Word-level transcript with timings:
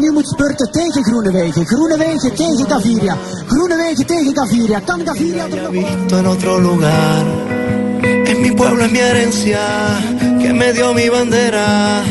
Nu 0.00 0.12
moet 0.12 0.28
spurten 0.28 0.70
tegen 0.72 1.04
Groenewegen. 1.04 1.66
Groenewegen 1.66 2.34
tegen 2.34 2.68
Gaviria. 2.68 3.16
Groenewegen 3.46 4.06
tegen 4.06 4.34
Gaviria. 4.34 4.80
Kan 4.80 5.00
Gaviria 5.04 5.46
nog 5.46 5.70
visto 5.70 6.16
en 6.16 6.26
otro 6.26 6.60
lugar. 6.60 7.24
Es 8.24 8.38
mi 8.38 8.50
pueblo, 8.52 8.84
es 8.84 8.90
mi 8.90 8.98
herencia, 8.98 9.60
que 10.40 10.52
me 10.52 10.72
dio 10.72 10.94
mi 10.94 11.08
bandera, 11.08 12.02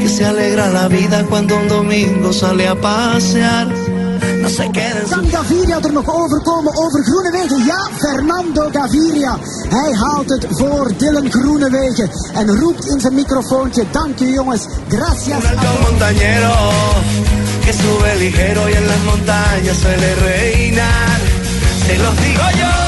que 0.00 0.08
se 0.08 0.24
alegra 0.24 0.70
la 0.70 0.88
vida 0.88 1.24
cuando 1.28 1.56
un 1.56 1.68
domingo 1.68 2.32
sale 2.32 2.66
a 2.66 2.74
pasear. 2.74 3.83
Kan 5.10 5.26
Gaviria 5.30 5.78
er 5.80 5.92
nog 5.92 6.14
overkomen 6.14 6.76
over 6.76 7.04
Groenewegen? 7.04 7.64
Ja, 7.64 7.88
Fernando 7.98 8.68
Gaviria. 8.72 9.38
Hij 9.68 9.94
haalt 9.94 10.28
het 10.28 10.46
voor 10.50 10.92
Dylan 10.96 11.30
Groenewegen. 11.30 12.10
En 12.34 12.58
roept 12.58 12.84
in 12.86 13.00
zijn 13.00 13.14
microfoontje, 13.14 13.84
dank 13.90 14.20
u 14.20 14.32
jongens. 14.32 14.66
Gracias. 14.88 15.42
Que 17.64 17.72
sube 17.72 18.16
ligero 18.18 18.68
y 18.68 18.74
en 18.74 18.86
las 18.86 19.02
montañas 19.04 19.78
suele 19.78 20.14
reinar. 20.16 21.18
Se 21.86 21.98
los 21.98 22.16
digo 22.20 22.42
yo, 22.60 22.83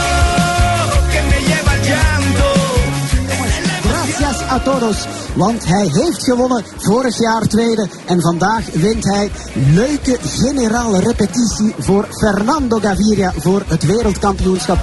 a 4.50 4.58
todos. 4.58 5.06
Want 5.34 5.66
hij 5.66 5.89
heeft 5.92 6.25
gewonnen 6.25 6.64
vorig 6.77 7.19
jaar 7.19 7.42
tweede. 7.42 7.89
En 8.06 8.20
vandaag 8.20 8.64
wint 8.72 9.05
hij 9.05 9.30
leuke 9.55 10.19
generale 10.22 11.00
repetitie 11.00 11.75
voor 11.78 12.06
Fernando 12.11 12.78
Gaviria 12.78 13.33
voor 13.36 13.62
het 13.66 13.86
wereldkampioenschap. 13.86 14.78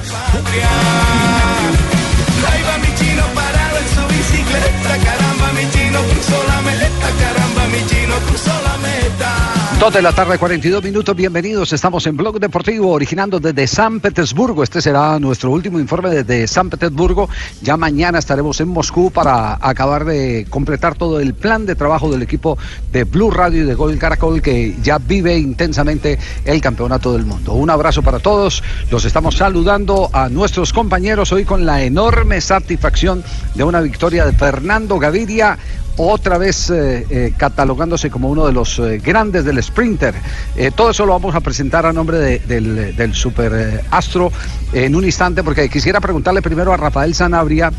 Dos 9.83 9.95
de 9.95 10.01
la 10.01 10.13
tarde, 10.13 10.37
42 10.37 10.81
minutos. 10.81 11.13
Bienvenidos. 11.13 11.73
Estamos 11.73 12.07
en 12.07 12.15
Blog 12.15 12.39
Deportivo, 12.39 12.89
originando 12.91 13.41
desde 13.41 13.67
San 13.67 13.99
Petersburgo. 13.99 14.63
Este 14.63 14.81
será 14.81 15.19
nuestro 15.19 15.51
último 15.51 15.77
informe 15.77 16.09
desde 16.09 16.47
San 16.47 16.69
Petersburgo. 16.69 17.27
Ya 17.61 17.75
mañana 17.75 18.17
estaremos 18.17 18.61
en 18.61 18.69
Moscú 18.69 19.11
para 19.11 19.57
acabar 19.59 20.05
de 20.05 20.47
completar 20.49 20.95
todo 20.95 21.19
el 21.19 21.33
plan 21.33 21.65
de 21.65 21.75
trabajo 21.75 22.09
del 22.09 22.21
equipo 22.21 22.57
de 22.93 23.03
Blue 23.03 23.29
Radio 23.29 23.63
y 23.63 23.65
de 23.65 23.73
Gol 23.73 23.97
Caracol 23.97 24.41
que 24.41 24.73
ya 24.81 24.99
vive 24.99 25.37
intensamente 25.37 26.17
el 26.45 26.61
campeonato 26.61 27.11
del 27.11 27.25
mundo. 27.25 27.51
Un 27.51 27.69
abrazo 27.69 28.01
para 28.01 28.19
todos. 28.19 28.63
Los 28.89 29.03
estamos 29.03 29.35
saludando 29.35 30.09
a 30.13 30.29
nuestros 30.29 30.71
compañeros 30.71 31.33
hoy 31.33 31.43
con 31.43 31.65
la 31.65 31.83
enorme 31.83 32.39
satisfacción 32.39 33.21
de 33.53 33.65
una 33.65 33.81
victoria 33.81 34.25
de 34.25 34.31
Fernando 34.31 34.97
Gaviria 34.97 35.57
otra 35.97 36.37
vez 36.37 36.69
eh, 36.69 37.05
eh, 37.09 37.33
catalogándose 37.37 38.09
como 38.09 38.29
uno 38.29 38.47
de 38.47 38.53
los 38.53 38.79
eh, 38.79 38.99
grandes 39.03 39.45
del 39.45 39.59
sprinter. 39.73 40.13
Eh, 40.55 40.71
todo 40.75 40.91
eso 40.91 41.05
lo 41.05 41.13
vamos 41.13 41.33
a 41.35 41.41
presentar 41.41 41.85
a 41.85 41.91
nombre 41.91 42.19
de- 42.19 42.39
del, 42.39 42.95
del 42.95 43.13
super 43.15 43.51
eh, 43.55 43.81
astro 43.89 44.31
en 44.71 44.95
un 44.95 45.03
instante, 45.03 45.43
porque 45.43 45.67
quisiera 45.67 45.99
preguntarle 45.99 46.41
primero 46.43 46.71
a 46.71 46.77
Rafael 46.77 47.13
Sanabria 47.15 47.71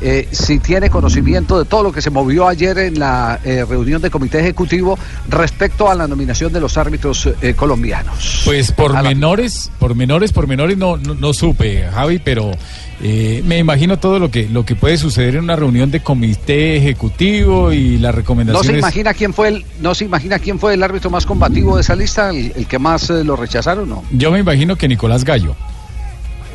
eh, 0.00 0.28
si 0.30 0.60
tiene 0.60 0.88
conocimiento 0.88 1.58
de 1.58 1.66
todo 1.66 1.82
lo 1.82 1.92
que 1.92 2.00
se 2.00 2.08
movió 2.08 2.48
ayer 2.48 2.78
en 2.78 2.98
la 2.98 3.38
eh, 3.44 3.66
reunión 3.68 4.00
de 4.00 4.10
comité 4.10 4.38
ejecutivo 4.40 4.98
respecto 5.28 5.90
a 5.90 5.94
la 5.94 6.06
nominación 6.08 6.52
de 6.52 6.60
los 6.60 6.78
árbitros 6.78 7.28
eh, 7.42 7.52
colombianos. 7.54 8.42
Pues 8.46 8.72
por 8.72 8.92
la- 8.92 9.02
menores, 9.02 9.70
por 9.78 9.94
menores, 9.94 10.32
por 10.32 10.46
menores 10.46 10.78
no, 10.78 10.96
no, 10.96 11.14
no 11.14 11.34
supe, 11.34 11.84
Javi, 11.92 12.18
pero 12.18 12.52
eh, 13.02 13.42
me 13.46 13.58
imagino 13.58 13.98
todo 13.98 14.18
lo 14.18 14.30
que, 14.30 14.48
lo 14.48 14.64
que 14.64 14.76
puede 14.76 14.98
suceder 14.98 15.36
en 15.36 15.44
una 15.44 15.56
reunión 15.56 15.90
de 15.90 16.00
comité 16.00 16.76
ejecutivo 16.76 17.72
y 17.72 17.98
las 17.98 18.12
¿No 18.12 18.16
recomendaciones. 18.18 18.66
se 18.72 18.78
imagina 18.78 19.14
quién 19.14 19.32
fue 19.32 19.48
el, 19.48 19.64
no 19.80 19.94
se 19.94 20.04
imagina 20.04 20.38
quién 20.38 20.58
fue 20.58 20.74
el 20.74 20.82
árbitro 20.82 21.08
más 21.08 21.24
combativo 21.24 21.76
de 21.76 21.82
esa 21.82 21.96
lista, 21.96 22.30
el, 22.30 22.52
el 22.54 22.66
que 22.66 22.78
más 22.78 23.08
eh, 23.10 23.24
lo 23.24 23.36
rechazaron, 23.36 23.88
no? 23.88 24.04
Yo 24.10 24.30
me 24.30 24.40
imagino 24.40 24.76
que 24.76 24.86
Nicolás 24.88 25.24
Gallo. 25.24 25.54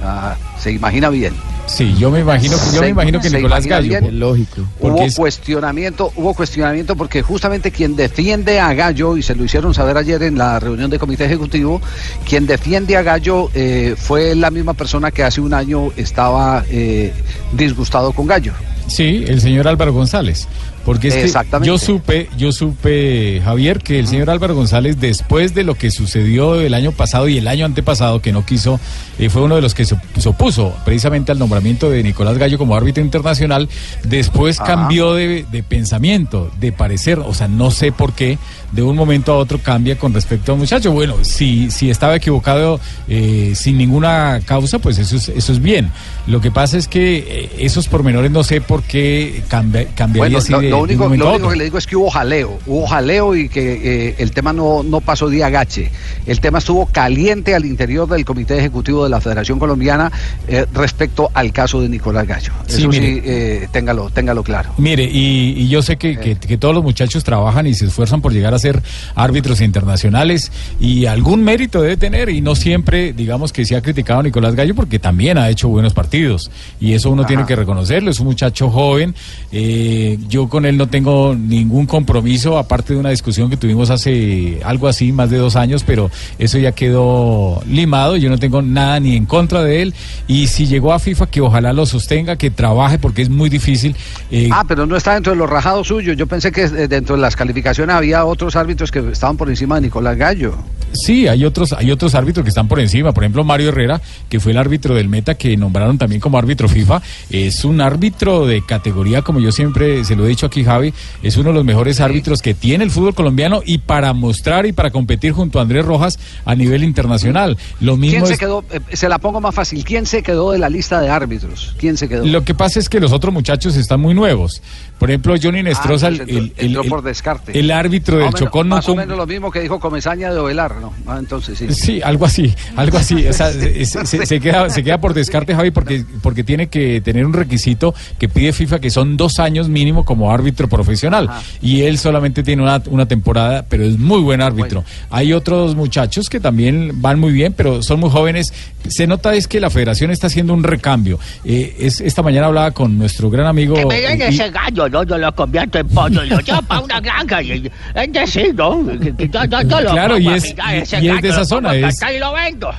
Ah, 0.04 0.36
se 0.60 0.72
imagina 0.72 1.10
bien. 1.10 1.34
Sí, 1.68 1.96
yo 1.98 2.12
me 2.12 2.20
imagino, 2.20 2.54
yo 2.54 2.58
Se- 2.72 2.82
me 2.82 2.90
imagino 2.90 3.20
que 3.20 3.30
Nicolás 3.30 3.66
Gallo. 3.66 3.88
bien. 3.88 4.20
Lógico. 4.20 4.62
Porque 4.80 5.00
hubo 5.02 5.06
es- 5.08 5.16
cuestionamiento, 5.16 6.12
hubo 6.16 6.34
cuestionamiento 6.36 6.96
porque 6.96 7.22
justamente 7.24 7.72
quien 7.72 7.96
defiende 7.96 8.60
a 8.60 8.74
Gallo, 8.74 9.18
y 9.18 9.24
se 9.24 9.34
lo 9.36 9.44
hicieron 9.44 9.74
saber 9.74 9.98
ayer 9.98 10.22
en 10.24 10.38
la 10.38 10.60
reunión 10.60 10.90
de 10.92 11.00
comité 11.00 11.26
ejecutivo, 11.26 11.82
quien 12.28 12.46
defiende 12.46 12.96
a 12.98 13.02
Gallo 13.02 13.50
eh, 13.56 13.96
fue 13.98 14.36
la 14.36 14.52
misma 14.52 14.74
persona 14.76 15.10
que 15.12 15.24
hace 15.24 15.42
un 15.42 15.54
año 15.54 15.92
estaba 15.98 16.64
eh, 16.70 17.14
disgustado 17.54 18.12
con 18.12 18.28
Gallo. 18.28 18.54
Sí, 18.88 19.26
el 19.28 19.42
señor 19.42 19.68
Álvaro 19.68 19.92
González. 19.94 20.48
Porque 20.86 21.08
es 21.08 21.16
que 21.16 21.24
Exactamente. 21.24 21.68
yo 21.68 21.80
supe, 21.80 22.30
yo 22.38 22.52
supe, 22.52 23.42
Javier, 23.44 23.80
que 23.80 23.98
el 23.98 24.06
señor 24.08 24.30
Álvaro 24.30 24.54
González, 24.54 25.00
después 25.00 25.56
de 25.56 25.64
lo 25.64 25.74
que 25.74 25.90
sucedió 25.90 26.62
el 26.62 26.76
año 26.76 26.92
pasado 26.92 27.28
y 27.28 27.40
el 27.40 27.48
año 27.48 27.66
antepasado, 27.66 28.22
que 28.22 28.32
no 28.32 28.46
quiso, 28.46 28.80
eh, 29.18 29.30
fue 29.30 29.42
uno 29.42 29.56
de 29.56 29.62
los 29.64 29.74
que 29.74 29.84
se, 29.86 29.96
opuso 30.26 30.76
precisamente 30.86 31.32
al 31.32 31.40
nombramiento 31.40 31.90
de 31.90 32.04
Nicolás 32.04 32.38
Gallo 32.38 32.60
como 32.60 32.76
árbitro 32.76 33.04
internacional, 33.04 33.68
después 34.04 34.60
Ajá. 34.60 34.76
cambió 34.76 35.16
de, 35.16 35.46
de 35.52 35.64
pensamiento, 35.64 36.52
de 36.60 36.72
parecer, 36.72 37.18
o 37.18 37.34
sea, 37.34 37.48
no 37.48 37.72
sé 37.72 37.92
por 37.92 38.14
qué, 38.14 38.38
de 38.72 38.84
un 38.84 38.96
momento 38.96 39.34
a 39.34 39.38
otro 39.38 39.58
cambia 39.60 39.98
con 39.98 40.14
respecto 40.14 40.52
al 40.52 40.60
muchacho. 40.60 40.92
Bueno, 40.92 41.16
si, 41.24 41.72
si 41.72 41.90
estaba 41.90 42.16
equivocado 42.16 42.80
eh, 43.08 43.54
sin 43.56 43.78
ninguna 43.80 44.40
causa, 44.46 44.78
pues 44.80 45.00
eso 45.00 45.16
es, 45.16 45.30
eso 45.30 45.52
es 45.52 45.62
bien. 45.62 45.90
Lo 46.28 46.42
que 46.42 46.52
pasa 46.52 46.78
es 46.78 46.88
que 46.88 47.18
eh, 47.18 47.50
esos 47.60 47.88
pormenores 47.88 48.30
no 48.32 48.44
sé 48.44 48.62
por 48.62 48.84
qué 48.84 49.42
cambia- 49.48 49.88
cambiaría 49.96 50.38
Bueno, 50.38 50.38
así 50.38 50.54
de, 50.66 50.75
lo 50.78 50.84
único, 50.84 51.08
lo 51.16 51.30
único 51.34 51.50
que 51.50 51.56
le 51.56 51.64
digo 51.66 51.78
es 51.78 51.88
que 51.88 51.96
hubo 51.96 52.10
jaleo, 52.10 52.60
hubo 52.66 52.88
jaleo 52.88 53.36
y 53.36 53.50
que 53.50 54.10
eh, 54.10 54.16
el 54.20 54.32
tema 54.32 54.54
no, 54.54 54.84
no 54.84 55.02
pasó 55.02 55.30
de 55.30 55.44
agache. 55.44 55.92
El 56.26 56.40
tema 56.40 56.60
estuvo 56.60 56.86
caliente 56.88 57.56
al 57.56 57.66
interior 57.66 58.08
del 58.08 58.26
comité 58.26 58.58
ejecutivo 58.58 59.04
de 59.04 59.10
la 59.10 59.22
Federación 59.22 59.60
Colombiana 59.60 60.12
eh, 60.48 60.66
respecto 60.74 61.30
al 61.34 61.52
caso 61.52 61.82
de 61.82 61.90
Nicolás 61.90 62.28
Gallo. 62.28 62.52
Sí, 62.68 62.82
Eso 62.82 62.92
sí, 62.92 63.00
eh, 63.24 63.68
téngalo, 63.72 64.10
téngalo 64.10 64.44
claro. 64.44 64.72
Mire, 64.78 65.04
y, 65.04 65.54
y 65.58 65.68
yo 65.70 65.82
sé 65.82 65.98
que, 65.98 66.18
que- 66.18 66.36
que 66.36 66.58
todos 66.58 66.74
los 66.76 66.84
muchachos 66.84 67.24
trabajan 67.24 67.66
y 67.68 67.74
se 67.74 67.86
esfuerzan 67.86 68.22
por 68.22 68.32
llegar 68.34 68.54
a 68.54 68.60
ser 68.60 68.82
árbitros 69.16 69.62
internacionales 69.62 70.52
y 70.80 71.06
algún 71.06 71.44
mérito 71.44 71.82
debe 71.82 71.98
tener 71.98 72.30
y 72.30 72.42
no 72.42 72.56
siempre, 72.56 73.14
digamos 73.14 73.52
que 73.54 73.66
se 73.66 73.76
ha 73.76 73.82
criticado 73.82 74.20
a 74.20 74.24
Nicolás 74.24 74.56
Gallo 74.56 74.76
porque 74.76 75.00
también 75.00 75.38
ha 75.38 75.50
hecho 75.50 75.68
buenos 75.70 75.94
partidos 75.94 76.52
y 76.80 76.94
eso 76.94 77.10
uno 77.10 77.22
Ajá. 77.24 77.28
tiene 77.30 77.46
que 77.46 77.56
reconocerlo, 77.56 78.12
es 78.12 78.20
un 78.20 78.28
muchacho 78.28 78.70
joven, 78.70 79.16
eh, 79.52 80.18
yo 80.28 80.48
con 80.50 80.65
él 80.66 80.78
no 80.78 80.88
tengo 80.88 81.36
ningún 81.36 81.86
compromiso 81.86 82.58
aparte 82.58 82.94
de 82.94 83.00
una 83.00 83.10
discusión 83.10 83.50
que 83.50 83.58
tuvimos 83.58 83.90
hace 83.90 84.60
algo 84.64 84.88
así, 84.88 85.12
más 85.12 85.30
de 85.30 85.38
dos 85.38 85.56
años, 85.56 85.84
pero 85.84 86.10
eso 86.40 86.58
ya 86.58 86.72
quedó 86.74 87.62
limado, 87.70 88.18
yo 88.18 88.30
no 88.30 88.38
tengo 88.38 88.62
nada 88.62 89.00
ni 89.00 89.16
en 89.16 89.26
contra 89.26 89.64
de 89.64 89.82
él 89.82 89.94
y 90.28 90.48
si 90.48 90.66
llegó 90.68 90.94
a 90.94 91.00
FIFA 91.00 91.28
que 91.28 91.42
ojalá 91.42 91.74
lo 91.74 91.86
sostenga, 91.86 92.36
que 92.38 92.50
trabaje 92.50 92.98
porque 93.00 93.22
es 93.22 93.30
muy 93.30 93.50
difícil. 93.50 93.96
eh, 94.32 94.50
Ah, 94.52 94.64
pero 94.68 94.86
no 94.86 94.96
está 94.96 95.14
dentro 95.14 95.34
de 95.34 95.38
los 95.38 95.50
rajados 95.50 95.88
suyos. 95.88 96.16
Yo 96.18 96.28
pensé 96.28 96.52
que 96.52 96.64
eh, 96.64 96.88
dentro 96.88 97.16
de 97.16 97.22
las 97.22 97.36
calificaciones 97.36 97.96
había 97.96 98.26
otros 98.26 98.56
árbitros 98.56 98.92
que 98.92 99.00
estaban 99.12 99.38
por 99.38 99.50
encima 99.50 99.76
de 99.76 99.82
Nicolás 99.82 100.18
Gallo. 100.18 100.56
Sí, 100.94 101.28
hay 101.28 101.44
otros, 101.44 101.74
hay 101.74 101.92
otros 101.92 102.16
árbitros 102.16 102.44
que 102.44 102.50
están 102.50 102.68
por 102.68 102.80
encima. 102.80 103.12
Por 103.12 103.24
ejemplo, 103.24 103.44
Mario 103.44 103.70
Herrera, 103.70 104.02
que 104.30 104.40
fue 104.40 104.54
el 104.54 104.58
árbitro 104.58 104.96
del 104.96 105.10
Meta, 105.10 105.36
que 105.36 105.58
nombraron 105.58 105.98
también 105.98 106.22
como 106.22 106.38
árbitro 106.38 106.70
FIFA, 106.70 107.02
es 107.30 107.66
un 107.66 107.82
árbitro 107.82 108.46
de 108.48 108.62
categoría, 108.66 109.22
como 109.22 109.40
yo 109.40 109.52
siempre 109.52 110.04
se 110.06 110.16
lo 110.16 110.26
he 110.26 110.30
dicho 110.30 110.46
aquí, 110.46 110.55
Javi, 110.64 110.94
es 111.24 111.38
uno 111.38 111.50
de 111.50 111.56
los 111.56 111.66
mejores 111.66 112.00
árbitros 112.00 112.42
que 112.42 112.54
tiene 112.54 112.84
el 112.84 112.92
fútbol 112.92 113.14
colombiano 113.16 113.62
y 113.66 113.80
para 113.80 114.14
mostrar 114.14 114.66
y 114.66 114.72
para 114.74 114.92
competir 114.92 115.34
junto 115.34 115.60
a 115.60 115.64
Andrés 115.64 115.86
Rojas 115.86 116.18
a 116.46 116.56
nivel 116.56 116.84
internacional. 116.84 117.58
Lo 117.82 117.98
mismo 117.98 118.18
¿Quién 118.20 118.28
se 118.28 118.34
es- 118.34 118.40
quedó? 118.40 118.64
eh, 118.72 118.80
se 118.94 119.10
la 119.10 119.18
pongo 119.20 119.42
más 119.42 119.54
fácil. 119.54 119.84
¿Quién 119.84 120.06
se 120.06 120.24
quedó 120.24 120.52
de 120.52 120.60
la 120.60 120.70
lista 120.70 121.02
de 121.02 121.10
árbitros? 121.10 121.76
¿Quién 121.78 121.98
se 121.98 122.08
quedó? 122.08 122.26
Lo 122.26 122.44
que 122.44 122.54
pasa 122.56 122.80
es 122.80 122.90
que 122.90 123.00
los 123.00 123.12
otros 123.12 123.34
muchachos 123.34 123.76
están 123.76 124.00
muy 124.00 124.14
nuevos. 124.14 124.62
Por 125.00 125.10
ejemplo, 125.10 125.36
Johnny 125.42 125.62
Nestroza, 125.64 126.08
Ah, 126.08 126.10
el, 126.10 126.22
entró- 126.58 126.82
el- 126.84 126.90
por 126.90 127.02
descarte. 127.02 127.58
el 127.60 127.70
árbitro 127.72 128.16
del 128.18 128.24
o 128.24 128.28
menos- 128.28 128.40
Chocón 128.40 128.70
no 128.70 128.76
Más 128.78 128.86
o 128.86 128.92
cum- 128.92 129.00
menos 129.00 129.18
lo 129.18 129.26
mismo 129.28 129.52
que 129.52 129.60
dijo 129.60 129.80
Comesaña 129.80 130.32
de 130.32 130.40
Ovelar, 130.40 130.76
no. 130.80 130.94
Ah, 131.06 131.18
entonces 131.20 131.58
sí. 131.60 131.68
Sí, 131.74 132.02
algo 132.02 132.26
así, 132.26 132.54
algo 132.76 132.98
así. 132.98 133.28
O 133.28 133.34
sea, 133.34 133.52
se, 133.52 133.86
se- 133.86 134.26
se 134.26 134.40
queda, 134.40 134.70
se 134.70 134.84
queda 134.84 135.00
por 135.00 135.14
descarte, 135.14 135.54
Javi, 135.56 135.72
porque, 135.72 136.06
porque 136.22 136.44
tiene 136.44 136.68
que 136.68 137.02
tener 137.02 137.26
un 137.26 137.34
requisito 137.34 137.94
que 138.18 138.30
pide 138.30 138.54
FIFA, 138.54 138.80
que 138.80 138.90
son 138.90 139.18
dos 139.18 139.40
años 139.40 139.68
mínimo 139.68 140.06
como 140.06 140.32
árbitro 140.32 140.45
profesional. 140.54 141.30
Y 141.62 141.82
él 141.84 141.98
solamente 141.98 142.44
tiene 142.44 142.62
una, 142.64 142.82
una 142.90 143.08
temporada, 143.08 143.66
pero 143.68 143.84
es 143.84 143.98
muy 143.98 144.22
buen 144.22 144.42
árbitro. 144.42 144.84
Hay 145.10 145.34
otros 145.34 145.76
muchachos 145.76 146.30
que 146.30 146.40
también 146.40 147.02
van 147.02 147.20
muy 147.20 147.32
bien, 147.34 147.54
pero 147.54 147.82
son 147.84 148.00
muy 148.00 148.10
jóvenes. 148.10 148.54
Se 148.88 149.08
nota 149.08 149.34
es 149.34 149.48
que 149.48 149.60
la 149.60 149.70
federación 149.70 150.12
está 150.12 150.28
haciendo 150.28 150.54
un 150.54 150.64
recambio. 150.64 151.20
Eh, 151.44 151.76
es, 151.80 152.02
esta 152.02 152.22
mañana 152.22 152.48
hablaba 152.48 152.72
con 152.72 152.98
nuestro 152.98 153.30
gran 153.30 153.48
amigo... 153.48 153.76
Que 153.76 153.86
me 153.86 154.02
den 154.02 154.22
ese 154.22 154.50
gallo, 154.52 154.88
¿no? 154.90 155.04
Yo 155.04 155.18
lo 155.18 155.34
convierto 155.36 155.80
en 155.80 155.88
pollo 155.88 156.24
lo 156.24 156.40
llevo 156.40 156.62
para 156.64 156.82
una 156.82 157.00
granja. 157.00 157.42
Y, 157.42 157.72
es 157.96 158.12
decir, 158.14 158.54
¿no? 158.56 158.86
Que- 159.00 159.14
que 159.16 159.30
yo, 159.30 159.44
yo- 159.46 159.62
yo 159.62 159.82
lo 159.82 159.92
Claro, 159.92 160.18
y 160.18 160.28
a 160.28 160.36
es- 160.36 160.46
y- 160.46 160.76
ese 160.82 161.02
y 161.04 161.10
es 161.10 161.22
de 161.22 161.30
esa 161.30 161.46
zona, 161.46 161.74
es- 161.76 162.00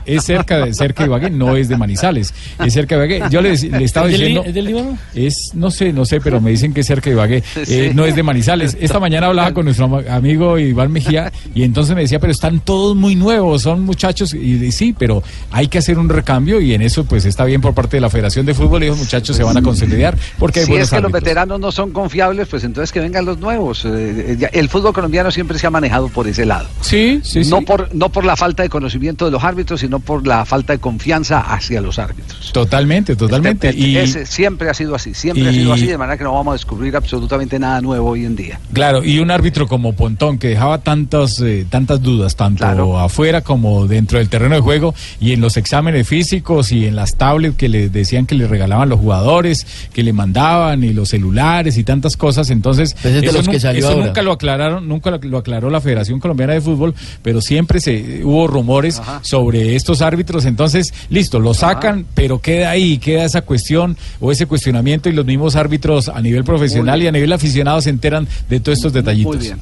es 0.06 0.24
cerca 0.24 0.58
de 0.64 0.74
cerca 0.74 1.02
de 1.02 1.08
Ibagué, 1.08 1.30
no 1.30 1.56
es 1.56 1.68
de 1.68 1.76
Manizales, 1.76 2.32
es 2.64 2.72
cerca 2.72 2.96
de 2.98 3.06
Ibagué. 3.06 3.30
Yo 3.30 3.40
le, 3.40 3.56
le 3.56 3.84
estaba 3.84 4.06
¿Es 4.06 4.12
del 4.12 4.20
diciendo, 4.20 4.44
es 4.46 4.54
del 4.54 4.64
Líbano? 4.64 4.98
es 5.14 5.34
no 5.54 5.70
sé, 5.70 5.92
no 5.92 6.04
sé, 6.04 6.20
pero 6.20 6.40
me 6.40 6.50
dicen 6.50 6.72
que 6.72 6.80
es 6.80 6.86
cerca 6.86 7.10
de 7.10 7.16
Ibagué, 7.16 7.42
eh, 7.56 7.92
no 7.94 8.04
es 8.04 8.14
de 8.16 8.22
Manizales. 8.22 8.76
Esta 8.80 9.00
mañana 9.00 9.26
hablaba 9.28 9.52
con 9.52 9.64
nuestro 9.64 10.02
amigo 10.10 10.58
Iván 10.58 10.92
Mejía 10.92 11.32
y 11.54 11.62
entonces 11.62 11.94
me 11.94 12.02
decía, 12.02 12.18
pero 12.18 12.32
están 12.32 12.60
todos 12.60 12.96
muy 12.96 13.14
nuevos, 13.14 13.62
son 13.62 13.82
muchachos 13.82 14.34
y, 14.34 14.64
y 14.64 14.72
sí, 14.72 14.94
pero 14.96 15.22
hay 15.50 15.68
que 15.68 15.78
hacer 15.78 15.98
un 15.98 16.08
recambio 16.08 16.60
y 16.60 16.74
en 16.74 16.82
eso 16.82 17.04
pues 17.04 17.24
está 17.24 17.44
bien 17.44 17.60
por 17.60 17.74
parte 17.74 17.96
de 17.96 18.00
la 18.00 18.10
Federación 18.10 18.46
de 18.46 18.54
Fútbol 18.54 18.84
y 18.84 18.88
los 18.88 18.98
muchachos 18.98 19.36
se 19.36 19.42
van 19.42 19.56
a 19.56 19.62
consolidar 19.62 20.16
porque 20.38 20.60
hay 20.60 20.66
Si 20.66 20.72
buenos 20.72 20.88
es 20.88 20.94
que 20.94 21.00
los 21.00 21.12
veteranos 21.12 21.60
no 21.60 21.72
son 21.72 21.92
confiables, 21.92 22.48
pues 22.48 22.64
entonces 22.64 22.92
que 22.92 23.00
vengan 23.00 23.24
los 23.24 23.38
nuevos. 23.38 23.84
Eh, 23.84 24.36
eh, 24.40 24.48
el 24.52 24.68
fútbol 24.68 24.92
colombiano 24.92 25.30
siempre 25.30 25.58
se 25.58 25.66
ha 25.66 25.70
manejado 25.70 26.08
por 26.08 26.26
ese 26.26 26.46
lado. 26.46 26.68
Sí, 26.80 27.20
sí, 27.22 27.44
sí. 27.44 27.50
No 27.50 27.62
por, 27.62 27.94
no 27.94 28.10
por 28.10 28.24
la 28.24 28.36
falta 28.36 28.62
de 28.62 28.68
conocimiento 28.68 29.24
de 29.24 29.30
los 29.30 29.42
árbitros, 29.44 29.80
sino 29.80 30.00
por 30.00 30.26
la 30.26 30.44
falta 30.44 30.72
de 30.72 30.78
confianza 30.78 31.40
hacia 31.40 31.80
los 31.80 31.98
árbitros. 31.98 32.52
Totalmente, 32.52 33.16
totalmente. 33.16 33.68
Este- 33.70 33.80
Y, 33.80 33.96
ese 33.96 34.26
siempre 34.26 34.68
ha 34.68 34.74
sido 34.74 34.94
así, 34.94 35.14
siempre 35.14 35.48
ha 35.48 35.52
sido 35.52 35.72
así, 35.72 35.86
de 35.86 35.98
manera 35.98 36.16
que 36.16 36.24
no 36.24 36.32
vamos 36.32 36.52
a 36.52 36.54
descubrir 36.54 36.96
absolutamente 36.96 37.35
nada 37.58 37.80
nuevo 37.80 38.10
hoy 38.10 38.24
en 38.24 38.34
día. 38.36 38.58
Claro, 38.72 39.04
y 39.04 39.18
un 39.18 39.30
árbitro 39.30 39.66
como 39.68 39.92
Pontón 39.94 40.38
que 40.38 40.48
dejaba 40.48 40.78
tantas 40.78 41.40
eh, 41.40 41.66
tantas 41.68 42.02
dudas, 42.02 42.34
tanto 42.36 42.58
Claro. 42.58 42.98
afuera 42.98 43.40
como 43.42 43.86
dentro 43.86 44.18
del 44.18 44.28
terreno 44.28 44.54
de 44.54 44.60
juego, 44.60 44.94
y 45.20 45.32
en 45.32 45.40
los 45.40 45.56
exámenes 45.56 46.06
físicos 46.08 46.72
y 46.72 46.86
en 46.86 46.96
las 46.96 47.16
tablets 47.16 47.56
que 47.56 47.68
le 47.68 47.88
decían 47.88 48.26
que 48.26 48.34
le 48.34 48.46
regalaban 48.48 48.88
los 48.88 48.98
jugadores, 49.00 49.66
que 49.92 50.02
le 50.02 50.12
mandaban, 50.12 50.82
y 50.84 50.92
los 50.92 51.10
celulares 51.10 51.76
y 51.78 51.84
tantas 51.84 52.16
cosas. 52.16 52.50
Entonces, 52.50 52.94
Pues 53.02 53.14
de 53.14 53.26
eso, 53.26 53.32
los 53.38 53.48
que 53.48 53.60
salió 53.60 53.80
eso 53.80 53.90
ahora. 53.92 54.06
nunca 54.06 54.22
lo 54.22 54.32
aclararon, 54.32 54.88
nunca 54.88 55.10
lo, 55.10 55.18
lo 55.18 55.38
aclaró 55.38 55.70
la 55.70 55.80
Federación 55.80 56.20
Colombiana 56.20 56.52
de 56.54 56.60
Fútbol, 56.60 56.94
pero 57.22 57.40
siempre 57.40 57.80
se 57.80 58.24
hubo 58.24 58.46
rumores 58.46 59.00
sobre 59.22 59.76
estos 59.76 60.02
árbitros. 60.02 60.44
Entonces, 60.46 60.92
listo, 61.10 61.40
lo 61.40 61.54
sacan, 61.54 62.06
pero 62.14 62.40
queda 62.40 62.70
ahí, 62.70 62.98
queda 62.98 63.24
esa 63.24 63.42
cuestión 63.42 63.96
o 64.20 64.32
ese 64.32 64.46
cuestionamiento, 64.46 65.08
y 65.08 65.12
los 65.12 65.26
mismos 65.26 65.56
árbitros 65.56 66.08
a 66.08 66.20
nivel 66.20 66.44
profesional 66.44 67.02
y 67.02 67.06
a 67.06 67.12
nivel 67.12 67.25
aficionado 67.32 67.80
se 67.80 67.90
enteran 67.90 68.26
de 68.48 68.60
todos 68.60 68.78
estos 68.78 68.92
detallitos. 68.92 69.36
Muy 69.36 69.44
bien. 69.44 69.58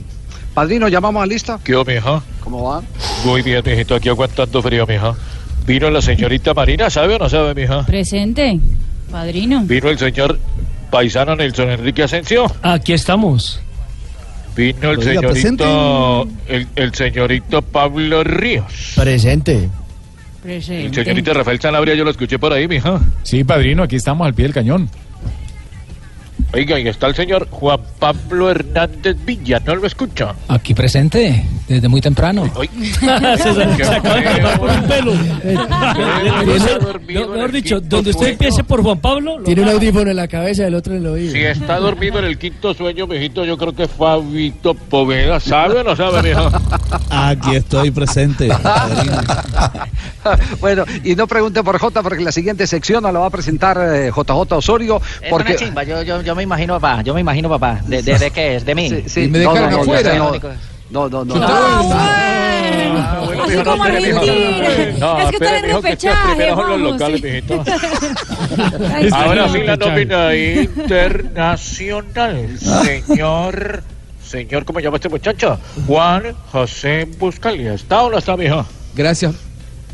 Padrino, 0.54 0.88
¿llamamos 0.88 1.22
a 1.22 1.26
lista? 1.26 1.58
¿Qué 1.64 1.74
mija? 1.84 2.22
¿Cómo 2.40 2.62
va? 2.70 2.82
Muy 3.24 3.42
bien, 3.42 3.62
mijito, 3.64 3.94
aquí 3.94 4.08
aguantando 4.08 4.62
frío, 4.62 4.86
mija. 4.86 5.14
Vino 5.66 5.90
la 5.90 6.00
señorita 6.00 6.54
Marina, 6.54 6.90
¿sabe 6.90 7.14
o 7.16 7.18
no 7.18 7.28
sabe, 7.28 7.54
mija? 7.54 7.84
Presente, 7.86 8.60
padrino. 9.10 9.62
Vino 9.64 9.88
el 9.88 9.98
señor 9.98 10.38
paisano 10.90 11.34
Nelson 11.34 11.70
Enrique 11.70 12.02
Asensio. 12.02 12.46
Aquí 12.62 12.92
estamos. 12.92 13.60
Vino 14.54 14.92
el 14.92 14.98
Oiga, 14.98 15.34
señorito, 15.34 16.28
el, 16.46 16.68
el 16.76 16.94
señorito 16.94 17.62
Pablo 17.62 18.22
Ríos. 18.22 18.92
Presente. 18.94 19.68
Presente. 20.40 20.86
El 20.86 20.94
señorito 20.94 21.34
Rafael 21.34 21.60
Sanabria, 21.60 21.94
yo 21.94 22.04
lo 22.04 22.10
escuché 22.10 22.38
por 22.38 22.52
ahí, 22.52 22.68
mija. 22.68 23.00
Sí, 23.24 23.42
padrino, 23.42 23.82
aquí 23.82 23.96
estamos 23.96 24.24
al 24.26 24.34
pie 24.34 24.44
del 24.44 24.54
cañón. 24.54 24.88
Oiga, 26.54 26.78
y 26.78 26.86
está 26.86 27.08
el 27.08 27.16
señor 27.16 27.48
Juan 27.50 27.80
Pablo 27.98 28.48
Hernández 28.48 29.16
Villa, 29.24 29.60
¿no 29.66 29.74
lo 29.74 29.88
escucha? 29.88 30.36
Aquí 30.46 30.72
presente, 30.72 31.44
desde 31.66 31.88
muy 31.88 32.00
temprano. 32.00 32.48
Mejor 37.08 37.50
dicho, 37.50 37.80
donde 37.80 38.10
usted 38.10 38.28
empiece 38.28 38.62
por 38.62 38.84
Juan 38.84 39.00
Pablo. 39.00 39.38
lo 39.38 39.44
Tiene 39.44 39.62
un 39.62 39.70
audífono 39.70 40.10
en 40.10 40.16
la 40.16 40.28
cabeza 40.28 40.62
y 40.62 40.66
el 40.66 40.76
otro 40.76 40.94
en 40.94 41.00
el 41.00 41.06
oído. 41.08 41.32
Si 41.32 41.42
está 41.42 41.80
dormido 41.80 42.20
en 42.20 42.26
el 42.26 42.38
quinto 42.38 42.72
sueño, 42.72 43.08
mijito, 43.08 43.44
yo 43.44 43.56
creo 43.56 43.74
que 43.74 43.88
Fabito 43.88 44.74
Poveda, 44.74 45.40
¿sabe 45.40 45.80
o 45.80 45.82
no 45.82 45.96
sabe, 45.96 46.22
mija? 46.22 46.50
Aquí 47.10 47.56
estoy 47.56 47.90
presente. 47.90 48.48
bueno, 50.60 50.84
y 51.02 51.16
no 51.16 51.26
pregunte 51.26 51.64
por 51.64 51.78
J, 51.78 52.02
porque 52.02 52.22
la 52.22 52.30
siguiente 52.30 52.68
sección 52.68 53.02
nos 53.02 53.12
la 53.12 53.18
va 53.18 53.26
a 53.26 53.30
presentar 53.30 53.76
eh, 53.78 54.12
JJ 54.14 54.52
Osorio. 54.52 55.02
Es 55.20 55.30
Porque... 55.30 55.56
yo 56.24 56.36
me 56.36 56.43
imagino, 56.44 56.78
papá, 56.80 57.02
yo 57.02 57.14
me 57.14 57.20
imagino, 57.20 57.48
papá. 57.48 57.80
¿De, 57.86 58.02
de, 58.02 58.18
de 58.18 58.30
qué 58.30 58.56
es? 58.56 58.64
¿De 58.64 58.74
mí? 58.74 58.88
Sí, 58.88 59.04
sí. 59.06 59.20
Y 59.24 59.28
me 59.28 59.38
No, 59.40 59.52
dejaron 59.54 59.70
no, 59.70 59.76
no, 59.76 59.82
afuera. 59.82 60.14
no, 60.14 60.32
no, 60.90 61.08
no, 61.08 61.24
no, 61.24 61.34
no. 61.36 61.46
Ah, 61.46 63.16
bueno. 63.20 63.26
bueno, 63.26 63.42
Así 63.42 63.50
mijo, 63.50 63.64
no, 63.64 63.70
como 63.72 63.84
espere, 63.86 64.06
mijo. 64.06 64.20
rendir. 64.20 64.98
No, 65.00 65.18
es 65.20 65.26
que 65.30 65.36
espere, 65.36 65.50
usted 65.50 65.56
es 65.56 65.62
mijo, 65.66 65.82
que 65.82 65.88
estos 65.90 66.14
repechaje, 66.14 66.50
los 66.68 66.80
locales, 66.80 67.20
sí. 67.20 67.26
mijito. 67.26 67.54
Ahora 69.16 69.48
sí, 69.48 69.58
la 69.62 69.76
nómina 69.76 70.34
internacional. 70.34 72.48
Señor, 72.58 73.82
señor, 74.24 74.64
¿cómo 74.64 74.80
llama 74.80 74.96
este 74.96 75.08
muchacho? 75.08 75.58
Juan 75.86 76.34
José 76.52 77.08
Buscalia. 77.18 77.74
¿Está 77.74 78.02
o 78.02 78.10
no 78.10 78.18
está, 78.18 78.36
mijo? 78.36 78.64
Gracias. 78.94 79.34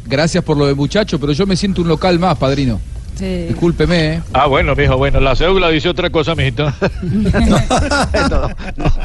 Gracias 0.06 0.43
por 0.44 0.56
lo 0.56 0.67
de 0.67 0.75
muchacho, 0.75 1.19
pero 1.20 1.32
yo 1.32 1.46
me 1.46 1.56
siento 1.56 1.82
un 1.82 1.88
local 1.88 2.19
más, 2.19 2.37
padrino. 2.38 2.81
Sí. 3.20 3.49
Discúlpeme, 3.49 4.14
¿eh? 4.14 4.22
Ah, 4.32 4.46
bueno, 4.46 4.75
mijo, 4.75 4.96
bueno, 4.96 5.20
la 5.20 5.37
cédula 5.37 5.69
dice 5.69 5.90
otra 5.90 6.08
cosa, 6.08 6.34
mijito. 6.34 6.64
no, 7.02 8.49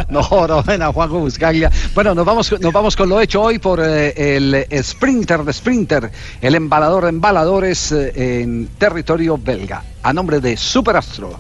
no, 0.09 0.47
no, 0.47 0.63
ven 0.63 0.81
a 0.83 0.93
Juanjo 0.93 1.19
Buscaglia. 1.19 1.69
Bueno, 1.93 2.15
nos 2.15 2.25
vamos, 2.25 2.55
nos 2.61 2.71
vamos 2.71 2.95
con 2.95 3.09
lo 3.09 3.19
hecho 3.19 3.41
hoy 3.41 3.59
por 3.59 3.81
eh, 3.83 4.37
el 4.37 4.65
sprinter 4.81 5.43
de 5.43 5.51
sprinter, 5.51 6.09
el 6.41 6.55
embalador 6.55 7.03
de 7.03 7.09
embaladores 7.09 7.91
eh, 7.91 8.41
en 8.41 8.69
territorio 8.77 9.37
belga, 9.37 9.83
a 10.01 10.13
nombre 10.13 10.39
de 10.39 10.55
Superastro. 10.55 11.37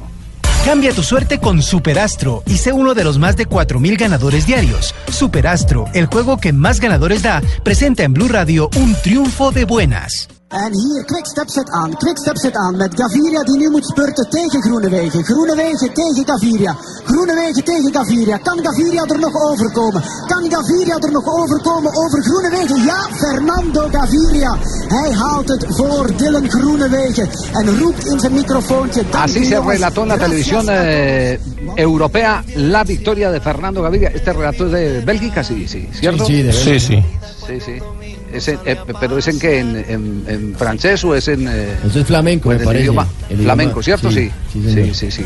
Cambia 0.65 0.91
tu 0.91 1.01
suerte 1.01 1.39
con 1.39 1.61
Superastro 1.61 2.43
y 2.45 2.57
sé 2.57 2.73
uno 2.73 2.93
de 2.93 3.05
los 3.05 3.19
más 3.19 3.37
de 3.37 3.47
4.000 3.47 3.97
ganadores 3.97 4.45
diarios. 4.45 4.93
Superastro, 5.09 5.85
el 5.93 6.07
juego 6.07 6.39
que 6.39 6.51
más 6.51 6.81
ganadores 6.81 7.23
da, 7.23 7.41
presenta 7.63 8.03
en 8.03 8.11
Blue 8.11 8.27
Radio 8.27 8.69
un 8.75 8.95
triunfo 8.95 9.51
de 9.51 9.63
buenas. 9.63 10.27
En 10.55 10.73
hier, 10.73 11.05
Quickstep 11.05 11.49
zit 11.49 11.69
aan. 11.69 11.97
Quickstep 11.97 12.37
zit 12.37 12.55
aan 12.55 12.77
met 12.77 12.99
Gaviria 12.99 13.43
die 13.43 13.57
nu 13.57 13.69
moet 13.69 13.85
spurten 13.85 14.29
tegen 14.29 14.61
Groenewegen. 14.61 15.23
Groenewegen 15.23 15.93
tegen 15.93 16.23
Gaviria. 16.25 16.75
Groenewegen 17.05 17.63
tegen 17.63 17.93
Gaviria. 17.93 18.37
Kan 18.37 18.59
Gaviria 18.63 19.03
er 19.05 19.19
nog 19.19 19.35
overkomen? 19.51 20.03
Kan 20.27 20.51
Gaviria 20.51 20.97
er 20.97 21.11
nog 21.11 21.27
overkomen 21.27 21.95
over 21.95 22.23
Groenewegen? 22.23 22.83
Ja, 22.83 22.99
Fernando 23.11 23.87
Gaviria. 23.91 24.57
Hij 24.87 25.11
haalt 25.11 25.47
het 25.47 25.65
voor 25.69 26.17
Dylan 26.17 26.49
Groenewegen. 26.49 27.29
En 27.53 27.79
roept 27.79 28.05
in 28.05 28.19
zijn 28.19 28.33
microfoontje. 28.33 29.03
"Dank 29.09 29.29
Así 29.29 29.43
se 29.43 29.59
relató 29.59 30.01
en 30.01 30.07
la 30.07 30.17
televisión 30.17 30.69
eh, 30.69 31.37
europea 31.75 32.43
la 32.55 32.83
victoria 32.83 33.31
de 33.31 33.41
Fernando 33.41 33.81
Gaviria. 33.81 34.09
Este 34.09 34.31
relato 34.31 34.65
es 34.65 34.71
de 34.71 35.01
Bélgica, 35.05 35.43
sí, 35.43 35.67
sí, 35.67 35.89
¿cierto? 35.91 36.25
Sí, 36.25 36.41
de 36.41 36.51
Sí, 36.51 36.79
sí. 36.79 37.03
Sí, 37.47 37.59
sí. 37.59 38.14
Es 38.35 38.47
en- 38.47 38.59
eh, 38.65 38.77
pero 38.99 39.17
es 39.17 39.27
en 39.27 39.39
que 39.39 39.59
en, 39.59 39.75
en- 39.77 40.23
en 40.27 40.55
francés 40.55 41.03
o 41.03 41.15
es 41.15 41.27
en, 41.27 41.47
eh, 41.47 41.75
Eso 41.85 41.99
es 41.99 42.05
flamenco, 42.07 42.49
me 42.49 42.55
el 42.55 42.63
parece. 42.63 42.83
idioma 42.83 43.07
El 43.29 43.37
idioma- 43.37 43.43
flamenco, 43.43 43.83
¿cierto? 43.83 44.11
Sí, 44.11 44.29
Sí, 44.51 44.91
sí, 44.93 45.11
sí. 45.11 45.25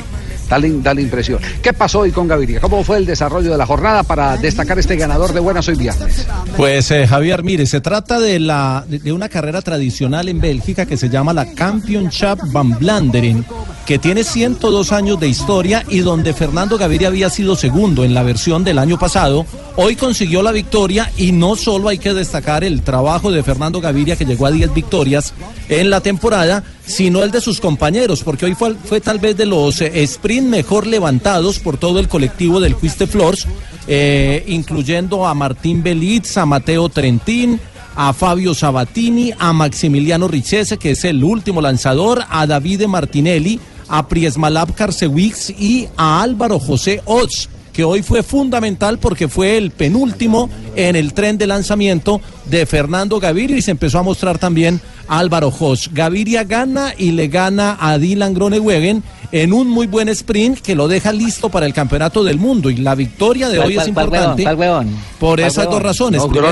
Da 0.50 0.58
la, 0.58 1.02
impresión. 1.02 1.40
¿Qué 1.62 1.74
pasó 1.74 2.00
hoy 2.00 2.12
con 2.12 2.28
Gaviria? 2.28 2.60
¿Cómo 2.60 2.84
fue 2.84 2.98
el 2.98 3.06
desarrollo 3.06 3.52
de 3.52 3.58
la 3.58 3.68
jornada 3.68 4.02
para 4.02 4.36
destacar 4.36 4.80
este 4.80 4.96
ganador 4.96 5.32
de 5.32 5.40
buenas 5.40 5.68
hoy 5.68 5.76
viernes? 5.76 6.26
Pues 6.58 6.90
eh, 6.90 7.06
Javier, 7.06 7.44
mire, 7.44 7.68
se 7.68 7.82
trata 7.82 8.20
de, 8.20 8.40
la, 8.40 8.84
de, 8.88 9.12
una 9.12 9.30
carrera 9.30 9.62
tradicional 9.62 10.28
en 10.28 10.40
Bélgica 10.42 10.88
que 10.88 10.98
se 10.98 11.08
llama 11.08 11.34
la 11.34 11.54
Kampioenschap 11.54 12.40
van 12.52 12.80
Vlaanderen, 12.80 13.46
que 13.86 14.00
tiene 14.00 14.24
102 14.24 14.92
años 14.92 15.20
de 15.20 15.28
historia 15.28 15.84
y 15.88 16.00
donde 16.00 16.34
Fernando 16.34 16.80
Gaviria 16.80 17.10
había 17.10 17.30
sido 17.30 17.56
segundo 17.56 18.04
en 18.04 18.16
la 18.16 18.24
versión 18.24 18.64
del 18.64 18.80
año 18.80 18.98
pasado. 18.98 19.46
Hoy 19.76 19.96
consiguió 19.96 20.42
la 20.42 20.52
victoria 20.52 21.12
y 21.16 21.32
no 21.32 21.56
solo 21.56 21.90
hay 21.90 22.00
que 22.00 22.14
destacar 22.14 22.64
el 22.64 22.82
trabajo 22.82 23.32
de 23.32 23.44
Fernando 23.44 23.80
Gaviria 23.82 24.16
que 24.16 24.26
llegó 24.26 24.48
a 24.48 24.52
10 24.52 24.74
victorias 24.74 25.34
en 25.70 25.90
la 25.90 26.02
temporada, 26.02 26.64
sino 26.86 27.24
el 27.24 27.32
de 27.32 27.40
sus 27.40 27.62
compañeros, 27.62 28.24
porque 28.24 28.46
hoy 28.46 28.56
fue, 28.56 28.74
fue 28.74 29.00
tal 29.00 29.20
vez 29.20 29.38
de 29.38 29.46
los 29.46 29.80
eh, 29.82 30.04
sprint 30.04 30.39
mejor 30.42 30.88
levantados 30.88 31.60
por 31.60 31.78
todo 31.78 32.00
el 32.00 32.08
colectivo 32.08 32.60
del 32.60 32.76
Cuiste 32.76 33.08
Flores, 33.08 33.48
eh, 33.88 34.44
incluyendo 34.48 35.26
a 35.26 35.34
Martín 35.34 35.82
Belitz, 35.82 36.38
a 36.38 36.46
Mateo 36.46 36.90
Trentín, 36.90 37.60
a 37.96 38.14
Fabio 38.14 38.54
Sabatini, 38.54 39.34
a 39.38 39.52
Maximiliano 39.52 40.28
Richese, 40.28 40.78
que 40.78 40.92
es 40.92 41.04
el 41.04 41.24
último 41.24 41.62
lanzador, 41.62 42.24
a 42.30 42.48
Davide 42.48 42.88
Martinelli, 42.88 43.60
a 43.90 44.08
Priesmalab 44.08 44.74
Karsewicz 44.74 45.50
y 45.50 45.88
a 45.98 46.22
Álvaro 46.22 46.60
José 46.60 47.02
Oz. 47.06 47.50
que 47.74 47.84
hoy 47.84 48.02
fue 48.02 48.24
fundamental 48.24 49.00
porque 49.00 49.28
fue 49.30 49.58
el 49.58 49.72
penúltimo 49.72 50.50
en 50.76 50.96
el 50.96 51.14
tren 51.14 51.38
de 51.38 51.48
lanzamiento 51.48 52.20
de 52.46 52.66
Fernando 52.66 53.20
Gaviria 53.20 53.58
y 53.58 53.62
se 53.62 53.72
empezó 53.72 54.00
a 54.00 54.04
mostrar 54.04 54.38
también 54.38 54.82
Álvaro 55.08 55.48
Hoss. 55.48 55.90
Gaviria 55.94 56.44
gana 56.44 56.94
y 56.98 57.12
le 57.12 57.28
gana 57.28 57.78
a 57.80 57.98
Dylan 57.98 58.34
Groenewegen 58.34 59.04
en 59.32 59.54
un 59.54 59.68
muy 59.68 59.88
buen 59.88 60.10
sprint 60.10 60.60
que 60.60 60.74
lo 60.76 60.88
deja 60.88 61.12
listo 61.12 61.50
para 61.50 61.66
el 61.66 61.74
campeonato 61.74 62.24
del 62.24 62.40
mundo 62.40 62.70
y 62.70 62.78
la 62.78 62.96
victoria 62.96 63.48
de 63.50 63.58
¿Cuál- 63.58 63.68
hoy 63.68 63.78
es 63.78 63.88
importante 63.88 64.44
huevón? 64.44 64.44
¿Cuál 64.44 64.56
huevón? 64.56 64.88
por 65.20 65.40
¿Cuál 65.40 65.48
esas 65.52 65.58
huevón? 65.66 65.74
dos 65.74 65.84
razones. 65.84 66.22
No, 66.22 66.28
Primero 66.30 66.48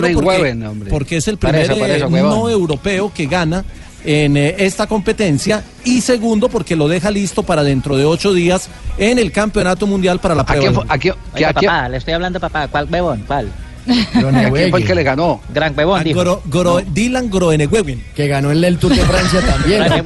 porque, 0.90 1.18
es 1.18 1.28
el 1.28 1.38
primer 1.38 1.62
eso, 1.62 1.76
por 1.78 1.90
eh, 1.90 1.98
eso, 1.98 2.08
huevón. 2.08 2.30
no 2.32 2.50
europeo 2.50 3.12
que 3.14 3.26
gana 3.26 3.66
en 4.06 4.38
eh, 4.38 4.56
esta 4.60 4.88
competencia 4.88 5.64
y 5.84 6.02
segundo 6.02 6.50
porque 6.50 6.76
lo 6.76 6.88
deja 6.88 7.10
listo 7.12 7.44
para 7.44 7.64
dentro 7.64 7.98
de 7.98 8.06
ocho 8.06 8.34
días 8.34 8.70
en 8.98 9.18
el 9.20 9.32
campeonato 9.32 9.88
mundial 9.88 10.20
para 10.20 10.36
la 10.36 10.46
prueba. 10.46 10.62
quién 10.62 10.74
del 10.74 10.82
fue- 10.86 10.96
a 10.96 10.98
quién- 11.00 11.14
mundo. 11.16 11.30
que 11.34 11.38
Oiga, 11.38 11.50
a 11.50 11.54
quién- 11.54 11.72
papá, 11.72 11.90
le 11.90 11.98
estoy 11.98 12.14
hablando, 12.14 12.40
papá. 12.40 12.68
¿Cuál 12.68 12.86
bebón? 12.86 13.24
¿Cuál? 13.28 13.52
¿A 13.90 14.50
quién 14.50 14.70
fue 14.70 14.80
el 14.82 14.86
que 14.88 14.96
le 14.96 15.04
ganó? 15.04 15.42
Gran 15.54 15.76
bebón, 15.76 16.00
A 16.02 16.04
dijo. 16.04 16.22
Gro- 16.22 16.42
Gro- 16.50 16.84
Dylan 16.94 17.30
Groenewegen. 17.30 18.04
Que 18.16 18.28
ganó 18.28 18.52
en 18.52 18.64
el 18.64 18.78
Tour 18.78 18.94
de 18.96 19.02
Francia 19.04 19.42
también. 19.42 19.82
Algo 19.84 20.04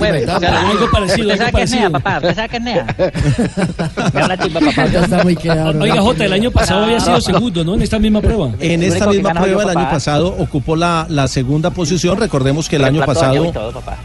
parecido, 0.92 1.28
¿Usted 1.32 1.32
algo 1.32 1.38
sabe 1.38 1.52
qué 1.54 1.62
es 1.64 1.72
NEA, 1.72 1.90
parecido. 1.90 1.92
papá? 1.92 2.18
¿Usted 2.18 2.36
sabe 2.36 2.50
qué 2.50 2.58
es 2.58 2.64
NEA? 2.64 2.96
Me 4.14 4.20
da 4.20 4.26
una 4.26 4.38
chimba, 4.38 4.60
papá. 4.60 4.88
Ya 4.88 5.00
está 5.02 5.24
muy 5.24 5.36
claro. 5.36 5.80
Oiga, 5.82 6.02
Jota, 6.02 6.26
el 6.26 6.34
año 6.34 6.52
pasado 6.52 6.86
había 6.86 7.00
sido 7.00 7.22
segundo, 7.22 7.64
¿no? 7.64 7.76
En 7.76 7.82
esta 7.82 8.00
misma 8.00 8.22
prueba. 8.22 8.52
En 8.60 8.84
El 8.84 8.92
esta 8.94 9.06
que 9.08 9.18
misma 9.18 9.34
prueba 9.34 9.64
el 9.64 9.70
año 9.78 9.90
pasado 9.90 10.28
ocupó 10.38 10.76
la, 10.76 11.06
la 11.10 11.28
segunda 11.28 11.70
posición. 11.72 12.18
Recordemos 12.20 12.68
que 12.70 12.76
el 12.78 12.82
el 12.82 12.88
año 12.88 13.06
pasado 13.06 13.54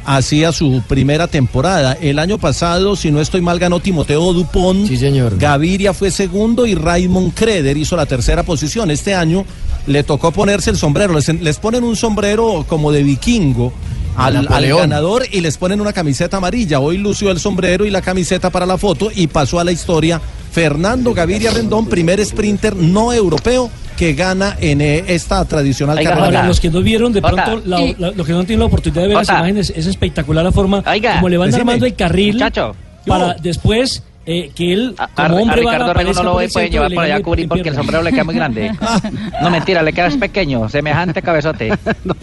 hacía 0.04 0.52
su 0.52 0.82
primera 0.86 1.26
temporada. 1.28 1.96
El 2.00 2.18
año 2.18 2.36
pasado, 2.38 2.94
si 2.96 3.10
no 3.10 3.20
estoy 3.20 3.40
mal, 3.40 3.58
ganó 3.58 3.80
Timoteo 3.80 4.32
Dupont. 4.32 4.86
Sí, 4.86 4.96
señor. 4.98 5.38
Gaviria 5.38 5.94
fue 5.94 6.10
segundo 6.10 6.66
y 6.66 6.74
Raymond 6.74 7.32
Kreder 7.34 7.76
hizo 7.76 7.96
la 7.96 8.04
tercera 8.06 8.42
posición. 8.42 8.90
Este 8.90 9.14
año 9.14 9.44
le 9.86 10.02
tocó 10.02 10.32
ponerse 10.32 10.70
el 10.70 10.76
sombrero. 10.76 11.14
Les, 11.14 11.28
les 11.28 11.58
ponen 11.58 11.84
un 11.84 11.96
sombrero 11.96 12.64
como 12.68 12.92
de 12.92 13.02
vikingo. 13.02 13.72
Al, 14.16 14.46
ganador 14.46 15.24
y 15.30 15.42
les 15.42 15.58
ponen 15.58 15.78
una 15.82 15.92
camiseta 15.92 16.38
amarilla. 16.38 16.80
Hoy 16.80 16.96
lució 16.96 17.30
el 17.30 17.38
sombrero 17.38 17.84
y 17.84 17.90
la 17.90 18.00
camiseta 18.00 18.48
para 18.48 18.64
la 18.64 18.78
foto 18.78 19.10
y 19.14 19.26
pasó 19.26 19.60
a 19.60 19.64
la 19.64 19.72
historia 19.72 20.22
Fernando 20.52 21.12
Gaviria 21.12 21.50
Rendón, 21.50 21.84
primer 21.86 22.24
sprinter 22.24 22.74
no 22.74 23.12
europeo 23.12 23.68
que 23.98 24.14
gana 24.14 24.56
en 24.58 24.80
eh, 24.80 25.04
esta 25.08 25.44
tradicional 25.44 25.98
Oiga, 25.98 26.10
carrera. 26.10 26.26
Ahora, 26.38 26.46
los 26.48 26.60
que 26.60 26.70
no 26.70 26.80
vieron 26.80 27.12
de 27.12 27.20
pronto, 27.20 27.60
la, 27.66 27.78
la- 27.98 28.10
los 28.12 28.26
que 28.26 28.32
no 28.32 28.44
tienen 28.44 28.60
la 28.60 28.66
oportunidad 28.66 29.02
de 29.02 29.08
ver 29.08 29.16
las 29.18 29.28
imágenes, 29.28 29.70
es 29.76 29.84
espectacular 29.86 30.44
la 30.44 30.52
forma 30.52 30.82
Oiga, 30.90 31.16
como 31.16 31.28
le 31.28 31.36
van 31.36 31.48
decime. 31.50 31.60
armando 31.72 31.84
el 31.84 31.94
carril 31.94 32.34
Muchacho. 32.36 32.74
para 33.06 33.34
después 33.34 34.02
eh, 34.26 34.50
que 34.54 34.72
él, 34.72 34.94
A, 34.98 35.04
a- 35.04 35.08
como 35.28 35.38
a 35.38 35.42
hombre, 35.42 35.62
vaga, 35.64 35.78
Ricardo 35.78 35.94
Rego 35.94 36.12
no 36.12 36.22
lo 36.24 36.32
voy 36.32 36.44
a 36.44 36.48
centro 36.48 36.68
llevar 36.70 36.90
le 36.90 37.00
allá 37.00 37.16
a 37.16 37.22
cubrir 37.22 37.48
porque 37.48 37.68
el 37.68 37.74
sombrero 37.76 38.02
le 38.02 38.10
queda 38.12 38.24
muy 38.24 38.34
grande. 38.34 38.72
No, 39.40 39.50
mentira, 39.50 39.82
le 39.82 39.92
queda 39.92 40.08
pequeño, 40.10 40.68
semejante 40.68 41.22
cabezote. 41.22 41.72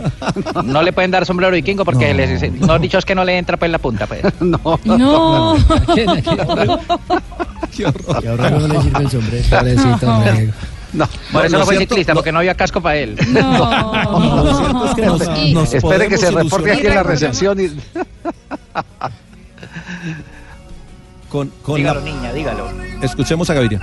No 0.66 0.82
le 0.82 0.92
pueden 0.94 1.12
dar 1.12 1.26
sombrero 1.26 1.54
vikingo 1.54 1.86
porque 1.86 2.14
les, 2.14 2.40
se- 2.40 2.50
no 2.52 2.78
dicho 2.80 2.98
es 2.98 3.06
que 3.06 3.16
no 3.16 3.24
le 3.24 3.38
entra 3.38 3.56
pues 3.58 3.68
en 3.68 3.72
la 3.74 3.80
punta. 3.80 4.06
Pues. 4.08 4.22
No, 4.42 4.80
No. 4.86 5.56
Qué 7.76 7.86
horror. 7.86 8.24
Y 8.24 8.28
ahora 8.28 8.50
no 8.52 8.68
le 8.68 8.82
sirve 8.82 9.00
el 9.04 9.10
sombrero. 9.10 9.44
Pobrecito, 9.50 10.24
Rego. 10.24 10.54
no. 10.94 11.08
Por 11.32 11.46
eso 11.46 11.58
no 11.58 11.66
fue 11.66 11.76
cierto- 11.78 11.94
ciclista, 11.96 12.14
lo- 12.14 12.18
porque 12.20 12.32
no 12.32 12.40
había 12.40 12.56
casco 12.56 12.82
para 12.82 12.98
él. 12.98 13.16
No, 13.30 14.86
es 14.86 14.94
que 14.96 15.02
nos, 15.06 15.20
nos 15.54 15.74
Espere 15.74 16.08
que 16.10 16.18
se 16.18 16.32
reporte 16.32 16.72
aquí 16.72 16.88
en 16.88 16.96
la 16.96 17.04
recepción 17.04 17.60
y... 17.62 17.70
Con, 21.34 21.52
con 21.64 21.78
Dígalo, 21.78 22.00
la- 22.00 22.06
niña, 22.06 22.32
dígalo. 22.32 22.70
Escuchemos 23.02 23.50
a 23.50 23.56
Gaviria. 23.56 23.80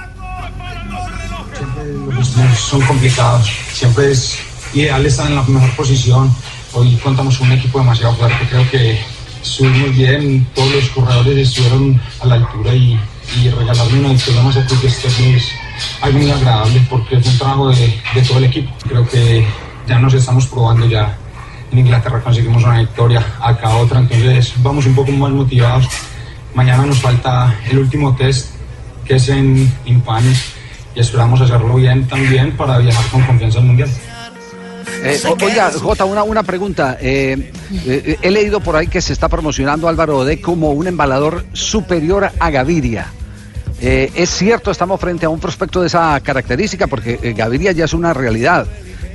son 2.57 2.81
complicados. 2.83 3.51
Siempre 3.73 4.13
es 4.13 4.39
ideal 4.73 5.05
estar 5.05 5.27
en 5.27 5.35
la 5.35 5.43
mejor 5.43 5.75
posición. 5.75 6.33
Hoy 6.73 6.95
contamos 7.03 7.37
con 7.39 7.49
un 7.49 7.55
equipo 7.55 7.81
demasiado 7.81 8.15
fuerte. 8.15 8.47
Creo 8.49 8.71
que 8.71 9.01
estuvimos 9.43 9.97
bien. 9.97 10.47
Todos 10.55 10.71
los 10.73 10.89
corredores 10.91 11.49
estuvieron 11.49 12.01
a 12.21 12.27
la 12.27 12.37
altura 12.37 12.73
y, 12.73 12.97
y 13.43 13.49
regalarme 13.51 13.99
una 13.99 14.11
victoria 14.11 14.43
más 14.43 14.57
aquí 14.57 14.77
que 14.77 14.87
este 14.87 15.09
es 15.37 15.49
algo 16.03 16.21
muy 16.21 16.31
agradable 16.31 16.87
porque 16.89 17.17
es 17.17 17.27
un 17.27 17.37
trabajo 17.37 17.71
de, 17.71 18.01
de 18.15 18.23
todo 18.23 18.39
el 18.39 18.45
equipo. 18.45 18.73
Creo 18.89 19.09
que 19.09 19.45
ya 19.89 19.99
nos 19.99 20.15
estamos 20.15 20.47
probando 20.47 20.87
ya. 20.87 21.19
En 21.73 21.79
Inglaterra 21.81 22.21
conseguimos 22.23 22.63
una 22.63 22.79
victoria, 22.79 23.25
acá 23.41 23.71
otra, 23.77 23.99
entonces 24.01 24.53
vamos 24.57 24.87
un 24.87 24.95
poco 24.95 25.11
más 25.13 25.31
motivados. 25.33 25.89
Mañana 26.55 26.87
nos 26.87 27.01
falta 27.01 27.55
el 27.71 27.79
último 27.79 28.15
test 28.17 28.51
que 29.05 29.17
es 29.17 29.29
en 29.29 29.73
Impanis 29.85 30.53
y 30.95 31.01
esperamos 31.01 31.41
hacerlo 31.41 31.75
bien 31.77 32.07
también 32.07 32.57
para 32.57 32.79
viajar 32.79 33.05
con 33.11 33.23
confianza 33.23 33.59
al 33.59 33.65
Mundial. 33.65 33.91
Eh, 35.03 35.21
oiga, 35.43 35.71
Jota, 35.73 36.05
una, 36.05 36.23
una 36.23 36.43
pregunta. 36.43 36.99
Eh, 37.01 37.53
eh, 37.87 38.19
he 38.21 38.31
leído 38.31 38.61
por 38.61 38.77
ahí 38.77 38.87
que 38.87 39.01
se 39.01 39.13
está 39.13 39.29
promocionando 39.29 39.87
a 39.87 39.91
Álvaro 39.91 40.19
Ode 40.19 40.41
como 40.41 40.73
un 40.73 40.87
embalador 40.87 41.45
superior 41.53 42.31
a 42.39 42.51
Gaviria. 42.51 43.07
Eh, 43.83 44.13
es 44.15 44.31
cierto, 44.31 44.71
estamos 44.71 45.01
frente 45.01 45.25
a 45.25 45.31
un 45.31 45.41
prospecto 45.41 45.81
de 45.81 45.87
esa 45.87 46.21
característica, 46.21 46.87
porque 46.87 47.19
eh, 47.23 47.33
Gaviria 47.33 47.73
ya 47.73 47.87
es 47.87 47.95
una 47.95 48.13
realidad. 48.13 48.67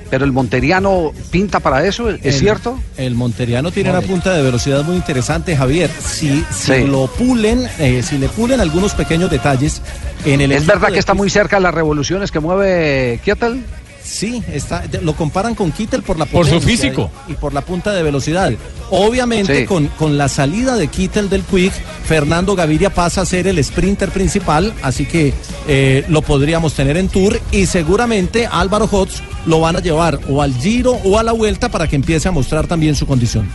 Pero 0.09 0.23
el 0.25 0.31
monteriano 0.31 1.11
pinta 1.31 1.59
para 1.59 1.85
eso, 1.85 2.09
¿es 2.09 2.23
El- 2.23 2.33
cierto? 2.33 2.79
El 2.97 3.15
monteriano 3.15 3.71
tiene 3.71 3.89
una 3.89 4.01
punta 4.01 4.33
de 4.33 4.41
velocidad 4.43 4.83
muy 4.83 4.95
interesante, 4.95 5.57
Javier. 5.57 5.89
Si, 5.89 6.45
si 6.51 6.73
Sí. 6.73 6.83
lo 6.85 7.07
pulen, 7.07 7.67
eh, 7.79 8.03
si 8.03 8.17
le 8.17 8.29
pulen 8.29 8.59
algunos 8.59 8.93
pequeños 8.93 9.31
detalles 9.31 9.81
en 10.25 10.41
el 10.41 10.51
¿Es 10.51 10.65
verdad 10.65 10.91
que 10.91 10.99
está 10.99 11.13
muy 11.13 11.29
cerca 11.29 11.57
de 11.57 11.63
las 11.63 11.73
revoluciones 11.73 12.31
que 12.31 12.39
mueve 12.39 13.19
Kietel? 13.23 13.63
Sí, 14.05 14.43
está, 14.53 14.83
lo 15.01 15.15
comparan 15.15 15.55
con 15.55 15.71
Kittel 15.71 16.03
por 16.03 16.19
la 16.19 16.27
Por 16.27 16.47
su 16.47 16.61
físico. 16.61 17.09
y, 17.27 17.31
y 17.31 17.35
por 17.35 17.53
la 17.53 17.61
punta 17.61 17.91
de 17.91 18.03
velocidad. 18.03 18.53
Obviamente 18.91 19.61
Sí. 19.61 19.65
con, 19.65 19.87
con 19.87 20.15
la 20.17 20.29
salida 20.29 20.75
de 20.75 20.87
Kittel 20.87 21.27
del 21.27 21.41
Quick, 21.41 21.73
Fernando 22.05 22.55
Gaviria 22.55 22.91
pasa 22.93 23.21
a 23.21 23.25
ser 23.25 23.47
el 23.47 23.61
sprinter 23.63 24.11
principal, 24.11 24.73
así 24.83 25.07
que 25.07 25.33
eh, 25.67 26.05
lo 26.07 26.21
podríamos 26.21 26.73
tener 26.75 26.97
en 26.97 27.09
Tour 27.09 27.41
y 27.51 27.65
seguramente 27.65 28.45
Álvaro 28.45 28.87
Hotz 28.91 29.21
lo 29.47 29.59
van 29.59 29.75
a 29.75 29.79
llevar 29.79 30.19
o 30.29 30.41
al 30.43 30.53
Giro 30.53 30.91
o 31.03 31.17
a 31.17 31.23
la 31.23 31.31
Vuelta 31.31 31.69
para 31.69 31.87
que 31.87 31.95
empiece 31.95 32.27
a 32.27 32.31
mostrar 32.31 32.67
también 32.67 32.95
su 32.95 33.07
condición. 33.07 33.49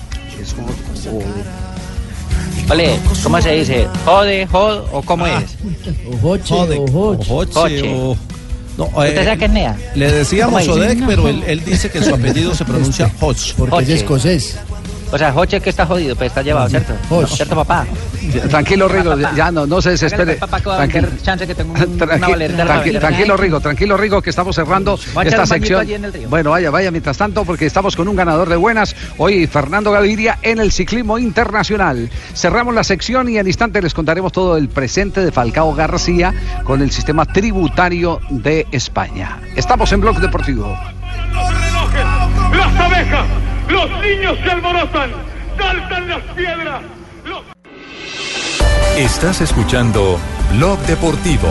Ole, 2.70 2.98
¿cómo 3.22 3.40
se 3.42 3.50
dice? 3.52 3.88
¿Jode, 4.04 4.46
jod 4.46 4.84
o 4.92 5.02
cómo 5.02 5.26
es? 5.26 5.44
Ojoche, 6.14 6.54
Jode- 6.54 6.78
ojoche. 6.88 7.30
Ojoche 7.32 7.52
Joche. 7.52 7.94
o- 7.94 8.16
no, 8.78 8.84
¿Usted 8.86 9.18
eh, 9.18 9.24
sabe 9.24 9.38
qué 9.38 9.44
es 9.44 9.50
NEA? 9.50 9.76
le 9.94 10.12
decíamos. 10.12 10.68
Odek, 10.68 11.06
pero 11.06 11.28
él, 11.28 11.42
él 11.46 11.64
dice 11.64 11.90
que 11.90 12.02
su 12.02 12.14
apellido 12.14 12.54
se 12.54 12.64
pronuncia 12.64 13.10
Hodge. 13.20 13.54
Porque 13.56 13.82
es 13.82 13.88
escocés. 13.88 14.58
O 15.12 15.18
sea, 15.18 15.32
Joche 15.32 15.60
que 15.60 15.70
está 15.70 15.86
jodido, 15.86 16.14
pues 16.14 16.28
está 16.28 16.42
llevado, 16.42 16.68
¿cierto? 16.68 16.92
¿Cierto, 17.26 17.56
papá? 17.56 17.84
Tranquilo, 18.48 18.86
Rigo, 18.86 19.16
ya 19.34 19.50
no, 19.50 19.66
no 19.66 19.82
se 19.82 19.90
desespere. 19.90 20.34
Papá, 20.34 20.60
Tranquilo. 20.60 21.08
vender 21.08 21.22
chance 21.22 21.46
que 21.46 21.54
tengo 21.54 21.72
un- 21.72 21.80
una 21.94 22.06
Tranqui- 22.06 22.30
valedera 22.30 22.64
tranqui- 22.64 22.66
para 22.68 23.00
tranquilo, 23.00 23.00
vender. 23.34 23.40
Rigo, 23.40 23.60
tranquilo, 23.60 23.96
Rigo, 23.96 24.22
que 24.22 24.30
estamos 24.30 24.54
cerrando 24.54 24.98
esta 25.24 25.46
sección. 25.46 25.86
Bueno, 26.28 26.50
vaya, 26.50 26.70
vaya, 26.70 26.90
mientras 26.92 27.16
tanto, 27.18 27.44
porque 27.44 27.66
estamos 27.66 27.96
con 27.96 28.06
un 28.06 28.14
ganador 28.14 28.48
de 28.48 28.56
buenas. 28.56 28.94
Hoy, 29.18 29.46
Fernando 29.48 29.90
Gaviria 29.90 30.38
en 30.42 30.60
el 30.60 30.70
ciclismo 30.70 31.18
internacional. 31.18 32.08
Cerramos 32.34 32.72
la 32.74 32.84
sección 32.84 33.28
y 33.28 33.38
al 33.38 33.48
instante 33.48 33.82
les 33.82 33.94
contaremos 33.94 34.30
todo 34.30 34.56
el 34.56 34.68
presente 34.68 35.24
de 35.24 35.32
Falcao 35.32 35.74
García 35.74 36.32
con 36.62 36.82
el 36.82 36.92
sistema 36.92 37.24
tributario 37.26 38.20
de 38.30 38.66
España. 38.70 39.40
Estamos 39.56 39.90
en 39.92 40.00
Blog 40.02 40.20
Deportivo. 40.20 40.78
Las 42.52 42.80
abejas, 42.80 43.26
los 43.70 43.90
niños 44.02 44.38
se 44.42 44.50
alborotan, 44.50 45.10
saltan 45.58 46.08
las 46.08 46.22
piedras. 46.34 46.82
Los... 47.24 47.42
Estás 48.96 49.40
escuchando 49.40 50.18
Blog 50.52 50.78
Deportivo. 50.80 51.48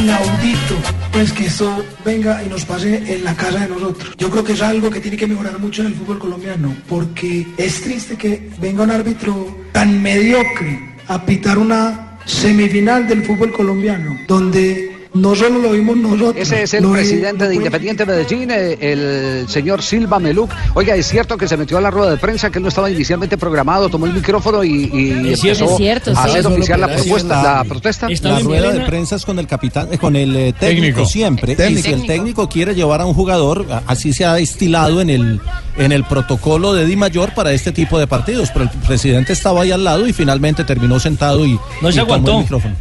inaudito 0.00 0.76
pues 1.12 1.32
que 1.32 1.46
esto 1.46 1.84
venga 2.04 2.42
y 2.44 2.48
nos 2.48 2.64
pase 2.66 3.14
en 3.14 3.24
la 3.24 3.34
casa 3.34 3.60
de 3.60 3.68
nosotros. 3.68 4.14
Yo 4.18 4.30
creo 4.30 4.44
que 4.44 4.52
es 4.52 4.60
algo 4.60 4.90
que 4.90 5.00
tiene 5.00 5.16
que 5.16 5.26
mejorar 5.26 5.58
mucho 5.58 5.80
en 5.80 5.88
el 5.88 5.94
fútbol 5.94 6.18
colombiano, 6.18 6.76
porque 6.88 7.46
es 7.56 7.80
triste 7.80 8.16
que 8.16 8.50
venga 8.58 8.82
un 8.82 8.90
árbitro 8.90 9.56
tan 9.72 10.02
mediocre 10.02 10.94
a 11.08 11.24
pitar 11.24 11.56
una 11.56 12.15
semifinal 12.26 13.06
del 13.06 13.22
fútbol 13.22 13.52
colombiano, 13.52 14.18
donde 14.26 14.95
no 15.16 15.34
solo 15.34 15.58
lo 15.58 15.72
vimos 15.72 15.96
nosotros. 15.96 16.34
Ese 16.36 16.62
es 16.62 16.74
el 16.74 16.88
presidente 16.90 17.48
de 17.48 17.54
Independiente 17.54 18.04
Medellín, 18.06 18.50
eh, 18.50 18.78
el 18.80 19.48
señor 19.48 19.82
Silva 19.82 20.18
Meluc. 20.18 20.50
Oiga, 20.74 20.94
es 20.94 21.06
cierto 21.08 21.36
que 21.36 21.48
se 21.48 21.56
metió 21.56 21.78
a 21.78 21.80
la 21.80 21.90
rueda 21.90 22.10
de 22.12 22.16
prensa, 22.18 22.50
que 22.50 22.58
él 22.58 22.62
no 22.62 22.68
estaba 22.68 22.90
inicialmente 22.90 23.36
programado, 23.38 23.88
tomó 23.88 24.06
el 24.06 24.12
micrófono 24.14 24.62
y, 24.64 24.90
y 24.92 25.32
Es 25.32 25.40
cierto. 25.40 25.64
empezó 25.64 25.70
Es 25.72 25.76
cierto, 25.78 26.12
a 26.16 26.24
hacer 26.24 26.46
oficial 26.46 26.80
la 26.80 26.88
propuesta, 26.94 27.42
la- 27.42 27.54
la 27.58 27.64
protesta. 27.64 28.08
La 28.22 28.38
rueda 28.40 28.72
de 28.72 28.80
prensa 28.80 29.16
es 29.16 29.24
con 29.24 29.38
el 29.38 29.46
capitán, 29.46 29.88
eh, 29.92 29.98
con 29.98 30.16
el 30.16 30.34
eh, 30.36 30.52
técnico, 30.52 30.58
Técnico. 30.98 31.04
siempre. 31.06 31.52
Y 31.52 31.56
Técnico. 31.56 31.82
si 31.88 31.92
el 31.92 32.06
técnico 32.06 32.48
quiere 32.48 32.74
llevar 32.74 33.00
a 33.00 33.06
un 33.06 33.14
jugador, 33.14 33.66
así 33.86 34.12
se 34.12 34.24
ha 34.24 34.38
estilado 34.38 35.00
en 35.00 35.10
el 35.10 35.40
en 35.78 35.92
el 35.92 36.04
protocolo 36.04 36.72
de 36.72 36.86
Di 36.86 36.96
Mayor 36.96 37.34
para 37.34 37.52
este 37.52 37.70
tipo 37.72 37.98
de 37.98 38.06
partidos. 38.06 38.50
Pero 38.50 38.64
el 38.64 38.70
presidente 38.86 39.32
estaba 39.34 39.62
ahí 39.62 39.72
al 39.72 39.84
lado 39.84 40.06
y 40.06 40.12
finalmente 40.12 40.64
terminó 40.64 40.98
sentado 40.98 41.44
y 41.44 41.58
No 41.82 41.90
se 41.92 41.98
y 41.98 42.00
tomó 42.00 42.14
aguantó. 42.14 42.32
el 42.32 42.38
micrófono. 42.38 42.74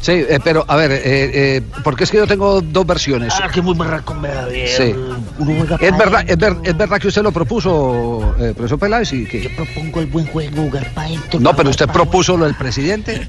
Sí, 0.00 0.12
eh, 0.12 0.38
pero 0.42 0.64
a 0.66 0.76
ver, 0.76 0.92
eh, 0.92 1.00
eh, 1.04 1.62
porque 1.84 2.04
es 2.04 2.10
que 2.10 2.16
yo 2.16 2.26
tengo 2.26 2.60
dos 2.62 2.86
versiones. 2.86 3.34
Ah, 3.40 3.50
que 3.52 3.60
muy 3.60 3.74
barraco 3.74 4.14
me 4.14 4.28
da 4.28 4.46
bien. 4.46 4.68
Sí. 4.74 4.94
Uno 5.38 5.54
juega 5.58 5.76
Es 5.76 5.96
verdad, 5.98 6.24
dentro. 6.24 6.48
es, 6.48 6.54
ver- 6.62 6.70
es 6.70 6.76
verdad 6.78 6.98
que 6.98 7.08
usted 7.08 7.22
lo 7.22 7.32
propuso, 7.32 8.34
eh, 8.38 8.54
profesor 8.56 8.78
Peláez, 8.78 9.12
y 9.12 9.26
que... 9.26 9.42
Yo 9.42 9.50
propongo 9.54 10.00
el 10.00 10.06
buen 10.06 10.26
juego, 10.26 10.62
jugar 10.62 10.86
para 10.94 11.06
adentro. 11.08 11.40
No, 11.40 11.54
pero 11.54 11.68
usted 11.70 11.86
propuso 11.88 12.36
lo 12.36 12.46
del 12.46 12.54
presidente. 12.54 13.28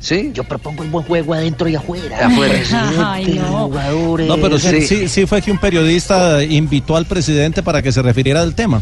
¿Sí? 0.00 0.30
Yo 0.32 0.44
propongo 0.44 0.84
el 0.84 0.90
buen 0.90 1.04
juego 1.04 1.34
adentro 1.34 1.68
y 1.68 1.74
afuera. 1.76 2.26
Afuera. 2.26 2.54
Presidente, 2.54 3.40
jugadores. 3.48 4.28
No, 4.28 4.36
pero 4.38 4.58
sí, 4.58 4.80
Sí. 4.82 4.86
sí, 4.86 5.08
sí 5.08 5.26
fue 5.26 5.42
que 5.42 5.50
un 5.50 5.58
periodista 5.58 6.42
invitó 6.44 6.96
al 6.96 7.06
presidente 7.06 7.62
para 7.64 7.82
que 7.82 7.90
se 7.92 8.00
refiriera 8.02 8.40
al 8.42 8.54
tema. 8.54 8.80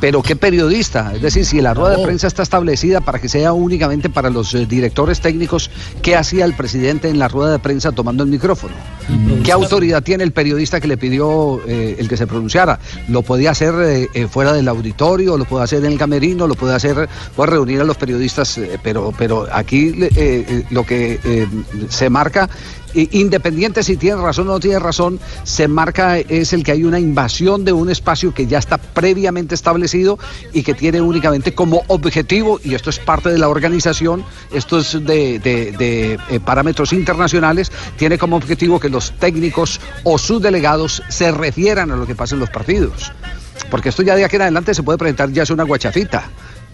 Pero 0.00 0.22
qué 0.22 0.36
periodista, 0.36 1.12
es 1.14 1.22
decir, 1.22 1.44
si 1.46 1.60
la 1.60 1.74
rueda 1.74 1.96
de 1.96 2.04
prensa 2.04 2.26
está 2.26 2.42
establecida 2.42 3.00
para 3.00 3.18
que 3.18 3.28
sea 3.28 3.52
únicamente 3.52 4.10
para 4.10 4.30
los 4.30 4.54
eh, 4.54 4.66
directores 4.66 5.20
técnicos, 5.20 5.70
¿qué 6.02 6.16
hacía 6.16 6.44
el 6.44 6.54
presidente 6.54 7.08
en 7.08 7.18
la 7.18 7.28
rueda 7.28 7.52
de 7.52 7.58
prensa 7.58 7.92
tomando 7.92 8.22
el 8.22 8.30
micrófono? 8.30 8.74
¿Qué 9.42 9.52
autoridad 9.52 10.02
tiene 10.02 10.24
el 10.24 10.32
periodista 10.32 10.80
que 10.80 10.88
le 10.88 10.96
pidió 10.96 11.60
eh, 11.66 11.96
el 11.98 12.08
que 12.08 12.16
se 12.16 12.26
pronunciara? 12.26 12.78
¿Lo 13.08 13.22
podía 13.22 13.50
hacer 13.50 14.08
eh, 14.14 14.28
fuera 14.28 14.52
del 14.52 14.68
auditorio? 14.68 15.36
¿Lo 15.36 15.44
puede 15.44 15.64
hacer 15.64 15.84
en 15.84 15.92
el 15.92 15.98
camerino? 15.98 16.46
¿Lo 16.46 16.54
puede 16.54 16.74
hacer, 16.74 17.08
puede 17.36 17.50
reunir 17.50 17.80
a 17.80 17.84
los 17.84 17.96
periodistas? 17.96 18.58
eh, 18.58 18.78
pero, 18.82 19.12
pero 19.16 19.46
aquí 19.52 19.94
lo 20.70 20.84
que 20.84 21.48
se 21.88 22.10
marca 22.10 22.48
independiente 22.94 23.82
si 23.82 23.96
tiene 23.96 24.20
razón 24.20 24.48
o 24.48 24.52
no 24.52 24.60
tiene 24.60 24.78
razón, 24.78 25.18
se 25.42 25.68
marca 25.68 26.18
es 26.18 26.52
el 26.52 26.62
que 26.62 26.72
hay 26.72 26.84
una 26.84 26.98
invasión 27.00 27.64
de 27.64 27.72
un 27.72 27.90
espacio 27.90 28.32
que 28.34 28.46
ya 28.46 28.58
está 28.58 28.78
previamente 28.78 29.54
establecido 29.54 30.18
y 30.52 30.62
que 30.62 30.74
tiene 30.74 31.00
únicamente 31.00 31.54
como 31.54 31.82
objetivo, 31.88 32.60
y 32.62 32.74
esto 32.74 32.90
es 32.90 32.98
parte 32.98 33.30
de 33.30 33.38
la 33.38 33.48
organización, 33.48 34.24
esto 34.52 34.78
es 34.78 34.92
de, 34.92 35.38
de- 35.38 36.18
eh, 36.30 36.40
parámetros 36.40 36.92
internacionales, 36.92 37.70
tiene 37.96 38.18
como 38.18 38.36
objetivo 38.36 38.78
que 38.80 38.88
los 38.88 39.12
técnicos 39.18 39.80
o 40.04 40.18
sus 40.18 40.40
delegados 40.40 41.02
se 41.08 41.30
refieran 41.32 41.90
a 41.90 41.96
lo 41.96 42.06
que 42.06 42.14
pasa 42.14 42.34
en 42.34 42.40
los 42.40 42.50
partidos. 42.50 43.12
Porque 43.70 43.88
esto 43.88 44.02
ya 44.02 44.14
de 44.16 44.24
aquí 44.24 44.36
en 44.36 44.42
adelante 44.42 44.74
se 44.74 44.82
puede 44.82 44.98
presentar 44.98 45.30
ya 45.32 45.42
es 45.44 45.50
una 45.50 45.64
guachafita. 45.64 46.24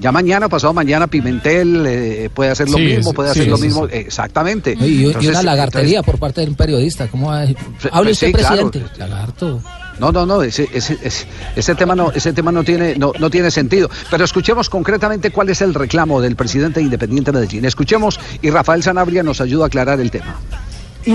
Ya 0.01 0.11
mañana, 0.13 0.49
pasado 0.49 0.73
mañana, 0.73 1.07
Pimentel 1.09 1.85
eh, 1.87 2.31
puede 2.33 2.51
hacer 2.51 2.69
lo 2.71 2.79
Sí, 2.79 2.85
mismo, 2.85 3.13
puede 3.13 3.33
sí, 3.35 3.39
hacer 3.41 3.51
lo 3.51 3.57
sí, 3.59 3.63
mismo. 3.65 3.87
sí. 3.87 3.95
Exactamente. 3.97 4.75
Y, 4.81 4.85
y 4.85 5.07
Entonces, 5.09 5.31
una 5.31 5.43
lagartería 5.43 5.99
entonces- 5.99 6.11
por 6.11 6.19
parte 6.19 6.41
de 6.41 6.47
un 6.49 6.55
periodista. 6.55 7.07
¿Cómo 7.09 7.35
decir? 7.35 7.57
pues 7.81 7.93
Hable 7.93 8.13
usted, 8.13 8.27
sí, 8.29 8.33
claro. 8.33 8.71
presidente. 8.71 8.99
Lagarto. 8.99 9.63
No, 9.99 10.11
no, 10.11 10.25
no, 10.25 10.43
ese, 10.43 10.67
ese, 10.73 10.97
ese, 11.03 11.27
ese 11.55 11.75
tema 11.75 11.95
no, 11.95 12.11
ese 12.13 12.33
tema 12.33 12.51
no 12.51 12.65
tiene, 12.65 12.97
no, 12.97 13.13
no 13.19 13.29
tiene 13.29 13.51
sentido. 13.51 13.91
Pero 14.11 14.25
escuchemos 14.25 14.71
concretamente 14.71 15.31
cuál 15.31 15.51
es 15.51 15.61
el 15.61 15.75
reclamo 15.75 16.23
del 16.23 16.37
presidente 16.37 16.81
Independiente 16.81 17.31
Medellín. 17.33 17.67
Escuchemos 17.67 18.19
y 18.41 18.49
Rafael 18.49 18.83
Sanabria 18.83 19.23
nos 19.23 19.43
ayuda 19.43 19.65
a 19.65 19.67
aclarar 19.67 20.01
el 20.01 20.11
tema. 20.11 20.41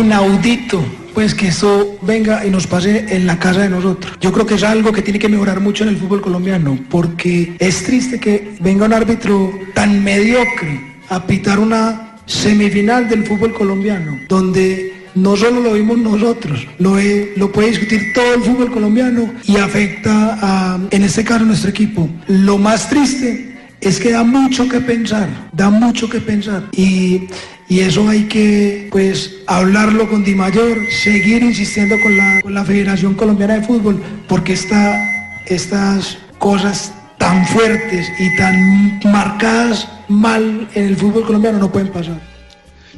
Inaudito 0.01 0.83
pues 1.15 1.33
que 1.33 1.47
eso 1.47 1.97
venga 2.01 2.45
y 2.45 2.51
nos 2.51 2.67
pase 2.67 3.05
en 3.15 3.25
la 3.25 3.39
casa 3.39 3.61
de 3.61 3.69
nosotros. 3.69 4.17
Yo 4.19 4.33
creo 4.33 4.45
que 4.45 4.55
es 4.55 4.63
algo 4.63 4.91
que 4.91 5.01
tiene 5.01 5.17
que 5.17 5.29
mejorar 5.29 5.61
mucho 5.61 5.83
en 5.83 5.89
el 5.89 5.97
fútbol 5.97 6.21
colombiano, 6.21 6.77
porque 6.89 7.55
es 7.57 7.83
triste 7.83 8.19
que 8.19 8.55
venga 8.59 8.85
un 8.85 8.93
árbitro 8.93 9.51
tan 9.73 10.03
mediocre 10.03 10.81
a 11.07 11.25
pitar 11.25 11.59
una 11.59 12.17
semifinal 12.25 13.07
del 13.07 13.25
fútbol 13.25 13.53
colombiano, 13.53 14.19
donde 14.27 14.93
no 15.15 15.37
solo 15.37 15.61
lo 15.61 15.73
vimos 15.73 15.97
nosotros, 15.97 16.67
lo, 16.79 16.97
lo 17.37 17.51
puede 17.51 17.69
discutir 17.69 18.11
todo 18.13 18.33
el 18.33 18.41
fútbol 18.41 18.71
colombiano 18.71 19.33
y 19.45 19.55
afecta 19.55 20.37
a, 20.41 20.79
en 20.91 21.03
este 21.03 21.23
caso, 21.23 21.45
nuestro 21.45 21.69
equipo. 21.69 22.09
Lo 22.27 22.57
más 22.57 22.89
triste 22.89 23.55
es 23.79 23.99
que 23.99 24.11
da 24.11 24.23
mucho 24.23 24.67
que 24.67 24.81
pensar, 24.81 25.29
da 25.53 25.69
mucho 25.69 26.09
que 26.09 26.19
pensar. 26.19 26.63
Y, 26.73 27.27
y 27.67 27.79
eso 27.79 28.07
hay 28.07 28.25
que, 28.25 28.89
pues, 28.91 29.37
hablarlo 29.47 30.09
con 30.09 30.23
Di 30.23 30.35
Mayor, 30.35 30.77
seguir 30.91 31.43
insistiendo 31.43 31.95
con 32.01 32.53
la, 32.53 32.65
Federación 32.65 33.15
Colombiana 33.15 33.55
de 33.55 33.61
Fútbol, 33.63 34.01
porque 34.27 34.53
esta, 34.53 35.03
estas 35.45 36.17
cosas 36.39 36.93
tan 37.17 37.45
fuertes 37.47 38.07
y 38.19 38.35
tan 38.35 38.99
marcadas 39.11 39.87
mal 40.07 40.67
en 40.73 40.85
el 40.85 40.95
fútbol 40.95 41.25
colombiano 41.25 41.59
no 41.59 41.71
pueden 41.71 41.89
pasar. 41.89 42.34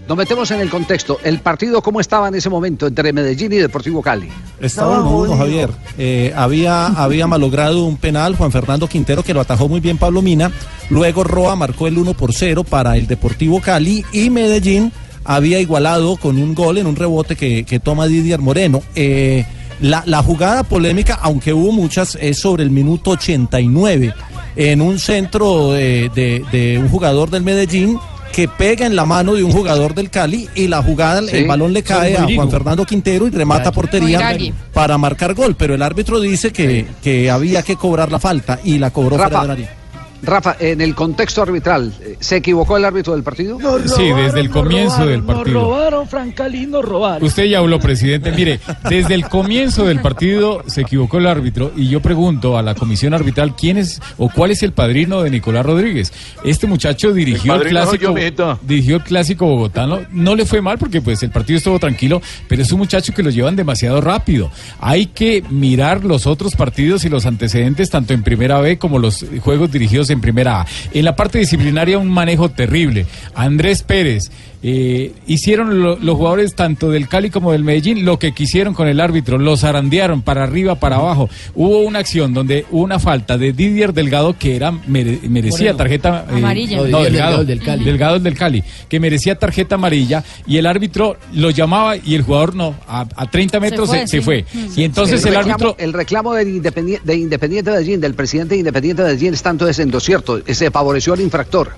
Nos 0.08 0.18
metemos 0.18 0.50
en 0.52 0.62
el 0.62 0.70
contexto. 0.70 1.18
El 1.24 1.40
partido, 1.40 1.82
¿cómo 1.82 2.00
estaba 2.00 2.30
en 2.30 2.36
ese 2.36 2.50
momento 2.50 2.88
entre 2.88 3.12
Medellín 3.12 3.52
y 3.52 3.58
Deportivo 3.58 4.02
Cali? 4.02 4.30
Estaba 4.62 5.02
uno 5.02 5.18
uno, 5.18 5.38
Javier. 5.38 5.70
Eh, 5.98 6.34
había, 6.36 6.88
había 6.88 7.28
malogrado 7.28 7.84
un 7.84 7.98
penal 7.98 8.36
Juan 8.38 8.52
Fernando 8.52 8.88
Quintero 8.88 9.22
que 9.22 9.34
lo 9.34 9.42
atajó 9.42 9.68
muy 9.68 9.82
bien 9.82 9.98
Pablo 9.98 10.22
Mina. 10.22 10.50
Luego 10.90 11.26
Roa 11.26 11.58
marcó 11.58 11.88
el 11.88 11.98
1 11.98 12.14
por 12.14 12.34
0 12.34 12.64
para 12.64 12.96
el 12.96 13.06
Deportivo 13.06 13.60
Cali 13.60 14.06
y 14.14 14.30
Medellín 14.30 14.94
había 15.26 15.60
igualado 15.60 16.16
con 16.16 16.38
un 16.38 16.56
gol 16.56 16.78
en 16.78 16.88
un 16.88 16.96
rebote 16.96 17.36
que, 17.36 17.66
que 17.66 17.82
toma 17.82 18.08
Didier 18.08 18.40
Moreno. 18.40 18.82
Eh, 18.96 19.46
la, 19.82 20.04
la 20.06 20.24
jugada 20.24 20.64
polémica, 20.64 21.16
aunque 21.22 21.52
hubo 21.54 21.74
muchas, 21.74 22.18
es 22.22 22.40
sobre 22.40 22.64
el 22.64 22.72
minuto 22.72 23.12
89 23.12 24.14
en 24.56 24.82
un 24.82 24.98
centro 25.00 25.74
de, 25.74 26.10
de- 26.16 26.46
de 26.52 26.80
un 26.80 26.88
jugador 26.88 27.30
del 27.30 27.44
Medellín 27.44 28.00
que 28.34 28.48
pega 28.48 28.86
en 28.86 28.96
la 28.96 29.06
mano 29.06 29.34
de 29.34 29.44
un 29.44 29.52
jugador 29.52 29.94
del 29.96 30.10
Cali 30.10 30.48
y 30.56 30.68
la 30.68 30.82
jugada, 30.84 31.22
Sí. 31.22 31.38
el 31.38 31.48
balón 31.48 31.74
le 31.74 31.84
cae 31.84 32.16
a. 32.18 32.28
Juan 32.34 32.52
Fernando 32.52 32.86
Quintero 32.86 33.28
y 33.28 33.32
remata 33.32 33.72
portería 33.72 34.38
para 34.74 34.98
marcar 34.98 35.34
gol, 35.34 35.56
pero 35.56 35.74
el 35.74 35.82
árbitro 35.82 36.20
dice 36.20 36.52
que, 36.52 36.86
que 37.02 37.30
había 37.32 37.64
que 37.64 37.76
cobrar 37.76 38.12
la 38.12 38.20
falta 38.20 38.60
y 38.64 38.78
la 38.78 38.92
cobró 38.92 39.16
fuera 39.16 39.30
Rafa, 39.30 39.42
del 39.42 39.52
área. 39.52 39.76
Rafa, 40.24 40.56
en 40.60 40.82
el 40.82 40.96
contexto 40.96 41.42
arbitral, 41.42 41.94
eh, 42.02 42.18
¿se 42.20 42.38
equivocó 42.38 42.78
el 42.78 42.86
árbitro 42.86 43.14
del 43.14 43.24
partido? 43.24 43.60
Sí, 43.86 44.04
desde 44.04 44.40
el 44.40 44.50
comienzo 44.50 45.06
del 45.06 45.26
Nos 45.26 45.36
partido. 45.36 45.62
robaron, 45.62 46.08
Francalín, 46.08 46.72
nos 46.72 46.84
robaron. 46.84 47.24
Usted 47.24 47.46
ya 47.46 47.60
habló, 47.60 47.80
presidente. 47.80 48.32
Mire, 48.32 48.60
desde 48.90 49.14
el 49.14 49.28
comienzo 49.28 49.86
del 49.86 50.02
partido 50.02 50.64
se 50.68 50.82
equivocó 50.82 51.18
el 51.20 51.28
árbitro 51.28 51.72
y 51.76 51.88
yo 51.88 52.02
pregunto 52.02 52.58
a 52.58 52.62
la 52.62 52.76
comisión 52.76 53.14
arbitral 53.14 53.56
quién 53.56 53.78
es 53.78 54.02
o 54.18 54.30
cuál 54.30 54.52
es 54.52 54.64
el 54.64 54.72
padrino 54.72 55.22
de 55.22 55.30
Nicolás 55.30 55.66
Rodríguez. 55.66 56.12
Este 56.44 56.68
muchacho 56.68 57.14
dirigió 57.14 57.56
el, 57.56 57.70
clásico, 57.70 58.16
dirigió 58.64 58.96
el 58.98 59.04
clásico 59.04 59.46
bogotano. 59.46 60.00
No 60.12 60.36
le 60.36 60.46
fue 60.46 60.62
mal 60.62 60.78
porque 60.78 61.02
pues 61.02 61.22
el 61.24 61.30
partido 61.30 61.58
estuvo 61.58 61.80
tranquilo, 61.80 62.22
pero 62.48 62.62
es 62.62 62.72
un 62.72 62.80
muchacho 62.80 63.14
que 63.14 63.24
lo 63.24 63.30
llevan 63.30 63.56
demasiado 63.56 64.02
rápido. 64.02 64.52
Hay 64.80 65.08
que 65.08 65.44
mirar 65.50 66.04
los 66.04 66.28
otros 66.28 66.56
partidos 66.56 67.06
y 67.06 67.10
los 67.10 67.26
antecedentes 67.26 67.90
tanto 67.90 68.14
en 68.14 68.24
Primera 68.24 68.60
B 68.60 68.78
como 68.78 69.00
los 69.00 69.26
juegos 69.42 69.72
dirigidos 69.72 70.07
en 70.10 70.22
Primera 70.22 70.62
A. 70.62 70.68
En 70.94 71.06
la 71.06 71.16
parte 71.16 71.40
disciplinaria 71.40 71.98
un 71.98 72.10
manejo 72.10 72.50
terrible. 72.50 73.06
Andrés 73.36 73.84
Pérez 73.84 74.32
eh, 74.64 75.14
hicieron 75.28 75.82
lo- 75.82 75.98
los 75.98 76.16
jugadores 76.18 76.56
tanto 76.56 76.90
del 76.90 77.08
Cali 77.08 77.30
como 77.30 77.52
del 77.52 77.64
Medellín 77.64 78.06
lo 78.06 78.18
que 78.18 78.32
quisieron 78.34 78.74
con 78.74 78.88
el 78.88 79.00
árbitro, 79.00 79.38
los 79.38 79.62
zarandearon 79.62 80.22
para 80.24 80.44
arriba, 80.44 80.76
para 80.76 80.96
abajo. 80.96 81.30
Hubo 81.54 81.80
una 81.84 82.00
acción 82.00 82.34
donde 82.34 82.66
hubo 82.72 82.82
una 82.84 82.98
falta 83.00 83.38
de 83.38 83.54
Didier 83.54 83.94
Delgado 83.94 84.36
que 84.38 84.56
era 84.56 84.72
mere- 84.72 85.20
merecía 85.30 85.74
Moreno. 85.74 85.78
tarjeta 85.78 86.26
eh, 86.30 86.38
Amarilla. 86.38 86.78
no, 86.78 86.84
No, 86.84 86.88
Didier 86.98 87.12
Delgado, 87.12 87.46
del 87.46 87.62
Cali. 87.62 87.84
Delgado 87.86 88.16
el 88.18 88.24
del 88.24 88.34
Cali, 88.36 88.64
que 88.90 89.00
merecía 89.00 89.36
tarjeta 89.38 89.76
amarilla 89.76 90.24
y 90.48 90.58
el 90.58 90.66
árbitro 90.66 91.18
lo 91.34 91.50
llamaba 91.52 91.96
y 91.98 92.16
el 92.16 92.24
jugador 92.24 92.56
no, 92.56 92.76
a, 92.88 93.06
a 93.16 93.30
30 93.30 93.60
metros 93.60 93.90
se, 93.92 94.08
se 94.08 94.22
fue. 94.22 94.44
Y 94.76 94.84
entonces 94.84 95.24
el, 95.26 95.36
reclamo, 95.36 95.54
árbitro 95.54 95.76
el 95.78 95.94
reclamo 95.94 96.34
del 96.34 96.48
Independiente, 96.50 97.06
de 97.06 97.16
Independiente 97.16 97.70
Medellín, 97.72 98.02
del 98.02 98.16
presidente 98.16 98.56
de 98.56 98.60
Independiente 98.60 99.04
Medellín, 99.04 99.34
es 99.34 99.44
tanto 99.44 99.68
es 99.68 99.78
en 99.80 99.92
lo 99.92 100.00
cierto, 100.00 100.42
se 100.48 100.72
favoreció 100.72 101.14
al 101.14 101.22
infractor. 101.22 101.70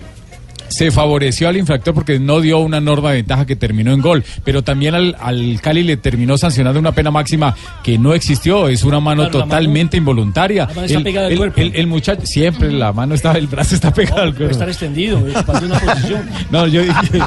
Se 0.70 0.92
favoreció 0.92 1.50
al 1.50 1.58
infractor 1.58 1.94
porque 1.94 2.20
no 2.20 2.42
dio 2.42 2.60
una 2.60 2.80
norma 2.80 3.10
de 3.12 3.18
ventaja 3.18 3.46
que 3.46 3.56
terminó 3.56 3.92
en 3.92 4.02
gol, 4.02 4.24
pero 4.44 4.64
también 4.64 4.96
al, 4.96 5.16
al 5.20 5.60
Cali 5.62 5.84
le 5.84 5.98
terminó 5.98 6.38
sancionando 6.38 6.80
una 6.80 6.92
pena 6.92 7.12
máxima 7.12 7.56
que 7.84 7.98
no 7.98 8.14
existió, 8.14 8.68
es 8.70 8.84
una 8.84 9.00
mano 9.00 9.24
Claro, 9.30 9.40
totalmente 9.46 9.98
involuntaria. 9.98 10.66
La 10.68 10.74
mano 10.74 10.88
está 10.88 11.00
pegada 11.02 11.28
al 11.28 11.38
cuerpo. 11.38 11.60
el- 11.62 11.76
el 11.76 11.88
muchacho, 11.88 12.22
siempre 12.26 12.72
la 12.72 12.94
mano 12.94 13.16
está, 13.16 13.32
el 13.34 13.48
brazo 13.48 13.76
está 13.76 13.94
pegado 13.94 14.22
al 14.22 14.30
Puede 14.34 14.38
cuerpo. 14.38 14.52
estar 14.54 14.70
extendido, 14.70 15.20
ocupando 15.20 15.66
una 15.68 15.80
posición. 15.80 16.22
No, 16.52 16.66
yo 16.68 16.82
dije, 16.82 16.94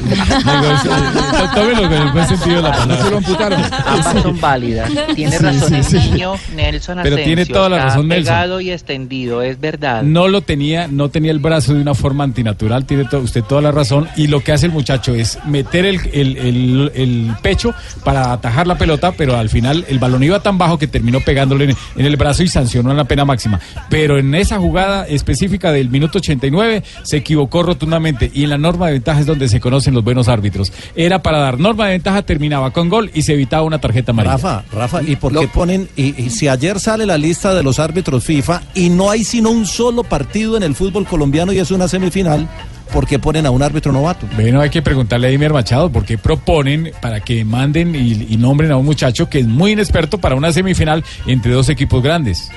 tómelo 1.55 1.83
con 1.83 1.93
el 1.93 2.11
buen 2.11 2.27
sentido 2.27 2.55
de 2.57 2.61
la 2.61 2.71
palabra. 2.71 3.03
Se 3.03 3.11
lo 3.11 3.17
amputaron. 3.17 3.61
Ambas 3.85 4.21
son 4.21 4.39
válidas. 4.41 4.91
Tiene 5.15 5.37
Sí, 5.37 5.43
razón 5.43 5.69
sí, 5.69 5.75
el 5.75 5.83
sí. 5.83 6.09
niño 6.11 6.33
Nelson 6.55 6.95
Pero 7.03 7.15
Asensio. 7.15 7.25
tiene 7.25 7.45
toda 7.45 7.69
la 7.69 7.75
está 7.77 7.87
razón, 7.89 8.07
Nelson. 8.07 8.33
pegado 8.33 8.61
y 8.61 8.71
extendido, 8.71 9.41
es 9.41 9.59
verdad. 9.59 10.03
No 10.03 10.27
lo 10.27 10.41
tenía, 10.41 10.87
no 10.87 11.09
tenía 11.09 11.31
el 11.31 11.39
brazo 11.39 11.73
de 11.73 11.81
una 11.81 11.93
forma 11.93 12.23
antinatural. 12.23 12.85
Tiene 12.85 13.05
todo, 13.05 13.21
usted 13.33 13.43
toda 13.47 13.61
la 13.61 13.71
razón. 13.71 14.07
Y 14.15 14.27
lo 14.27 14.41
que 14.41 14.51
hace 14.51 14.67
el 14.67 14.71
muchacho 14.71 15.15
es 15.15 15.39
meter 15.45 15.85
el, 15.85 15.99
el- 16.13 16.37
el- 16.37 16.91
el 16.93 17.31
pecho 17.41 17.73
para 18.03 18.31
atajar 18.31 18.67
la 18.67 18.77
pelota, 18.77 19.11
pero 19.13 19.35
al 19.37 19.49
final 19.49 19.85
el 19.89 19.97
balón 19.99 20.21
iba 20.23 20.39
tan 20.41 20.57
bajo 20.59 20.77
que 20.77 20.85
terminó 20.87 21.19
pegándole 21.21 21.65
en, 21.65 21.75
en 21.95 22.05
el 22.05 22.15
brazo 22.15 22.43
y 22.43 22.47
sancionó 22.47 22.91
en 22.91 22.97
la 22.97 23.05
pena 23.05 23.25
máxima. 23.25 23.59
Pero 23.89 24.19
en 24.19 24.35
esa 24.35 24.59
jugada 24.59 25.07
específica 25.07 25.71
del 25.71 25.89
minuto 25.89 26.19
89 26.19 26.83
se 27.03 27.17
equivocó 27.17 27.63
rotundamente. 27.63 28.29
Y 28.33 28.43
en 28.43 28.51
la 28.51 28.57
norma 28.59 28.87
de 28.87 28.93
ventaja 28.93 29.19
es 29.21 29.25
donde 29.25 29.47
se 29.49 29.59
conocen 29.59 29.93
los 29.95 30.03
buenos 30.03 30.27
árbitros. 30.27 30.71
Era 30.95 31.23
para 31.23 31.39
dar 31.39 31.59
norma 31.59 31.85
de 31.87 31.93
ventaja, 31.93 32.21
terminaba 32.21 32.71
con 32.71 32.89
gol 32.89 33.09
y 33.15 33.23
se 33.23 33.33
evitaba 33.33 33.63
una 33.63 33.79
tarjeta 33.79 34.11
amarilla. 34.11 34.33
Rafa, 34.33 34.63
Rafa, 34.71 35.01
¿y 35.01 35.15
por 35.15 35.33
qué 35.37 35.47
ponen, 35.47 35.89
y, 35.95 36.21
y 36.23 36.29
si 36.29 36.47
ayer 36.47 36.79
sale 36.79 37.05
la 37.07 37.17
lista 37.17 37.53
de 37.55 37.63
los 37.63 37.79
árbitros 37.79 38.23
FIFA 38.23 38.61
y 38.75 38.89
no 38.89 39.09
hay 39.09 39.23
sino 39.23 39.49
un 39.49 39.65
solo 39.65 40.03
partido 40.03 40.55
en 40.57 40.63
el 40.63 40.75
fútbol 40.75 41.05
colombiano 41.07 41.51
y 41.51 41.59
es 41.59 41.71
una 41.71 41.87
semifinal, 41.87 42.47
¿por 42.93 43.07
qué 43.07 43.17
ponen 43.17 43.47
a 43.47 43.51
un 43.51 43.63
árbitro 43.63 43.91
novato? 43.91 44.27
Bueno, 44.35 44.61
hay 44.61 44.69
que 44.69 44.83
preguntarle 44.83 45.27
a 45.27 45.31
Imer 45.31 45.51
Machado 45.51 45.91
por 45.91 46.05
qué 46.05 46.19
proponen 46.19 46.91
para 47.01 47.19
que 47.19 47.43
manden 47.43 47.95
y, 47.95 48.27
y 48.29 48.37
nombren 48.37 48.71
a 48.71 48.77
un 48.77 48.85
muchacho 48.85 49.29
que 49.29 49.39
es 49.39 49.47
muy 49.47 49.71
inexperto 49.71 50.19
para 50.19 50.35
una 50.35 50.53
semifinal 50.53 51.03
entre 51.25 51.51
dos 51.53 51.69
equipos 51.69 52.03
grandes. 52.03 52.51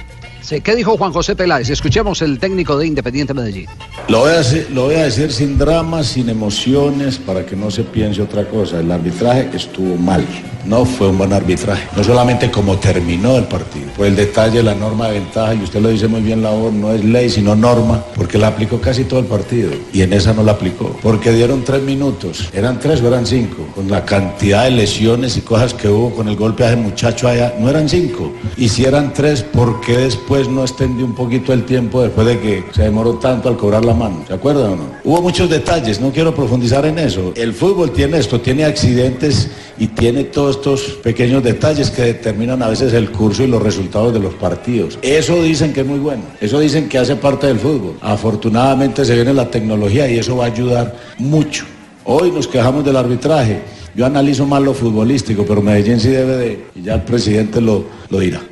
¿Qué 0.48 0.76
dijo 0.76 0.96
Juan 0.96 1.12
José 1.12 1.35
Peláez? 1.35 1.70
Escuchemos 1.70 2.22
el 2.22 2.38
técnico 2.38 2.78
de 2.78 2.87
Independiente 2.87 3.35
Medellín. 3.35 3.66
Lo 4.09 4.20
voy, 4.20 4.94
a 4.94 5.02
decir, 5.02 5.32
sin 5.32 5.59
dramas, 5.59 6.06
sin 6.06 6.28
emociones, 6.28 7.18
para 7.18 7.44
que 7.44 7.56
no 7.56 7.72
se 7.72 7.82
piense 7.82 8.22
otra 8.22 8.48
cosa. 8.48 8.78
El 8.78 8.92
arbitraje 8.92 9.50
estuvo 9.52 9.96
mal. 9.96 10.24
No 10.64 10.85
fue 10.85 11.09
un 11.09 11.18
buen 11.18 11.32
arbitraje. 11.32 11.88
No 11.96 12.02
solamente 12.04 12.50
como 12.50 12.76
terminó 12.78 13.37
el 13.37 13.44
partido. 13.44 13.87
Fue 13.96 14.09
el 14.09 14.16
detalle, 14.16 14.62
la 14.62 14.74
norma 14.74 15.09
de 15.09 15.20
ventaja, 15.20 15.54
y 15.54 15.62
usted 15.62 15.80
lo 15.80 15.88
dice 15.88 16.06
muy 16.06 16.20
bien, 16.20 16.42
la 16.42 16.50
voz, 16.50 16.72
no 16.72 16.92
es 16.92 17.04
ley, 17.04 17.28
sino 17.28 17.54
norma, 17.56 18.04
porque 18.14 18.38
la 18.38 18.48
aplicó 18.48 18.80
casi 18.80 19.04
todo 19.04 19.20
el 19.20 19.26
partido. 19.26 19.70
Y 19.92 20.02
en 20.02 20.12
esa 20.12 20.32
no 20.32 20.42
la 20.42 20.52
aplicó. 20.52 20.96
Porque 21.02 21.32
dieron 21.32 21.64
tres 21.64 21.82
minutos. 21.82 22.48
¿Eran 22.52 22.78
tres 22.78 23.00
o 23.00 23.09
eran 23.09 23.26
cinco? 23.26 23.66
Con 23.74 23.90
la 23.90 24.04
cantidad 24.04 24.64
de 24.64 24.72
lesiones 24.72 25.37
y 25.37 25.40
cosas 25.40 25.74
que 25.74 25.88
hubo 25.88 26.14
con 26.14 26.28
el 26.28 26.37
golpe 26.37 26.64
a 26.64 26.68
ese 26.68 26.76
muchacho 26.76 27.28
allá, 27.28 27.54
no 27.59 27.68
eran 27.68 27.88
cinco. 27.88 28.32
Y 28.56 28.68
si 28.68 28.85
eran 28.85 29.12
tres, 29.12 29.42
¿por 29.42 29.80
qué 29.80 30.06
después 30.37 30.55
no 30.55 30.62
extendió 30.62 31.05
un 31.07 31.14
poquito 31.14 31.53
el 31.53 31.64
tiempo 31.64 32.03
después 32.03 32.27
de 32.27 32.38
que 32.38 32.64
se 32.72 32.83
demoró 32.83 33.14
tanto 33.14 33.49
al 33.49 33.57
cobrar 33.57 33.85
la 33.85 33.94
mano? 33.94 34.25
¿Se 34.27 34.35
acuerdan 34.35 34.72
o 34.72 34.77
no? 34.77 34.85
Hubo 35.05 35.22
muchos 35.22 35.49
detalles, 35.49 36.01
no 36.01 36.11
quiero 36.11 36.35
profundizar 36.35 36.85
en 36.85 36.99
eso. 36.99 37.33
El 37.35 37.55
fútbol 37.55 37.92
tiene 37.92 38.18
esto, 38.18 38.40
tiene 38.40 38.64
accidentes 38.64 39.51
y 39.79 39.88
tiene 39.88 40.25
todos 40.25 40.57
estos 40.57 40.83
pequeños 41.03 41.42
detalles 41.42 41.90
que 41.90 42.03
determinan 42.03 42.62
a 42.62 42.68
veces 42.68 42.92
el 42.92 43.11
curso 43.11 43.44
y 43.44 43.46
los 43.46 43.62
resultados 43.62 44.12
de 44.12 44.20
los 44.20 44.35
partidos. 44.35 44.99
Eso 45.03 45.42
dicen 45.42 45.72
que 45.72 45.81
es 45.81 45.87
muy 45.87 45.99
bueno, 45.99 46.22
eso 46.40 46.61
dicen 46.61 46.88
que 46.88 46.99
hace 46.99 47.16
parte 47.16 47.46
del 47.46 47.59
fútbol. 47.59 47.96
Afortunadamente 48.01 49.05
se 49.05 49.14
viene 49.14 49.33
la 49.33 49.51
tecnología 49.51 50.11
y 50.11 50.18
eso 50.18 50.37
va 50.37 50.44
a 50.44 50.49
ayudar 50.49 50.96
mucho. 51.18 51.64
Hoy 52.05 52.31
nos 52.31 52.46
quejamos 52.46 52.85
del 52.85 52.96
arbitraje. 52.96 53.62
Yo 53.94 54.05
analizo 54.05 54.44
más 54.44 54.62
lo 54.62 54.75
futbolístico, 54.75 55.46
pero 55.46 55.62
Medellín 55.62 55.99
sí 55.99 56.09
debe 56.09 56.37
de, 56.37 56.66
y 56.75 56.83
ya 56.83 56.96
el 56.96 57.03
presidente 57.03 57.62
lo, 57.62 57.85
lo 58.11 58.18
dirá. 58.18 58.42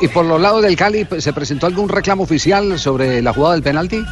¿Y, 0.00 0.06
y 0.06 0.08
por 0.08 0.24
los 0.24 0.40
lados 0.40 0.62
del 0.62 0.76
Cali 0.76 1.06
se 1.18 1.32
presentó 1.32 1.66
algún 1.66 1.88
reclamo 1.88 2.22
oficial 2.22 2.78
sobre 2.78 3.22
la 3.22 3.32
jugada 3.32 3.54
del 3.54 3.62
penalti? 3.62 4.02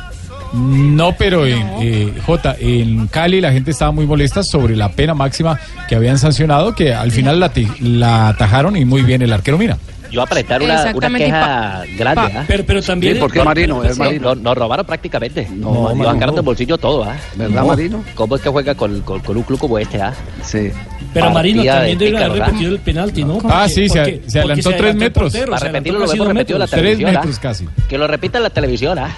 No, 0.52 1.14
pero 1.16 1.44
en 1.46 1.66
eh, 1.80 2.12
J, 2.24 2.56
en 2.60 3.08
Cali 3.08 3.40
la 3.40 3.52
gente 3.52 3.72
estaba 3.72 3.92
muy 3.92 4.06
molesta 4.06 4.42
sobre 4.42 4.76
la 4.76 4.90
pena 4.90 5.14
máxima 5.14 5.58
que 5.88 5.96
habían 5.96 6.18
sancionado, 6.18 6.74
que 6.74 6.94
al 6.94 7.10
final 7.10 7.40
la, 7.40 7.52
la 7.80 8.28
atajaron 8.28 8.76
y 8.76 8.84
muy 8.84 9.02
bien 9.02 9.22
el 9.22 9.32
arquero 9.32 9.58
mira. 9.58 9.76
Yo 10.10 10.22
apretar 10.22 10.62
una, 10.62 10.92
una 10.94 11.18
queja 11.18 11.40
pa- 11.40 11.84
grande, 11.96 12.32
pa- 12.32 12.40
¿ah? 12.40 12.44
pero- 12.46 12.64
pero 12.66 12.82
también- 12.82 13.14
Sí, 13.14 13.20
¿por 13.20 13.32
qué, 13.32 13.38
No, 13.40 13.44
Marino? 13.44 13.74
no, 13.76 13.84
Es 13.84 13.98
Marino. 13.98 14.34
Nos 14.34 14.56
robaron 14.58 14.86
prácticamente. 14.86 15.48
No, 15.50 15.72
No, 15.72 15.82
Marino, 15.94 16.12
sacaron 16.12 16.34
del 16.34 16.44
bolsillo 16.44 16.78
todo, 16.78 17.04
¿ah? 17.04 17.16
¿Verdad, 17.34 17.60
No. 17.62 17.66
Marino? 17.66 18.04
¿Cómo 18.14 18.36
es 18.36 18.42
que 18.42 18.48
juega 18.48 18.74
con, 18.74 19.00
con, 19.02 19.20
con 19.20 19.36
un 19.36 19.42
club 19.42 19.58
como 19.58 19.78
este, 19.78 20.00
ah? 20.00 20.12
Sí. 20.42 20.70
Pero 21.12 21.30
Marino 21.30 21.64
también 21.64 21.98
de 21.98 22.04
debe 22.06 22.24
haber 22.24 22.38
repetido 22.44 22.72
el 22.72 22.80
penalti, 22.80 23.24
¿no? 23.24 23.38
Ah, 23.44 23.68
sí, 23.68 23.88
se- 23.88 23.98
porque- 23.98 24.22
se 24.26 24.38
adelantó 24.38 24.62
porque 24.64 24.78
tres 24.78 24.90
el 24.92 24.96
metros. 24.98 25.32
portero, 25.32 25.52
Para 25.52 25.66
repetirlo 25.66 25.98
lo 26.00 26.12
hemos 26.12 26.28
repetido 26.28 26.56
en 26.56 26.60
la 26.60 26.66
televisión. 26.66 27.10
¿ah? 27.10 27.12
metros 27.20 27.38
casi. 27.38 27.68
Que 27.88 27.98
lo 27.98 28.06
repita 28.06 28.38
en 28.38 28.42
la 28.44 28.50
televisión, 28.50 28.98
¿ah? 28.98 29.10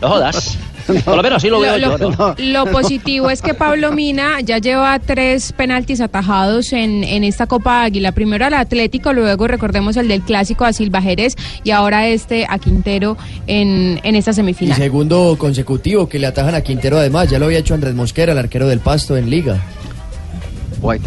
No 0.00 0.08
jodas. 0.08 0.58
Por 1.04 1.16
lo 1.16 1.22
menos 1.22 1.38
así 1.38 1.48
lo 1.48 1.60
veo 1.60 1.78
Lo, 1.78 1.98
yo, 1.98 2.10
¿no? 2.10 2.34
lo 2.38 2.66
positivo 2.70 3.30
es 3.30 3.42
que 3.42 3.54
Pablo 3.54 3.92
Mina 3.92 4.40
ya 4.40 4.58
lleva 4.58 4.98
tres 4.98 5.52
penaltis 5.52 6.00
atajados 6.00 6.72
en, 6.72 7.04
en 7.04 7.24
esta 7.24 7.46
Copa 7.46 7.82
Águila. 7.84 8.12
Primero 8.12 8.44
al 8.46 8.54
Atlético, 8.54 9.12
luego 9.12 9.46
recordemos 9.46 9.96
el 9.96 10.08
del 10.08 10.22
clásico 10.22 10.64
a 10.64 10.72
Silva 10.72 11.00
Jerez 11.00 11.34
y 11.62 11.70
ahora 11.70 12.06
este 12.08 12.46
a 12.48 12.58
Quintero 12.58 13.16
en, 13.46 14.00
en 14.02 14.14
esta 14.14 14.32
Y 14.32 14.34
semifinal. 14.34 14.76
segundo 14.76 15.36
consecutivo 15.38 16.08
que 16.08 16.18
le 16.18 16.26
atajan 16.26 16.54
a 16.54 16.60
Quintero 16.60 16.98
además, 16.98 17.30
ya 17.30 17.38
lo 17.38 17.46
había 17.46 17.58
hecho 17.58 17.74
Andrés 17.74 17.94
Mosquera, 17.94 18.32
el 18.32 18.38
arquero 18.38 18.66
del 18.68 18.80
Pasto 18.80 19.16
en 19.16 19.30
Liga. 19.30 19.60
Bueno. 20.80 21.04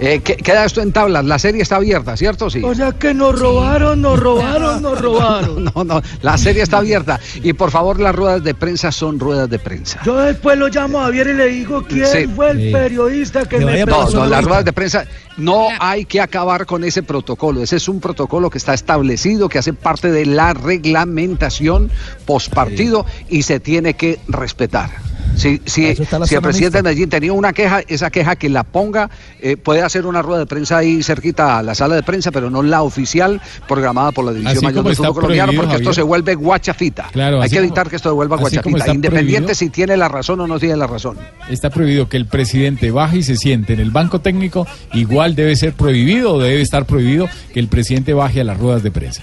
Eh, 0.00 0.20
¿qué- 0.22 0.36
queda 0.36 0.64
esto 0.64 0.80
en 0.80 0.92
tablas. 0.92 1.24
La 1.24 1.38
serie 1.38 1.62
está 1.62 1.76
abierta, 1.76 2.16
¿cierto? 2.16 2.48
Sí. 2.50 2.62
O 2.62 2.74
sea 2.74 2.92
que 2.92 3.14
nos 3.14 3.38
robaron, 3.38 4.00
nos 4.00 4.18
robaron, 4.20 4.80
nos 4.82 5.00
robaron. 5.02 5.64
No, 5.74 5.84
no, 5.84 6.00
la 6.22 6.38
serie 6.38 6.62
está 6.62 6.78
abierta. 6.78 7.18
Y 7.42 7.52
por 7.52 7.70
favor, 7.70 7.98
las 8.00 8.14
ruedas 8.14 8.42
de 8.44 8.54
prensa 8.54 8.92
son 8.92 9.18
ruedas 9.18 9.50
de 9.50 9.58
prensa. 9.58 10.00
Yo 10.04 10.16
después 10.18 10.56
lo 10.58 10.68
llamo 10.68 11.00
a 11.00 11.04
Javier 11.06 11.28
y 11.28 11.34
le 11.34 11.46
digo 11.46 11.84
quién 11.88 12.06
Sí. 12.06 12.26
fue 12.28 12.50
el 12.50 12.58
Sí. 12.66 12.72
periodista 12.72 13.44
que 13.46 13.58
No, 13.58 13.66
me 13.66 13.80
no, 13.80 13.86
personificó? 13.86 14.26
las 14.26 14.44
ruedas 14.44 14.64
de 14.64 14.72
prensa 14.72 15.04
no 15.36 15.68
hay 15.80 16.04
que 16.04 16.20
acabar 16.20 16.66
con 16.66 16.84
ese 16.84 17.02
protocolo. 17.02 17.62
Ese 17.62 17.76
es 17.76 17.88
un 17.88 18.00
protocolo 18.00 18.50
que 18.50 18.58
está 18.58 18.74
establecido, 18.74 19.48
que 19.48 19.58
hace 19.58 19.72
parte 19.72 20.10
de 20.10 20.26
la 20.26 20.54
reglamentación 20.54 21.90
postpartido 22.26 23.04
y 23.28 23.42
se 23.42 23.60
tiene 23.60 23.94
que 23.94 24.18
respetar. 24.28 24.90
Si, 25.38 25.60
si, 25.66 25.94
si 25.94 26.34
el 26.34 26.42
presidente 26.42 26.78
de. 26.78 26.82
Medellín 26.82 27.08
tenía 27.08 27.32
una 27.32 27.52
queja, 27.52 27.80
esa 27.86 28.10
queja 28.10 28.36
que 28.36 28.48
la 28.48 28.64
ponga, 28.64 29.08
eh, 29.40 29.56
puede 29.56 29.82
hacer 29.82 30.04
una 30.04 30.20
rueda 30.20 30.40
de 30.40 30.46
prensa 30.46 30.78
ahí 30.78 31.02
cerquita 31.02 31.58
a 31.58 31.62
la 31.62 31.74
sala 31.74 31.94
de 31.94 32.02
prensa, 32.02 32.30
pero 32.32 32.50
no 32.50 32.62
la 32.62 32.82
oficial 32.82 33.40
programada 33.68 34.10
por 34.12 34.24
la 34.24 34.32
División 34.32 34.56
Así 34.56 34.64
Mayor 34.66 34.84
del 34.84 34.96
Fútbol 34.96 35.14
Colombiano, 35.14 35.52
porque 35.54 35.76
esto 35.76 35.92
se 35.92 36.02
vuelve 36.02 36.34
guachafita. 36.34 37.08
Claro, 37.12 37.40
Hay 37.40 37.48
que 37.48 37.56
como- 37.56 37.66
evitar 37.66 37.88
que 37.88 37.96
esto 37.96 38.08
se 38.10 38.14
vuelva 38.14 38.36
guachafita, 38.36 38.92
independiente 38.92 39.10
prohibido. 39.10 39.54
si 39.54 39.70
tiene 39.70 39.96
la 39.96 40.08
razón 40.08 40.40
o 40.40 40.46
no 40.46 40.58
tiene 40.58 40.76
la 40.76 40.86
razón. 40.86 41.16
Está 41.48 41.70
prohibido 41.70 42.08
que 42.08 42.16
el 42.16 42.26
presidente 42.26 42.90
baje 42.90 43.18
y 43.18 43.22
se 43.22 43.36
siente 43.36 43.74
en 43.74 43.80
el 43.80 43.90
banco 43.90 44.20
técnico. 44.20 44.66
Igual 44.92 45.34
debe 45.36 45.54
ser 45.56 45.72
prohibido 45.72 46.34
o 46.34 46.42
debe 46.42 46.60
estar 46.60 46.84
prohibido 46.84 47.28
que 47.54 47.60
el 47.60 47.68
presidente 47.68 48.12
baje 48.12 48.40
a 48.40 48.44
las 48.44 48.58
ruedas 48.58 48.82
de 48.82 48.90
prensa. 48.90 49.22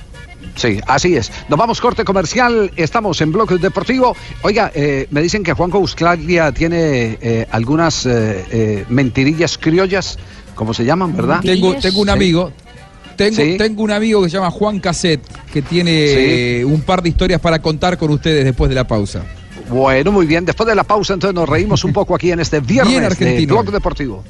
Sí, 0.56 0.80
así 0.88 1.16
es. 1.16 1.32
Nos 1.50 1.60
vamos 1.60 1.82
corte 1.82 2.04
comercial, 2.06 2.72
estamos 2.78 3.20
en 3.22 3.32
Bloque 3.32 3.58
Deportivo. 3.58 4.16
Oiga, 4.42 4.72
eh, 4.74 5.08
me 5.12 5.22
dicen 5.22 5.44
que 5.44 5.52
Juanjo 5.54 5.80
Buscaglia 5.80 6.52
tiene 6.54 7.18
eh, 7.22 7.48
algunas 7.52 8.06
eh, 8.06 8.46
eh, 8.52 8.86
mentirillas 8.90 9.58
criollas, 9.58 10.18
como 10.56 10.74
se 10.74 10.86
llaman, 10.86 11.16
¿verdad? 11.16 11.42
Tengo, 11.42 11.76
tengo 11.76 12.00
un 12.02 12.08
Sí. 12.08 12.14
amigo. 12.14 12.52
Tengo, 13.18 13.36
Sí. 13.36 13.56
tengo 13.58 13.84
un 13.84 13.92
amigo 13.92 14.24
que 14.24 14.30
se 14.30 14.38
llama 14.38 14.52
Juan 14.52 14.80
Caset, 14.80 15.22
que 15.52 15.62
tiene 15.62 16.60
Sí. 16.60 16.64
un 16.64 16.82
par 16.82 17.02
de 17.02 17.10
historias 17.10 17.42
para 17.42 17.60
contar 17.60 17.98
con 17.98 18.12
ustedes 18.12 18.44
después 18.46 18.70
de 18.70 18.76
la 18.76 18.86
pausa. 18.88 19.24
Bueno, 19.70 20.12
muy 20.12 20.26
bien. 20.26 20.46
Después 20.46 20.68
de 20.68 20.76
la 20.76 20.84
pausa, 20.84 21.14
entonces 21.14 21.34
nos 21.34 21.50
reímos 21.50 21.84
un 21.84 21.92
poco 21.92 22.14
aquí 22.16 22.32
en 22.32 22.40
este 22.40 22.60
viernes 22.60 23.18
Bien 23.18 23.38
de. 23.38 23.46
Bloque 23.46 23.72
Deportivo. 23.72 24.24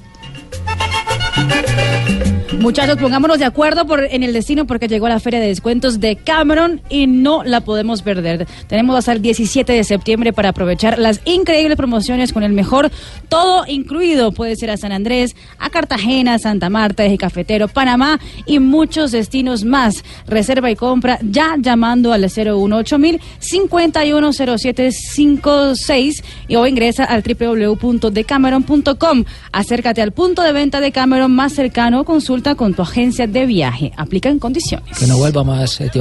Muchachos, 2.66 2.98
pongámonos 2.98 3.38
de 3.38 3.46
acuerdo 3.46 3.86
por, 3.86 4.06
en 4.06 4.24
el 4.24 4.34
destino 4.34 4.66
porque 4.66 4.88
llegó 4.88 5.08
la 5.08 5.20
feria 5.20 5.40
de 5.40 5.50
descuentos 5.50 6.00
de 6.00 6.16
Cameron 6.16 6.82
y 6.90 7.06
no 7.06 7.44
la 7.44 7.62
podemos 7.62 8.02
perder. 8.02 8.48
Tenemos 8.66 8.98
hasta 8.98 9.12
el 9.12 9.22
17 9.22 9.72
de 9.72 9.84
septiembre 9.84 10.34
para 10.34 10.50
aprovechar 10.50 10.98
las 10.98 11.22
increíbles 11.26 11.78
promociones 11.78 12.34
con 12.34 12.42
el 12.42 12.54
mejor 12.54 12.90
todo 13.30 13.66
incluido. 13.68 14.32
Puede 14.32 14.56
ser 14.56 14.72
a 14.72 14.78
San 14.78 14.94
Andrés, 14.94 15.36
a 15.60 15.70
Cartagena, 15.70 16.40
Santa 16.40 16.72
Marta, 16.72 17.06
Eje 17.06 17.20
Cafetero, 17.20 17.68
Panamá 17.68 18.20
y 18.48 18.58
muchos 18.58 19.12
destinos 19.12 19.64
más. 19.64 20.04
Reserva 20.26 20.72
y 20.72 20.76
compra 20.76 21.20
ya 21.22 21.58
llamando 21.60 22.14
al 22.14 22.22
018 22.22 22.98
mil 22.98 23.22
510756 23.40 26.24
y 26.48 26.56
o 26.56 26.66
ingresa 26.66 27.04
al 27.04 27.22
www.decameron.com. 27.22 29.24
Acércate 29.52 30.02
al 30.02 30.14
punto 30.14 30.42
de 30.42 30.52
venta 30.52 30.82
de 30.82 30.92
Cameron 30.92 31.25
más 31.28 31.54
cercano 31.54 32.02
o 32.02 32.04
consulta 32.04 32.56
con 32.56 32.74
tu 32.74 32.82
agencia 32.82 33.28
de 33.28 33.46
viaje. 33.46 33.92
Aplica 33.98 34.30
en 34.30 34.40
condiciones. 34.40 34.98
Que 34.98 35.08
no 35.08 35.18
vuelva 35.18 35.44
más 35.44 35.82
eh. 35.82 35.92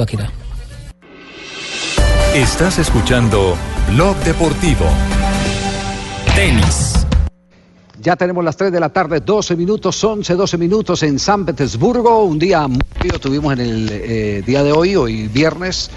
Estás 2.33 2.79
escuchando 2.79 3.55
Blog 3.93 4.15
Deportivo. 4.17 4.85
Tenis. 6.35 7.05
Ya 8.01 8.15
tenemos 8.15 8.43
las 8.43 8.57
3 8.57 8.71
de 8.71 8.79
la 8.79 8.89
tarde, 8.89 9.21
12 9.21 9.55
minutos, 9.55 10.03
11, 10.03 10.35
12 10.35 10.57
minutos 10.57 11.01
en 11.03 11.17
San 11.17 11.45
Petersburgo. 11.45 12.23
Un 12.25 12.37
día 12.37 12.67
muy 12.67 12.81
tuvimos 13.21 13.53
en 13.53 13.59
el 13.59 13.89
eh, 13.91 14.43
día 14.45 14.63
de 14.63 14.71
hoy, 14.71 14.95
hoy 14.95 15.27
viernes. 15.27 15.89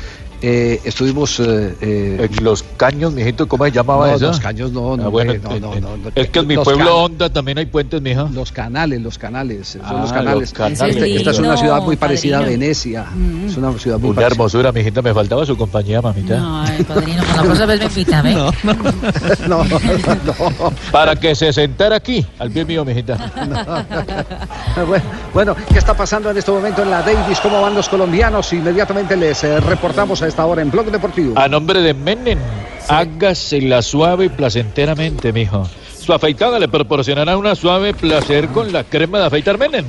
Eh, 0.42 0.80
estuvimos... 0.84 1.40
eh, 1.40 1.74
eh, 1.80 2.28
En 2.38 2.44
los 2.44 2.62
caños, 2.76 3.12
mijito, 3.12 3.46
¿cómo 3.48 3.64
se 3.64 3.72
llamaba 3.72 4.08
no, 4.08 4.14
eso? 4.16 4.26
los 4.28 4.40
caños 4.40 4.72
no, 4.72 4.96
no, 4.96 5.04
Ah, 5.06 5.08
bueno, 5.08 5.32
hombre, 5.32 5.60
no, 5.60 5.74
no, 5.74 5.80
no, 5.80 5.96
no. 5.96 6.10
Es 6.14 6.28
que 6.30 6.38
en 6.40 6.46
mi 6.46 6.56
pueblo 6.56 7.04
Honda 7.04 7.30
también 7.30 7.58
hay 7.58 7.66
puentes, 7.66 8.00
mija. 8.02 8.28
Los 8.32 8.52
canales, 8.52 9.00
los 9.02 9.18
canales, 9.18 9.68
son 9.68 9.80
Ah, 9.84 9.92
los 10.00 10.12
canales. 10.12 10.40
los 10.40 10.52
canales. 10.52 10.80
Este- 10.96 11.16
esta 11.16 11.30
es 11.30 11.38
una 11.38 11.56
ciudad 11.56 11.82
muy 11.82 11.96
parecida 11.96 12.38
a. 12.38 12.42
Venecia. 12.42 13.06
Es 13.46 13.56
una 13.56 13.72
ciudad 13.78 13.98
muy 13.98 14.10
Una 14.10 14.16
parecida. 14.16 14.34
hermosura, 14.34 14.72
mijita, 14.72 15.02
me 15.02 15.12
faltaba 15.14 15.44
su 15.46 15.56
compañía, 15.56 16.00
mamita. 16.00 16.64
Ay, 16.64 16.82
padrino, 16.84 17.22
con 17.24 17.36
la 17.36 17.42
próxima 17.42 17.66
vez 17.66 17.78
me 17.80 17.86
invita, 17.86 18.22
¿ve? 18.22 18.34
No, 19.48 19.64
no, 19.64 19.64
no. 19.64 20.72
Para 20.92 21.16
que 21.16 21.34
se 21.34 21.52
sentara 21.52 21.96
aquí, 21.96 22.24
al 22.38 22.50
pie 22.50 22.64
mío, 22.64 22.84
mijita. 22.84 23.16
Bueno, 24.86 25.04
Bueno, 25.34 25.56
¿qué 25.72 25.78
está 25.78 25.94
pasando 25.94 26.30
en 26.30 26.36
este 26.36 26.50
momento 26.50 26.82
en 26.82 26.90
la 26.90 27.02
Davis? 27.02 27.40
¿Cómo 27.40 27.60
van 27.60 27.74
los 27.74 27.88
colombianos? 27.88 28.52
Inmediatamente 28.52 29.16
les 29.16 29.42
eh, 29.44 29.60
reportamos 29.60 30.22
a 30.28 30.30
esta 30.30 30.46
hora 30.46 30.62
en 30.62 30.70
Blog 30.70 30.90
Deportivo. 30.90 31.38
A 31.38 31.48
nombre 31.48 31.80
de 31.80 31.94
Menem, 31.94 32.38
hágasela 32.88 33.82
suave 33.82 34.26
y 34.26 34.28
placenteramente, 34.28 35.32
mijo. 35.32 35.68
Su 35.98 36.12
afeitada 36.12 36.58
le 36.58 36.68
proporcionará 36.68 37.36
una 37.36 37.54
suave 37.54 37.94
placer 37.94 38.48
con 38.48 38.72
la 38.72 38.84
crema 38.84 39.18
de 39.18 39.26
afeitar 39.26 39.58
Menem. 39.58 39.84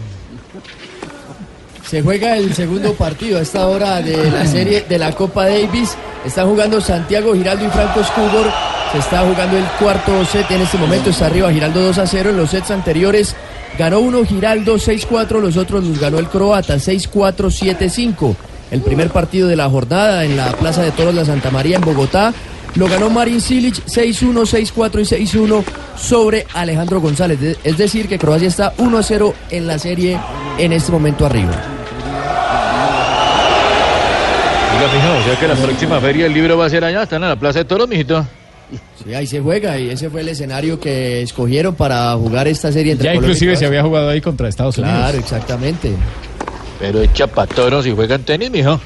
Se 1.85 2.01
juega 2.01 2.37
el 2.37 2.53
segundo 2.53 2.93
partido 2.93 3.39
a 3.39 3.41
esta 3.41 3.67
hora 3.67 4.01
de 4.01 4.29
la 4.31 4.45
serie 4.45 4.85
de 4.87 4.99
la 4.99 5.11
Copa 5.11 5.45
Davis. 5.45 5.97
Están 6.23 6.47
jugando 6.47 6.79
Santiago 6.79 7.33
Giraldo 7.33 7.65
y 7.65 7.69
Franco 7.69 8.01
Escúbor. 8.01 8.51
Se 8.91 8.99
está 8.99 9.21
jugando 9.21 9.57
el 9.57 9.65
cuarto 9.79 10.23
set. 10.25 10.49
En 10.51 10.61
este 10.61 10.77
momento 10.77 11.09
está 11.09 11.25
arriba 11.25 11.51
Giraldo 11.51 11.81
2 11.81 11.97
a 11.97 12.05
0. 12.05 12.29
En 12.29 12.37
los 12.37 12.51
sets 12.51 12.69
anteriores 12.69 13.35
ganó 13.77 13.99
uno 14.01 14.23
Giraldo 14.23 14.75
6-4. 14.75 15.39
Los 15.39 15.57
otros 15.57 15.83
los 15.83 15.99
ganó 15.99 16.19
el 16.19 16.27
croata 16.27 16.75
6-4, 16.75 17.09
7-5. 17.49 18.35
El 18.71 18.81
primer 18.81 19.09
partido 19.09 19.47
de 19.47 19.55
la 19.55 19.69
jornada 19.69 20.25
en 20.25 20.37
la 20.37 20.51
Plaza 20.53 20.83
de 20.83 20.91
Toros 20.91 21.15
La 21.15 21.25
Santa 21.25 21.49
María 21.49 21.77
en 21.77 21.81
Bogotá. 21.81 22.33
Lo 22.75 22.87
ganó 22.87 23.09
Marin 23.09 23.41
Silic 23.41 23.83
6-1, 23.85 24.71
6-4 24.73 25.19
y 25.19 25.25
6-1 25.25 25.63
sobre 25.97 26.45
Alejandro 26.53 27.01
González. 27.01 27.57
Es 27.63 27.77
decir, 27.77 28.07
que 28.07 28.19
Croacia 28.19 28.47
está 28.47 28.75
1-0 28.77 29.33
en 29.49 29.65
la 29.65 29.79
serie 29.79 30.19
en 30.59 30.71
este 30.73 30.91
momento 30.91 31.25
arriba. 31.25 31.51
Diga, 34.71 34.93
mijo, 34.93 35.19
o 35.19 35.23
sea 35.23 35.39
que 35.39 35.47
la 35.47 35.55
próxima 35.55 35.99
feria 35.99 36.25
del 36.25 36.33
libro 36.33 36.57
va 36.57 36.67
a 36.67 36.69
ser 36.69 36.83
allá, 36.83 37.03
están 37.03 37.23
en 37.23 37.29
la 37.29 37.35
Plaza 37.35 37.59
de 37.59 37.65
Toros, 37.65 37.89
mijito. 37.89 38.25
Sí, 39.03 39.13
ahí 39.15 39.25
se 39.25 39.39
juega 39.39 39.79
y 39.79 39.89
ese 39.89 40.11
fue 40.11 40.21
el 40.21 40.29
escenario 40.29 40.79
que 40.79 41.23
escogieron 41.23 41.73
para 41.73 42.13
jugar 42.13 42.47
esta 42.47 42.71
serie 42.71 42.91
entre 42.91 43.05
Ya 43.05 43.11
Colombia 43.13 43.27
y 43.27 43.31
inclusive 43.31 43.55
se 43.55 43.65
había 43.65 43.81
jugado 43.81 44.09
ahí 44.09 44.21
contra 44.21 44.47
Estados 44.47 44.77
Unidos. 44.77 44.95
Claro, 44.95 45.17
exactamente. 45.17 45.91
Pero 46.79 47.01
echa 47.01 47.27
pa' 47.27 47.45
toros 47.45 47.85
y 47.85 47.91
juegan 47.91 48.23
tenis, 48.23 48.49
mijo. 48.49 48.79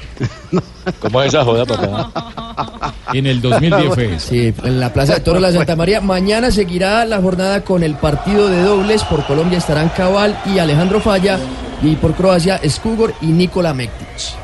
¿Cómo 1.00 1.22
es 1.22 1.28
esa 1.28 1.44
joda, 1.44 1.64
papá? 1.64 2.92
En 3.12 3.26
el 3.26 3.40
2010 3.40 3.94
fue. 3.94 4.18
Sí, 4.18 4.52
en 4.64 4.80
la 4.80 4.92
Plaza 4.92 5.14
de 5.14 5.20
Toros 5.20 5.40
La 5.40 5.52
Santa 5.52 5.76
María. 5.76 6.00
Mañana 6.00 6.50
seguirá 6.50 7.04
la 7.04 7.20
jornada 7.20 7.62
con 7.62 7.82
el 7.82 7.94
partido 7.94 8.48
de 8.48 8.62
dobles. 8.62 9.04
Por 9.04 9.24
Colombia 9.24 9.58
estarán 9.58 9.88
Cabal 9.90 10.36
y 10.46 10.58
Alejandro 10.58 11.00
Falla. 11.00 11.38
Y 11.82 11.94
por 11.96 12.14
Croacia, 12.14 12.60
Skugor 12.68 13.14
y 13.20 13.26
Nikola 13.26 13.72
Mektic. 13.72 14.43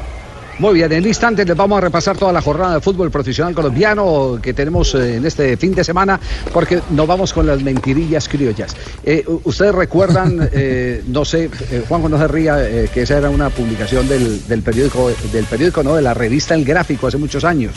Muy 0.60 0.74
bien, 0.74 0.92
en 0.92 1.06
instantes 1.06 1.48
les 1.48 1.56
vamos 1.56 1.78
a 1.78 1.80
repasar 1.80 2.18
toda 2.18 2.34
la 2.34 2.42
jornada 2.42 2.74
de 2.74 2.80
fútbol 2.82 3.10
profesional 3.10 3.54
colombiano 3.54 4.38
que 4.42 4.52
tenemos 4.52 4.94
eh, 4.94 5.16
en 5.16 5.24
este 5.24 5.56
fin 5.56 5.74
de 5.74 5.82
semana, 5.82 6.20
porque 6.52 6.82
nos 6.90 7.06
vamos 7.06 7.32
con 7.32 7.46
las 7.46 7.62
mentirillas 7.62 8.28
criollas. 8.28 8.76
Eh, 9.02 9.24
Ustedes 9.44 9.74
recuerdan, 9.74 10.50
eh, 10.52 11.02
no 11.06 11.24
sé, 11.24 11.48
eh, 11.70 11.82
Juanjo 11.88 12.10
no 12.10 12.18
se 12.18 12.28
ría, 12.28 12.58
que 12.92 13.00
esa 13.00 13.16
era 13.16 13.30
una 13.30 13.48
publicación 13.48 14.06
del, 14.06 14.46
del 14.46 14.60
periódico, 14.60 15.10
del 15.32 15.46
periódico, 15.46 15.82
no, 15.82 15.96
de 15.96 16.02
la 16.02 16.12
revista 16.12 16.54
El 16.54 16.66
Gráfico 16.66 17.06
hace 17.06 17.16
muchos 17.16 17.42
años, 17.42 17.72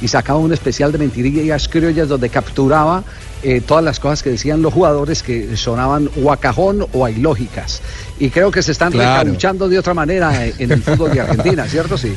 y 0.00 0.08
sacaba 0.08 0.40
un 0.40 0.52
especial 0.52 0.90
de 0.90 0.98
mentirillas 0.98 1.68
criollas 1.68 2.08
donde 2.08 2.30
capturaba 2.30 3.04
eh, 3.44 3.60
todas 3.60 3.84
las 3.84 4.00
cosas 4.00 4.22
que 4.22 4.30
decían 4.30 4.62
los 4.62 4.72
jugadores 4.74 5.22
que 5.22 5.56
sonaban 5.56 6.10
o 6.22 6.32
a 6.32 6.38
cajón 6.38 6.86
o 6.92 7.04
a 7.04 7.10
ilógicas. 7.10 7.82
Y 8.18 8.30
creo 8.30 8.50
que 8.50 8.62
se 8.62 8.72
están 8.72 8.90
Claro. 8.92 9.22
recauchando 9.24 9.68
de 9.68 9.78
otra 9.78 9.94
manera 9.94 10.46
eh, 10.46 10.54
en 10.58 10.72
el 10.72 10.82
fútbol 10.82 11.12
de 11.12 11.20
Argentina, 11.20 11.66
¿cierto? 11.68 11.96
Sí. 11.98 12.14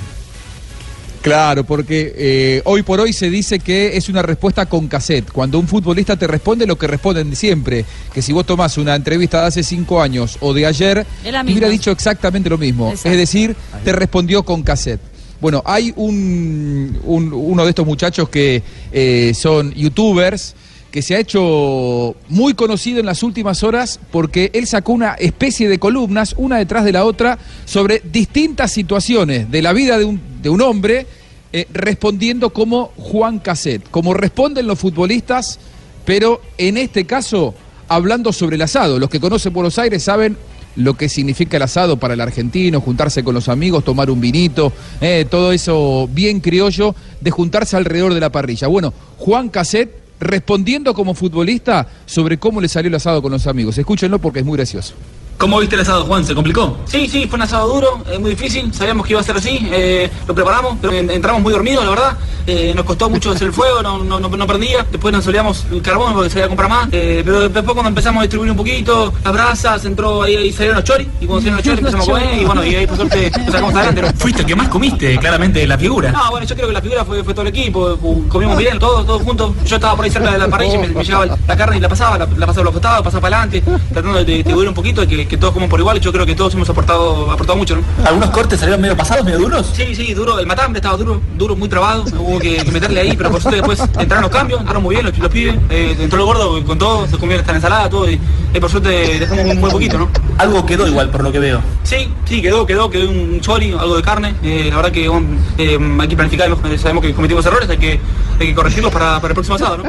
Claro, 1.22 1.66
porque 1.66 2.14
eh, 2.16 2.62
hoy 2.64 2.84
por 2.84 3.02
hoy 3.02 3.12
se 3.12 3.30
dice 3.30 3.60
que 3.60 3.98
es 3.98 4.08
una 4.08 4.22
respuesta 4.22 4.66
con 4.68 4.88
cassette. 4.88 5.30
Cuando 5.32 5.60
un 5.60 5.68
futbolista 5.68 6.16
te 6.16 6.26
responde 6.28 6.66
lo 6.66 6.78
que 6.78 6.88
responden 6.88 7.36
siempre, 7.36 7.84
que 8.14 8.22
si 8.22 8.32
vos 8.32 8.46
tomás 8.46 8.78
una 8.78 8.96
entrevista 8.96 9.42
de 9.42 9.48
hace 9.48 9.64
cinco 9.64 10.02
años 10.02 10.38
o 10.40 10.54
de 10.54 10.66
ayer, 10.66 11.06
te 11.24 11.30
hubiera 11.52 11.68
dicho 11.68 11.92
exactamente 11.92 12.50
lo 12.50 12.58
mismo. 12.58 12.90
Exacto. 12.92 13.10
Es 13.10 13.18
decir, 13.18 13.56
te 13.84 13.92
respondió 13.92 14.44
con 14.44 14.64
cassette. 14.64 15.02
Bueno, 15.42 15.62
hay 15.66 15.92
un, 15.98 16.98
un- 17.04 17.34
uno 17.34 17.64
de 17.64 17.70
estos 17.70 17.86
muchachos 17.86 18.30
que 18.30 18.64
eh, 18.94 19.34
son 19.36 19.74
youtubers 19.74 20.56
que 20.92 21.02
se 21.02 21.16
ha 21.16 21.20
hecho 21.20 22.16
muy 22.30 22.54
conocido 22.54 23.00
en 23.00 23.06
las 23.06 23.24
últimas 23.24 23.64
horas 23.64 24.00
porque 24.12 24.52
él 24.54 24.68
sacó 24.68 24.94
una 24.94 25.14
especie 25.14 25.70
de 25.70 25.80
columnas, 25.80 26.34
una 26.38 26.58
detrás 26.58 26.86
de 26.86 26.94
la 26.94 27.06
otra, 27.06 27.38
sobre 27.66 28.02
distintas 28.04 28.72
situaciones 28.72 29.52
de 29.52 29.62
la 29.62 29.74
vida 29.74 29.98
de 29.98 30.06
un, 30.06 30.22
de 30.42 30.50
un 30.50 30.62
hombre, 30.62 31.06
eh, 31.54 31.68
respondiendo 31.74 32.52
como 32.52 32.92
Juan 32.98 33.40
Cassette, 33.40 33.90
como 33.90 34.14
responden 34.14 34.68
los 34.68 34.80
futbolistas, 34.80 35.60
pero 36.06 36.42
en 36.58 36.78
este 36.78 37.06
caso 37.06 37.54
hablando 37.88 38.34
sobre 38.34 38.56
el 38.56 38.62
asado. 38.62 39.00
Los 39.00 39.10
que 39.10 39.20
conocen 39.20 39.54
Buenos 39.54 39.78
Aires 39.80 40.04
saben 40.04 40.38
lo 40.76 40.94
que 40.94 41.10
significa 41.10 41.58
el 41.58 41.64
asado 41.64 41.98
para 41.98 42.14
el 42.14 42.22
argentino, 42.22 42.82
juntarse 42.82 43.24
con 43.24 43.34
los 43.34 43.50
amigos, 43.50 43.84
tomar 43.84 44.10
un 44.12 44.22
vinito, 44.22 44.72
eh, 45.02 45.26
todo 45.30 45.52
eso 45.52 46.08
bien 46.12 46.40
criollo 46.40 46.96
de 47.20 47.32
juntarse 47.32 47.76
alrededor 47.76 48.14
de 48.14 48.20
la 48.20 48.32
parrilla. 48.32 48.68
Bueno, 48.68 48.94
Juan 49.18 49.50
Cassette 49.50 50.07
respondiendo 50.20 50.94
como 50.94 51.14
futbolista 51.14 51.88
sobre 52.06 52.38
cómo 52.38 52.62
le 52.62 52.68
salió 52.68 52.90
el 52.90 52.96
asado 52.96 53.22
con 53.22 53.32
los 53.32 53.48
amigos. 53.48 53.78
Escúchenlo 53.78 54.20
porque 54.20 54.40
es 54.40 54.46
muy 54.46 54.58
gracioso. 54.58 54.94
¿Cómo 55.38 55.60
viste 55.60 55.76
el 55.76 55.82
asado, 55.82 56.04
Juan? 56.06 56.26
¿Se 56.26 56.34
complicó? 56.34 56.78
Sí, 56.86 57.08
sí, 57.08 57.28
fue 57.28 57.36
un 57.38 57.44
asado 57.44 57.68
duro, 57.72 58.04
eh, 58.10 58.18
muy 58.18 58.32
difícil. 58.32 58.74
Sabíamos 58.74 59.06
que 59.06 59.14
iba 59.14 59.22
a 59.22 59.24
ser 59.24 59.38
así. 59.38 59.60
eh, 59.72 60.10
lo 60.28 60.34
preparamos, 60.34 60.78
pero 60.82 60.94
en- 60.94 61.12
entramos 61.12 61.44
muy 61.44 61.54
dormidos, 61.54 61.84
la 61.84 61.92
verdad. 61.92 62.18
Eh, 62.48 62.72
nos 62.74 62.86
costó 62.86 63.10
mucho 63.10 63.32
hacer 63.32 63.48
el 63.50 63.54
fuego, 63.54 63.84
no, 63.84 64.04
no, 64.04 64.20
no, 64.20 64.30
no 64.30 64.48
prendía. 64.48 64.86
Después 64.90 65.14
nos 65.14 65.24
solíamos 65.24 65.66
el 65.72 65.82
carbón 65.82 66.14
porque 66.14 66.30
se 66.32 66.40
iba 66.40 66.46
a 66.46 66.48
comprar 66.48 66.70
más. 66.70 66.88
eh, 66.92 67.22
pero 67.24 67.42
después 67.50 67.66
cuando 67.66 67.90
empezamos 67.90 68.22
a 68.22 68.24
distribuir 68.24 68.50
un 68.52 68.58
poquito 68.58 69.14
las 69.24 69.34
brasas, 69.34 69.86
entró 69.86 70.24
ahí, 70.24 70.36
ahí 70.38 70.52
salieron 70.52 70.78
los 70.78 70.86
choris. 70.86 71.08
Y 71.22 71.26
cuando 71.28 71.48
salieron 71.50 71.58
los 71.58 71.64
choris 71.66 71.80
empezamos 71.80 72.08
a 72.08 72.12
comer 72.12 72.42
y 72.42 72.46
bueno, 72.46 72.66
y 72.66 72.76
ahí 72.76 72.88
por 72.88 72.96
suerte 72.98 73.32
nos 73.38 73.46
sacamos 73.52 73.76
adelante. 73.76 74.02
¿no? 74.02 74.08
Fuiste 74.18 74.42
el 74.42 74.48
que 74.48 74.56
más 74.56 74.70
comiste, 74.70 75.20
claramente, 75.20 75.68
la 75.68 75.78
figura. 75.78 76.12
No, 76.12 76.32
bueno, 76.32 76.48
yo 76.48 76.56
creo 76.56 76.68
que 76.68 76.74
la 76.74 76.82
figura 76.82 77.06
fue, 77.06 77.24
fue 77.24 77.34
todo 77.34 77.44
el 77.44 77.50
equipo. 77.50 77.98
Comimos 78.30 78.58
bien, 78.58 78.80
todos, 78.80 79.06
todos 79.06 79.22
juntos. 79.22 79.52
Yo 79.66 79.76
estaba 79.76 79.96
por 79.96 80.06
ahí 80.06 80.10
cerca 80.12 80.32
de 80.32 80.38
la 80.40 80.48
parrilla 80.48 80.76
y 80.76 80.78
me, 80.80 80.88
me 80.88 81.04
llevaba 81.04 81.26
la 81.48 81.58
carne 81.58 81.78
y 81.78 81.80
la 81.82 81.90
pasaba, 81.90 82.18
la, 82.18 82.26
la 82.38 82.46
pasaba 82.48 82.62
a 82.62 82.66
los 82.66 82.74
costados, 82.74 83.04
pasaba 83.04 83.22
para 83.22 83.42
adelante, 83.44 83.62
tratando 83.94 84.18
de 84.20 84.26
distribuir 84.26 84.70
un 84.70 84.74
poquito 84.74 85.04
y 85.04 85.08
que, 85.08 85.27
que 85.28 85.38
todos 85.38 85.54
coman 85.54 85.70
por 85.70 85.80
igual. 85.80 86.00
Yo 86.00 86.12
creo 86.12 86.26
que 86.26 86.36
todos 86.36 86.54
hemos 86.54 86.70
aportado, 86.70 87.32
aportado 87.32 87.58
mucho, 87.58 87.76
¿no? 87.76 87.84
¿Algunos 88.06 88.30
cortes 88.30 88.60
salieron 88.60 88.82
medio 88.82 88.96
pasados, 88.96 89.26
medio 89.26 89.40
duros? 89.40 89.72
Sí, 89.74 89.96
sí, 89.96 90.14
duro. 90.14 90.40
El 90.40 90.48
matambre 90.48 90.80
estaba 90.80 90.98
duro, 90.98 91.22
duro, 91.38 91.56
muy 91.56 91.70
trabado. 91.70 92.04
Hubo 92.18 92.40
que, 92.40 92.58
que 92.58 92.72
meterle 92.72 93.02
ahí, 93.02 93.16
pero 93.16 93.32
por 93.32 93.42
suerte 93.42 93.58
después 93.58 93.80
entraron 94.00 94.24
los 94.24 94.32
cambios, 94.32 94.60
entraron 94.60 94.84
muy 94.84 94.96
bien 94.96 95.06
los, 95.06 95.18
los 95.18 95.32
pibes. 95.32 95.56
Eh, 95.70 95.96
entró 96.00 96.20
el 96.20 96.26
gordo 96.26 96.66
con 96.66 96.78
todo, 96.78 97.08
se 97.08 97.18
comió 97.18 97.38
esta 97.38 97.56
ensalada, 97.56 97.90
todo. 97.90 98.10
Y, 98.10 98.20
y 98.54 98.60
por 98.60 98.70
suerte 98.70 99.20
dejamos 99.20 99.46
muy, 99.46 99.58
muy 99.58 99.72
poquito, 99.72 99.98
¿no? 99.98 100.10
Algo 100.38 100.66
quedó 100.66 100.88
igual, 100.88 101.10
por 101.10 101.24
lo 101.24 101.32
que 101.32 101.40
veo. 101.40 101.62
Sí, 101.84 102.10
sí, 102.26 102.42
quedó, 102.42 102.66
quedó, 102.66 102.90
quedó 102.90 103.10
un 103.10 103.40
chori, 103.42 103.72
algo 103.72 103.96
de 103.96 104.02
carne. 104.02 104.36
Eh, 104.44 104.68
la 104.70 104.78
verdad 104.78 104.92
que 104.92 105.10
um, 105.10 105.38
eh, 105.58 105.78
hay 106.00 106.08
que 106.08 106.16
planificar, 106.16 106.50
eh, 106.50 106.78
sabemos 106.78 107.04
que 107.04 107.14
cometimos 107.14 107.46
errores, 107.46 107.70
hay 107.70 107.78
que, 107.78 108.00
hay 108.40 108.48
que 108.48 108.56
corregirlos 108.56 108.92
para, 108.92 109.22
para 109.22 109.30
el 109.30 109.34
próximo 109.34 109.56
asado, 109.56 109.78
¿no? 109.78 109.84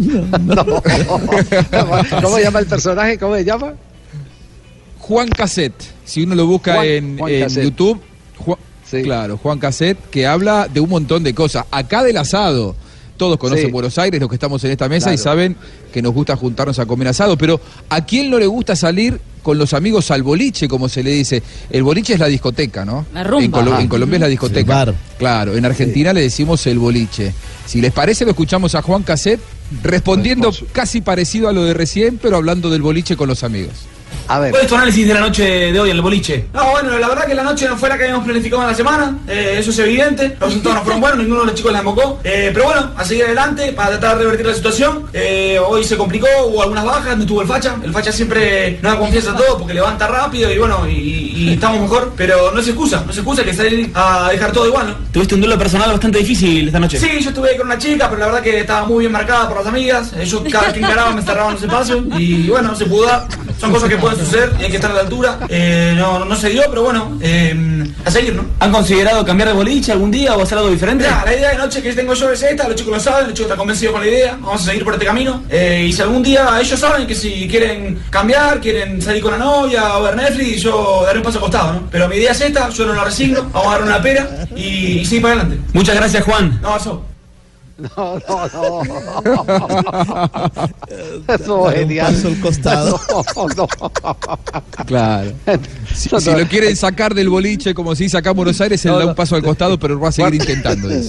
¿Cómo 2.22 2.36
se 2.36 2.42
llama 2.42 2.60
el 2.60 2.66
personaje? 2.66 3.18
¿Cómo 3.18 3.34
se 3.34 3.44
llama? 3.44 3.72
Juan 5.10 5.28
Cassette, 5.28 5.74
si 6.04 6.22
uno 6.22 6.36
lo 6.36 6.46
busca 6.46 6.74
Juan- 6.74 6.86
en, 6.86 7.18
Juan. 7.18 7.32
YouTube, 7.64 8.00
Ju- 8.38 8.56
claro, 9.02 9.36
Juan 9.38 9.58
Cassette, 9.58 9.98
que 10.08 10.24
habla 10.24 10.68
de 10.72 10.78
un 10.78 10.88
montón 10.88 11.24
de 11.24 11.34
cosas. 11.34 11.64
Acá 11.72 12.04
del 12.04 12.16
asado, 12.16 12.76
todos 13.16 13.36
conocen 13.38 13.66
Sí. 13.66 13.72
Buenos 13.72 13.98
Aires, 13.98 14.20
los 14.20 14.28
que 14.30 14.36
estamos 14.36 14.62
en 14.62 14.70
esta 14.70 14.88
mesa, 14.88 15.12
y 15.12 15.18
saben 15.18 15.56
que 15.92 16.00
nos 16.00 16.14
gusta 16.14 16.36
juntarnos 16.36 16.78
a 16.78 16.86
comer 16.86 17.08
asado, 17.08 17.36
pero 17.36 17.60
¿a 17.88 18.04
quién 18.06 18.30
no 18.30 18.38
le 18.38 18.46
gusta 18.46 18.76
salir 18.76 19.20
con 19.42 19.58
los 19.58 19.74
amigos 19.74 20.10
al 20.12 20.22
boliche, 20.22 20.68
como 20.68 20.88
se 20.88 21.02
le 21.02 21.10
dice? 21.10 21.42
El 21.70 21.82
boliche 21.82 22.14
es 22.14 22.20
la 22.20 22.26
discoteca, 22.28 22.84
¿no? 22.84 23.04
La 23.12 23.24
rumba. 23.24 23.44
En, 23.44 23.50
Colo- 23.50 23.80
en 23.80 23.88
Colombia 23.88 24.14
es 24.16 24.20
la 24.20 24.28
discoteca. 24.28 24.66
Claro, 25.18 25.56
en 25.56 25.64
Argentina 25.64 26.12
le 26.12 26.20
decimos 26.22 26.64
el 26.68 26.78
boliche. 26.78 27.34
Si 27.66 27.80
les 27.80 27.92
parece, 27.92 28.24
lo 28.24 28.30
escuchamos 28.30 28.74
a 28.76 28.82
Juan 28.82 29.02
Cassette 29.02 29.40
respondiendo 29.82 30.52
casi 30.72 31.00
parecido 31.00 31.48
a 31.48 31.52
lo 31.52 31.64
de 31.64 31.74
recién, 31.74 32.18
pero 32.22 32.36
hablando 32.36 32.70
del 32.70 32.80
boliche 32.82 33.16
con 33.16 33.28
los 33.28 33.42
amigos. 33.44 33.72
A 34.28 34.38
ver. 34.38 34.50
¿Cuál 34.50 34.62
es 34.62 34.68
tu 34.68 34.74
análisis 34.76 35.08
de 35.08 35.14
la 35.14 35.20
noche 35.20 35.42
de 35.72 35.80
hoy 35.80 35.90
en 35.90 35.96
el 35.96 36.02
boliche? 36.02 36.46
No, 36.54 36.70
bueno, 36.70 36.98
la 36.98 37.08
verdad 37.08 37.26
que 37.26 37.34
la 37.34 37.42
noche 37.42 37.66
no 37.68 37.76
fue 37.76 37.88
la 37.88 37.96
que 37.96 38.04
habíamos 38.04 38.24
planificado 38.24 38.62
en 38.62 38.68
la 38.68 38.74
semana, 38.74 39.18
eh, 39.26 39.56
eso 39.58 39.70
es 39.70 39.78
evidente. 39.80 40.36
Los 40.38 40.48
resultados 40.50 40.78
no 40.78 40.82
fueron 40.84 41.00
buenos, 41.00 41.18
ninguno 41.18 41.40
de 41.40 41.46
los 41.46 41.54
chicos 41.54 41.72
la 41.72 41.80
embocó. 41.80 42.20
Eh, 42.22 42.50
pero 42.52 42.66
bueno, 42.66 42.90
a 42.96 43.04
seguir 43.04 43.24
adelante 43.24 43.72
para 43.72 43.90
tratar 43.90 44.18
de 44.18 44.24
revertir 44.24 44.46
la 44.46 44.54
situación. 44.54 45.06
Eh, 45.12 45.58
hoy 45.66 45.82
se 45.84 45.96
complicó, 45.96 46.26
hubo 46.46 46.62
algunas 46.62 46.84
bajas, 46.84 47.18
no 47.18 47.26
tuvo 47.26 47.42
el 47.42 47.48
facha. 47.48 47.76
El 47.82 47.92
facha 47.92 48.12
siempre 48.12 48.78
no 48.82 48.90
da 48.90 48.98
confianza 48.98 49.32
a 49.32 49.36
todo 49.36 49.58
porque 49.58 49.74
levanta 49.74 50.06
rápido 50.06 50.50
y 50.52 50.58
bueno, 50.58 50.86
y, 50.88 50.92
y 51.34 51.52
estamos 51.54 51.80
mejor. 51.80 52.12
Pero 52.16 52.52
no 52.52 52.62
se 52.62 52.70
excusa, 52.70 53.02
no 53.06 53.12
se 53.12 53.20
excusa 53.20 53.42
que 53.42 53.52
salir 53.52 53.90
a 53.94 54.28
dejar 54.30 54.52
todo 54.52 54.66
igual, 54.66 54.88
¿no? 54.88 54.94
Tuviste 55.12 55.34
un 55.34 55.40
duelo 55.40 55.58
personal 55.58 55.90
bastante 55.90 56.18
difícil 56.18 56.68
esta 56.68 56.78
noche. 56.78 56.98
Sí, 56.98 57.20
yo 57.20 57.30
estuve 57.30 57.50
ahí 57.50 57.56
con 57.56 57.66
una 57.66 57.78
chica, 57.78 58.08
pero 58.08 58.20
la 58.20 58.26
verdad 58.26 58.42
que 58.42 58.60
estaba 58.60 58.86
muy 58.86 59.00
bien 59.00 59.12
marcada 59.12 59.48
por 59.48 59.58
las 59.58 59.66
amigas. 59.66 60.12
Ellos 60.18 60.42
cada 60.50 60.66
vez 60.66 60.74
que 60.74 60.80
encaraban 60.80 61.16
me 61.16 61.22
cerraban 61.22 61.54
los 61.54 61.62
espacios 61.62 62.04
y 62.16 62.48
bueno, 62.48 62.74
se 62.74 62.86
pudo 62.86 63.06
dar. 63.06 63.26
Son 63.60 63.70
cosas 63.70 63.90
que 63.90 63.96
pueden 63.98 64.18
suceder 64.18 64.52
y 64.58 64.64
hay 64.64 64.70
que 64.70 64.76
estar 64.76 64.90
a 64.90 64.94
la 64.94 65.00
altura. 65.00 65.38
Eh, 65.48 65.92
no, 65.94 66.24
no 66.24 66.34
se 66.34 66.48
dio, 66.48 66.62
pero 66.70 66.82
bueno, 66.82 67.18
eh, 67.20 67.84
a 68.04 68.10
seguir, 68.10 68.34
¿no? 68.34 68.46
¿Han 68.58 68.72
considerado 68.72 69.22
cambiar 69.22 69.50
de 69.50 69.54
boliche 69.54 69.92
algún 69.92 70.10
día 70.10 70.34
o 70.34 70.42
hacer 70.42 70.56
algo 70.56 70.70
diferente? 70.70 71.04
Mirá, 71.04 71.22
la 71.26 71.34
idea 71.34 71.50
de 71.50 71.58
noche 71.58 71.82
que 71.82 71.92
tengo 71.92 72.14
yo 72.14 72.30
es 72.30 72.42
esta, 72.42 72.66
los 72.66 72.76
chicos 72.76 72.94
lo 72.94 73.00
saben, 73.00 73.24
los 73.24 73.34
chicos 73.34 73.46
están 73.46 73.58
convencidos 73.58 73.92
con 73.92 74.00
la 74.00 74.08
idea, 74.08 74.38
vamos 74.40 74.62
a 74.62 74.64
seguir 74.64 74.82
por 74.82 74.94
este 74.94 75.04
camino. 75.04 75.44
Eh, 75.50 75.86
y 75.88 75.92
si 75.92 76.00
algún 76.00 76.22
día 76.22 76.58
ellos 76.58 76.80
saben 76.80 77.06
que 77.06 77.14
si 77.14 77.46
quieren 77.48 78.02
cambiar, 78.08 78.60
quieren 78.60 79.02
salir 79.02 79.22
con 79.22 79.32
la 79.32 79.38
novia 79.38 79.98
o 79.98 80.04
ver 80.04 80.16
Netflix, 80.16 80.62
yo 80.62 81.02
daré 81.04 81.18
un 81.18 81.24
paso 81.24 81.36
al 81.36 81.42
costado, 81.42 81.72
¿no? 81.74 81.88
Pero 81.90 82.08
mi 82.08 82.16
idea 82.16 82.32
es 82.32 82.40
esta, 82.40 82.70
yo 82.70 82.86
no 82.86 82.94
la 82.94 83.04
resigno, 83.04 83.50
vamos 83.52 83.68
a 83.68 83.72
dar 83.72 83.82
una 83.82 84.00
pera 84.00 84.46
y, 84.56 85.00
y 85.00 85.04
seguir 85.04 85.20
para 85.22 85.34
adelante. 85.34 85.62
Muchas 85.74 85.96
gracias, 85.96 86.24
Juan. 86.24 86.58
No, 86.62 86.76
eso. 86.78 87.09
No, 87.96 88.18
no, 88.28 88.48
no. 88.54 88.82
Eso 91.28 91.70
es 91.70 91.78
genial. 91.78 92.14
paso 92.14 92.28
al 92.28 92.40
costado. 92.40 93.00
No, 93.36 93.46
no. 93.56 93.68
Claro. 94.86 95.32
Si, 95.94 96.08
si 96.08 96.30
lo 96.30 96.46
quieren 96.46 96.76
sacar 96.76 97.14
del 97.14 97.28
boliche 97.28 97.74
como 97.74 97.94
si 97.94 98.08
saca 98.08 98.32
Buenos 98.32 98.60
Aires, 98.60 98.84
él 98.84 98.92
da 98.92 99.06
un 99.06 99.14
paso 99.14 99.36
al 99.36 99.42
costado, 99.42 99.78
pero 99.78 99.98
va 99.98 100.08
a 100.08 100.12
seguir 100.12 100.34
intentando. 100.34 100.88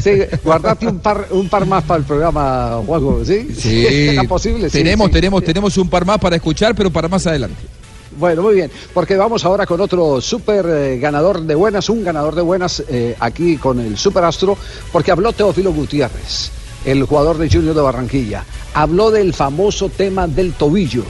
Sí, 0.00 0.10
guardate 0.44 0.86
un 0.86 1.00
par, 1.00 1.26
un 1.30 1.48
par 1.48 1.66
más 1.66 1.84
para 1.84 1.98
el 1.98 2.04
programa, 2.04 2.80
Juanjo, 2.86 3.24
¿sí? 3.24 3.48
Sí, 3.56 3.86
¿Está 3.86 4.24
posible? 4.24 4.68
Sí, 4.70 4.78
tenemos, 4.78 5.08
sí. 5.08 5.12
tenemos, 5.12 5.44
tenemos 5.44 5.76
un 5.76 5.88
par 5.88 6.04
más 6.04 6.18
para 6.18 6.36
escuchar, 6.36 6.74
pero 6.74 6.90
para 6.90 7.08
más 7.08 7.26
adelante. 7.26 7.56
Bueno, 8.20 8.42
muy 8.42 8.54
bien, 8.54 8.70
porque 8.92 9.16
vamos 9.16 9.46
ahora 9.46 9.64
con 9.64 9.80
otro 9.80 10.20
súper 10.20 10.66
eh, 10.68 10.98
ganador 10.98 11.40
de 11.40 11.54
buenas, 11.54 11.88
un 11.88 12.04
ganador 12.04 12.34
de 12.34 12.42
buenas 12.42 12.84
eh, 12.86 13.16
aquí 13.18 13.56
con 13.56 13.80
el 13.80 13.96
Super 13.96 14.24
Astro, 14.24 14.58
porque 14.92 15.10
habló 15.10 15.32
Teófilo 15.32 15.72
Gutiérrez, 15.72 16.50
el 16.84 17.04
jugador 17.04 17.38
de 17.38 17.48
Junior 17.48 17.74
de 17.74 17.80
Barranquilla. 17.80 18.44
Habló 18.74 19.10
del 19.10 19.32
famoso 19.32 19.88
tema 19.88 20.28
del 20.28 20.52
tobillo. 20.52 21.04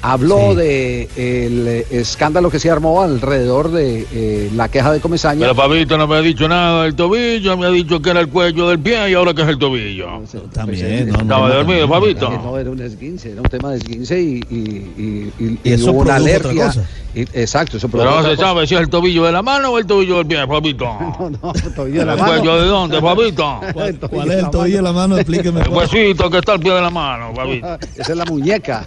Habló 0.00 0.50
Sí. 0.50 0.56
de 0.56 1.02
el 1.16 1.66
eh, 1.68 1.86
escándalo 1.90 2.50
que 2.50 2.58
se 2.60 2.70
armó 2.70 3.02
alrededor 3.02 3.70
de 3.72 4.06
eh, 4.12 4.50
la 4.54 4.68
queja 4.68 4.92
de 4.92 5.00
Comesaña. 5.00 5.40
Pero 5.40 5.54
Fabito 5.56 5.98
no 5.98 6.06
me 6.06 6.16
ha 6.16 6.20
dicho 6.20 6.48
nada 6.48 6.84
del 6.84 6.94
tobillo, 6.94 7.56
me 7.56 7.66
ha 7.66 7.70
dicho 7.70 8.00
que 8.00 8.10
era 8.10 8.20
el 8.20 8.28
cuello 8.28 8.68
del 8.68 8.78
pie 8.78 9.10
y 9.10 9.14
ahora 9.14 9.34
que 9.34 9.42
es 9.42 9.48
el 9.48 9.58
tobillo. 9.58 10.06
También, 10.52 11.08
no, 11.10 11.18
Estaba 11.20 11.48
no, 11.48 11.54
dormido, 11.54 11.86
no, 11.86 11.92
Fabito. 11.94 12.30
No, 12.30 12.56
era 12.58 12.70
un 12.70 12.80
esguince, 12.80 13.32
era 13.32 13.40
un 13.42 13.48
tema 13.48 13.70
de 13.72 13.78
esguince 13.78 14.20
y, 14.20 14.40
y, 14.50 14.58
y, 14.58 15.32
y- 15.44 15.58
Y 15.64 15.72
eso 15.72 15.90
hubo 15.90 16.00
una 16.02 16.14
alergia. 16.16 16.72
exacto, 17.14 17.76
eso 17.78 17.88
Pero 17.88 18.04
no 18.04 18.22
se 18.22 18.36
cosa. 18.36 18.42
sabe 18.42 18.66
si 18.68 18.74
es 18.76 18.80
el 18.80 18.88
tobillo 18.88 19.24
de 19.24 19.32
la 19.32 19.42
mano 19.42 19.70
o 19.70 19.78
el 19.78 19.86
tobillo 19.86 20.18
del 20.18 20.26
pie, 20.26 20.46
Fabito. 20.46 20.84
No, 21.18 21.30
no, 21.42 21.52
tobillo 21.74 22.00
de 22.00 22.06
la 22.06 22.12
¿El 22.14 22.18
mano. 22.20 22.32
cuello 22.34 22.60
de 22.62 22.66
dónde, 22.68 23.00
Fabito? 23.00 23.60
¿Cuál, 23.72 23.98
¿Cuál 23.98 24.30
es 24.30 24.38
el 24.44 24.50
tobillo 24.50 24.76
de 24.76 24.82
la 24.82 24.92
mano? 24.92 25.16
Explíqueme. 25.18 25.60
El 25.62 25.68
huesito 25.70 26.30
que 26.30 26.38
está 26.38 26.52
al 26.52 26.60
pie 26.60 26.72
de 26.72 26.80
la 26.82 26.90
mano, 26.90 27.32
Fabito. 27.34 27.66
Esa 27.96 28.12
es 28.12 28.16
la 28.16 28.24
muñeca. 28.24 28.86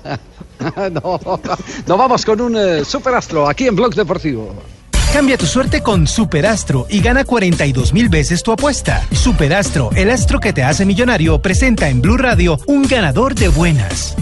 no, 1.85 1.97
vamos 1.97 2.25
con 2.25 2.41
un 2.41 2.55
eh, 2.57 2.85
superastro 2.85 3.47
aquí 3.47 3.67
en 3.67 3.75
Blog 3.75 3.95
Deportivo. 3.95 4.53
Cambia 5.13 5.37
tu 5.37 5.45
suerte 5.45 5.83
con 5.83 6.07
Superastro 6.07 6.87
y 6.89 7.01
gana 7.01 7.25
42 7.25 7.91
mil 7.91 8.07
veces 8.07 8.43
tu 8.43 8.53
apuesta. 8.53 9.05
Superastro, 9.11 9.89
el 9.93 10.09
astro 10.09 10.39
que 10.39 10.53
te 10.53 10.63
hace 10.63 10.85
millonario, 10.85 11.41
presenta 11.41 11.89
en 11.89 12.01
Blue 12.01 12.17
Radio 12.17 12.57
un 12.67 12.83
ganador 12.83 13.35
de 13.35 13.49
buenas. 13.49 14.15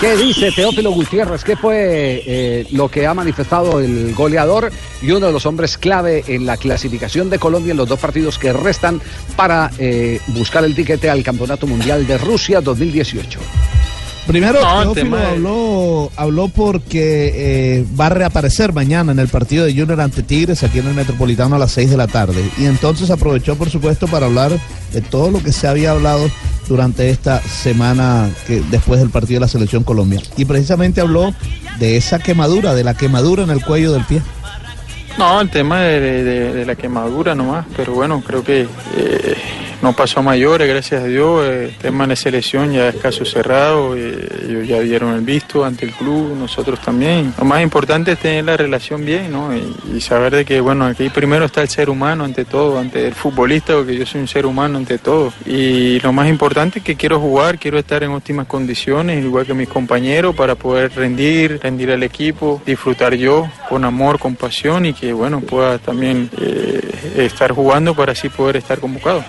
¿Qué 0.00 0.14
dice 0.14 0.52
Teófilo 0.52 0.90
Gutiérrez? 0.90 1.42
¿Qué 1.42 1.56
fue 1.56 2.22
eh, 2.26 2.66
lo 2.72 2.90
que 2.90 3.06
ha 3.06 3.14
manifestado 3.14 3.80
el 3.80 4.14
goleador 4.14 4.70
y 5.00 5.10
uno 5.10 5.26
de 5.26 5.32
los 5.32 5.46
hombres 5.46 5.78
clave 5.78 6.22
en 6.26 6.44
la 6.44 6.58
clasificación 6.58 7.30
de 7.30 7.38
Colombia 7.38 7.70
en 7.70 7.78
los 7.78 7.88
dos 7.88 7.98
partidos 7.98 8.38
que 8.38 8.52
restan 8.52 9.00
para 9.36 9.70
eh, 9.78 10.20
buscar 10.28 10.64
el 10.64 10.74
tiquete 10.74 11.08
al 11.08 11.22
Campeonato 11.22 11.66
Mundial 11.66 12.06
de 12.06 12.18
Rusia 12.18 12.60
2018? 12.60 13.40
Primero, 14.26 14.60
No, 14.60 14.82
el 14.82 14.92
Teófilo 14.94 15.16
habló, 15.18 16.10
habló 16.16 16.48
porque 16.48 17.32
eh, 17.80 17.84
va 17.98 18.06
a 18.06 18.10
reaparecer 18.10 18.72
mañana 18.72 19.12
en 19.12 19.18
el 19.20 19.28
partido 19.28 19.64
de 19.64 19.70
Junior 19.72 20.00
ante 20.00 20.22
Tigres 20.24 20.64
aquí 20.64 20.80
en 20.80 20.88
el 20.88 20.94
Metropolitano 20.94 21.54
a 21.56 21.58
las 21.58 21.70
6 21.72 21.90
de 21.90 21.96
la 21.96 22.08
tarde. 22.08 22.42
Y 22.58 22.64
entonces 22.66 23.10
aprovechó, 23.10 23.56
por 23.56 23.70
supuesto, 23.70 24.08
para 24.08 24.26
hablar 24.26 24.50
de 24.92 25.00
todo 25.00 25.30
lo 25.30 25.42
que 25.42 25.52
se 25.52 25.68
había 25.68 25.92
hablado 25.92 26.28
durante 26.68 27.08
esta 27.10 27.40
semana 27.40 28.28
que 28.48 28.60
después 28.70 28.98
del 28.98 29.10
partido 29.10 29.36
de 29.38 29.46
la 29.46 29.48
Selección 29.48 29.84
Colombia. 29.84 30.20
Y 30.36 30.44
precisamente 30.44 31.00
habló 31.00 31.32
de 31.78 31.96
esa 31.96 32.18
quemadura, 32.18 32.74
de 32.74 32.82
la 32.82 32.94
quemadura 32.94 33.44
en 33.44 33.50
el 33.50 33.64
cuello 33.64 33.92
del 33.92 34.04
pie. 34.06 34.22
No, 35.18 35.40
el 35.40 35.48
tema 35.50 35.80
de, 35.82 36.00
de- 36.00 36.52
de 36.52 36.66
la 36.66 36.74
quemadura 36.74 37.34
nomás, 37.34 37.64
pero 37.76 37.94
bueno, 37.94 38.22
creo 38.26 38.42
que 38.44 38.62
eh, 38.96 39.36
no 39.82 39.92
pasó 39.94 40.20
a 40.20 40.22
mayores, 40.22 40.68
gracias 40.68 41.02
a 41.02 41.06
Dios. 41.06 41.44
eh, 41.44 41.64
El 41.66 41.76
tema 41.76 42.06
de 42.06 42.16
selección 42.16 42.72
ya 42.72 42.88
es 42.88 42.96
caso 42.96 43.24
cerrado, 43.24 43.96
eh, 43.96 44.28
ellos 44.48 44.66
ya 44.66 44.80
dieron 44.80 45.14
el 45.14 45.20
visto 45.20 45.64
ante 45.64 45.84
el 45.84 45.92
club, 45.92 46.36
nosotros 46.36 46.80
también. 46.80 47.34
Lo 47.38 47.44
más 47.44 47.62
importante 47.62 48.12
es 48.12 48.18
tener 48.18 48.44
la 48.44 48.56
relación 48.56 49.04
bien, 49.04 49.32
¿no? 49.32 49.50
Y, 49.54 50.00
saber 50.00 50.36
de 50.36 50.44
que, 50.44 50.60
bueno, 50.60 50.84
aquí 50.84 51.08
primero 51.08 51.46
está 51.46 51.62
el 51.62 51.68
ser 51.68 51.90
humano 51.90 52.24
ante 52.24 52.44
todo, 52.44 52.78
ante 52.78 53.08
el 53.08 53.14
futbolista, 53.14 53.74
porque 53.74 53.96
yo 53.96 54.06
soy 54.06 54.20
un 54.20 54.28
ser 54.28 54.46
humano 54.46 54.78
ante 54.78 54.98
todo. 54.98 55.32
Y 55.44 55.98
lo 56.00 56.12
más 56.12 56.28
importante 56.28 56.78
es 56.78 56.84
que 56.84 56.94
quiero 56.94 57.18
jugar, 57.18 57.58
quiero 57.58 57.78
estar 57.78 58.04
en 58.04 58.10
óptimas 58.10 58.46
condiciones, 58.46 59.24
igual 59.24 59.46
que 59.46 59.54
mis 59.54 59.68
compañeros, 59.68 60.36
para 60.36 60.54
poder 60.54 60.92
rendir, 60.94 61.58
rendir 61.60 61.90
al 61.90 62.02
equipo, 62.02 62.62
disfrutar 62.64 63.14
yo 63.14 63.48
con 63.68 63.84
amor, 63.84 64.18
con 64.18 64.36
pasión 64.36 64.86
y 64.86 64.92
que, 64.92 65.12
bueno, 65.12 65.40
pueda 65.40 65.78
también 65.78 66.30
eh, 66.40 66.80
estar 67.16 67.52
jugando 67.52 67.94
para 67.94 68.12
así 68.12 68.28
poder 68.28 68.56
estar 68.58 68.78
convocado. 68.78 69.24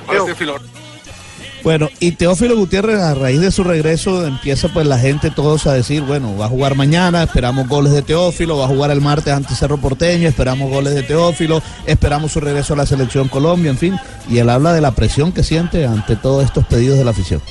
Bueno, 1.64 1.90
y 2.00 2.12
Teófilo 2.14 2.56
Gutiérrez 2.56 3.02
a 3.02 3.14
raíz 3.14 3.42
de 3.42 3.52
su 3.52 3.64
regreso 3.64 4.26
empieza 4.26 4.70
pues 4.70 4.88
la 4.88 4.98
gente 4.98 5.32
todos 5.32 5.68
a 5.68 5.74
decir, 5.74 6.02
bueno, 6.02 6.38
va 6.38 6.46
a 6.46 6.50
jugar 6.50 6.76
mañana, 6.76 7.24
esperamos 7.24 7.68
goles 7.68 7.92
de 7.92 8.04
Teófilo, 8.04 8.58
va 8.58 8.66
a 8.66 8.70
jugar 8.70 8.92
el 8.92 9.02
martes 9.02 9.34
ante 9.34 9.54
Cerro 9.54 9.78
Porteño, 9.78 10.30
esperamos 10.30 10.70
goles 10.70 10.96
de 10.96 11.04
Teófilo, 11.04 11.62
esperamos 11.86 12.32
su 12.32 12.40
regreso 12.40 12.74
a 12.74 12.78
la 12.78 12.86
selección 12.86 13.28
Colombia, 13.28 13.72
en 13.72 13.78
fin, 13.78 14.00
y 14.30 14.38
él 14.38 14.50
habla 14.50 14.72
de 14.72 14.82
la 14.82 14.92
presión 14.92 15.34
que 15.34 15.44
siente 15.44 15.86
ante 15.86 16.16
todos 16.16 16.46
estos 16.46 16.66
pedidos 16.66 16.98
de 16.98 17.04
la 17.04 17.12
afición. 17.12 17.42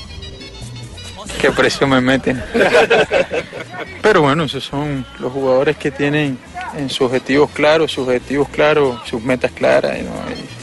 Qué 1.39 1.51
presión 1.51 1.91
me 1.91 2.01
meten. 2.01 2.41
Pero 4.01 4.21
bueno, 4.21 4.45
esos 4.45 4.63
son 4.63 5.05
los 5.19 5.31
jugadores 5.31 5.77
que 5.77 5.91
tienen 5.91 6.39
en 6.75 6.89
sus 6.89 7.01
objetivos 7.01 7.51
claros, 7.51 7.91
sus 7.91 8.07
objetivos 8.07 8.49
claros, 8.49 8.99
sus 9.05 9.21
metas 9.21 9.51
claras. 9.51 9.97
¿no? 10.01 10.11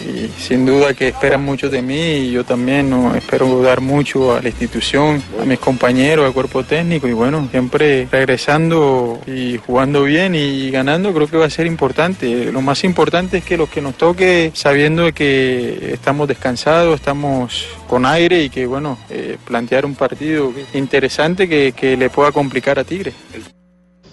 Y, 0.04 0.30
sin 0.40 0.66
duda 0.66 0.94
que 0.94 1.08
esperan 1.08 1.42
mucho 1.42 1.70
de 1.70 1.82
mí 1.82 2.00
y 2.00 2.32
yo 2.32 2.44
también 2.44 2.90
¿no? 2.90 3.14
espero 3.14 3.62
dar 3.62 3.80
mucho 3.80 4.34
a 4.34 4.42
la 4.42 4.48
institución, 4.48 5.22
a 5.40 5.44
mis 5.44 5.58
compañeros, 5.58 6.26
al 6.26 6.32
cuerpo 6.32 6.64
técnico 6.64 7.08
y 7.08 7.12
bueno, 7.12 7.48
siempre 7.50 8.06
regresando 8.10 9.20
y 9.26 9.58
jugando 9.58 10.04
bien 10.04 10.34
y 10.34 10.70
ganando 10.70 11.12
creo 11.12 11.26
que 11.26 11.36
va 11.36 11.46
a 11.46 11.50
ser 11.50 11.66
importante. 11.66 12.52
Lo 12.52 12.60
más 12.60 12.84
importante 12.84 13.38
es 13.38 13.44
que 13.44 13.56
lo 13.56 13.68
que 13.68 13.80
nos 13.80 13.94
toque, 13.96 14.50
sabiendo 14.54 15.12
que 15.12 15.92
estamos 15.92 16.28
descansados, 16.28 16.94
estamos 16.96 17.66
con 17.88 18.06
aire 18.06 18.42
y 18.42 18.50
que 18.50 18.66
bueno, 18.66 18.98
eh, 19.10 19.38
plantear 19.44 19.86
un 19.86 19.94
partido 19.94 20.52
interesante 20.74 21.48
que, 21.48 21.72
que 21.72 21.96
le 21.96 22.10
pueda 22.10 22.32
complicar 22.32 22.78
a 22.78 22.84
Tigre. 22.84 23.12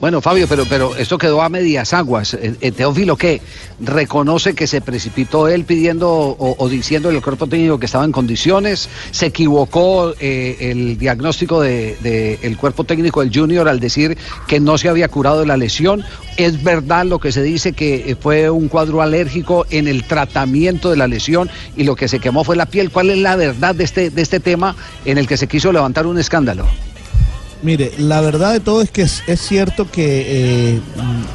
Bueno, 0.01 0.19
Fabio, 0.19 0.47
pero, 0.47 0.65
pero 0.65 0.95
esto 0.95 1.19
quedó 1.19 1.43
a 1.43 1.49
medias 1.49 1.93
aguas. 1.93 2.33
Eh, 2.33 2.55
eh, 2.59 2.71
Teófilo, 2.71 3.15
¿qué? 3.15 3.39
¿Reconoce 3.79 4.55
que 4.55 4.65
se 4.65 4.81
precipitó 4.81 5.47
él 5.47 5.63
pidiendo 5.63 6.09
o, 6.09 6.55
o 6.57 6.69
diciendo 6.69 7.09
al 7.09 7.21
cuerpo 7.21 7.45
técnico 7.45 7.77
que 7.77 7.85
estaba 7.85 8.03
en 8.03 8.11
condiciones? 8.11 8.89
¿Se 9.11 9.27
equivocó 9.27 10.15
eh, 10.19 10.57
el 10.71 10.97
diagnóstico 10.97 11.61
del 11.61 12.01
de, 12.01 12.57
cuerpo 12.59 12.83
técnico 12.83 13.21
del 13.21 13.31
Junior 13.31 13.69
al 13.69 13.79
decir 13.79 14.17
que 14.47 14.59
no 14.59 14.79
se 14.79 14.89
había 14.89 15.07
curado 15.07 15.45
la 15.45 15.55
lesión? 15.55 16.03
¿Es 16.35 16.63
verdad 16.63 17.05
lo 17.05 17.19
que 17.19 17.31
se 17.31 17.43
dice 17.43 17.73
que 17.73 18.17
fue 18.19 18.49
un 18.49 18.69
cuadro 18.69 19.03
alérgico 19.03 19.67
en 19.69 19.87
el 19.87 20.05
tratamiento 20.05 20.89
de 20.89 20.97
la 20.97 21.05
lesión 21.05 21.47
y 21.77 21.83
lo 21.83 21.95
que 21.95 22.07
se 22.07 22.17
quemó 22.17 22.43
fue 22.43 22.55
la 22.55 22.65
piel? 22.65 22.89
¿Cuál 22.89 23.11
es 23.11 23.19
la 23.19 23.35
verdad 23.35 23.75
de 23.75 23.83
este, 23.83 24.09
de 24.09 24.23
este 24.23 24.39
tema 24.39 24.75
en 25.05 25.19
el 25.19 25.27
que 25.27 25.37
se 25.37 25.45
quiso 25.45 25.71
levantar 25.71 26.07
un 26.07 26.17
escándalo? 26.17 26.65
Mire, 27.63 27.91
la 27.97 28.21
verdad 28.21 28.53
de 28.53 28.59
todo 28.59 28.81
es 28.81 28.89
que 28.91 29.03
es, 29.03 29.21
es 29.27 29.39
cierto 29.39 29.89
que 29.89 30.73
eh, 30.75 30.81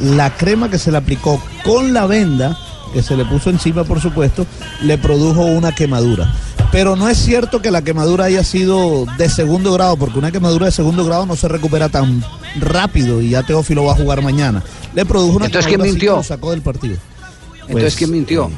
la 0.01 0.37
crema 0.37 0.69
que 0.71 0.79
se 0.79 0.91
le 0.91 0.99
aplicó 0.99 1.41
con 1.65 1.93
la 1.93 2.07
venda 2.07 2.59
que 2.93 3.03
se 3.03 3.17
le 3.17 3.25
puso 3.25 3.51
encima, 3.51 3.85
por 3.85 4.01
supuesto, 4.01 4.47
le 4.83 4.97
produjo 4.97 5.45
una 5.45 5.75
quemadura. 5.75 6.33
Pero 6.73 6.97
no 6.97 7.09
es 7.09 7.19
cierto 7.19 7.61
que 7.61 7.71
la 7.71 7.83
quemadura 7.83 8.25
haya 8.25 8.43
sido 8.43 9.07
de 9.19 9.29
segundo 9.29 9.73
grado, 9.73 9.97
porque 9.97 10.19
una 10.19 10.33
quemadura 10.33 10.67
de 10.67 10.73
segundo 10.73 11.05
grado 11.05 11.27
no 11.27 11.37
se 11.37 11.47
recupera 11.49 11.89
tan 11.89 12.25
rápido 12.59 13.21
y 13.21 13.31
ya 13.31 13.43
Teófilo 13.43 13.85
va 13.85 13.93
a 13.93 13.97
jugar 13.97 14.23
mañana. 14.23 14.63
Le 14.95 15.05
produjo 15.05 15.37
una 15.37 15.47
Entonces, 15.47 15.67
¿quién 15.69 15.81
quemadura 15.81 15.91
así 15.91 15.99
que 15.99 16.07
mintió? 16.07 16.17
lo 16.17 16.23
sacó 16.23 16.51
del 16.51 16.63
partido. 16.63 16.97
Entonces, 17.69 17.73
Pues, 17.73 17.97
¿quién 17.97 18.11
mintió? 18.13 18.51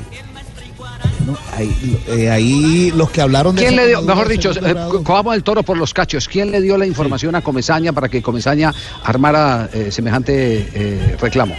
Ahí, 1.57 2.01
eh, 2.09 2.31
ahí 2.31 2.91
los 2.95 3.11
que 3.11 3.21
hablaron 3.21 3.55
de 3.57 3.63
¿Quién 3.63 3.77
le 3.77 3.87
dio, 3.89 4.03
mejor 4.03 4.29
dicho, 4.29 4.51
eh, 4.53 4.75
cojamos 5.05 5.35
el 5.35 5.43
toro 5.43 5.63
por 5.63 5.77
los 5.77 5.93
cachos, 5.95 6.29
¿quién 6.29 6.51
le 6.51 6.61
dio 6.61 6.77
la 6.79 6.87
información 6.87 7.35
a 7.35 7.41
Comesaña 7.43 7.93
para 7.93 8.09
que 8.09 8.23
Comesaña 8.23 8.73
armara 9.05 9.69
eh, 9.73 9.91
semejante 9.91 10.69
eh, 10.75 11.17
reclamo? 11.21 11.55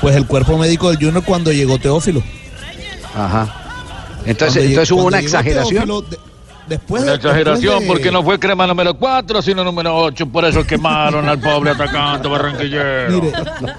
Pues 0.00 0.16
el 0.16 0.26
cuerpo 0.26 0.56
médico 0.56 0.88
del 0.88 0.96
Junior 0.98 1.22
cuando 1.24 1.52
llegó 1.52 1.78
Teófilo. 1.78 2.22
Ajá. 3.14 3.56
Entonces, 4.24 4.54
Cuando 4.56 4.60
entonces 4.70 4.88
llegó- 4.88 5.00
hubo 5.00 5.08
una 5.08 5.18
exageración. 5.20 5.84
Teófilo, 5.86 6.04
después 6.70 7.02
Una 7.02 7.10
de- 7.12 7.16
exageración 7.18 7.60
después 7.80 7.80
de- 7.82 7.86
porque 7.88 8.10
no 8.10 8.22
fue 8.22 8.38
crema 8.38 8.66
número 8.66 8.94
4, 8.94 9.42
sino 9.42 9.62
número 9.62 9.94
8. 9.94 10.26
Por 10.26 10.44
eso 10.46 10.64
quemaron 10.66 11.28
al 11.28 11.38
pobre 11.38 11.70
atacante 11.72 12.28
barranquillero. 12.28 13.10
Mire, 13.20 13.32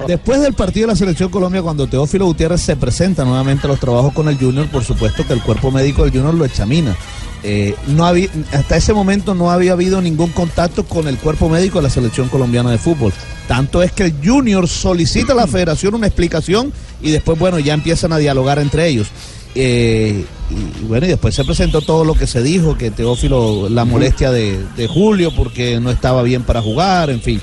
después 0.08 0.42
del 0.42 0.54
partido 0.54 0.86
de 0.88 0.94
la 0.94 0.98
Selección 0.98 1.30
Colombia, 1.30 1.64
cuando 1.64 1.88
Teófilo 1.88 2.26
Gutiérrez 2.26 2.62
se 2.62 2.76
presenta 2.76 3.24
nuevamente 3.26 3.66
a 3.66 3.70
los 3.70 3.80
trabajos 3.80 4.14
con 4.14 4.28
el 4.30 4.38
Junior, 4.38 4.68
por 4.68 4.84
supuesto 4.84 5.26
que 5.26 5.34
el 5.34 5.42
cuerpo 5.42 5.72
médico 5.72 6.04
del 6.04 6.12
Junior 6.12 6.34
lo 6.36 6.46
examina. 6.46 6.96
Eh, 7.44 7.74
no 7.88 8.06
había, 8.06 8.30
hasta 8.54 8.76
ese 8.78 8.94
momento 8.94 9.34
no 9.34 9.50
había 9.50 9.72
habido 9.72 10.00
ningún 10.00 10.30
contacto 10.30 10.86
con 10.86 11.08
el 11.08 11.18
cuerpo 11.18 11.50
médico 11.50 11.80
de 11.80 11.84
la 11.86 11.90
Selección 11.90 12.30
Colombiana 12.30 12.70
de 12.70 12.78
Fútbol. 12.78 13.12
Tanto 13.48 13.82
es 13.82 13.92
que 13.92 14.04
el 14.04 14.14
Junior 14.24 14.68
solicita 14.68 15.34
a 15.34 15.36
la 15.36 15.48
federación 15.48 15.96
una 15.96 16.06
explicación 16.06 16.72
y 17.02 17.10
después, 17.10 17.40
bueno, 17.40 17.58
ya 17.58 17.74
empiezan 17.74 18.14
a 18.14 18.18
dialogar 18.20 18.60
entre 18.60 18.88
ellos. 18.88 19.08
Eh, 19.56 20.26
y, 20.50 20.86
bueno, 20.86 21.06
y 21.06 21.10
después 21.10 21.36
se 21.36 21.44
presentó 21.44 21.82
todo 21.82 22.06
lo 22.06 22.16
que 22.16 22.28
se 22.28 22.42
dijo, 22.42 22.78
que 22.78 22.92
Teófilo, 22.92 23.70
la 23.70 23.86
molestia 23.86 24.32
de, 24.32 24.60
de 24.76 24.88
Julio 24.88 25.34
porque 25.36 25.80
no 25.80 25.92
estaba 25.92 26.24
bien 26.24 26.44
para 26.44 26.62
jugar, 26.62 27.10
en 27.10 27.22
fin. 27.22 27.42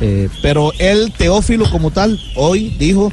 Eh, 0.00 0.28
pero 0.42 0.72
él, 0.78 1.12
Teófilo 1.16 1.70
como 1.70 1.90
tal, 1.90 2.20
hoy 2.36 2.74
dijo, 2.78 3.12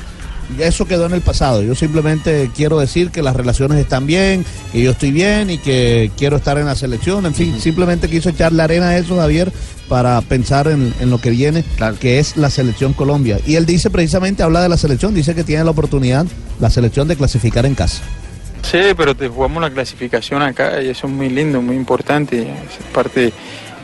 eso 0.59 0.85
quedó 0.85 1.05
en 1.05 1.13
el 1.13 1.21
pasado. 1.21 1.61
Yo 1.63 1.75
simplemente 1.75 2.51
quiero 2.55 2.79
decir 2.79 3.09
que 3.09 3.23
las 3.23 3.35
relaciones 3.35 3.79
están 3.79 4.05
bien, 4.05 4.45
que 4.71 4.81
yo 4.81 4.91
estoy 4.91 5.11
bien 5.11 5.49
y 5.49 5.57
que 5.57 6.11
quiero 6.17 6.37
estar 6.37 6.57
en 6.57 6.65
la 6.65 6.75
selección. 6.75 7.25
En 7.25 7.33
fin, 7.33 7.59
simplemente 7.59 8.09
quiso 8.09 8.29
echarle 8.29 8.61
arena 8.61 8.89
a 8.89 8.97
eso, 8.97 9.17
Javier, 9.17 9.51
para 9.87 10.21
pensar 10.21 10.67
en, 10.67 10.93
en 10.99 11.09
lo 11.09 11.19
que 11.19 11.31
viene, 11.31 11.63
que 11.99 12.19
es 12.19 12.37
la 12.37 12.49
selección 12.49 12.93
Colombia. 12.93 13.39
Y 13.45 13.55
él 13.55 13.65
dice 13.65 13.89
precisamente, 13.89 14.43
habla 14.43 14.61
de 14.61 14.69
la 14.69 14.77
selección, 14.77 15.13
dice 15.13 15.33
que 15.35 15.43
tiene 15.43 15.63
la 15.63 15.71
oportunidad, 15.71 16.25
la 16.59 16.69
selección, 16.69 17.07
de 17.07 17.15
clasificar 17.15 17.65
en 17.65 17.75
casa. 17.75 18.01
Sí, 18.65 18.79
pero 18.97 19.15
te 19.15 19.27
jugamos 19.27 19.61
la 19.61 19.69
clasificación 19.69 20.41
acá 20.41 20.81
y 20.81 20.89
eso 20.89 21.05
es 21.05 21.13
muy 21.13 21.29
lindo, 21.29 21.61
muy 21.61 21.75
importante. 21.75 22.41
Es 22.41 22.83
parte, 22.91 23.31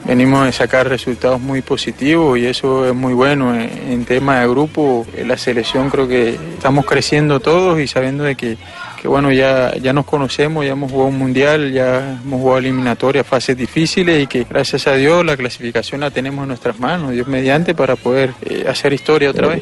venimos 0.05 0.43
de 0.43 0.51
sacar 0.51 0.89
resultados 0.89 1.39
muy 1.39 1.61
positivos 1.61 2.39
y 2.39 2.47
eso 2.47 2.88
es 2.88 2.95
muy 2.95 3.13
bueno. 3.13 3.53
En, 3.55 4.05
tema 4.05 4.39
de 4.39 4.47
grupo, 4.47 5.05
en 5.15 5.27
la 5.27 5.38
selección 5.38 5.91
creo 5.91 6.07
que 6.07 6.29
estamos 6.55 6.88
creciendo 6.88 7.39
todos 7.39 7.79
y 7.79 7.88
sabiendo 7.88 8.23
de 8.23 8.36
que, 8.36 8.57
que 8.99 9.07
bueno, 9.07 9.32
ya, 9.32 9.71
ya 9.75 9.93
nos 9.93 10.05
conocemos, 10.05 10.65
ya 10.65 10.71
hemos 10.71 10.91
jugado 10.91 11.09
un 11.09 11.19
mundial, 11.19 11.71
ya 11.71 12.19
hemos 12.23 12.41
jugado 12.41 12.57
eliminatorias, 12.57 13.25
fases 13.27 13.55
difíciles 13.55 14.23
y 14.23 14.25
que 14.25 14.45
gracias 14.49 14.88
a 14.88 14.95
Dios 14.95 15.23
la 15.23 15.38
clasificación 15.38 16.01
la 16.01 16.09
tenemos 16.09 16.41
en 16.41 16.47
nuestras 16.47 16.79
manos, 16.79 17.11
Dios 17.11 17.27
mediante, 17.27 17.75
para 17.75 17.95
poder 17.95 18.34
eh, 18.41 18.65
hacer 18.67 18.93
historia 18.93 19.29
otra 19.29 19.47
vez. 19.47 19.61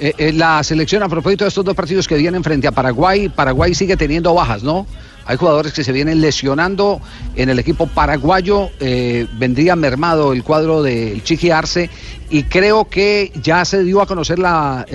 Eh, 0.00 0.14
eh, 0.16 0.32
la 0.32 0.62
selección, 0.62 1.02
a 1.02 1.08
propósito 1.08 1.44
de 1.44 1.48
estos 1.48 1.64
dos 1.64 1.74
partidos 1.74 2.06
que 2.06 2.16
vienen 2.16 2.44
frente 2.44 2.68
a 2.68 2.72
Paraguay, 2.72 3.28
Paraguay 3.28 3.74
sigue 3.74 3.96
teniendo 3.96 4.32
bajas, 4.32 4.62
¿no? 4.62 4.86
Hay 5.26 5.36
jugadores 5.36 5.72
que 5.72 5.82
se 5.82 5.92
vienen 5.92 6.20
lesionando 6.20 7.00
en 7.34 7.48
el 7.48 7.58
equipo 7.58 7.86
paraguayo, 7.86 8.70
eh, 8.80 9.26
vendría 9.38 9.76
mermado 9.76 10.32
el 10.32 10.42
cuadro 10.44 10.82
del 10.82 11.22
Chiqui 11.22 11.50
Arce 11.50 11.90
y 12.30 12.44
creo 12.44 12.88
que 12.88 13.32
ya 13.42 13.64
se 13.64 13.82
dio 13.82 14.00
a 14.00 14.06
conocer 14.06 14.38
la 14.38 14.86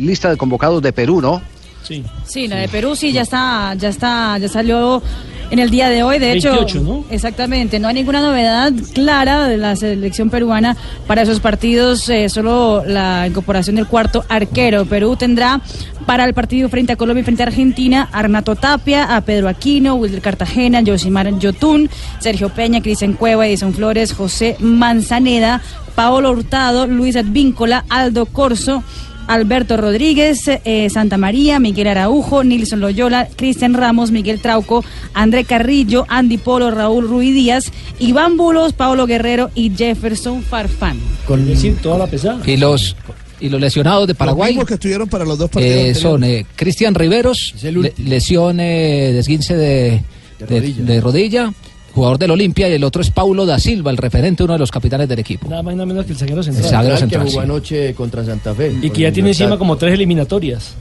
lista 0.00 0.30
de 0.30 0.36
convocados 0.36 0.82
de 0.82 0.92
Perú, 0.92 1.20
¿no? 1.20 1.42
Sí. 1.86 2.02
Sí, 2.24 2.48
la 2.48 2.56
de 2.56 2.68
Perú 2.68 2.96
sí 2.96 3.12
ya 3.12 3.22
está, 3.22 3.74
ya 3.74 3.90
está, 3.90 4.38
ya 4.38 4.48
salió 4.48 5.02
en 5.50 5.58
el 5.58 5.70
día 5.70 5.88
de 5.88 6.02
hoy. 6.02 6.18
De 6.18 6.32
hecho, 6.32 6.50
28, 6.50 6.80
¿no? 6.80 7.04
exactamente, 7.10 7.78
no 7.78 7.88
hay 7.88 7.94
ninguna 7.94 8.20
novedad 8.20 8.72
clara 8.92 9.46
de 9.46 9.56
la 9.56 9.76
selección 9.76 10.30
peruana 10.30 10.76
para 11.06 11.22
esos 11.22 11.40
partidos, 11.40 12.08
eh, 12.08 12.28
solo 12.28 12.82
la 12.84 13.26
incorporación 13.26 13.76
del 13.76 13.86
cuarto 13.86 14.24
arquero. 14.28 14.84
Perú 14.84 15.16
tendrá 15.16 15.60
para 16.06 16.24
el 16.24 16.34
partido 16.34 16.68
frente 16.68 16.92
a 16.92 16.96
Colombia 16.96 17.20
y 17.20 17.24
frente 17.24 17.42
a 17.42 17.46
Argentina 17.46 18.08
a 18.12 18.18
Arnato 18.18 18.56
Tapia, 18.56 19.16
a 19.16 19.20
Pedro 19.20 19.48
Aquino, 19.48 19.94
Wilder 19.94 20.20
Cartagena, 20.20 20.82
Josimar 20.84 21.38
Yotún, 21.38 21.88
Sergio 22.18 22.48
Peña, 22.48 22.80
Cristian 22.80 23.14
Cueva, 23.14 23.46
Edison 23.46 23.74
Flores, 23.74 24.12
José 24.12 24.56
Manzaneda, 24.58 25.62
Paolo 25.94 26.30
Hurtado, 26.30 26.86
Luis 26.86 27.16
Advíncola, 27.16 27.84
Aldo 27.88 28.26
Corso. 28.26 28.82
Alberto 29.26 29.76
Rodríguez, 29.76 30.38
eh, 30.64 30.88
Santa 30.90 31.16
María, 31.18 31.58
Miguel 31.58 31.88
Araujo, 31.88 32.44
Nilson 32.44 32.80
Loyola, 32.80 33.28
Cristian 33.36 33.74
Ramos, 33.74 34.10
Miguel 34.10 34.40
Trauco, 34.40 34.84
André 35.14 35.44
Carrillo, 35.44 36.04
Andy 36.08 36.38
Polo, 36.38 36.70
Raúl 36.70 37.08
Ruiz 37.08 37.34
Díaz, 37.34 37.64
Iván 37.98 38.36
Bulos, 38.36 38.72
Paulo 38.72 39.06
Guerrero 39.06 39.50
y 39.54 39.70
Jefferson 39.76 40.42
Farfán. 40.42 40.98
Con 41.26 41.46
decir 41.46 41.76
toda 41.82 41.98
la 41.98 42.06
pesada. 42.06 42.40
Y 42.46 42.56
los, 42.56 42.96
y 43.40 43.48
los 43.48 43.60
lesionados 43.60 44.06
de 44.06 44.14
Paraguay 44.14 44.52
mismos 44.52 44.66
que 44.68 44.74
estuvieron 44.74 45.08
para 45.08 45.24
los 45.24 45.38
dos 45.38 45.50
partidos 45.50 45.76
eh, 45.76 45.94
son 45.94 46.24
eh, 46.24 46.46
Cristian 46.56 46.94
Riveros, 46.94 47.54
le- 47.62 47.92
lesión 47.98 48.60
eh, 48.60 49.10
de 49.12 49.18
esguince 49.18 49.56
de, 49.56 50.02
de- 50.48 50.60
de 50.72 51.00
rodilla. 51.00 51.52
Jugador 51.96 52.18
del 52.18 52.30
Olimpia, 52.30 52.68
y 52.68 52.74
el 52.74 52.84
otro 52.84 53.02
es 53.02 53.10
Paulo 53.10 53.44
da 53.44 53.58
Silva, 53.58 53.90
el 53.90 53.96
referente, 53.96 54.44
uno 54.44 54.52
de 54.52 54.58
los 54.60 54.70
capitanes 54.70 55.08
del 55.08 55.18
equipo. 55.18 55.48
Nada 55.48 55.62
más 55.64 55.72
y 55.74 55.76
nada 55.76 55.86
menos 55.86 56.06
que 56.06 56.12
el 56.12 56.18
zaguero 56.18 56.42
central. 56.44 56.64
El 56.64 56.70
zaguero 56.70 56.94
que 56.94 57.00
central, 57.00 57.22
jugó 57.22 57.32
sí. 57.32 57.38
anoche 57.38 57.94
contra 57.94 58.24
Santa 58.24 58.54
Fe. 58.54 58.72
Y 58.80 58.90
que 58.90 59.00
ya 59.02 59.10
tiene 59.12 59.30
encima 59.30 59.58
como 59.58 59.76
tres 59.76 59.94
eliminatorias. 59.94 60.74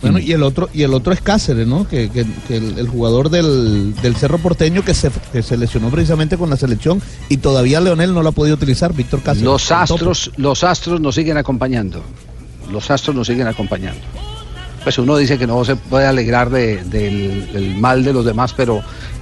Bueno, 0.00 0.20
y 0.20 0.30
el 0.32 0.44
otro 0.44 0.68
y 0.72 0.82
el 0.84 0.94
otro 0.94 1.12
es 1.12 1.20
Cáceres, 1.20 1.66
¿no? 1.66 1.88
Que, 1.88 2.08
que- 2.08 2.24
que 2.46 2.56
el, 2.56 2.78
el 2.78 2.86
jugador 2.88 3.30
del, 3.30 3.94
del 4.00 4.14
Cerro 4.14 4.38
Porteño 4.38 4.84
que 4.84 4.94
se, 4.94 5.10
que 5.32 5.42
se 5.42 5.56
lesionó 5.56 5.90
precisamente 5.90 6.36
con 6.36 6.48
la 6.50 6.56
selección 6.56 7.02
y 7.28 7.38
todavía 7.38 7.80
Leonel 7.80 8.14
no 8.14 8.22
lo 8.22 8.28
ha 8.28 8.32
podido 8.32 8.54
utilizar, 8.54 8.92
Víctor 8.94 9.22
Cáceres. 9.22 9.42
Los 9.42 9.72
astros, 9.72 10.30
los 10.36 10.62
astros 10.62 11.00
nos 11.00 11.16
siguen 11.16 11.36
acompañando. 11.36 12.02
Los 12.70 12.90
astros 12.92 13.16
nos 13.16 13.26
siguen 13.26 13.48
acompañando. 13.48 14.00
Pues 14.84 14.96
uno 14.98 15.16
dice 15.16 15.36
que 15.36 15.48
no 15.48 15.64
se 15.64 15.74
puede 15.74 16.06
alegrar 16.06 16.48
de- 16.50 16.84
del, 16.84 17.52
del 17.52 17.76
mal 17.76 18.04
de 18.04 18.12
los 18.12 18.24
demás, 18.24 18.54
pero 18.56 18.80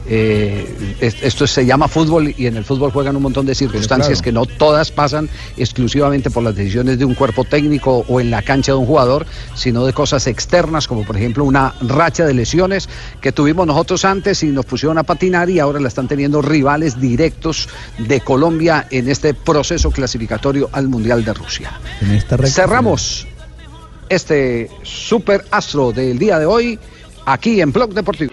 eh, 0.09 0.97
es- 1.01 1.23
esto 1.23 1.47
se 1.47 1.67
llama 1.67 1.89
fútbol 1.89 2.33
y 2.37 2.47
en 2.47 2.57
el 2.57 2.65
fútbol 2.65 2.91
juegan 2.93 3.17
un 3.17 3.23
montón 3.23 3.45
de 3.47 3.55
circunstancias 3.55 4.23
claro. 4.23 4.25
que 4.25 4.33
no 4.33 4.47
todas 4.59 4.91
pasan 4.93 5.29
exclusivamente 5.57 6.31
por 6.31 6.43
las 6.43 6.55
decisiones 6.55 6.99
de 6.99 7.05
un 7.05 7.15
cuerpo 7.15 7.45
técnico 7.45 8.05
o 8.09 8.21
en 8.21 8.31
la 8.31 8.43
cancha 8.43 8.73
de 8.73 8.79
un 8.79 8.87
jugador, 8.87 9.27
sino 9.55 9.85
de 9.85 9.93
cosas 9.93 10.27
externas, 10.27 10.87
como 10.87 11.05
por 11.05 11.17
ejemplo 11.17 11.45
una 11.45 11.75
racha 11.81 12.25
de 12.25 12.35
lesiones 12.35 12.89
que 13.21 13.33
tuvimos 13.33 13.67
nosotros 13.67 14.05
antes 14.05 14.43
y 14.43 14.47
nos 14.47 14.65
pusieron 14.65 14.99
a 14.99 15.03
patinar 15.03 15.51
y 15.51 15.59
ahora 15.59 15.81
la 15.81 15.89
están 15.89 16.09
teniendo 16.09 16.41
rivales 16.43 17.01
directos 17.01 17.69
de 17.99 18.21
Colombia 18.21 18.87
en 18.91 19.09
este 19.09 19.35
proceso 19.35 19.91
clasificatorio 19.91 20.69
al 20.73 20.89
Mundial 20.89 21.25
de 21.25 21.35
Rusia. 21.35 21.73
Cerramos 22.49 23.27
este 24.09 24.71
super 24.85 25.45
astro 25.51 25.91
del 25.91 26.19
día 26.19 26.39
de 26.39 26.47
hoy 26.47 26.79
aquí 27.25 27.61
en 27.61 27.73
Blog 27.73 27.93
Deportivo. 27.93 28.33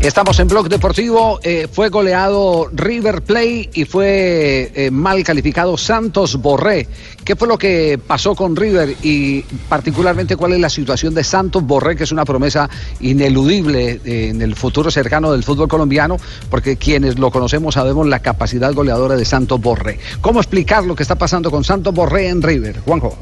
Estamos 0.00 0.38
en 0.38 0.46
Blog 0.46 0.68
Deportivo. 0.68 1.40
eh, 1.42 1.66
fue 1.70 1.88
goleado 1.88 2.70
River 2.72 3.20
Play 3.22 3.68
y 3.74 3.84
fue 3.84 4.70
eh, 4.72 4.90
mal 4.92 5.24
calificado 5.24 5.76
Santos 5.76 6.36
Borré. 6.36 6.86
¿Qué 7.24 7.34
fue 7.34 7.48
lo 7.48 7.58
que 7.58 7.98
pasó 7.98 8.36
con 8.36 8.54
River 8.54 8.94
y 9.02 9.42
particularmente 9.68 10.36
cuál 10.36 10.52
es 10.52 10.60
la 10.60 10.70
situación 10.70 11.14
de 11.14 11.24
Santos 11.24 11.64
Borré, 11.64 11.96
que 11.96 12.04
es 12.04 12.12
una 12.12 12.24
promesa 12.24 12.70
ineludible 13.00 14.00
eh, 14.04 14.28
en 14.28 14.40
el 14.40 14.54
futuro 14.54 14.88
cercano 14.92 15.32
del 15.32 15.42
fútbol 15.42 15.66
colombiano? 15.66 16.16
Porque 16.48 16.76
quienes 16.76 17.18
lo 17.18 17.32
conocemos 17.32 17.74
sabemos 17.74 18.06
la 18.06 18.20
capacidad 18.20 18.72
goleadora 18.72 19.16
de 19.16 19.24
Santos 19.24 19.60
Borré. 19.60 19.98
¿Cómo 20.20 20.38
explicar 20.38 20.84
lo 20.84 20.94
que 20.94 21.02
está 21.02 21.16
pasando 21.16 21.50
con 21.50 21.64
Santos 21.64 21.92
Borré 21.92 22.28
en 22.28 22.40
River? 22.40 22.78
Juanjo. 22.84 23.18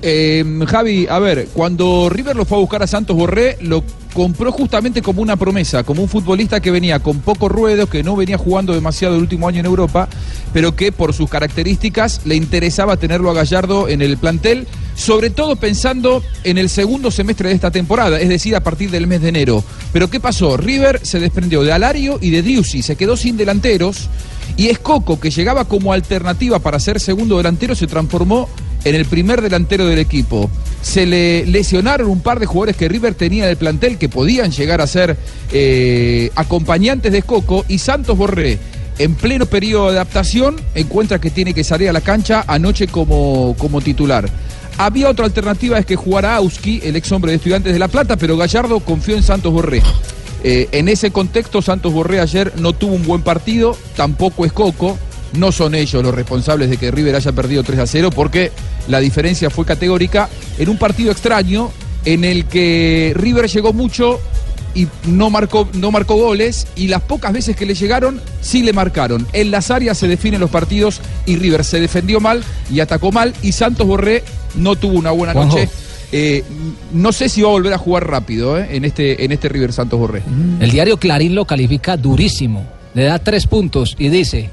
Eh, 0.00 0.44
Javi, 0.66 1.06
a 1.08 1.18
ver, 1.18 1.48
cuando 1.52 2.08
River 2.08 2.36
lo 2.36 2.44
fue 2.44 2.58
a 2.58 2.60
buscar 2.60 2.82
a 2.82 2.86
Santos 2.86 3.16
Borré, 3.16 3.58
lo 3.60 3.82
compró 4.14 4.52
justamente 4.52 5.02
como 5.02 5.22
una 5.22 5.36
promesa, 5.36 5.82
como 5.82 6.02
un 6.02 6.08
futbolista 6.08 6.60
que 6.60 6.70
venía 6.70 7.00
con 7.00 7.20
poco 7.20 7.48
ruedo, 7.48 7.88
que 7.88 8.02
no 8.02 8.16
venía 8.16 8.38
jugando 8.38 8.72
demasiado 8.72 9.16
el 9.16 9.22
último 9.22 9.48
año 9.48 9.60
en 9.60 9.66
Europa, 9.66 10.08
pero 10.52 10.74
que 10.74 10.92
por 10.92 11.14
sus 11.14 11.28
características 11.28 12.22
le 12.24 12.36
interesaba 12.36 12.96
tenerlo 12.96 13.30
a 13.30 13.34
Gallardo 13.34 13.88
en 13.88 14.02
el 14.02 14.16
plantel, 14.16 14.66
sobre 14.94 15.30
todo 15.30 15.56
pensando 15.56 16.22
en 16.44 16.58
el 16.58 16.68
segundo 16.68 17.10
semestre 17.10 17.48
de 17.48 17.54
esta 17.54 17.70
temporada, 17.70 18.20
es 18.20 18.28
decir, 18.28 18.56
a 18.56 18.60
partir 18.60 18.90
del 18.90 19.06
mes 19.06 19.20
de 19.20 19.28
enero. 19.28 19.64
Pero 19.92 20.10
¿qué 20.10 20.20
pasó? 20.20 20.56
River 20.56 21.00
se 21.02 21.20
desprendió 21.20 21.62
de 21.62 21.72
Alario 21.72 22.18
y 22.20 22.30
de 22.30 22.42
Diusi, 22.42 22.82
se 22.82 22.96
quedó 22.96 23.16
sin 23.16 23.36
delanteros 23.36 24.08
Y 24.56 24.68
Escoco, 24.68 25.20
que 25.20 25.30
llegaba 25.30 25.66
como 25.66 25.92
alternativa 25.92 26.58
para 26.58 26.80
ser 26.80 26.98
segundo 26.98 27.36
delantero, 27.36 27.74
se 27.74 27.86
transformó 27.86 28.48
en 28.84 28.94
el 28.94 29.04
primer 29.04 29.42
delantero 29.42 29.86
del 29.86 29.98
equipo. 29.98 30.50
Se 30.82 31.06
le 31.06 31.44
lesionaron 31.46 32.08
un 32.08 32.20
par 32.20 32.40
de 32.40 32.46
jugadores 32.46 32.76
que 32.76 32.88
River 32.88 33.14
tenía 33.14 33.44
en 33.44 33.50
el 33.50 33.56
plantel 33.56 33.98
que 33.98 34.08
podían 34.08 34.50
llegar 34.50 34.80
a 34.80 34.86
ser 34.86 35.16
eh, 35.52 36.30
acompañantes 36.36 37.12
de 37.12 37.18
Escoco 37.18 37.64
y 37.68 37.78
Santos 37.78 38.16
Borré. 38.16 38.58
En 38.98 39.14
pleno 39.14 39.46
periodo 39.46 39.90
de 39.90 39.96
adaptación, 39.96 40.56
encuentra 40.74 41.20
que 41.20 41.30
tiene 41.30 41.54
que 41.54 41.62
salir 41.62 41.88
a 41.88 41.92
la 41.92 42.00
cancha 42.00 42.44
anoche 42.48 42.88
como, 42.88 43.54
como 43.58 43.80
titular. 43.80 44.28
Había 44.76 45.08
otra 45.08 45.24
alternativa, 45.24 45.78
es 45.78 45.86
que 45.86 45.96
jugara 45.96 46.36
Auski, 46.36 46.80
el 46.84 46.96
ex 46.96 47.10
hombre 47.12 47.32
de 47.32 47.36
Estudiantes 47.36 47.72
de 47.72 47.78
La 47.78 47.88
Plata, 47.88 48.16
pero 48.16 48.36
Gallardo 48.36 48.80
confió 48.80 49.16
en 49.16 49.22
Santos 49.22 49.52
Borré. 49.52 49.82
Eh, 50.44 50.68
en 50.70 50.88
ese 50.88 51.10
contexto, 51.10 51.62
Santos 51.62 51.92
Borré 51.92 52.20
ayer 52.20 52.52
no 52.58 52.72
tuvo 52.72 52.94
un 52.94 53.04
buen 53.04 53.22
partido, 53.22 53.76
tampoco 53.96 54.44
es 54.44 54.52
Coco. 54.52 54.96
No 55.34 55.52
son 55.52 55.74
ellos 55.74 56.02
los 56.02 56.14
responsables 56.14 56.70
de 56.70 56.76
que 56.76 56.90
River 56.90 57.14
haya 57.16 57.32
perdido 57.32 57.62
3 57.62 57.80
a 57.80 57.86
0, 57.86 58.10
porque 58.14 58.50
la 58.88 58.98
diferencia 59.00 59.50
fue 59.50 59.64
categórica 59.64 60.28
en 60.58 60.68
un 60.68 60.78
partido 60.78 61.10
extraño 61.12 61.70
en 62.04 62.24
el 62.24 62.46
que 62.46 63.12
River 63.14 63.48
llegó 63.48 63.72
mucho 63.72 64.20
y 64.74 64.86
no 65.06 65.28
marcó, 65.30 65.68
no 65.74 65.90
marcó 65.90 66.14
goles 66.16 66.66
y 66.76 66.88
las 66.88 67.02
pocas 67.02 67.32
veces 67.32 67.56
que 67.56 67.66
le 67.66 67.74
llegaron 67.74 68.20
sí 68.40 68.62
le 68.62 68.72
marcaron. 68.72 69.26
En 69.32 69.50
las 69.50 69.70
áreas 69.70 69.98
se 69.98 70.08
definen 70.08 70.40
los 70.40 70.50
partidos 70.50 71.00
y 71.26 71.36
River 71.36 71.64
se 71.64 71.80
defendió 71.80 72.20
mal 72.20 72.42
y 72.70 72.80
atacó 72.80 73.10
mal 73.12 73.34
y 73.42 73.52
Santos 73.52 73.86
Borré 73.86 74.22
no 74.54 74.76
tuvo 74.76 74.98
una 74.98 75.10
buena 75.10 75.32
Juanjo. 75.32 75.56
noche. 75.58 75.68
Eh, 76.12 76.42
no 76.92 77.12
sé 77.12 77.28
si 77.28 77.42
va 77.42 77.48
a 77.48 77.52
volver 77.52 77.74
a 77.74 77.78
jugar 77.78 78.08
rápido 78.08 78.58
eh, 78.58 78.68
en, 78.70 78.84
este, 78.86 79.24
en 79.24 79.32
este 79.32 79.48
River 79.48 79.72
Santos 79.74 79.98
Borré. 79.98 80.22
El 80.60 80.70
diario 80.70 80.96
Clarín 80.96 81.34
lo 81.34 81.44
califica 81.44 81.96
durísimo. 81.98 82.64
Le 82.94 83.04
da 83.04 83.18
tres 83.18 83.46
puntos 83.46 83.94
y 83.98 84.08
dice: 84.08 84.50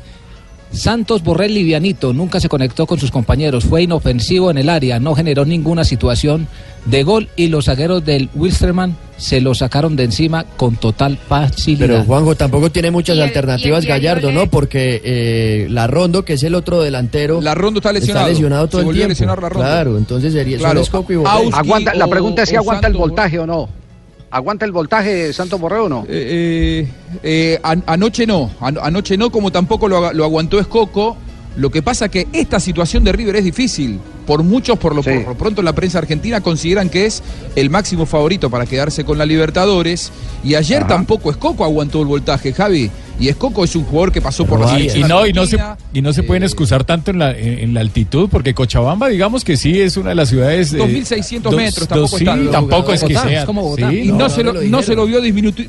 Santos 0.75 1.23
Borrell 1.23 1.53
livianito, 1.53 2.13
nunca 2.13 2.39
se 2.39 2.49
conectó 2.49 2.85
con 2.85 2.99
sus 2.99 3.11
compañeros, 3.11 3.63
fue 3.65 3.83
inofensivo 3.83 4.51
en 4.51 4.57
el 4.57 4.69
área, 4.69 4.99
no 4.99 5.15
generó 5.15 5.45
ninguna 5.45 5.83
situación 5.83 6.47
de 6.85 7.03
gol 7.03 7.29
y 7.35 7.47
los 7.47 7.65
zagueros 7.65 8.05
del 8.05 8.29
Wilstermann 8.35 8.95
se 9.17 9.39
lo 9.41 9.55
sacaron 9.55 9.95
de 9.95 10.03
encima 10.03 10.43
con 10.57 10.75
total 10.75 11.17
facilidad. 11.17 11.87
Pero 11.87 12.03
Juanjo 12.03 12.35
tampoco 12.35 12.69
tiene 12.69 12.91
muchas 12.91 13.15
el- 13.17 13.23
alternativas 13.23 13.85
Gallardo, 13.85 14.31
¿no? 14.31 14.47
Porque 14.49 15.01
eh, 15.03 15.67
la 15.69 15.87
Rondo, 15.87 16.25
que 16.25 16.33
es 16.33 16.43
el 16.43 16.53
otro 16.53 16.81
delantero. 16.81 17.41
La 17.41 17.55
Rondo 17.55 17.79
está 17.79 17.91
lesionado. 17.93 18.25
Está 18.27 18.33
lesionado 18.33 18.67
todo 18.67 18.79
Se 18.79 18.83
el 18.83 18.85
volvió 18.87 18.99
a 18.99 19.07
tiempo. 19.07 19.09
lesionar 19.11 19.41
la 19.41 19.49
Rondo. 19.49 19.65
Claro, 19.67 19.97
entonces 19.97 20.33
sería 20.33 20.57
Claro. 20.57 20.83
son 20.83 21.05
y. 21.09 21.25
Aguanta, 21.53 21.93
la 21.95 22.07
pregunta 22.07 22.43
es 22.43 22.49
si 22.49 22.55
o 22.55 22.59
aguanta 22.59 22.87
el 22.87 22.93
voltaje 22.93 23.39
o 23.39 23.47
no. 23.47 23.69
¿Aguanta 24.35 24.65
el 24.65 24.73
voltaje 24.73 25.31
Santos 25.31 25.61
Borré 25.61 25.77
o 25.77 25.87
no? 25.87 26.05
Eh, 26.09 26.85
eh, 27.23 27.57
an- 27.63 27.85
anoche 27.87 28.27
no, 28.27 28.51
An- 28.59 28.77
anoche 28.83 29.15
no, 29.15 29.31
como 29.31 29.49
tampoco 29.49 29.87
lo, 29.87 30.05
aguantó 30.05 30.59
Escoco. 30.59 31.15
Lo 31.55 31.71
que 31.71 31.81
pasa 31.81 32.09
que 32.09 32.27
esta 32.33 32.59
situación 32.59 33.05
de 33.05 33.13
River 33.13 33.37
es 33.37 33.45
difícil. 33.45 33.97
Por 34.27 34.43
muchos, 34.43 34.77
por 34.77 34.93
lo, 34.93 35.01
por 35.03 35.37
pronto 35.37 35.61
en 35.61 35.65
la 35.65 35.71
prensa 35.73 35.99
argentina 35.99 36.41
consideran 36.41 36.89
que 36.89 37.05
es 37.05 37.23
el 37.55 37.69
máximo 37.69 38.05
favorito 38.05 38.49
para 38.49 38.65
quedarse 38.65 39.05
con 39.05 39.17
la 39.17 39.25
Libertadores. 39.25 40.11
Y 40.43 40.55
ayer 40.55 40.79
Ajá. 40.79 40.87
tampoco 40.87 41.31
Escoco 41.31 41.63
aguantó 41.63 42.01
el 42.01 42.07
voltaje, 42.07 42.51
Javi. 42.51 42.91
Y 43.17 43.29
Escoco 43.29 43.63
es 43.63 43.73
un 43.77 43.85
jugador 43.85 44.11
que 44.11 44.21
pasó 44.21 44.45
por 44.45 44.59
la 44.59 44.77
Y, 44.77 44.89
y 44.89 45.03
no, 45.03 45.25
y 45.25 45.31
no 45.31 45.45
se, 45.45 45.57
y 45.93 46.01
no 46.01 46.11
se 46.11 46.21
pueden 46.23 46.43
excusar 46.43 46.83
tanto 46.83 47.11
en 47.11 47.19
la, 47.19 47.31
en, 47.31 47.59
en 47.59 47.73
la 47.73 47.79
altitud, 47.79 48.27
porque 48.29 48.53
Cochabamba, 48.53 49.07
digamos 49.07 49.45
que 49.45 49.55
sí 49.55 49.79
es 49.79 49.95
una 49.95 50.09
de 50.09 50.15
las 50.15 50.27
ciudades. 50.29 50.73
eh, 50.73 50.77
2.600 50.79 51.41
dos- 51.41 51.55
metros, 51.55 51.87
dos- 51.87 52.11
tampoco 52.11 52.17
sí, 52.17 52.23
está- 52.25 52.51
tampoco 52.51 52.91
es 52.93 53.03
que 53.03 53.13
sea. 53.17 53.39
es 53.39 53.45
como 53.45 53.61
Bogotá. 53.61 53.89
sí, 53.89 53.99
y 53.99 54.11
no, 54.11 54.29
se 54.29 54.43
lo, 54.43 54.53
no 54.53 54.81
se 54.83 54.95
lo 54.95 55.05
vio 55.05 55.21
disminuido 55.21 55.63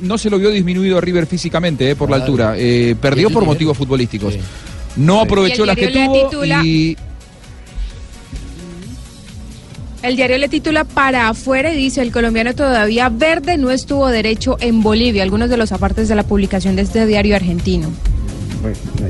no 0.00 0.18
se 0.18 0.28
lo 0.30 0.38
vio 0.38 0.50
disminuido 0.50 0.98
a 0.98 1.00
River 1.00 1.26
físicamente 1.26 1.90
eh, 1.90 1.96
por 1.96 2.10
la 2.10 2.16
Claro. 2.18 2.32
altura 2.32 2.54
Eh, 2.58 2.94
perdió 3.00 3.30
por 3.30 3.44
motivos 3.46 3.76
futbolísticos 3.78 4.34
no 4.96 5.20
aprovechó 5.20 5.64
las 5.64 5.76
que 5.76 5.88
tuvo 5.88 6.28
titula- 6.30 6.62
y 6.64 6.96
El 10.02 10.16
diario 10.16 10.38
le 10.38 10.48
titula 10.48 10.84
Para 10.84 11.28
afuera 11.28 11.72
y 11.72 11.76
dice 11.76 12.00
el 12.00 12.10
colombiano 12.10 12.54
todavía 12.54 13.10
verde 13.10 13.58
no 13.58 13.70
estuvo 13.70 14.08
derecho 14.08 14.56
en 14.60 14.82
Bolivia. 14.82 15.22
Algunos 15.22 15.50
de 15.50 15.56
los 15.58 15.72
apartes 15.72 16.08
de 16.08 16.14
la 16.14 16.22
publicación 16.22 16.74
de 16.76 16.82
este 16.82 17.06
diario 17.06 17.36
argentino. 17.36 17.90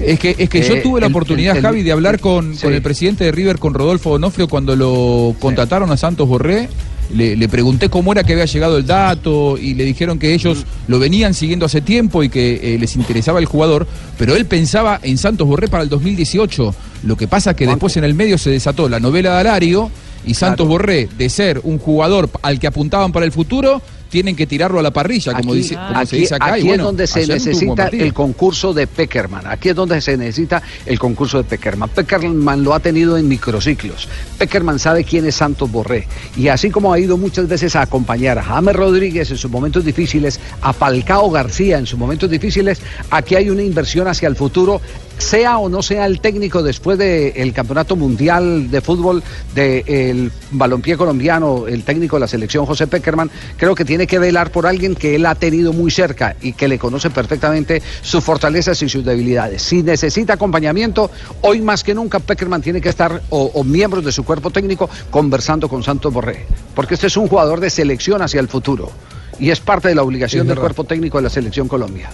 es 0.05 0.19
que 0.19 0.35
es 0.39 0.49
que 0.49 0.63
yo 0.63 0.75
Eh, 0.77 0.81
tuve 0.81 1.01
la 1.01 1.07
el- 1.07 1.13
oportunidad 1.13 1.57
el- 1.57 1.63
Javi 1.63 1.83
de 1.83 1.93
hablar 1.93 2.19
con, 2.21 2.55
sí. 2.55 2.63
con 2.63 2.73
el 2.75 2.83
presidente 2.83 3.25
de 3.25 3.33
River 3.33 3.59
con 3.59 3.75
Rodolfo 3.75 4.11
Donofrio 4.11 4.49
cuando 4.49 4.75
lo 4.77 5.35
contrataron 5.41 5.91
a 5.91 5.97
Santos 5.97 6.29
Borré 6.29 6.69
le, 7.13 7.35
le 7.37 7.49
pregunté 7.49 7.89
cómo 7.89 8.13
era 8.13 8.23
que 8.23 8.33
había 8.35 8.45
llegado 8.45 8.77
el 8.79 8.87
dato 8.87 9.59
y 9.59 9.75
le 9.75 9.85
dijeron 9.85 10.21
que 10.21 10.33
ellos 10.35 10.65
lo 10.87 11.01
venían 11.01 11.35
siguiendo 11.35 11.67
hace 11.67 11.81
tiempo 11.81 12.23
y 12.23 12.29
que 12.29 12.75
eh, 12.75 12.79
les 12.79 12.95
interesaba 12.95 13.41
el 13.41 13.47
jugador, 13.47 13.89
pero 14.17 14.37
él 14.37 14.47
pensaba 14.47 15.01
en 15.03 15.19
Santos 15.19 15.49
Borré 15.49 15.67
para 15.67 15.83
el 15.83 15.89
2018. 15.89 16.73
Lo 17.03 17.17
que 17.17 17.27
pasa 17.27 17.55
que 17.57 17.67
después 17.67 17.97
en 17.97 18.05
el 18.05 18.15
medio 18.15 18.39
se 18.39 18.51
desató 18.51 18.89
la 18.89 19.01
novela 19.01 19.33
de 19.35 19.41
Alario 19.41 19.91
y 20.27 20.35
Santos 20.35 20.67
Borré, 20.69 21.09
de 21.17 21.29
ser 21.29 21.61
un 21.65 21.79
jugador 21.79 22.29
al 22.43 22.59
que 22.59 22.67
apuntaban 22.67 23.13
para 23.13 23.25
el 23.27 23.33
futuro, 23.33 23.81
tienen 24.11 24.35
que 24.35 24.45
tirarlo 24.45 24.81
a 24.81 24.83
la 24.83 24.91
parrilla, 24.91 25.33
como, 25.35 25.53
Aquí- 25.53 25.63
dice, 25.63 25.77
como 25.77 26.05
se 26.05 26.17
dice 26.17 26.35
acá. 26.35 26.49
y 26.49 26.61
aquí 26.63 26.67
bueno, 26.67 26.83
es 26.83 26.87
donde 26.87 27.07
se 27.07 27.27
necesita 27.29 27.87
el 27.87 28.13
concurso 28.13 28.75
de 28.75 28.89
Peckerman. 28.89 29.47
Aquí 29.47 29.69
es 29.69 29.77
donde 29.77 30.01
se 30.01 30.17
necesita 30.17 30.61
el 30.85 30.99
concurso 30.99 31.39
de 31.39 31.45
Peckerman. 31.45 31.89
Peckerman 31.91 32.65
lo 32.65 32.75
ha 32.75 32.81
tenido 32.81 33.17
en 33.17 33.29
microciclos. 33.29 34.09
Peckerman 34.37 34.81
sabe 34.81 35.05
quién 35.05 35.27
es 35.27 35.37
Santos 35.37 35.71
Borré. 35.71 36.09
Y 36.37 36.49
así 36.49 36.71
como 36.71 36.93
ha 36.93 36.99
ido 36.99 37.17
muchas 37.17 37.47
veces 37.47 37.77
a 37.77 37.83
acompañar 37.83 38.37
a 38.37 38.43
James 38.43 38.75
Rodríguez 38.75 39.31
en 39.31 39.37
sus 39.37 39.49
momentos 39.51 39.85
difíciles, 39.85 40.41
a 40.61 40.73
Falcao 40.73 41.31
García 41.31 41.79
en 41.79 41.87
sus 41.87 41.99
momentos 41.99 42.29
difíciles, 42.29 42.81
aquí 43.13 43.37
hay 43.37 43.49
una 43.49 43.63
inversión 43.63 44.09
hacia 44.09 44.27
el 44.27 44.35
futuro 44.35 44.81
sea 45.21 45.59
o 45.59 45.69
no 45.69 45.83
sea 45.83 46.07
el 46.07 46.21
técnico 46.21 46.63
después 46.63 46.99
del 46.99 47.53
campeonato 47.53 47.95
mundial 47.95 48.71
de 48.71 48.81
fútbol 48.81 49.23
del 49.55 50.33
balompié 50.51 50.97
colombiano, 50.97 51.67
el 51.69 51.85
técnico 51.85 52.17
de 52.17 52.21
la 52.21 52.29
selección 52.29 52.67
José 52.67 52.87
Peckerman, 52.87 53.31
creo 53.57 53.75
que 53.75 53.85
tiene 53.85 54.07
que 54.07 54.19
velar 54.19 54.51
por 54.51 54.67
alguien 54.67 54.95
que 54.95 55.15
él 55.17 55.27
ha 55.27 55.35
tenido 55.35 55.73
muy 55.73 55.91
cerca 55.91 56.37
y 56.41 56.55
que 56.55 56.69
le 56.69 56.79
conoce 56.79 57.11
perfectamente 57.11 57.83
sus 58.03 58.25
fortalezas 58.25 58.81
y 58.83 58.89
sus 58.89 59.05
debilidades. 59.05 59.63
Si 59.63 59.83
necesita 59.83 60.35
acompañamiento, 60.35 61.11
hoy 61.43 61.61
más 61.61 61.85
que 61.85 61.95
nunca 61.95 62.19
Peckerman 62.19 62.63
tiene 62.63 62.81
que 62.81 62.89
estar, 62.89 63.23
o, 63.31 63.51
o 63.55 63.63
miembros 63.63 64.05
de 64.05 64.13
su 64.13 64.25
cuerpo 64.25 64.51
técnico, 64.51 64.89
conversando 65.11 65.69
con 65.69 65.83
Santos 65.83 66.13
Borré, 66.13 66.47
porque 66.75 66.95
este 66.95 67.09
es 67.09 67.17
un 67.17 67.29
jugador 67.29 67.61
de 67.61 67.71
selección 67.71 68.23
hacia 68.23 68.41
el 68.41 68.49
futuro 68.49 68.91
y 69.39 69.51
es 69.51 69.61
parte 69.61 69.89
de 69.89 69.95
la 69.95 70.03
obligación 70.03 70.47
del 70.47 70.59
cuerpo 70.59 70.85
técnico 70.85 71.19
de 71.19 71.23
la 71.25 71.31
selección 71.31 71.69
Colombia. 71.69 72.11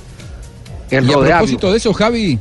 El 0.90 1.08
y 1.08 1.12
a 1.12 1.18
propósito 1.18 1.72
de 1.72 1.78
eso, 1.78 1.92
Javi, 1.92 2.38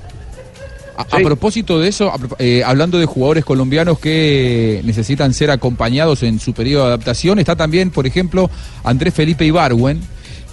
a, 0.98 1.02
a 1.18 1.20
propósito 1.20 1.80
de 1.80 1.90
eso, 1.90 2.12
a 2.12 2.18
eh, 2.40 2.64
hablando 2.66 2.98
de 2.98 3.06
jugadores 3.06 3.46
colombianos 3.46 4.00
que 4.00 4.82
necesitan 4.84 5.34
ser 5.34 5.52
acompañados 5.52 6.24
en 6.24 6.40
su 6.40 6.54
periodo 6.54 6.84
de 6.84 6.88
adaptación, 6.90 7.40
está 7.40 7.56
también, 7.56 7.92
por 7.92 8.08
ejemplo, 8.08 8.50
Andrés 8.84 9.14
Felipe 9.14 9.46
Ibarwen, 9.46 10.02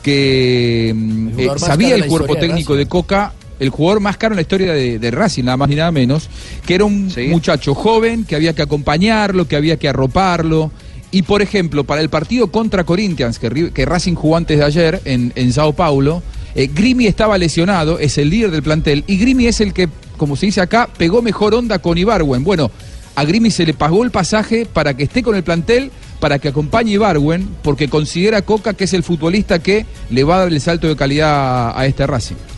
que 0.03 0.93
mm, 0.95 1.39
El 1.39 1.49
eh, 1.49 1.51
sabía 1.59 1.95
el 1.95 2.07
cuerpo 2.07 2.35
de 2.35 2.41
técnico 2.41 2.75
de 2.77 2.87
Coca, 2.87 3.33
el 3.61 3.71
jugador 3.71 4.01
más 4.01 4.17
caro 4.17 4.35
en 4.35 4.37
la 4.37 4.43
historia 4.43 4.73
de, 4.73 4.99
de 4.99 5.11
Racing, 5.11 5.45
nada 5.45 5.57
más 5.57 5.69
ni 5.69 5.77
nada 5.77 5.93
menos, 5.93 6.29
que 6.67 6.75
era 6.75 6.85
un 6.85 7.13
muchacho 7.29 7.75
joven, 7.75 8.25
que 8.25 8.35
había 8.35 8.55
que 8.55 8.63
acompañarlo, 8.63 9.47
que 9.47 9.57
había 9.57 9.77
que 9.77 9.89
arroparlo. 9.89 10.73
Y 11.13 11.23
por 11.23 11.43
ejemplo, 11.43 11.85
para 11.85 12.01
el 12.01 12.09
partido 12.09 12.51
contra 12.51 12.85
Corinthians, 12.85 13.39
que, 13.39 13.85
Racing 13.85 14.15
jugó 14.15 14.37
antes 14.37 14.59
de 14.59 14.65
ayer 14.65 15.01
en, 15.05 15.33
en 15.37 15.53
Sao 15.53 15.75
Paulo, 15.75 16.23
eh, 16.55 16.69
Grimi 16.73 17.07
estaba 17.07 17.39
lesionado, 17.39 17.99
es 17.99 18.19
el 18.19 18.31
líder 18.31 18.51
del 18.51 18.63
plantel, 18.63 19.05
y 19.07 19.19
Grimi 19.19 19.47
es 19.47 19.61
el 19.61 19.73
que, 19.73 19.89
como 20.23 20.37
se 20.37 20.47
dice 20.47 20.61
acá, 20.61 20.89
pegó 20.97 21.21
mejor 21.21 21.53
onda 21.53 21.81
con 21.81 21.99
Ibarwen. 21.99 22.45
Bueno, 22.45 22.71
a 23.17 23.25
Grimi 23.25 23.51
se 23.51 23.67
le 23.67 23.75
pagó 23.75 24.05
el 24.05 24.13
pasaje 24.13 24.67
para 24.67 24.95
que 24.97 25.03
esté 25.03 25.21
con 25.21 25.35
el 25.35 25.43
plantel, 25.43 25.91
para 26.21 26.39
que 26.39 26.47
acompañe 26.47 26.93
Ibarwen, 26.93 27.57
porque 27.61 27.89
considera 27.89 28.41
Coca 28.43 28.75
que 28.75 28.85
es 28.85 28.93
el 28.93 29.03
futbolista 29.03 29.59
que 29.59 29.85
le 30.11 30.23
va 30.23 30.37
a 30.37 30.39
dar 30.39 30.53
el 30.53 30.61
salto 30.61 30.87
de 30.87 30.95
calidad 30.95 31.77
a 31.77 31.87
este 31.87 32.07
Racing. 32.07 32.52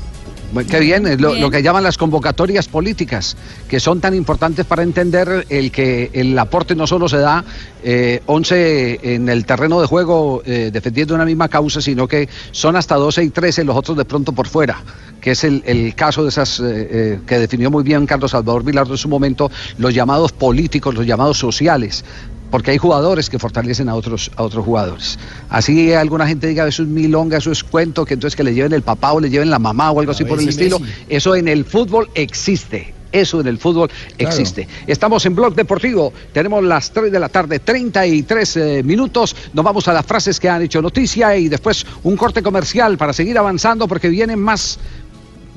Qué 0.63 0.81
bien, 0.81 1.21
lo, 1.21 1.51
que 1.51 1.63
llaman 1.63 1.83
las 1.83 1.99
convocatorias 1.99 2.69
políticas, 2.69 3.37
que 3.69 3.81
son 3.81 4.01
tan 4.01 4.15
importantes 4.15 4.65
para 4.65 4.83
entender 4.83 5.47
el 5.49 5.73
que 5.73 6.11
el 6.13 6.39
aporte 6.39 6.75
no 6.75 6.87
solo 6.87 7.09
se 7.09 7.19
da 7.19 7.45
eh, 7.83 8.23
11 8.27 9.15
en 9.15 9.29
el 9.29 9.45
terreno 9.45 9.81
de 9.81 9.87
juego 9.87 10.43
eh, 10.45 10.71
defendiendo 10.73 11.15
una 11.15 11.25
misma 11.25 11.49
causa, 11.49 11.81
sino 11.81 12.07
que 12.07 12.29
son 12.53 12.77
hasta 12.77 12.95
12 12.97 13.25
y 13.25 13.31
13 13.31 13.65
los 13.65 13.77
otros 13.77 13.97
de 13.97 14.05
pronto 14.05 14.33
por 14.33 14.47
fuera, 14.47 14.83
que 15.21 15.33
es 15.33 15.43
el, 15.43 15.63
el 15.67 15.95
caso 15.95 16.23
de 16.23 16.29
esas 16.29 16.61
eh, 16.61 16.65
eh, 16.65 17.21
que 17.27 17.39
definió 17.39 17.71
muy 17.71 17.83
bien 17.83 18.05
Carlos 18.07 18.33
Salvador 18.33 18.63
Vilardo 18.63 18.93
en 18.93 18.99
su 18.99 19.09
momento, 19.09 19.51
los 19.79 19.95
llamados 19.95 20.33
políticos, 20.33 20.95
los 20.95 21.07
llamados 21.07 21.39
sociales. 21.39 22.05
Porque 22.51 22.71
hay 22.71 22.79
jugadores 22.79 23.31
que 23.31 23.39
fortalecen 23.39 23.89
a 23.89 23.95
otros, 23.95 24.31
a 24.37 24.43
otros 24.43 24.65
jugadores. 24.65 25.19
Así 25.49 25.93
alguna 25.93 26.27
gente 26.27 26.47
diga 26.47 26.67
eso 26.67 26.83
es 26.83 26.89
milonga, 26.89 27.39
eso 27.39 27.51
es 27.51 27.65
cuento, 27.65 28.05
que 28.05 28.15
entonces 28.15 28.37
que 28.37 28.45
le 28.45 28.55
lleven 28.55 28.73
el 28.73 28.83
papá 28.83 29.13
o 29.13 29.21
le 29.21 29.31
lleven 29.31 29.51
la 29.51 29.59
mamá 29.59 29.91
o 29.91 30.01
algo 30.01 30.13
así 30.13 30.25
por 30.25 30.39
el 30.39 30.47
Messi, 30.47 30.63
estilo. 30.63 30.81
Eso 31.09 31.35
en 31.35 31.49
el 31.49 31.65
fútbol 31.65 32.09
existe. 32.15 32.95
Eso 33.11 33.41
en 33.41 33.47
el 33.47 33.59
fútbol 33.59 33.91
existe. 34.19 34.67
Estamos 34.89 35.25
en 35.25 35.37
Blog 35.37 35.55
Deportivo. 35.55 36.13
Tenemos 36.33 36.65
las 36.65 36.91
3 36.91 37.13
de 37.13 37.21
la 37.21 37.29
tarde, 37.29 37.61
33 37.61 38.57
eh, 38.57 38.83
minutos. 38.85 39.37
Nos 39.53 39.65
vamos 39.65 39.87
a 39.87 39.93
las 39.93 40.05
frases 40.05 40.41
que 40.41 40.49
han 40.49 40.63
hecho 40.63 40.83
noticia 40.83 41.37
y 41.37 41.49
después 41.49 41.87
un 42.03 42.17
corte 42.17 42.43
comercial 42.43 42.99
para 42.99 43.13
seguir 43.13 43.39
avanzando 43.39 43.87
porque 43.87 44.09
vienen 44.09 44.41
más 44.41 44.81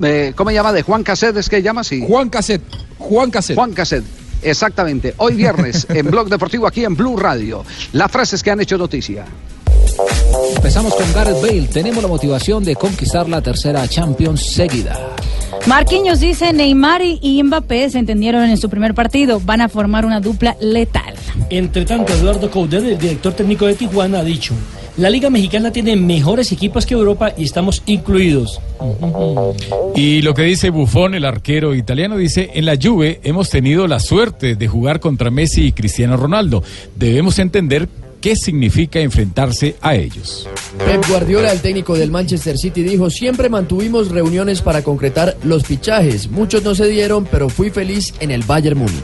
eh, 0.03 0.33
¿cómo 0.35 0.51
se 0.51 0.55
llama? 0.55 0.73
De 0.73 0.83
Juan 0.83 1.03
Caset, 1.03 1.35
¿es 1.37 1.49
que 1.49 1.61
llama 1.61 1.81
así? 1.81 2.03
Juan 2.05 2.29
Caset, 2.29 2.61
Juan 2.99 3.31
Caset. 3.31 3.55
Juan 3.55 3.73
Caset. 3.73 4.03
Exactamente. 4.41 5.13
Hoy 5.17 5.35
viernes 5.35 5.87
en 5.89 6.09
Blog 6.09 6.29
Deportivo 6.29 6.67
aquí 6.67 6.83
en 6.83 6.95
Blue 6.95 7.17
Radio. 7.17 7.63
Las 7.93 8.11
frases 8.11 8.43
que 8.43 8.51
han 8.51 8.61
hecho 8.61 8.77
noticia. 8.77 9.25
Empezamos 10.55 10.93
con 10.93 11.11
Gareth 11.13 11.41
Bale. 11.41 11.67
Tenemos 11.67 12.01
la 12.03 12.09
motivación 12.09 12.63
de 12.63 12.75
conquistar 12.75 13.27
la 13.27 13.41
tercera 13.41 13.87
Champions 13.87 14.41
seguida. 14.45 15.15
Marquinhos 15.65 16.19
dice 16.19 16.53
Neymar 16.53 17.01
y 17.03 17.41
Mbappé 17.43 17.89
se 17.89 17.99
entendieron 17.99 18.43
en 18.43 18.57
su 18.57 18.69
primer 18.69 18.93
partido. 18.93 19.41
Van 19.43 19.61
a 19.61 19.69
formar 19.69 20.05
una 20.05 20.19
dupla 20.19 20.55
letal. 20.61 21.15
Entre 21.49 21.85
tanto, 21.85 22.13
Eduardo 22.13 22.49
Coudet, 22.49 22.83
el 22.83 22.97
director 22.97 23.33
técnico 23.33 23.65
de 23.65 23.75
Tijuana, 23.75 24.19
ha 24.19 24.23
dicho: 24.23 24.53
La 24.97 25.11
Liga 25.11 25.29
Mexicana 25.29 25.71
tiene 25.71 25.95
mejores 25.95 26.51
equipos 26.51 26.87
que 26.87 26.95
Europa 26.95 27.31
y 27.37 27.43
estamos 27.43 27.83
incluidos. 27.85 28.59
Y 29.95 30.23
lo 30.23 30.33
que 30.33 30.41
dice 30.41 30.71
Buffon, 30.71 31.13
el 31.13 31.23
arquero 31.23 31.75
italiano, 31.75 32.17
dice, 32.17 32.49
en 32.55 32.65
la 32.65 32.77
Juve 32.81 33.19
hemos 33.23 33.51
tenido 33.51 33.87
la 33.87 33.99
suerte 33.99 34.55
de 34.55 34.67
jugar 34.67 34.99
contra 34.99 35.29
Messi 35.29 35.67
y 35.67 35.71
Cristiano 35.71 36.17
Ronaldo. 36.17 36.63
Debemos 36.95 37.37
entender 37.37 37.87
qué 38.27 38.35
significa 38.35 38.99
enfrentarse 38.99 39.77
a 39.79 39.95
ellos. 39.95 40.49
Pep 40.79 41.07
Guardiola, 41.07 41.49
el 41.53 41.61
técnico 41.61 41.97
del 41.97 42.11
Manchester 42.11 42.57
City, 42.57 42.83
dijo, 42.83 43.09
siempre 43.09 43.47
mantuvimos 43.47 44.09
reuniones 44.09 44.61
para 44.61 44.81
concretar 44.83 45.37
los 45.43 45.63
fichajes. 45.63 46.29
Muchos 46.29 46.61
no 46.61 46.75
se 46.75 46.87
dieron, 46.87 47.25
pero 47.25 47.47
fui 47.47 47.69
feliz 47.69 48.13
en 48.19 48.31
el 48.31 48.43
Bayern 48.43 48.79
Múnich. 48.79 49.01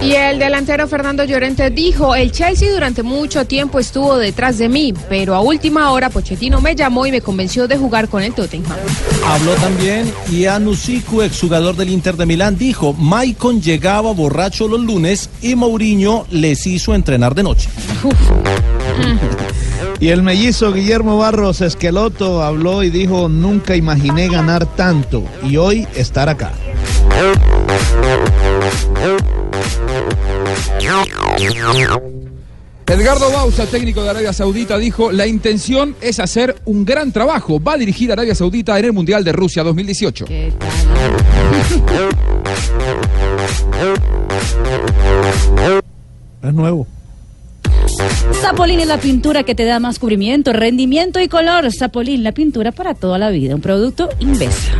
Y 0.00 0.12
el 0.12 0.38
delantero 0.38 0.86
Fernando 0.86 1.24
Llorente 1.24 1.70
dijo, 1.70 2.14
el 2.14 2.30
Chelsea 2.30 2.70
durante 2.70 3.02
mucho 3.02 3.46
tiempo 3.46 3.80
estuvo 3.80 4.16
detrás 4.16 4.58
de 4.58 4.68
mí, 4.68 4.94
pero 5.08 5.34
a 5.34 5.40
última 5.40 5.90
hora 5.90 6.08
Pochettino 6.08 6.60
me 6.60 6.76
llamó 6.76 7.04
y 7.04 7.10
me 7.10 7.20
convenció 7.20 7.66
de 7.66 7.76
jugar 7.76 8.08
con 8.08 8.22
el 8.22 8.32
Tottenham. 8.32 8.78
Habló 9.24 9.54
también 9.54 10.12
Iannusiku, 10.30 11.22
exjugador 11.22 11.74
del 11.74 11.90
Inter 11.90 12.16
de 12.16 12.26
Milán, 12.26 12.56
dijo, 12.56 12.92
Maicon 12.92 13.60
llegaba 13.60 14.12
borracho 14.12 14.68
los 14.68 14.80
lunes 14.80 15.30
y 15.42 15.56
Mourinho 15.56 16.26
les 16.30 16.64
hizo 16.68 16.94
entrenar 16.94 17.34
de 17.34 17.42
noche. 17.42 17.55
Y 19.98 20.08
el 20.08 20.22
mellizo 20.22 20.72
Guillermo 20.72 21.16
Barros 21.16 21.62
Esqueloto 21.62 22.42
habló 22.42 22.82
y 22.82 22.90
dijo, 22.90 23.28
nunca 23.28 23.76
imaginé 23.76 24.28
ganar 24.28 24.66
tanto 24.76 25.24
y 25.42 25.56
hoy 25.56 25.86
estar 25.94 26.28
acá. 26.28 26.52
Edgardo 32.86 33.32
Bausa, 33.32 33.66
técnico 33.66 34.02
de 34.02 34.10
Arabia 34.10 34.32
Saudita, 34.32 34.78
dijo, 34.78 35.10
la 35.10 35.26
intención 35.26 35.96
es 36.00 36.20
hacer 36.20 36.56
un 36.66 36.84
gran 36.84 37.10
trabajo. 37.10 37.60
Va 37.60 37.72
a 37.72 37.78
dirigir 37.78 38.10
a 38.10 38.12
Arabia 38.12 38.34
Saudita 38.34 38.78
en 38.78 38.84
el 38.84 38.92
Mundial 38.92 39.24
de 39.24 39.32
Rusia 39.32 39.64
2018. 39.64 40.26
Es 46.42 46.54
nuevo. 46.54 46.86
Zapolín 48.40 48.80
es 48.80 48.86
la 48.86 48.98
pintura 48.98 49.42
que 49.42 49.54
te 49.54 49.64
da 49.64 49.80
más 49.80 49.98
cubrimiento, 49.98 50.52
rendimiento 50.52 51.20
y 51.20 51.28
color. 51.28 51.72
Zapolín, 51.72 52.22
la 52.22 52.32
pintura 52.32 52.72
para 52.72 52.94
toda 52.94 53.18
la 53.18 53.30
vida. 53.30 53.54
Un 53.54 53.60
producto 53.60 54.08
Invesa. 54.20 54.72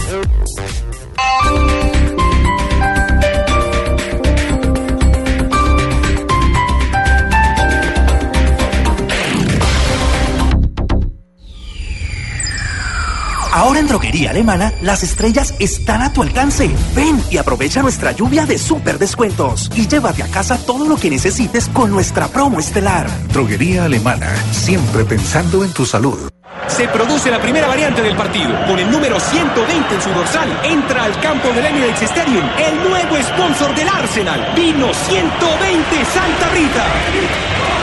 Ahora 13.57 13.81
en 13.81 13.89
Droguería 13.89 14.33
Alemana, 14.33 14.71
las 14.83 15.03
estrellas 15.03 15.55
están 15.59 16.03
a 16.03 16.13
tu 16.13 16.23
alcance. 16.23 16.69
Ven 16.95 17.19
y 17.31 17.39
aprovecha 17.39 17.81
nuestra 17.81 18.13
lluvia 18.13 18.45
de 18.45 18.59
super 18.59 18.99
descuentos. 18.99 19.71
Y 19.75 19.89
llévate 19.89 20.23
a 20.23 20.27
casa 20.27 20.59
todo 20.59 20.87
lo 20.87 20.97
que 20.97 21.09
necesites 21.09 21.67
con 21.71 21.91
nuestra 21.91 22.29
promo 22.29 22.61
estelar. 22.61 23.09
Droguería 23.33 23.87
Alemana, 23.87 24.31
siempre 24.53 25.07
pensando 25.07 25.65
en 25.65 25.73
tu 25.73 25.87
salud. 25.87 26.29
Se 26.69 26.87
produce 26.89 27.31
la 27.31 27.41
primera 27.41 27.67
variante 27.67 28.03
del 28.03 28.15
partido. 28.15 28.53
Con 28.67 28.79
el 28.79 28.91
número 28.91 29.19
120 29.19 29.95
en 29.95 30.03
su 30.03 30.11
dorsal, 30.11 30.61
entra 30.63 31.05
al 31.05 31.19
campo 31.23 31.49
del 31.49 31.65
Emirates 31.65 32.03
Stadium 32.03 32.45
el 32.59 32.87
nuevo 32.87 33.17
sponsor 33.23 33.75
del 33.75 33.89
Arsenal. 33.89 34.53
Vino 34.55 34.93
120 34.93 36.05
Santa 36.13 36.49
Rita. 36.53 37.76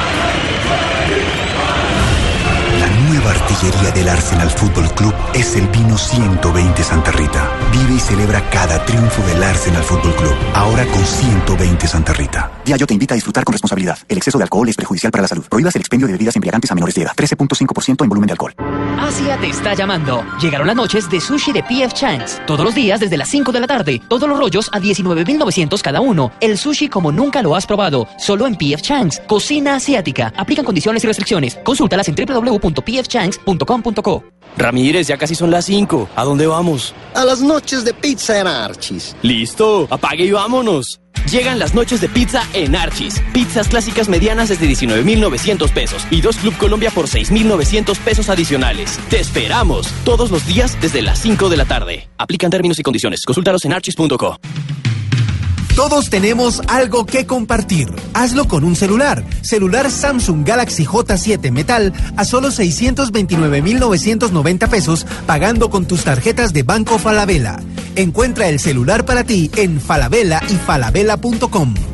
Artillería 3.64 3.92
del 3.92 4.10
Arsenal 4.10 4.50
Fútbol 4.50 4.94
Club 4.94 5.14
es 5.34 5.56
el 5.56 5.66
vino 5.70 5.98
120 5.98 6.84
Santa 6.84 7.12
Rita. 7.12 7.50
Vive 7.72 7.94
y 7.94 8.00
celebra 8.00 8.50
cada 8.50 8.84
triunfo 8.84 9.22
del 9.26 9.42
Arsenal 9.42 9.84
Fútbol 9.84 10.14
Club. 10.16 10.36
Ahora 10.54 10.86
con 10.88 11.06
120 11.06 11.88
Santa 11.88 12.12
Rita. 12.12 12.52
Diallo 12.66 12.88
te 12.88 12.94
invita 12.94 13.14
a 13.14 13.16
disfrutar 13.16 13.44
con 13.44 13.52
responsabilidad. 13.52 13.98
El 14.08 14.16
exceso 14.18 14.38
de 14.38 14.44
alcohol 14.44 14.70
es 14.70 14.78
perjudicial 14.78 15.12
para 15.12 15.24
la 15.24 15.28
salud. 15.28 15.44
Prohíbas 15.50 15.76
el 15.76 15.82
expendio 15.82 16.08
de 16.08 16.14
bebidas 16.14 16.38
embriagantes 16.38 16.72
a 16.72 16.76
menores 16.76 16.96
de 16.96 17.02
edad. 17.02 17.12
13.5% 17.16 18.04
en 18.04 18.10
volumen 18.10 18.28
de 18.28 18.32
alcohol. 18.32 18.54
Asia 19.00 19.38
te 19.38 19.50
está 19.50 19.74
llamando. 19.74 20.24
Llegaron 20.42 20.68
las 20.68 20.76
noches 20.76 21.10
de 21.10 21.20
sushi 21.20 21.52
de 21.52 21.64
PF 21.64 21.94
Chang's. 21.94 22.42
Todos 22.48 22.64
los 22.64 22.74
días 22.74 23.02
desde 23.02 23.18
las 23.18 23.28
5 23.30 23.52
de 23.52 23.60
la 23.60 23.68
tarde. 23.68 24.02
Todos 24.08 24.30
los 24.30 24.40
rollos 24.40 24.70
a 24.72 24.80
19.900 24.80 25.82
cada 25.82 26.00
uno. 26.00 26.32
El 26.40 26.58
sushi 26.58 26.88
como 26.88 27.12
nunca 27.12 27.42
lo 27.42 27.54
has 27.56 27.66
probado. 27.66 28.08
Solo 28.18 28.48
en 28.48 28.56
PF 28.56 28.82
Chang's. 28.82 29.22
Cocina 29.28 29.76
asiática. 29.76 30.32
Aplican 30.38 30.64
condiciones 30.64 31.04
y 31.04 31.08
restricciones. 31.08 31.60
Consúltalas 31.64 32.08
en 32.08 32.16
www.pfchangs.com.co. 32.16 34.24
Ramírez, 34.58 35.08
ya 35.08 35.18
casi 35.18 35.36
son 35.36 35.52
las 35.52 35.66
5. 35.66 36.10
¿A 36.16 36.24
dónde 36.24 36.48
vamos? 36.48 36.94
A 37.14 37.26
las 37.26 37.42
noches 37.42 37.84
de 37.84 37.94
pizza 37.94 38.40
en 38.40 38.48
Archis. 38.48 39.16
Listo, 39.22 39.88
apague 39.90 40.26
y 40.26 40.32
vámonos. 40.32 41.00
Llegan 41.32 41.58
las 41.58 41.74
noches 41.74 42.02
de 42.02 42.10
pizza 42.10 42.44
en 42.54 42.76
Archis. 42.76 43.22
Pizzas 43.34 43.68
clásicas 43.68 44.10
medianas 44.10 44.50
desde 44.50 44.68
19.900 44.68 45.72
pesos 45.72 46.06
y 46.12 46.22
dos 46.22 46.38
Club 46.38 46.58
Colombia 46.58 46.92
por 46.92 47.08
6.900 47.08 47.98
pesos 48.00 48.30
adicionales. 48.30 49.00
Te 49.10 49.20
esperamos 49.20 49.88
todos 50.04 50.32
los 50.32 50.46
días 50.46 50.78
desde 50.82 51.02
las 51.02 51.20
5 51.20 51.50
de 51.50 51.58
la 51.58 51.66
tarde. 51.66 52.10
Aplican 52.18 52.52
términos 52.52 52.78
y 52.80 52.84
condiciones. 52.84 53.24
Consúltalos 53.26 53.64
en 53.66 53.74
archis.co. 53.74 54.40
Todos 55.76 56.10
tenemos 56.12 56.62
algo 56.68 57.08
que 57.08 57.26
compartir. 57.26 57.92
Hazlo 58.14 58.48
con 58.48 58.64
un 58.64 58.76
celular. 58.76 59.24
Celular 59.42 59.90
Samsung 59.90 60.48
Galaxy 60.48 60.86
J7 60.86 61.52
Metal 61.52 61.92
a 62.16 62.26
solo 62.26 62.50
629.990 62.50 64.70
pesos 64.70 65.08
pagando 65.26 65.72
con 65.72 65.88
tus 65.88 66.04
tarjetas 66.04 66.54
de 66.54 66.62
Banco 66.62 67.00
Falabella. 67.00 67.58
Encuentra 67.96 68.50
el 68.50 68.60
celular 68.60 69.04
para 69.04 69.24
ti 69.24 69.50
en 69.56 69.82
Falabella 69.82 70.44
y 70.48 70.58
falabella.com. 70.58 71.93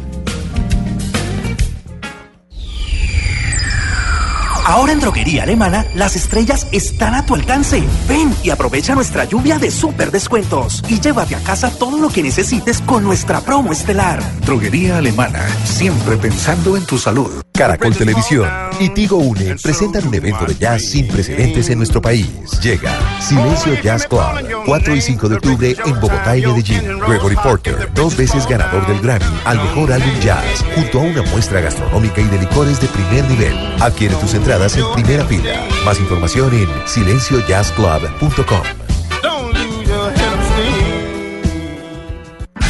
Ahora 4.70 4.93
en 4.93 4.99
Droguería 4.99 5.41
Alemana, 5.41 5.84
las 5.95 6.15
estrellas 6.15 6.67
están 6.72 7.15
a 7.15 7.26
tu 7.26 7.34
alcance. 7.34 7.82
Ven 8.07 8.32
y 8.43 8.51
aprovecha 8.51 8.93
nuestra 8.93 9.26
lluvia 9.26 9.57
de 9.57 9.72
super 9.72 10.11
descuentos. 10.11 10.84
Y 10.88 10.99
llévate 10.99 11.34
a 11.34 11.39
casa 11.39 11.72
todo 11.72 11.97
lo 11.97 12.09
que 12.09 12.22
necesites 12.22 12.80
con 12.82 13.03
nuestra 13.03 13.41
promo 13.41 13.72
estelar. 13.72 14.22
Droguería 14.45 14.99
Alemana, 14.99 15.43
siempre 15.65 16.17
pensando 16.17 16.78
en 16.78 16.86
tu 16.86 16.99
salud. 16.99 17.41
Caracol 17.60 17.93
Televisión 17.93 18.49
y 18.80 18.88
Tigo 18.88 19.18
Une 19.18 19.57
presentan 19.62 20.07
un 20.07 20.14
evento 20.14 20.45
de 20.45 20.55
jazz 20.55 20.82
sin 20.82 21.10
precedentes 21.10 21.70
en 21.70 21.80
nuestro 21.80 22.01
país. 22.01 22.26
Llega 22.62 22.97
Silencio 23.20 23.74
Jazz 23.84 24.07
Club, 24.07 24.64
4 24.66 24.95
y 24.95 25.01
5 25.01 25.28
de 25.28 25.36
octubre 25.36 25.76
en 25.86 25.99
Bogotá 25.99 26.38
y 26.38 26.45
Medellín. 26.45 26.99
Gregory 27.05 27.36
Porter, 27.36 27.89
dos 27.93 28.16
veces 28.16 28.47
ganador 28.47 28.88
del 28.88 29.01
Grammy 29.01 29.26
al 29.43 29.57
mejor 29.57 29.91
álbum 29.91 30.20
jazz, 30.22 30.64
junto 30.74 30.99
a 30.99 31.03
una 31.03 31.22
muestra 31.24 31.60
gastronómica 31.60 32.22
y 32.22 32.30
de 32.30 32.39
licores 32.39 32.80
de 32.80 32.88
primer 32.88 33.26
nivel. 33.30 33.53
Adquiere 33.82 34.16
tus 34.16 34.36
entradas 34.36 34.78
en 34.78 34.86
primera 34.93 35.26
fila. 35.26 35.68
Más 35.84 35.99
información 35.99 36.53
en 36.53 36.70
silenciojazzclub.com. 36.88 38.64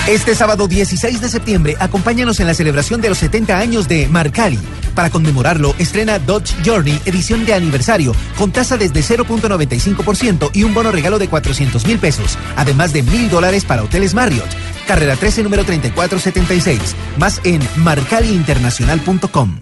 Este 0.09 0.33
sábado 0.33 0.67
16 0.67 1.21
de 1.21 1.29
septiembre, 1.29 1.75
acompáñanos 1.79 2.39
en 2.39 2.47
la 2.47 2.55
celebración 2.55 2.99
de 2.99 3.09
los 3.09 3.19
70 3.19 3.59
años 3.59 3.87
de 3.87 4.07
Marcali. 4.07 4.57
Para 4.95 5.11
conmemorarlo, 5.11 5.75
estrena 5.77 6.17
Dodge 6.17 6.51
Journey, 6.65 6.99
edición 7.05 7.45
de 7.45 7.53
aniversario, 7.53 8.13
con 8.35 8.51
tasa 8.51 8.75
desde 8.75 9.01
0.95% 9.01 10.49
y 10.51 10.63
un 10.63 10.73
bono 10.73 10.91
regalo 10.91 11.19
de 11.19 11.27
400 11.27 11.85
mil 11.85 11.99
pesos, 11.99 12.39
además 12.55 12.91
de 12.91 13.03
mil 13.03 13.29
dólares 13.29 13.65
para 13.65 13.83
hoteles 13.83 14.15
Marriott. 14.15 14.49
Carrera 14.87 15.15
13, 15.15 15.43
número 15.43 15.63
3476. 15.63 16.95
Más 17.19 17.39
en 17.43 17.61
marcaliinternacional.com. 17.75 19.59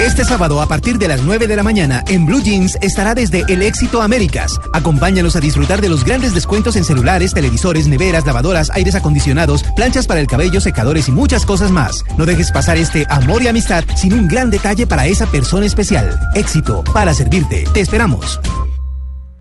Este 0.00 0.24
sábado 0.24 0.62
a 0.62 0.68
partir 0.68 0.96
de 0.96 1.08
las 1.08 1.22
9 1.22 1.48
de 1.48 1.56
la 1.56 1.64
mañana 1.64 2.04
en 2.06 2.24
Blue 2.24 2.40
Jeans 2.40 2.78
estará 2.80 3.14
desde 3.14 3.44
El 3.48 3.62
Éxito 3.62 4.00
Américas. 4.00 4.60
Acompáñanos 4.72 5.34
a 5.34 5.40
disfrutar 5.40 5.80
de 5.80 5.88
los 5.88 6.04
grandes 6.04 6.34
descuentos 6.34 6.76
en 6.76 6.84
celulares, 6.84 7.34
televisores, 7.34 7.88
neveras, 7.88 8.24
lavadoras, 8.24 8.70
aires 8.70 8.94
acondicionados, 8.94 9.64
planchas 9.74 10.06
para 10.06 10.20
el 10.20 10.28
cabello, 10.28 10.60
secadores 10.60 11.08
y 11.08 11.12
muchas 11.12 11.44
cosas 11.44 11.72
más. 11.72 12.04
No 12.16 12.26
dejes 12.26 12.52
pasar 12.52 12.76
este 12.76 13.06
amor 13.10 13.42
y 13.42 13.48
amistad 13.48 13.82
sin 13.96 14.12
un 14.12 14.28
gran 14.28 14.50
detalle 14.50 14.86
para 14.86 15.06
esa 15.06 15.26
persona 15.26 15.66
especial. 15.66 16.18
Éxito 16.34 16.84
para 16.94 17.12
servirte. 17.12 17.64
Te 17.74 17.80
esperamos. 17.80 18.38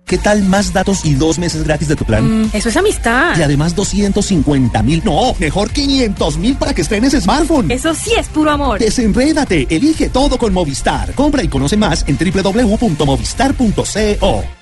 ¿Qué 0.08 0.18
tal 0.18 0.42
más 0.44 0.72
datos 0.72 1.04
y 1.04 1.16
dos 1.16 1.38
meses 1.38 1.66
gratis 1.66 1.90
de 1.90 1.98
tu 1.98 2.06
plan? 2.06 2.44
Mm, 2.44 2.52
eso 2.54 2.70
es 2.70 2.78
amistad. 2.78 3.38
Y 3.38 3.42
además 3.42 3.76
250 3.76 4.82
mil. 4.82 5.02
No, 5.04 5.36
mejor 5.38 5.70
500 5.70 6.38
mil 6.38 6.56
para 6.56 6.74
que 6.74 6.82
estrenes 6.82 7.12
smartphone. 7.12 7.70
Eso 7.70 7.94
sí 7.94 8.14
es 8.18 8.28
puro 8.28 8.52
amor. 8.52 8.80
Desenrédate, 8.80 9.68
elige 9.70 10.08
todo 10.08 10.38
con 10.38 10.54
Movistar. 10.54 11.14
Compra 11.14 11.44
y 11.44 11.50
conoce 11.50 11.76
más 11.76 12.06
en 12.08 12.18
www.movistar.co. 12.18 14.57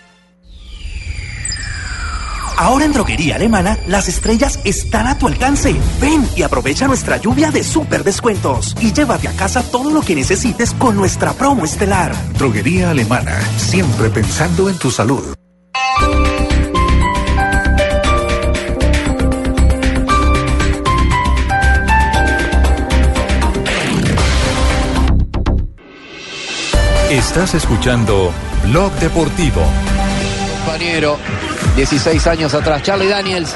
Ahora 2.57 2.85
en 2.85 2.93
Droguería 2.93 3.35
Alemana, 3.35 3.77
las 3.87 4.07
estrellas 4.07 4.59
están 4.63 5.07
a 5.07 5.17
tu 5.17 5.27
alcance. 5.27 5.75
Ven 5.99 6.25
y 6.35 6.43
aprovecha 6.43 6.87
nuestra 6.87 7.17
lluvia 7.17 7.51
de 7.51 7.63
super 7.63 8.03
descuentos. 8.03 8.75
Y 8.79 8.93
llévate 8.93 9.27
a 9.27 9.33
casa 9.33 9.61
todo 9.61 9.91
lo 9.91 10.01
que 10.01 10.15
necesites 10.15 10.71
con 10.73 10.95
nuestra 10.95 11.33
promo 11.33 11.65
estelar. 11.65 12.15
Droguería 12.37 12.91
Alemana, 12.91 13.37
siempre 13.57 14.09
pensando 14.09 14.69
en 14.69 14.77
tu 14.77 14.89
salud. 14.89 15.35
Estás 27.09 27.53
escuchando 27.53 28.31
Blog 28.63 28.91
Deportivo. 28.93 29.61
compañero. 30.65 31.17
16 31.75 32.27
años 32.27 32.53
atrás, 32.53 32.81
Charlie 32.83 33.09
Daniels 33.09 33.53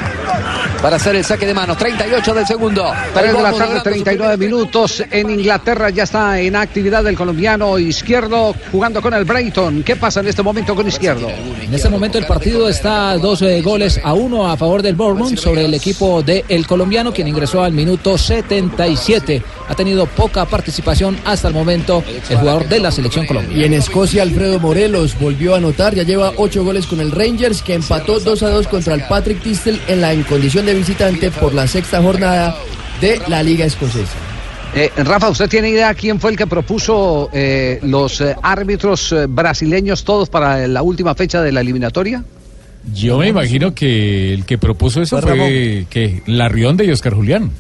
para 0.81 0.95
hacer 0.95 1.15
el 1.15 1.23
saque 1.23 1.45
de 1.45 1.53
manos. 1.53 1.77
38 1.77 2.33
del 2.33 2.47
segundo. 2.47 2.91
3 3.13 3.33
de 3.33 3.41
la 3.41 3.51
tarde, 3.51 3.51
logrando 3.51 3.83
39 3.83 4.37
minutos. 4.37 5.03
En 5.11 5.29
Inglaterra 5.29 5.89
ya 5.89 6.03
está 6.03 6.39
en 6.39 6.55
actividad 6.55 7.05
el 7.07 7.15
colombiano 7.15 7.77
izquierdo 7.77 8.55
jugando 8.71 9.01
con 9.01 9.13
el 9.13 9.25
Brighton. 9.25 9.83
¿Qué 9.83 9.95
pasa 9.95 10.19
en 10.21 10.27
este 10.27 10.43
momento 10.43 10.75
con 10.75 10.87
izquierdo? 10.87 11.27
En 11.29 11.73
este 11.73 11.89
momento 11.89 12.17
el 12.17 12.25
partido 12.25 12.69
está 12.69 13.17
dos 13.17 13.41
eh, 13.41 13.61
goles 13.61 13.99
a 14.03 14.13
uno 14.13 14.49
a 14.49 14.57
favor 14.57 14.81
del 14.81 14.95
Bournemouth 14.95 15.37
sobre 15.37 15.65
el 15.65 15.73
equipo 15.73 16.21
del 16.23 16.65
colombiano 16.65 17.13
quien 17.13 17.27
ingresó 17.27 17.63
al 17.63 17.73
minuto 17.73 18.17
77. 18.17 19.41
Ha 19.67 19.75
tenido 19.75 20.05
poca 20.05 20.45
participación 20.45 21.17
hasta 21.25 21.47
el 21.47 21.53
momento 21.53 22.03
el 22.29 22.37
jugador 22.37 22.67
de 22.67 22.79
la 22.79 22.91
selección 22.91 23.25
Y 23.25 23.27
colombiana. 23.27 23.65
en 23.65 23.73
Escocia, 23.73 24.23
Alfredo 24.23 24.59
Morelos 24.59 25.17
volvió 25.19 25.53
a 25.53 25.57
anotar, 25.57 25.93
ya 25.93 26.03
lleva 26.03 26.33
ocho 26.37 26.63
goles 26.63 26.87
con 26.87 26.99
el 26.99 27.11
Rangers, 27.11 27.61
que 27.61 27.75
empató 27.75 28.19
2 28.19 28.43
a 28.43 28.49
2 28.49 28.67
contra 28.67 28.95
el 28.95 29.03
Patrick 29.03 29.41
Tistel 29.41 29.79
en 29.87 30.01
la 30.01 30.13
en 30.13 30.23
condición 30.23 30.65
de 30.65 30.68
visitante 30.73 31.31
por 31.31 31.53
la 31.53 31.67
sexta 31.67 32.01
jornada 32.01 32.55
de 33.01 33.21
la 33.27 33.43
Liga 33.43 33.65
Escocesa. 33.65 34.17
Eh, 34.75 34.91
Rafa, 34.97 35.29
¿usted 35.29 35.49
tiene 35.49 35.69
idea 35.69 35.93
quién 35.95 36.19
fue 36.19 36.31
el 36.31 36.37
que 36.37 36.45
propuso 36.45 37.29
eh, 37.33 37.79
los 37.81 38.21
eh, 38.21 38.35
árbitros 38.41 39.11
eh, 39.11 39.25
brasileños 39.27 40.03
todos 40.03 40.29
para 40.29 40.67
la 40.67 40.83
última 40.83 41.15
fecha 41.15 41.41
de 41.41 41.51
la 41.51 41.61
eliminatoria? 41.61 42.23
Yo 42.93 43.17
me 43.17 43.27
imagino 43.27 43.73
que 43.73 44.33
el 44.33 44.45
que 44.45 44.57
propuso 44.57 45.01
eso 45.01 45.19
Fue 45.21 45.35
fue 45.35 45.85
que 45.89 46.21
la 46.27 46.49
Rionda 46.49 46.83
y 46.83 46.91
Oscar 46.91 47.13
Julián. 47.13 47.51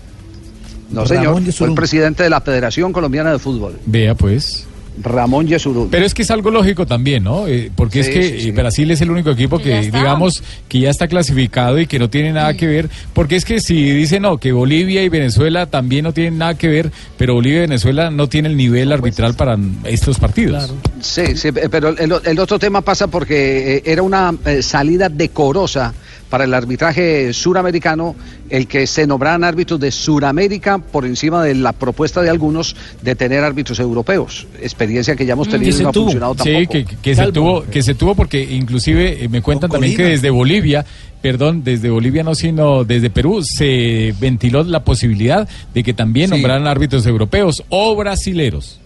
No, 0.91 1.05
señor. 1.05 1.41
Fue 1.51 1.67
el 1.67 1.75
presidente 1.75 2.23
de 2.23 2.29
la 2.29 2.41
Federación 2.41 2.93
Colombiana 2.93 3.31
de 3.31 3.39
Fútbol, 3.39 3.77
Vea 3.85 4.15
pues. 4.15 4.65
Ramón 5.01 5.47
Yesurún. 5.47 5.89
Pero 5.89 6.05
es 6.05 6.13
que 6.13 6.23
es 6.23 6.31
algo 6.31 6.51
lógico 6.51 6.85
también, 6.85 7.23
¿no? 7.23 7.47
Eh, 7.47 7.71
porque 7.75 7.99
es 8.01 8.09
que 8.09 8.23
sí, 8.23 8.39
sí. 8.41 8.49
eh, 8.49 8.51
Brasil 8.51 8.89
es 8.91 9.01
el 9.01 9.11
único 9.11 9.31
equipo 9.31 9.59
que, 9.59 9.81
digamos, 9.81 10.43
que 10.67 10.79
ya 10.79 10.89
está 10.89 11.07
clasificado 11.07 11.79
y 11.79 11.87
que 11.87 11.99
no 11.99 12.09
tiene 12.09 12.31
nada 12.33 12.53
que 12.53 12.67
ver. 12.67 12.89
Porque 13.13 13.35
es 13.35 13.45
que 13.45 13.59
si 13.59 13.91
dicen, 13.91 14.23
no, 14.23 14.37
que 14.37 14.51
Bolivia 14.51 15.03
y 15.03 15.09
Venezuela 15.09 15.65
también 15.65 16.03
no 16.03 16.13
tienen 16.13 16.37
nada 16.37 16.55
que 16.55 16.67
ver, 16.67 16.91
pero 17.17 17.33
Bolivia 17.33 17.59
y 17.59 17.61
Venezuela 17.61 18.11
no 18.11 18.27
tienen 18.27 18.51
el 18.51 18.57
nivel 18.57 18.91
arbitral 18.91 19.33
para 19.35 19.57
estos 19.85 20.19
partidos. 20.19 20.73
Sí, 21.01 21.35
sí, 21.35 21.51
pero 21.51 21.89
el, 21.89 22.13
el 22.23 22.39
otro 22.39 22.59
tema 22.59 22.81
pasa 22.81 23.07
porque 23.07 23.77
eh, 23.77 23.83
era 23.85 24.01
una 24.03 24.33
salida 24.61 25.09
decorosa 25.09 25.93
para 26.29 26.43
el 26.43 26.53
arbitraje 26.53 27.33
suramericano 27.33 28.15
el 28.49 28.67
que 28.67 28.85
se 28.87 29.07
nombraran 29.07 29.43
árbitros 29.43 29.79
de 29.79 29.91
Suramérica 29.91 30.77
por 30.77 31.05
encima 31.05 31.43
de 31.43 31.55
la 31.55 31.73
propuesta 31.73 32.21
de 32.21 32.29
algunos 32.29 32.75
de 33.01 33.15
tener 33.15 33.43
árbitros 33.43 33.79
europeos. 33.79 34.45
Experiencia 34.61 35.15
que 35.15 35.25
ya 35.25 35.33
hemos 35.33 35.49
tenido 35.49 35.77
y 35.77 35.83
no 35.83 35.89
ha 35.89 35.93
funcionado 35.93 36.35
tampoco. 36.35 36.59
Sí, 36.59 36.67
que, 36.67 36.85
que 37.01 37.15
se 37.15 37.31
tuvo, 37.31 37.63
que 37.63 37.81
se 37.83 37.95
tuvo 37.95 38.15
porque 38.15 38.41
inclusive 38.43 39.23
eh, 39.23 39.29
me 39.29 39.41
cuentan 39.41 39.69
también 39.71 39.95
que 39.95 40.03
desde 40.03 40.29
Bolivia, 40.29 40.85
perdón, 41.21 41.63
desde 41.63 41.89
Bolivia 41.89 42.23
no, 42.23 42.35
sino 42.35 42.83
desde 42.83 43.09
Perú, 43.09 43.41
se 43.43 44.13
ventiló 44.19 44.63
la 44.63 44.83
posibilidad 44.83 45.47
de 45.73 45.83
que 45.83 45.93
también 45.93 46.29
Sí. 46.29 46.35
nombraran 46.35 46.67
árbitros 46.67 47.05
europeos 47.07 47.63
o 47.69 47.95
brasileros. 47.95 48.79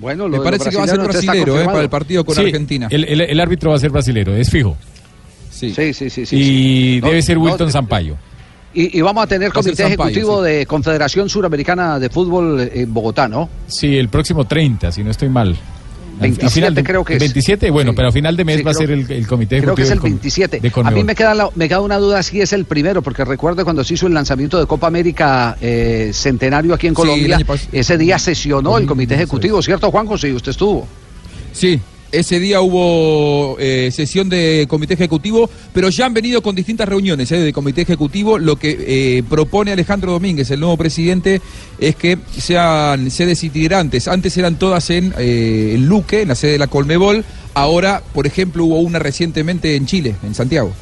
Bueno, 0.00 0.28
Me 0.28 0.40
parece 0.40 0.70
que 0.70 0.76
va 0.76 0.84
a 0.84 0.88
ser 0.88 0.98
brasilero 1.00 1.60
eh, 1.60 1.64
para 1.64 1.80
el 1.82 1.88
partido 1.88 2.24
con 2.24 2.34
Sí, 2.34 2.42
Argentina. 2.42 2.88
El, 2.90 3.04
el- 3.04 3.20
el 3.20 3.40
árbitro 3.40 3.70
va 3.70 3.76
a 3.76 3.78
ser 3.78 3.90
brasilero, 3.90 4.34
es 4.34 4.50
fijo. 4.50 4.76
Sí, 5.70 5.92
sí, 5.94 6.10
sí. 6.10 6.26
sí, 6.26 6.36
y 6.36 6.94
sí. 6.94 7.00
No, 7.02 7.08
debe 7.08 7.22
ser 7.22 7.36
no, 7.36 7.44
Wilton 7.44 7.66
de- 7.66 7.72
Sampaio. 7.72 8.16
Y, 8.74 8.98
y 8.98 9.00
vamos 9.02 9.22
a 9.22 9.26
tener 9.26 9.52
comité 9.52 9.76
Sampaio, 9.76 10.08
ejecutivo 10.10 10.42
de 10.42 10.64
Confederación 10.66 11.28
Suramericana 11.28 11.98
de 11.98 12.08
Fútbol 12.08 12.70
en 12.72 12.92
Bogotá, 12.94 13.28
¿no? 13.28 13.48
Sí, 13.66 13.96
el 13.98 14.08
próximo 14.08 14.46
30, 14.46 14.90
si 14.92 15.04
no 15.04 15.10
estoy 15.10 15.28
mal. 15.28 15.48
Al- 16.18 16.26
al 16.26 16.30
27 16.36 16.50
final 16.54 16.74
de- 16.74 16.84
creo 16.84 17.04
que 17.04 17.14
es. 17.14 17.18
27, 17.20 17.70
bueno, 17.70 17.94
pero 17.94 18.08
a 18.08 18.12
final 18.12 18.36
de 18.36 18.44
mes 18.44 18.58
Sí, 18.58 18.62
va 18.62 18.70
a 18.70 18.74
ser 18.74 18.90
el, 18.90 19.10
el 19.10 19.26
comité 19.26 19.60
Creo 19.60 19.74
que 19.74 19.82
ejecutivo 19.82 19.84
es 19.84 19.90
el 19.90 19.94
del 19.96 20.00
com- 20.00 20.10
27. 20.10 20.60
de 20.60 20.72
A 20.88 20.90
mí 20.90 21.04
me 21.04 21.14
queda, 21.14 21.34
la- 21.34 21.50
me 21.54 21.68
queda 21.68 21.80
una 21.80 21.98
duda 21.98 22.22
si 22.22 22.40
es 22.40 22.52
el 22.52 22.64
primero, 22.64 23.02
porque 23.02 23.24
recuerdo 23.24 23.64
cuando 23.64 23.82
se 23.84 23.94
hizo 23.94 24.06
el 24.06 24.14
lanzamiento 24.14 24.58
de 24.60 24.66
Copa 24.66 24.86
América 24.86 25.56
eh, 25.60 26.10
Centenario 26.14 26.72
aquí 26.74 26.86
en 26.86 26.94
Colombia, 26.94 27.38
ese 27.72 27.98
día 27.98 28.18
sesionó 28.18 28.78
el 28.78 28.86
comité 28.86 29.14
ejecutivo, 29.16 29.60
¿cierto, 29.62 29.90
Juanjo? 29.90 30.16
Sí, 30.16 30.32
usted 30.32 30.50
estuvo. 30.52 30.86
Sí, 31.52 31.80
ese 32.12 32.38
día 32.38 32.60
hubo 32.60 33.56
eh, 33.58 33.90
sesión 33.90 34.28
de 34.28 34.66
comité 34.68 34.94
ejecutivo, 34.94 35.48
pero 35.72 35.88
ya 35.88 36.06
han 36.06 36.14
venido 36.14 36.42
con 36.42 36.54
distintas 36.54 36.88
reuniones 36.88 37.32
eh, 37.32 37.38
de 37.38 37.52
comité 37.52 37.82
ejecutivo. 37.82 38.38
Lo 38.38 38.56
que 38.56 38.76
eh, 39.18 39.22
propone 39.28 39.72
Alejandro 39.72 40.12
Domínguez, 40.12 40.50
el 40.50 40.60
nuevo 40.60 40.76
presidente, 40.76 41.40
es 41.78 41.96
que 41.96 42.18
sean 42.36 43.10
sedes 43.10 43.42
itinerantes. 43.42 44.08
Antes 44.08 44.36
eran 44.36 44.58
todas 44.58 44.90
en, 44.90 45.14
en 45.16 45.86
Luque, 45.86 46.22
en 46.22 46.28
la 46.28 46.34
sede 46.34 46.52
de 46.52 46.58
la 46.58 46.66
Colmebol. 46.66 47.24
Ahora, 47.54 48.02
por 48.12 48.26
ejemplo, 48.26 48.64
hubo 48.64 48.78
una 48.80 48.98
recientemente 48.98 49.74
en 49.74 49.86
Chile, 49.86 50.14
en 50.22 50.34
Santiago. 50.34 50.72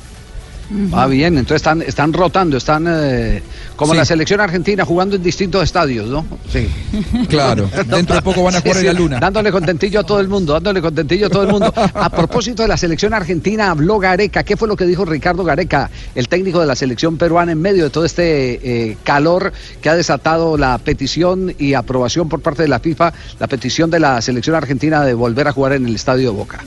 Va 0.94 1.06
bien, 1.06 1.36
entonces 1.36 1.56
están, 1.56 1.82
están 1.82 2.12
rotando, 2.12 2.56
están 2.56 2.86
eh, 2.88 3.42
como 3.76 3.92
Sí. 3.92 3.98
la 3.98 4.04
selección 4.04 4.40
argentina 4.40 4.84
jugando 4.84 5.16
en 5.16 5.22
distintos 5.22 5.64
estadios, 5.64 6.08
¿no? 6.08 6.24
Sí. 6.52 6.68
Claro, 7.28 7.68
dentro 7.86 8.16
de 8.16 8.22
poco 8.22 8.42
van 8.42 8.56
a 8.56 8.60
jugar 8.60 8.78
en 8.78 8.86
la 8.86 8.92
luna. 8.92 9.18
Dándole 9.20 9.50
contentillo 9.52 10.00
a 10.00 10.04
todo 10.04 10.20
el 10.20 10.28
mundo, 10.28 10.52
dándole 10.52 10.80
contentillo 10.80 11.26
a 11.26 11.30
todo 11.30 11.42
el 11.42 11.48
mundo. 11.48 11.72
A 11.94 12.10
propósito 12.10 12.62
de 12.62 12.68
la 12.68 12.76
selección 12.76 13.14
argentina, 13.14 13.70
habló 13.70 13.98
Gareca. 13.98 14.42
¿Qué 14.42 14.56
fue 14.56 14.68
lo 14.68 14.76
que 14.76 14.84
dijo 14.86 15.04
Ricardo 15.04 15.44
Gareca, 15.44 15.90
el 16.14 16.28
técnico 16.28 16.60
de 16.60 16.66
la 16.66 16.76
selección 16.76 17.16
peruana, 17.18 17.52
en 17.52 17.60
medio 17.60 17.84
de 17.84 17.90
todo 17.90 18.04
este 18.04 18.90
eh, 18.90 18.96
calor 19.04 19.52
que 19.80 19.88
ha 19.88 19.94
desatado 19.96 20.56
la 20.56 20.78
petición 20.78 21.54
y 21.58 21.74
aprobación 21.74 22.28
por 22.28 22.40
parte 22.40 22.62
de 22.62 22.68
la 22.68 22.80
FIFA, 22.80 23.12
la 23.38 23.46
petición 23.46 23.90
de 23.90 24.00
la 24.00 24.20
selección 24.22 24.56
argentina 24.56 25.04
de 25.04 25.14
volver 25.14 25.48
a 25.48 25.52
jugar 25.52 25.72
en 25.72 25.86
el 25.86 25.94
estadio 25.94 26.30
de 26.30 26.36
Boca? 26.36 26.64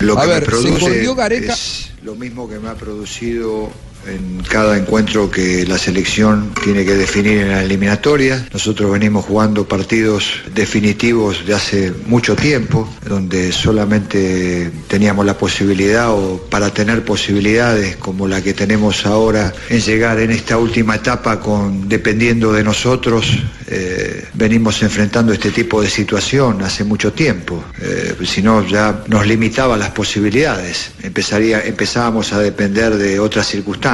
Lo 0.00 0.18
A 0.18 0.22
que 0.22 0.28
ver, 0.28 0.40
me 0.40 0.44
se 0.44 0.50
produce 0.50 1.14
Gareca. 1.16 1.52
es 1.52 1.90
lo 2.02 2.14
mismo 2.14 2.48
que 2.48 2.58
me 2.58 2.68
ha 2.68 2.74
producido 2.74 3.70
en 4.06 4.42
cada 4.48 4.76
encuentro 4.76 5.30
que 5.30 5.66
la 5.66 5.78
selección 5.78 6.52
tiene 6.62 6.84
que 6.84 6.94
definir 6.94 7.38
en 7.38 7.50
la 7.50 7.62
eliminatoria. 7.62 8.46
Nosotros 8.52 8.90
venimos 8.90 9.24
jugando 9.24 9.66
partidos 9.66 10.40
definitivos 10.54 11.46
de 11.46 11.54
hace 11.54 11.92
mucho 12.06 12.36
tiempo, 12.36 12.88
donde 13.06 13.52
solamente 13.52 14.70
teníamos 14.88 15.26
la 15.26 15.36
posibilidad 15.36 16.12
o 16.12 16.38
para 16.50 16.70
tener 16.70 17.04
posibilidades 17.04 17.96
como 17.96 18.28
la 18.28 18.42
que 18.42 18.54
tenemos 18.54 19.06
ahora 19.06 19.52
en 19.68 19.80
llegar 19.80 20.20
en 20.20 20.30
esta 20.30 20.56
última 20.58 20.96
etapa 20.96 21.40
con 21.40 21.88
dependiendo 21.88 22.52
de 22.52 22.64
nosotros, 22.64 23.38
eh, 23.66 24.26
venimos 24.34 24.82
enfrentando 24.82 25.32
este 25.32 25.50
tipo 25.50 25.82
de 25.82 25.90
situación 25.90 26.62
hace 26.62 26.84
mucho 26.84 27.12
tiempo. 27.12 27.62
Eh, 27.80 28.14
si 28.24 28.42
no, 28.42 28.66
ya 28.66 29.04
nos 29.08 29.26
limitaba 29.26 29.76
las 29.76 29.90
posibilidades. 29.90 30.90
Empezaría, 31.02 31.62
empezábamos 31.62 32.32
a 32.32 32.40
depender 32.40 32.96
de 32.96 33.18
otras 33.20 33.46
circunstancias. 33.46 33.87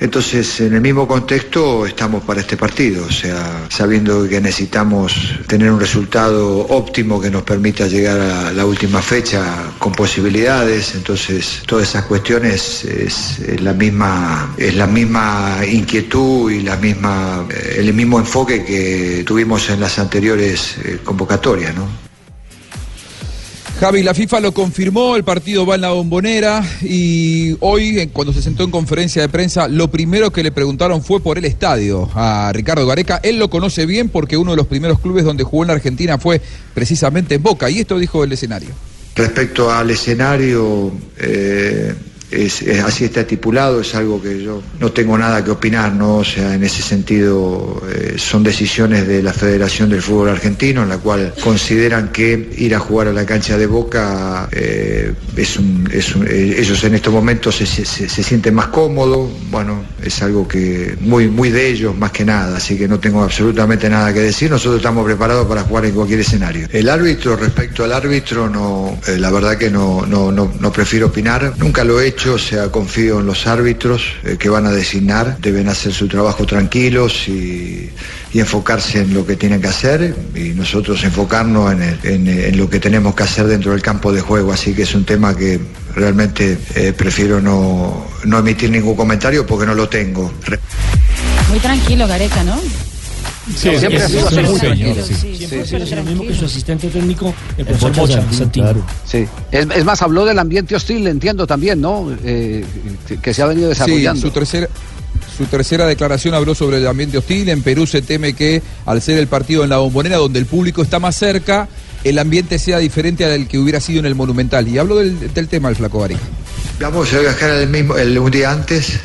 Entonces, 0.00 0.60
en 0.60 0.74
el 0.74 0.80
mismo 0.80 1.06
contexto, 1.06 1.84
estamos 1.84 2.24
para 2.24 2.40
este 2.40 2.56
partido, 2.56 3.04
o 3.04 3.12
sea, 3.12 3.66
sabiendo 3.68 4.26
que 4.26 4.40
necesitamos 4.40 5.14
tener 5.46 5.70
un 5.70 5.78
resultado 5.78 6.60
óptimo 6.68 7.20
que 7.20 7.30
nos 7.30 7.42
permita 7.42 7.86
llegar 7.86 8.18
a 8.18 8.52
la 8.52 8.64
última 8.64 9.02
fecha 9.02 9.70
con 9.78 9.92
posibilidades. 9.92 10.94
Entonces, 10.94 11.62
todas 11.66 11.90
esas 11.90 12.04
cuestiones 12.06 12.84
es, 12.86 13.38
es 13.40 13.60
la 13.60 13.74
misma, 13.74 14.54
es 14.56 14.74
la 14.76 14.86
misma 14.86 15.58
inquietud 15.70 16.50
y 16.50 16.62
la 16.62 16.76
misma, 16.76 17.46
eh, 17.50 17.76
el 17.80 17.92
mismo 17.92 18.18
enfoque 18.18 18.64
que 18.64 19.24
tuvimos 19.26 19.68
en 19.68 19.80
las 19.80 19.98
anteriores 19.98 20.76
eh, 20.82 21.00
convocatorias, 21.04 21.74
¿no? 21.74 22.13
Javi, 23.80 24.02
la 24.02 24.14
FIFA 24.14 24.40
lo 24.40 24.52
confirmó, 24.52 25.16
el 25.16 25.24
partido 25.24 25.66
va 25.66 25.74
en 25.74 25.80
la 25.80 25.90
bombonera 25.90 26.64
y 26.80 27.56
hoy, 27.60 28.08
cuando 28.12 28.32
se 28.32 28.40
sentó 28.40 28.62
en 28.62 28.70
conferencia 28.70 29.20
de 29.20 29.28
prensa, 29.28 29.66
lo 29.66 29.90
primero 29.90 30.30
que 30.30 30.44
le 30.44 30.52
preguntaron 30.52 31.02
fue 31.02 31.20
por 31.20 31.38
el 31.38 31.44
estadio 31.44 32.08
a 32.14 32.52
Ricardo 32.54 32.86
Gareca. 32.86 33.20
Él 33.22 33.38
lo 33.38 33.50
conoce 33.50 33.84
bien 33.84 34.08
porque 34.08 34.36
uno 34.36 34.52
de 34.52 34.56
los 34.56 34.68
primeros 34.68 35.00
clubes 35.00 35.24
donde 35.24 35.42
jugó 35.42 35.64
en 35.64 35.68
la 35.68 35.74
Argentina 35.74 36.18
fue 36.18 36.40
precisamente 36.72 37.34
en 37.34 37.42
Boca 37.42 37.68
y 37.68 37.80
esto 37.80 37.98
dijo 37.98 38.22
el 38.22 38.32
escenario. 38.32 38.70
Respecto 39.16 39.70
al 39.70 39.90
escenario, 39.90 40.92
eh, 41.18 41.94
así 42.84 43.04
está 43.04 43.20
estipulado, 43.20 43.80
es 43.80 43.94
algo 43.94 44.20
que 44.20 44.42
yo 44.42 44.62
no 44.80 44.92
tengo 44.92 45.16
nada 45.16 45.44
que 45.44 45.50
opinar, 45.50 45.92
¿no? 45.92 46.16
O 46.16 46.24
sea, 46.24 46.54
en 46.54 46.64
ese 46.64 46.82
sentido 46.82 47.82
eh, 47.90 48.14
son 48.16 48.42
decisiones 48.42 49.06
de 49.06 49.22
la 49.22 49.32
Federación 49.32 49.90
del 49.90 50.02
Fútbol 50.02 50.30
Argentino, 50.30 50.82
en 50.82 50.88
la 50.88 50.98
cual 50.98 51.34
consideran 51.42 52.10
que 52.10 52.50
ir 52.56 52.74
a 52.74 52.78
jugar 52.78 53.08
a 53.08 53.12
la 53.12 53.24
cancha 53.24 53.56
de 53.56 53.66
Boca 53.66 54.48
eh, 54.52 55.12
es 55.36 55.56
un, 55.56 55.88
eh, 55.92 56.56
ellos 56.58 56.82
en 56.84 56.94
estos 56.94 57.12
momentos 57.12 57.56
se, 57.56 57.66
sienten 57.86 58.54
más 58.54 58.68
cómodos, 58.68 59.30
bueno, 59.50 59.84
es 60.02 60.22
algo 60.22 60.48
que 60.48 60.96
muy, 61.00 61.28
muy 61.28 61.50
de 61.50 61.68
ellos 61.68 61.96
más 61.96 62.10
que 62.10 62.24
nada, 62.24 62.56
así 62.56 62.76
que 62.76 62.88
no 62.88 62.98
tengo 62.98 63.22
absolutamente 63.22 63.88
nada 63.88 64.12
que 64.12 64.20
decir, 64.20 64.50
nosotros 64.50 64.76
estamos 64.76 65.04
preparados 65.04 65.46
para 65.46 65.62
jugar 65.62 65.86
en 65.86 65.94
cualquier 65.94 66.20
escenario. 66.20 66.68
El 66.72 66.88
árbitro, 66.88 67.36
respecto 67.36 67.84
al 67.84 67.92
árbitro, 67.92 68.48
no, 68.48 68.98
la 69.18 69.30
verdad 69.30 69.56
que 69.56 69.70
no, 69.70 70.06
no, 70.06 70.32
no, 70.32 70.52
no 70.58 70.72
prefiero 70.72 71.08
opinar, 71.08 71.54
nunca 71.58 71.84
lo 71.84 72.00
he 72.00 72.08
hecho, 72.08 72.13
o 72.34 72.38
sea, 72.38 72.70
confío 72.70 73.20
en 73.20 73.26
los 73.26 73.46
árbitros 73.46 74.02
eh, 74.24 74.36
que 74.38 74.48
van 74.48 74.66
a 74.66 74.70
designar, 74.70 75.38
deben 75.40 75.68
hacer 75.68 75.92
su 75.92 76.08
trabajo 76.08 76.46
tranquilos 76.46 77.28
y, 77.28 77.90
enfocarse 78.34 78.98
en 79.00 79.14
lo 79.14 79.24
que 79.24 79.36
tienen 79.36 79.60
que 79.60 79.68
hacer 79.68 80.12
y 80.34 80.48
nosotros 80.54 81.04
enfocarnos 81.04 81.72
en, 81.72 81.82
el- 81.82 82.28
en, 82.28 82.56
lo 82.58 82.68
que 82.68 82.80
tenemos 82.80 83.14
que 83.14 83.22
hacer 83.22 83.46
dentro 83.46 83.70
del 83.70 83.80
campo 83.80 84.12
de 84.12 84.20
juego, 84.22 84.52
así 84.52 84.74
que 84.74 84.82
es 84.82 84.92
un 84.96 85.04
tema 85.04 85.36
que 85.36 85.60
realmente 85.94 86.58
eh, 86.74 86.92
prefiero 86.92 87.40
no, 87.40 88.04
no 88.24 88.38
emitir 88.38 88.70
ningún 88.72 88.96
comentario 88.96 89.46
porque 89.46 89.66
no 89.66 89.74
lo 89.74 89.88
tengo. 89.88 90.32
Muy 91.48 91.60
tranquilo, 91.60 92.08
Gareca, 92.08 92.42
¿no? 92.42 92.60
Sí, 93.46 93.70
Siempre 93.78 94.02
ha 94.02 94.08
sido 94.08 94.22
Muy 94.22 94.30
señor, 94.30 94.58
tranquilo, 94.58 94.94
sí. 95.06 95.14
sí, 95.14 95.36
Siempre 95.36 95.66
sí, 95.66 95.76
es 95.76 95.88
sí, 95.88 95.94
lo 95.94 96.02
mismo 96.04 96.26
que 96.26 96.34
su 96.34 96.44
asistente 96.46 96.88
técnico, 96.88 97.34
el 97.58 97.68
El 97.68 97.76
profesor 97.76 98.10
Santini. 98.10 98.50
claro. 98.64 98.86
Sí. 99.06 99.26
Es, 99.52 99.66
es 99.76 99.84
más, 99.84 100.00
habló 100.00 100.24
del 100.24 100.38
ambiente 100.38 100.74
hostil, 100.74 101.06
entiendo 101.06 101.46
también, 101.46 101.80
¿no? 101.80 102.10
Eh, 102.24 102.64
que- 103.22 103.34
se 103.34 103.42
ha 103.42 103.46
venido 103.46 103.66
Sí, 103.68 103.78
desarrollando. 103.80 104.20
su 104.22 104.30
tercera, 104.30 104.68
su 105.36 105.44
tercera 105.44 105.86
declaración 105.86 106.32
habló 106.34 106.54
sobre 106.54 106.78
el 106.78 106.86
ambiente 106.86 107.18
hostil. 107.18 107.48
En 107.50 107.62
Perú 107.62 107.86
se 107.86 108.00
teme 108.00 108.32
que 108.32 108.62
al 108.86 109.02
ser 109.02 109.18
el 109.18 109.26
partido 109.26 109.62
en 109.62 109.70
la 109.70 109.76
bombonera, 109.76 110.16
donde 110.16 110.38
el 110.38 110.46
público 110.46 110.80
está 110.82 110.98
más 110.98 111.14
cerca, 111.16 111.68
el 112.02 112.18
ambiente 112.18 112.58
sea 112.58 112.78
diferente 112.78 113.24
al 113.26 113.46
que 113.46 113.58
hubiera 113.58 113.78
sido 113.80 114.00
en 114.00 114.06
el 114.06 114.14
Monumental. 114.14 114.66
Y 114.68 114.78
habló 114.78 114.96
del, 114.96 115.32
del 115.34 115.48
tema 115.48 115.68
el 115.68 115.76
Flaco 115.76 115.98
Barica. 115.98 116.20
Vamos 116.80 117.12
a 117.12 117.18
viajar 117.20 117.50
el 117.50 117.68
mismo, 117.68 117.96
el, 117.96 118.18
un 118.18 118.30
día 118.30 118.50
antes, 118.52 118.98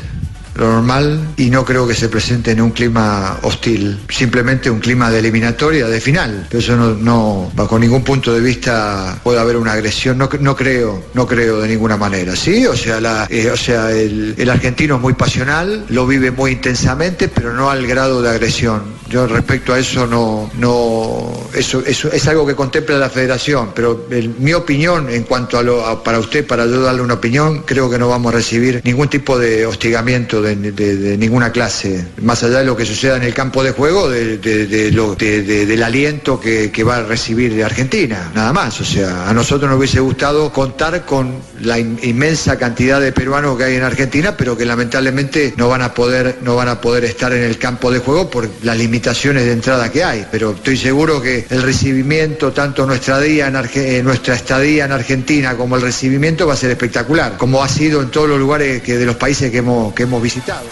lo 0.60 0.70
normal, 0.70 1.32
y 1.38 1.48
no 1.48 1.64
creo 1.64 1.88
que 1.88 1.94
se 1.94 2.10
presente 2.10 2.50
en 2.50 2.60
un 2.60 2.70
clima 2.70 3.38
hostil, 3.42 3.98
simplemente 4.10 4.70
un 4.70 4.78
clima 4.78 5.10
de 5.10 5.18
eliminatoria, 5.18 5.86
de 5.86 6.00
final. 6.00 6.46
Pero 6.50 6.60
eso 6.60 6.76
no, 6.76 6.94
no 6.94 7.50
bajo 7.54 7.78
ningún 7.78 8.04
punto 8.04 8.32
de 8.32 8.40
vista 8.40 9.18
puede 9.24 9.40
haber 9.40 9.56
una 9.56 9.72
agresión, 9.72 10.18
no, 10.18 10.28
no 10.38 10.54
creo, 10.54 11.02
no 11.14 11.26
creo 11.26 11.60
de 11.60 11.68
ninguna 11.68 11.96
manera, 11.96 12.36
¿sí? 12.36 12.66
O 12.66 12.76
sea, 12.76 13.00
la, 13.00 13.26
eh, 13.30 13.50
o 13.50 13.56
sea 13.56 13.90
el, 13.90 14.34
el 14.36 14.50
argentino 14.50 14.96
es 14.96 15.00
muy 15.00 15.14
pasional, 15.14 15.86
lo 15.88 16.06
vive 16.06 16.30
muy 16.30 16.52
intensamente, 16.52 17.28
pero 17.28 17.54
no 17.54 17.70
al 17.70 17.86
grado 17.86 18.20
de 18.20 18.28
agresión. 18.28 18.99
Yo 19.10 19.26
respecto 19.26 19.72
a 19.74 19.78
eso 19.80 20.06
no, 20.06 20.48
no, 20.56 21.32
eso, 21.52 21.82
eso 21.84 22.12
es 22.12 22.28
algo 22.28 22.46
que 22.46 22.54
contempla 22.54 22.96
la 22.96 23.10
federación, 23.10 23.72
pero 23.74 24.06
mi 24.38 24.52
opinión 24.54 25.10
en 25.10 25.24
cuanto 25.24 25.58
a 25.58 25.64
lo, 25.64 26.00
para 26.04 26.20
usted, 26.20 26.46
para 26.46 26.64
yo 26.64 26.80
darle 26.80 27.02
una 27.02 27.14
opinión, 27.14 27.64
creo 27.66 27.90
que 27.90 27.98
no 27.98 28.08
vamos 28.08 28.32
a 28.32 28.36
recibir 28.36 28.80
ningún 28.84 29.08
tipo 29.08 29.36
de 29.36 29.66
hostigamiento 29.66 30.40
de, 30.40 30.54
de- 30.54 31.18
ninguna 31.18 31.50
clase, 31.50 32.04
más 32.22 32.44
allá 32.44 32.60
de 32.60 32.66
lo 32.66 32.76
que 32.76 32.86
suceda 32.86 33.16
en 33.16 33.24
el 33.24 33.34
campo 33.34 33.64
de 33.64 33.72
juego, 33.72 34.08
de, 34.08 34.38
de- 34.38 34.92
lo- 34.92 35.16
de- 35.16 35.42
de- 35.42 35.66
del 35.66 35.82
aliento 35.82 36.38
que, 36.38 36.70
que 36.70 36.84
va 36.84 36.98
a 36.98 37.02
recibir 37.02 37.52
de 37.52 37.64
Argentina, 37.64 38.30
nada 38.32 38.52
más. 38.52 38.80
O 38.80 38.84
sea, 38.84 39.28
a 39.28 39.34
nosotros 39.34 39.68
nos 39.68 39.76
hubiese 39.80 39.98
gustado 39.98 40.52
contar 40.52 41.04
con 41.04 41.34
la 41.62 41.80
in- 41.80 41.98
inmensa 42.04 42.56
cantidad 42.58 43.00
de 43.00 43.10
peruanos 43.10 43.58
que 43.58 43.64
hay 43.64 43.74
en 43.74 43.82
Argentina, 43.82 44.36
pero 44.36 44.56
que 44.56 44.64
lamentablemente 44.64 45.52
no 45.56 45.68
van 45.68 45.82
a 45.82 45.94
poder, 45.94 46.38
no 46.42 46.54
van 46.54 46.68
a 46.68 46.80
poder 46.80 47.04
estar 47.04 47.32
en 47.32 47.42
el 47.42 47.58
campo 47.58 47.90
de 47.90 47.98
juego 47.98 48.30
por 48.30 48.48
las 48.62 48.76
limitaciones 48.76 48.99
de 49.00 49.52
entrada 49.52 49.90
que 49.90 50.04
hay. 50.04 50.26
Pero 50.30 50.52
estoy 50.52 50.76
seguro 50.76 51.20
que 51.20 51.46
el 51.50 51.62
recibimiento, 51.62 52.52
tanto 52.52 52.86
nuestra 52.86 53.20
día 53.20 53.46
en 53.48 53.54
Arge- 53.54 53.76
eh, 53.98 54.02
nuestra 54.02 54.34
estadía 54.34 54.84
en 54.84 54.92
Argentina 54.92 55.56
como 55.56 55.76
el 55.76 55.82
recibimiento 55.82 56.46
va 56.46 56.54
a 56.54 56.56
ser 56.56 56.70
espectacular, 56.70 57.36
como 57.36 57.62
ha 57.62 57.68
sido 57.68 58.02
en 58.02 58.10
todos 58.10 58.28
los 58.28 58.38
lugares 58.38 58.82
que, 58.82 58.96
de 58.96 59.06
los 59.06 59.16
países 59.16 59.50
que 59.50 59.58
hemos, 59.58 59.92
que 59.94 60.04
hemos 60.04 60.22
visitado. 60.22 60.64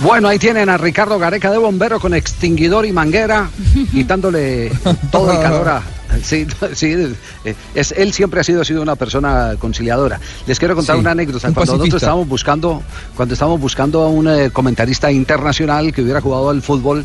Bueno, 0.00 0.28
ahí 0.28 0.38
tienen 0.38 0.68
a 0.68 0.76
Ricardo 0.78 1.18
Gareca 1.18 1.50
de 1.50 1.58
bombero 1.58 1.98
con 1.98 2.14
extinguidor 2.14 2.86
y 2.86 2.92
manguera, 2.92 3.50
quitándole 3.92 4.70
todo 5.10 5.32
el 5.32 5.40
calor 5.40 5.68
a. 5.68 5.82
Sí, 6.24 6.46
sí, 6.74 7.14
eh, 7.44 7.54
es, 7.74 7.92
él 7.92 8.12
siempre 8.12 8.40
ha 8.40 8.44
sido, 8.44 8.62
ha 8.62 8.64
sido 8.64 8.82
una 8.82 8.96
persona 8.96 9.54
conciliadora. 9.58 10.20
Les 10.46 10.58
quiero 10.58 10.74
contar 10.74 10.96
Sí, 10.96 11.00
una 11.00 11.10
anécdota. 11.12 11.48
un 11.48 11.54
Cuando 11.54 11.72
nosotros 11.78 12.02
estábamos 12.02 12.28
buscando, 12.28 12.82
cuando 13.16 13.34
estábamos 13.34 13.60
buscando 13.60 14.02
a 14.02 14.08
un 14.08 14.28
eh, 14.28 14.50
comentarista 14.50 15.10
internacional 15.10 15.92
que 15.92 16.02
hubiera 16.02 16.20
jugado 16.20 16.50
al 16.50 16.62
fútbol, 16.62 17.04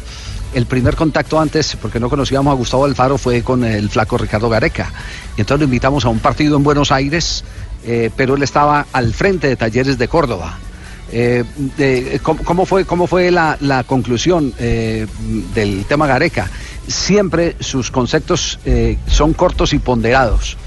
el 0.53 0.66
primer 0.68 0.95
contacto 0.95 1.39
antes, 1.39 1.76
porque 1.82 1.99
no 1.99 2.09
conocíamos 2.09 2.51
a 2.51 2.55
Gustavo 2.55 2.86
Alfaro, 2.86 3.18
fue 3.18 3.41
con 3.41 3.64
el 3.64 3.89
flaco 3.89 4.18
Ricardo 4.18 4.49
Gareca. 4.49 4.91
Y 5.36 5.41
entonces 5.41 5.59
lo 5.61 5.66
invitamos 5.66 6.05
a 6.05 6.09
un 6.09 6.20
partido 6.20 6.57
en 6.57 6.64
Buenos 6.64 6.91
Aires, 6.91 7.43
eh, 7.86 8.11
pero 8.16 8.36
él 8.36 8.43
estaba 8.43 8.86
al 8.93 9.14
frente 9.14 9.47
de 9.47 9.55
Talleres 9.55 9.97
de 9.97 10.07
Córdoba. 10.07 10.57
Eh, 11.11 11.43
de- 11.78 12.20
¿cómo, 12.24 12.43
cómo 12.43 12.66
fue, 12.66 12.86
cómo 12.86 13.07
fue 13.07 13.30
la, 13.32 13.57
la 13.61 13.84
conclusión 13.84 14.53
eh, 14.59 15.05
del 15.53 15.86
tema 15.86 16.07
Gareca? 16.07 16.49
Siempre 16.88 17.55
sus 17.59 17.91
conceptos 17.91 18.59
eh, 18.65 18.97
son 19.07 19.34
cortos 19.34 19.73
y 19.73 19.79
ponderados. 19.79 20.57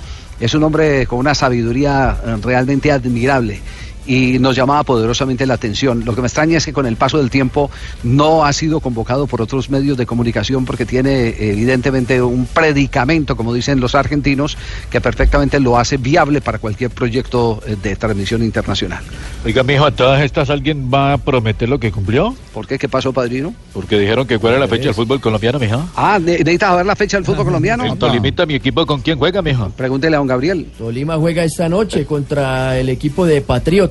Es 0.40 0.54
un 0.54 0.62
hombre 0.64 1.06
con 1.06 1.18
una 1.18 1.34
sabiduría 1.34 2.18
eh, 2.24 2.36
realmente 2.42 2.92
admirable 2.92 3.60
y 4.06 4.38
nos 4.38 4.54
llamaba 4.56 4.82
poderosamente 4.84 5.46
la 5.46 5.54
atención. 5.54 6.04
Lo 6.04 6.14
que 6.14 6.20
me 6.20 6.26
extraña 6.28 6.58
es 6.58 6.64
que 6.64 6.72
con 6.72 6.86
el 6.86 6.96
paso 6.96 7.18
del 7.18 7.30
tiempo 7.30 7.70
no 8.02 8.44
ha 8.44 8.52
sido 8.52 8.80
convocado 8.80 9.26
por 9.26 9.42
otros 9.42 9.70
medios 9.70 9.96
de 9.98 10.06
comunicación 10.06 10.64
porque 10.64 10.86
tiene 10.86 11.34
evidentemente 11.38 12.20
un 12.22 12.46
predicamento, 12.46 13.36
como 13.36 13.52
dicen 13.54 13.80
los 13.80 13.94
argentinos, 13.94 14.56
que 14.90 15.00
perfectamente 15.00 15.60
lo 15.60 15.78
hace 15.78 15.96
viable 15.96 16.40
para 16.40 16.58
cualquier 16.58 16.90
proyecto 16.90 17.60
eh, 17.66 17.76
de 17.82 17.96
transmisión 17.96 18.42
internacional. 18.42 19.02
Oiga, 19.44 19.62
mijo, 19.62 19.84
a 19.86 19.90
todas 19.90 20.22
estas 20.22 20.50
alguien 20.50 20.90
va 20.92 21.14
a 21.14 21.18
prometer 21.18 21.68
lo 21.68 21.78
que 21.80 21.90
cumplió. 21.92 22.34
¿Por 22.52 22.66
qué? 22.66 22.78
¿Qué 22.78 22.88
pasó, 22.88 23.12
padrino? 23.12 23.54
Porque 23.72 23.98
dijeron 23.98 24.26
que 24.26 24.38
cuál 24.38 24.54
era 24.54 24.60
la 24.60 24.68
fecha 24.68 24.84
del 24.84 24.94
fútbol 24.94 25.20
colombiano, 25.20 25.58
mijo. 25.58 25.88
Ah, 25.96 26.18
¿ne- 26.20 26.38
¿necesitas 26.38 26.70
saber 26.70 26.86
la 26.86 26.96
fecha 26.96 27.16
del 27.16 27.24
fútbol 27.26 27.44
colombiano? 27.44 27.84
El 27.84 27.98
Tolimita, 27.98 28.46
mi 28.46 28.54
equipo, 28.54 28.86
¿con 28.86 29.00
quién 29.00 29.18
juega, 29.18 29.42
mijo? 29.42 29.70
Pregúntele 29.70 30.16
a 30.16 30.18
don 30.18 30.26
Gabriel. 30.26 30.66
Tolima 30.78 31.16
juega 31.16 31.44
esta 31.44 31.68
noche 31.68 32.04
contra 32.06 32.78
el 32.78 32.88
equipo 32.88 33.26
de 33.26 33.40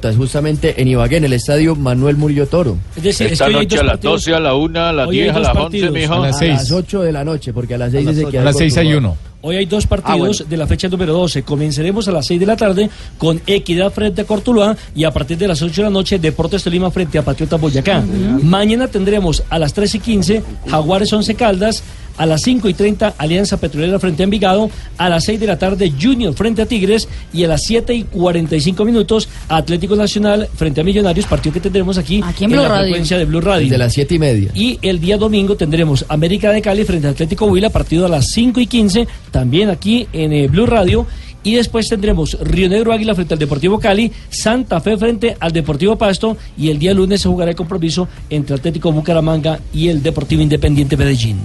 Patriotas, 0.06 0.16
justamente 0.18 0.82
en 0.82 0.88
Ibagué, 0.88 1.18
en 1.18 1.26
el 1.26 1.34
estadio 1.34 1.76
Manuel 1.76 2.16
Murillo 2.18 2.48
Toro. 2.48 2.78
Es 2.96 3.04
decir, 3.04 3.28
es 3.28 3.34
Esta 3.34 3.46
que 3.46 3.50
hoy 3.52 3.56
hay 3.60 3.66
noche 3.66 3.76
dos 3.78 3.82
a 3.82 3.84
las 3.86 3.94
partidos. 3.94 4.14
12, 4.26 4.34
a 4.36 4.40
la 4.40 4.54
1, 4.56 4.80
a 4.80 4.94
las 4.94 5.08
Hoy 5.08 5.16
hay 5.18 5.24
10, 5.24 5.36
a 5.36 5.40
las 5.40 5.50
11, 5.50 5.62
partidos. 5.62 5.92
mijo. 5.94 6.14
A 6.14 6.20
las 6.28 6.42
A 6.42 6.46
las 6.46 6.72
8 6.72 7.02
de 7.02 7.12
la 7.12 7.24
noche, 7.24 7.54
porque 7.54 7.74
a 7.76 7.78
las 7.78 7.92
6 7.92 8.08
dice 8.08 8.26
que 8.30 8.40
A 8.40 8.44
las 8.44 8.58
6 8.58 8.78
hay 8.78 8.94
uno. 8.94 9.18
Hoy 9.48 9.58
hay 9.58 9.66
dos 9.68 9.86
partidos 9.86 10.16
Ah, 10.16 10.18
bueno. 10.18 10.50
de 10.50 10.58
la 10.58 10.66
fecha 10.66 10.88
número 10.88 11.14
12. 11.14 11.44
Comenzaremos 11.44 12.08
a 12.08 12.12
las 12.12 12.26
6 12.26 12.40
de 12.40 12.46
la 12.48 12.56
tarde 12.56 12.90
con 13.20 13.40
Equidad 13.46 13.92
frente 13.94 14.22
a 14.22 14.26
Cortuluá 14.26 14.76
y 14.96 15.04
a 15.04 15.12
partir 15.12 15.38
de 15.38 15.48
las 15.48 15.62
8 15.62 15.82
de 15.82 15.84
la 15.84 15.90
noche 15.92 16.18
Deportes 16.18 16.64
Tolima 16.64 16.90
frente 16.90 17.20
a 17.20 17.22
Patriotas 17.24 17.62
Boyacá. 17.62 18.04
Mañana 18.42 18.88
tendremos 18.88 19.44
a 19.50 19.60
las 19.60 19.72
3 19.74 19.96
y 19.96 20.00
15 20.00 20.44
Jaguares 20.68 21.14
11 21.14 21.36
Caldas, 21.36 21.84
a 22.18 22.26
las 22.26 22.42
5 22.42 22.70
y 22.70 22.74
30 22.74 23.16
Alianza 23.18 23.58
Petrolera 23.58 24.00
frente 24.00 24.24
a 24.24 24.26
Envigado, 24.26 24.70
a 24.98 25.10
las 25.10 25.26
6 25.26 25.40
de 25.40 25.48
la 25.48 25.58
tarde 25.58 25.92
Junior 26.00 26.34
frente 26.34 26.62
a 26.62 26.66
Tigres 26.66 27.08
y 27.34 27.44
a 27.44 27.48
las 27.48 27.64
7 27.64 27.94
y 27.94 28.04
45 28.04 28.86
minutos 28.86 29.30
Atlético 29.50 29.96
Nacional 29.96 30.48
frente 30.56 30.82
a 30.82 30.84
Millonarios, 30.84 31.26
partido 31.26 31.54
que 31.54 31.60
tendremos 31.60 31.98
aquí, 31.98 32.24
en 32.40 32.52
la 32.56 32.68
Radio. 32.68 32.84
frecuencia 32.84 33.18
de 33.18 33.26
Blue 33.26 33.42
Radio. 33.42 33.64
Desde 33.64 33.78
las 33.78 33.94
7 33.94 34.16
y 34.16 34.20
media. 34.20 34.52
Y 34.54 34.80
el 34.82 35.00
día 35.00 35.18
domingo 35.18 35.56
tendremos 35.56 36.06
América 36.10 36.52
de 36.52 36.62
Cali 36.62 36.84
frente 36.84 37.08
a 37.08 37.12
Atlético 37.12 37.46
Huila, 37.46 37.70
partido 37.70 38.06
a 38.06 38.10
las 38.10 38.30
5 38.32 38.60
y 38.60 38.68
15, 38.68 39.08
también 39.32 39.70
aquí 39.70 40.08
en 40.14 40.34
eh, 40.34 40.48
Blue 40.48 40.66
Radio. 40.66 41.06
Y 41.44 41.54
después 41.54 41.88
tendremos 41.88 42.40
Río 42.42 42.68
Negro 42.68 42.92
Águila 42.92 43.14
frente 43.14 43.36
al 43.36 43.40
Deportivo 43.40 43.80
Cali, 43.80 44.12
Santa 44.30 44.82
Fe 44.82 44.98
frente 44.98 45.38
al 45.40 45.52
Deportivo 45.52 45.96
Pasto. 45.96 46.36
Y 46.58 46.70
el 46.70 46.80
día 46.80 46.92
lunes 46.94 47.22
se 47.22 47.30
jugará 47.30 47.52
el 47.52 47.58
compromiso 47.58 48.08
entre 48.32 48.56
Atlético 48.56 48.92
Bucaramanga 48.92 49.60
y 49.72 49.90
el 49.90 50.02
Deportivo 50.02 50.42
Independiente 50.42 50.98
Medellín. 50.98 51.38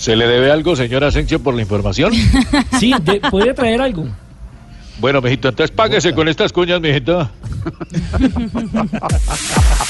¿Se 0.00 0.16
le 0.16 0.26
debe 0.26 0.50
algo, 0.50 0.74
señor 0.76 1.04
Asensio, 1.04 1.40
por 1.42 1.54
la 1.54 1.60
información? 1.62 2.12
Sí, 2.80 2.94
de- 3.02 3.20
podría 3.30 3.52
traer 3.54 3.82
algo. 3.82 4.06
Bueno, 4.98 5.20
mijito, 5.20 5.48
entonces 5.48 5.70
páguese 5.74 6.14
con 6.14 6.26
estas 6.28 6.52
cuñas, 6.52 6.80
mijito. 6.80 7.28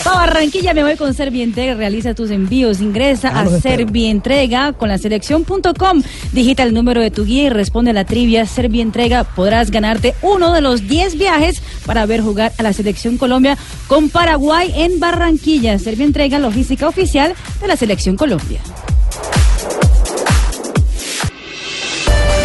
Pa' 0.04 0.14
Barranquilla 0.14 0.72
me 0.74 0.82
voy 0.82 0.96
con 0.96 1.14
Servientrega. 1.14 1.74
Realiza 1.74 2.14
tus 2.14 2.30
envíos. 2.30 2.80
Ingresa 2.80 3.30
Ah, 3.34 3.40
a. 3.42 3.60
Servientrega 3.60 4.72
con 4.72 4.88
la 4.88 4.98
selección.com. 4.98 6.02
Digita 6.32 6.62
el 6.62 6.74
número 6.74 7.00
de 7.00 7.10
tu 7.10 7.24
guía 7.24 7.44
y 7.44 7.48
responde 7.48 7.90
a 7.90 7.94
la 7.94 8.04
trivia 8.04 8.46
Servientrega. 8.46 9.24
Podrás 9.24 9.70
ganarte 9.70 10.14
uno 10.22 10.52
de 10.52 10.60
los 10.60 10.86
10 10.88 11.16
viajes 11.18 11.60
para 11.86 12.06
ver 12.06 12.20
jugar 12.20 12.52
a 12.58 12.62
la 12.62 12.72
selección 12.72 13.18
Colombia 13.18 13.56
con 13.88 14.10
Paraguay 14.10 14.72
en 14.76 14.98
Barranquilla. 15.00 15.78
Servientrega, 15.78 16.38
logística 16.38 16.88
oficial 16.88 17.34
de 17.60 17.66
la 17.68 17.76
selección 17.76 18.16
Colombia. 18.16 18.60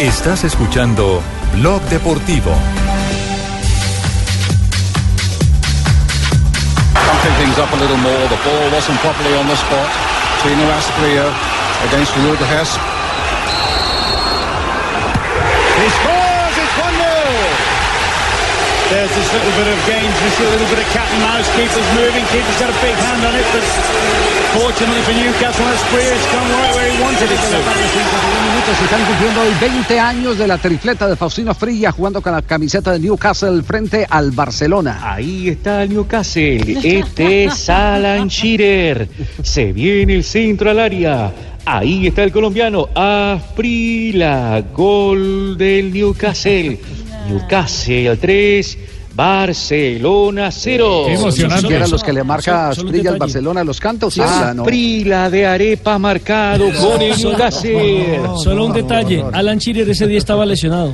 Estás 0.00 0.44
escuchando 0.44 1.22
Blog 1.54 1.80
Deportivo. 1.84 2.52
Pumping 6.92 7.34
things. 7.38 7.56
Tino 10.42 10.68
against 11.88 12.14
Rudehes. 12.16 12.78
He 15.76 15.88
scores! 15.88 16.56
It's 16.58 16.76
1 16.76 16.92
0! 16.92 17.06
There's 18.86 19.10
this 19.10 19.28
little 19.34 19.54
bit 19.58 19.66
of 19.66 19.78
games, 19.82 20.14
this 20.22 20.38
little 20.38 20.68
bit 20.70 20.78
of 20.78 20.88
cat 20.94 21.10
and 21.10 21.22
mouse. 21.26 21.48
Keeper's 21.58 21.90
moving, 21.98 22.22
keeper's 22.30 22.58
got 22.62 22.70
a 22.70 22.78
big 22.78 22.94
hand 22.94 23.22
on 23.26 23.34
it, 23.34 23.46
but 23.50 23.66
fortunately 24.62 25.02
for 25.02 25.14
Newcastle, 25.18 25.66
Aspria 25.66 26.14
has 26.14 26.26
come 26.30 26.46
right 26.54 26.74
where 26.76 26.90
he 26.94 27.02
wanted 27.02 27.30
it 27.34 27.40
to. 27.50 27.58
Se 28.78 28.84
están 28.84 29.04
cumpliendo 29.04 29.40
hoy 29.42 29.52
20 29.60 29.98
años 29.98 30.38
de 30.38 30.46
la 30.46 30.58
tripleta 30.58 31.08
de 31.08 31.16
Faustino 31.16 31.54
Frilla 31.54 31.90
jugando 31.90 32.20
con 32.22 32.32
la 32.32 32.42
camiseta 32.42 32.92
de 32.92 33.00
Newcastle 33.00 33.62
frente 33.62 34.06
al 34.08 34.30
Barcelona. 34.30 35.00
Ahí 35.02 35.48
está 35.48 35.82
el 35.82 35.90
Newcastle. 35.90 36.78
Este 36.82 37.44
es 37.46 37.68
Alan 37.68 38.28
Shearer. 38.28 39.08
Se 39.42 39.72
viene 39.72 40.14
el 40.14 40.22
centro 40.24 40.70
al 40.70 40.78
área. 40.78 41.32
Ahí 41.64 42.06
está 42.06 42.22
el 42.22 42.30
colombiano. 42.30 42.88
Afrila. 42.94 44.62
Gol 44.72 45.56
del 45.56 45.92
Newcastle. 45.92 46.78
Newcastle 47.28 48.16
3. 48.16 48.78
Barcelona 49.14 50.50
0. 50.50 51.04
Qué 51.06 51.14
emocionante. 51.14 51.74
eran 51.74 51.90
los 51.90 52.02
que 52.02 52.12
le 52.12 52.22
marca 52.22 52.68
Asprilla 52.68 53.10
al 53.12 53.18
Barcelona 53.18 53.64
los 53.64 53.80
cantos. 53.80 54.12
Sí, 54.12 54.20
Aprila 54.20 55.30
de 55.30 55.46
Arepa 55.46 55.98
marcado 55.98 56.66
con 56.66 57.00
el 57.00 57.14
Solo- 57.14 57.30
Newcastle. 57.30 58.20
Solo 58.42 58.66
un 58.66 58.72
detalle, 58.74 59.24
Alan 59.32 59.56
Shearer 59.58 59.88
ese 59.88 60.06
día 60.06 60.18
estaba 60.18 60.44
lesionado. 60.44 60.92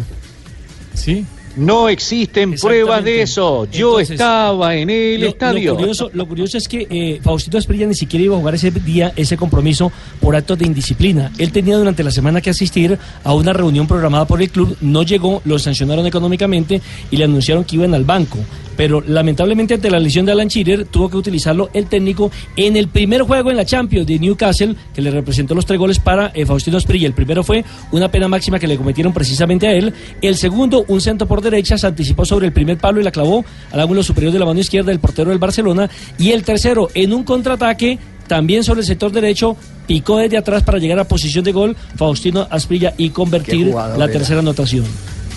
Sí. 0.95 1.25
No 1.57 1.89
existen 1.89 2.55
pruebas 2.55 3.05
de 3.05 3.23
eso. 3.23 3.67
Yo 3.71 4.01
Entonces, 4.01 4.13
estaba 4.13 4.75
en 4.77 4.89
el 4.91 5.21
Lo- 5.21 5.29
estadio. 5.29 5.73
Lo 5.73 5.79
curioso, 5.79 6.11
lo 6.15 6.27
curioso 6.27 6.57
es 6.59 6.67
que 6.69 6.87
eh, 6.91 7.21
Faustino 7.23 7.59
Esprilla 7.59 7.87
ni 7.87 7.95
siquiera 7.95 8.25
iba 8.25 8.37
a 8.37 8.39
jugar 8.39 8.55
ese 8.55 8.71
día, 8.71 9.13
ese 9.17 9.37
compromiso, 9.37 9.93
por 10.21 10.35
actos 10.35 10.59
de 10.59 10.67
indisciplina. 10.67 11.31
Él 11.39 11.53
tenía 11.53 11.77
durante 11.77 12.03
la 12.03 12.11
semana 12.11 12.41
que 12.41 12.51
asistir 12.51 12.99
a 13.25 13.35
una 13.35 13.53
reunión 13.53 13.87
programada 13.87 14.25
por 14.27 14.41
el 14.41 14.51
club, 14.51 14.77
no 14.81 15.03
llegó, 15.03 15.43
lo 15.45 15.59
sancionaron 15.59 16.07
económicamente 16.07 16.81
y 17.11 17.17
le 17.17 17.25
anunciaron 17.25 17.65
que 17.65 17.77
iban 17.77 17.95
al 17.95 18.05
banco. 18.05 18.39
Pero 18.77 19.01
lamentablemente 19.01 19.75
ante 19.75 19.91
la 19.91 20.01
lesión 20.01 20.27
de 20.27 20.33
Alan 20.33 20.49
Shearer 20.49 20.87
tuvo 20.87 21.09
que 21.09 21.17
utilizarlo 21.17 21.71
el 21.73 21.87
técnico 21.87 22.31
en 22.57 22.77
el 22.77 22.89
primer 22.89 23.23
juego 23.23 23.51
en 23.51 23.57
la 23.57 23.65
Champions 23.65 24.07
de 24.07 24.19
Newcastle, 24.19 24.75
que 24.95 25.03
le 25.03 25.11
representó 25.11 25.55
los 25.55 25.67
tres 25.67 25.79
goles 25.79 25.99
para 25.99 26.31
eh, 26.35 26.47
Faustino 26.47 26.79
Esprilla. 26.79 27.07
El 27.07 27.15
primero 27.15 27.43
fue 27.43 27.65
una 27.91 28.11
pena 28.11 28.29
máxima 28.29 28.59
que 28.59 28.67
le 28.67 28.77
cometieron 28.77 29.13
precisamente 29.13 29.67
a 29.67 29.73
él. 29.73 29.93
El 30.21 30.37
segundo, 30.37 30.85
un 30.89 31.01
centro 31.01 31.27
por 31.27 31.43
derecha, 31.43 31.77
se 31.79 31.87
anticipó 31.87 32.25
sobre 32.25 32.47
el 32.47 32.53
primer 32.53 32.79
palo 32.79 33.01
y 33.01 33.05
la 33.05 33.11
clavó 33.11 33.45
al 33.71 33.81
ángulo 33.81 34.03
superior 34.03 34.33
de 34.33 34.39
la 34.39 34.47
mano 34.47 34.61
izquierda 34.61 34.91
del 34.91 35.01
portero 35.01 35.31
del 35.31 35.39
Barcelona. 35.39 35.91
Y 36.19 36.31
el 36.31 36.43
tercero, 36.43 36.89
en 36.95 37.13
un 37.13 37.25
contraataque, 37.25 37.99
también 38.27 38.65
sobre 38.65 38.81
el 38.81 38.87
sector 38.87 39.13
derecho, 39.13 39.57
picó 39.87 40.19
desde 40.19 40.39
atrás 40.39 40.63
para 40.63 40.79
llegar 40.79 40.99
a 40.99 41.05
posición 41.05 41.45
de 41.45 41.53
gol 41.53 41.77
Faustino 41.97 42.47
Asprilla 42.51 42.95
y 42.97 43.11
convertir 43.11 43.67
la 43.67 43.95
era. 43.95 44.09
tercera 44.09 44.41
anotación. 44.41 44.85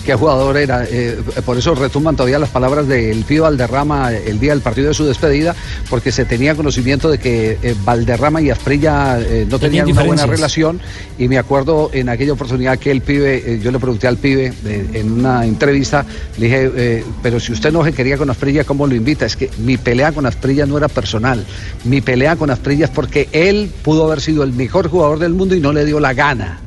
Qué 0.06 0.14
jugador 0.14 0.56
era. 0.56 0.84
eh, 0.84 1.18
por 1.44 1.58
eso 1.58 1.74
retumban 1.74 2.14
todavía 2.14 2.38
las 2.38 2.50
palabras 2.50 2.86
del 2.86 3.24
Pío 3.24 3.42
Valderrama 3.42 4.12
el 4.12 4.38
día 4.38 4.52
del 4.52 4.60
partido 4.60 4.86
de 4.86 4.94
su 4.94 5.04
despedida, 5.04 5.52
porque 5.90 6.12
se 6.12 6.24
tenía 6.24 6.54
conocimiento 6.54 7.10
de 7.10 7.18
que 7.18 7.58
eh, 7.60 7.74
Valderrama 7.84 8.40
y 8.40 8.50
Asprilla 8.50 9.18
eh, 9.18 9.48
no 9.50 9.58
tenían 9.58 9.90
una 9.90 10.04
buena 10.04 10.26
relación. 10.26 10.80
Y 11.18 11.26
me 11.26 11.38
acuerdo 11.38 11.90
en 11.92 12.08
aquella 12.08 12.34
oportunidad 12.34 12.78
que 12.78 12.92
el 12.92 13.00
pibe, 13.00 13.58
yo 13.60 13.72
le 13.72 13.80
pregunté 13.80 14.06
al 14.06 14.16
pibe 14.16 14.52
en 14.64 15.10
una 15.10 15.44
entrevista, 15.44 16.06
le 16.38 16.46
dije, 16.46 17.04
pero 17.20 17.40
si 17.40 17.50
usted 17.50 17.72
no 17.72 17.84
se 17.84 17.92
quería 17.92 18.16
con 18.16 18.30
Asprilla, 18.30 18.62
¿cómo 18.62 18.86
lo 18.86 18.94
invita? 18.94 19.26
Es 19.26 19.34
que 19.34 19.50
mi 19.58 19.76
pelea 19.76 20.12
con 20.12 20.24
Asprilla 20.24 20.66
no 20.66 20.78
era 20.78 20.86
personal. 20.86 21.44
Mi 21.82 22.00
pelea 22.00 22.36
con 22.36 22.50
Asprilla 22.50 22.84
es 22.84 22.90
porque 22.92 23.28
él 23.32 23.72
pudo 23.82 24.04
haber 24.04 24.20
sido 24.20 24.44
el 24.44 24.52
mejor 24.52 24.88
jugador 24.88 25.18
del 25.18 25.32
mundo 25.34 25.56
y 25.56 25.60
no 25.60 25.72
le 25.72 25.84
dio 25.84 25.98
la 25.98 26.14
gana. 26.14 26.60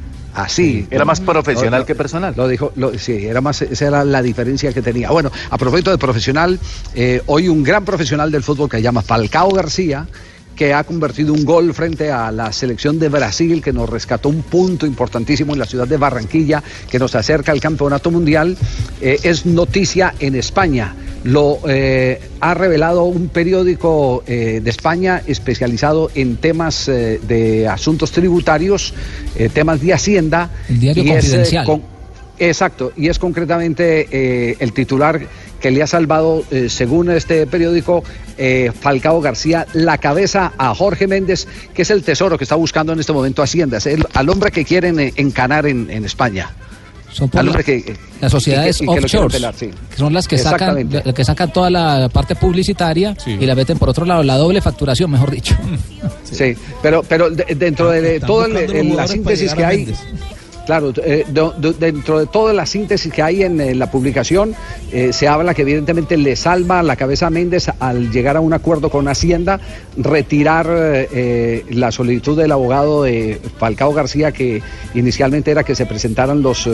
Así. 0.43 0.87
Era 0.89 1.05
más 1.05 1.19
profesional 1.21 1.85
que 1.85 1.95
personal. 1.95 2.33
Lo 2.37 2.47
dijo, 2.47 2.71
lo- 2.75 2.97
sí, 2.97 3.25
era 3.25 3.41
más, 3.41 3.61
esa 3.61 3.87
era 3.87 4.03
la 4.05 4.21
diferencia 4.21 4.71
que 4.73 4.81
tenía. 4.81 5.09
Bueno, 5.11 5.31
a 5.49 5.57
propósito 5.57 5.91
de 5.91 5.97
profesional, 5.97 6.59
eh, 6.95 7.21
hoy 7.25 7.47
un 7.49 7.63
gran 7.63 7.85
profesional 7.85 8.31
del 8.31 8.43
fútbol 8.43 8.69
que 8.69 8.77
se 8.77 8.83
llama 8.83 9.01
Falcao 9.01 9.49
García, 9.51 10.07
que 10.59 10.73
ha 10.73 10.83
convertido 10.83 11.31
un 11.33 11.45
gol 11.45 11.73
frente 11.73 12.11
a 12.11 12.33
la 12.33 12.51
selección 12.51 12.99
de 12.99 13.07
Brasil, 13.07 13.61
que 13.61 13.71
nos 13.71 13.89
rescató 13.89 14.27
un 14.27 14.41
punto 14.41 14.85
importantísimo 14.85 15.53
en 15.53 15.59
la 15.59 15.65
ciudad 15.65 15.87
de 15.87 15.95
Barranquilla, 15.95 16.61
que 16.91 16.99
nos 16.99 17.15
acerca 17.15 17.53
al 17.53 17.61
campeonato 17.61 18.11
mundial, 18.11 18.57
eh, 18.99 19.17
es 19.23 19.45
noticia 19.45 20.13
en 20.19 20.35
España. 20.35 20.93
Lo 21.23 21.59
eh, 21.65 22.19
ha 22.41 22.53
revelado 22.55 23.05
un 23.05 23.29
periódico 23.29 24.21
eh, 24.27 24.59
de 24.61 24.69
España 24.69 25.21
especializado 25.25 26.11
en 26.13 26.35
temas 26.35 26.87
de 26.87 27.65
asuntos 27.65 28.11
tributarios, 28.11 28.93
temas 29.53 29.79
de 29.79 29.93
Hacienda. 29.93 30.49
El 30.67 30.81
diario 30.81 31.03
y 31.05 31.09
es, 31.11 31.13
Confidencial. 31.23 31.65
con- 31.65 31.98
Exacto, 32.39 32.93
y 32.95 33.09
es 33.09 33.19
concretamente 33.19 34.07
eh, 34.11 34.55
el 34.59 34.71
titular 34.73 35.19
que 35.59 35.71
le 35.71 35.83
ha 35.83 35.87
salvado, 35.87 36.43
eh, 36.51 36.69
según 36.69 37.11
este 37.11 37.45
periódico, 37.45 38.01
eh, 38.37 38.71
Falcao 38.79 39.19
García, 39.19 39.67
la 39.73 39.97
cabeza 39.97 40.53
a 40.57 40.73
Jorge 40.73 41.05
Méndez, 41.05 41.47
que 41.73 41.81
es 41.81 41.89
el 41.89 42.01
tesoro 42.01 42.37
que 42.37 42.45
está 42.45 42.55
buscando 42.55 42.93
en 42.93 42.99
este 43.01 43.11
momento 43.11 43.43
Hacienda, 43.43 43.77
es 43.77 43.85
el- 43.87 44.05
al 44.13 44.29
hombre 44.29 44.51
que 44.51 44.63
quieren 44.63 44.99
eh, 45.01 45.11
encanar 45.17 45.65
en, 45.65 45.89
en 45.91 46.05
España. 46.05 46.49
Son 47.11 47.27
por 47.27 47.43
la- 47.43 47.63
que- 47.63 47.95
las 48.21 48.31
sociedades 48.31 48.79
y 48.81 48.85
que- 48.85 49.01
sí. 49.57 49.71
son 49.97 50.13
las 50.13 50.27
que 50.27 50.35
sacan, 50.37 50.89
la- 51.05 51.13
que 51.13 51.25
sacan 51.25 51.51
toda 51.51 51.69
la 51.71 52.07
parte 52.07 52.35
publicitaria 52.35 53.15
y 53.25 53.45
la 53.45 53.55
meten 53.55 53.77
por 53.79 53.89
otro 53.89 54.05
lado, 54.05 54.23
la 54.23 54.37
doble 54.37 54.61
facturación, 54.61 55.11
mejor 55.11 55.31
dicho. 55.31 55.57
Sí, 56.23 56.53
pero, 56.81 57.01
pero 57.03 57.29
de- 57.31 57.55
dentro 57.55 57.89
de, 57.89 58.15
Están 58.15 58.27
toda 58.27 58.47
la 58.47 59.07
síntesis 59.07 59.53
que 59.55 59.65
hay. 59.65 59.93
Claro, 60.69 60.93
eh, 61.03 61.25
do- 61.29 61.55
do- 61.57 61.73
dentro 61.73 62.19
de 62.19 62.27
toda 62.27 62.53
la 62.53 62.67
síntesis 62.67 63.11
que 63.11 63.23
hay 63.23 63.41
en, 63.41 63.59
eh, 63.59 63.73
la 63.73 63.89
publicación, 63.89 64.53
eh, 64.91 65.11
se 65.13 65.27
habla 65.27 65.55
que 65.55 65.63
evidentemente 65.63 66.15
le 66.15 66.35
salva 66.35 66.83
la 66.83 66.95
cabeza 66.95 67.25
a 67.25 67.29
Méndez 67.31 67.69
al 67.79 68.11
llegar 68.11 68.37
a 68.37 68.39
un 68.39 68.53
acuerdo 68.53 68.91
con 68.91 69.07
Hacienda, 69.07 69.59
retirar 69.97 70.67
eh, 70.69 71.65
la 71.71 71.91
solicitud 71.91 72.37
del 72.37 72.51
abogado 72.51 73.01
de 73.01 73.41
Falcao 73.57 73.93
García, 73.95 74.31
que 74.31 74.61
inicialmente 74.93 75.49
era 75.49 75.63
que 75.63 75.73
se 75.73 75.87
presentaran 75.87 76.43
los 76.43 76.69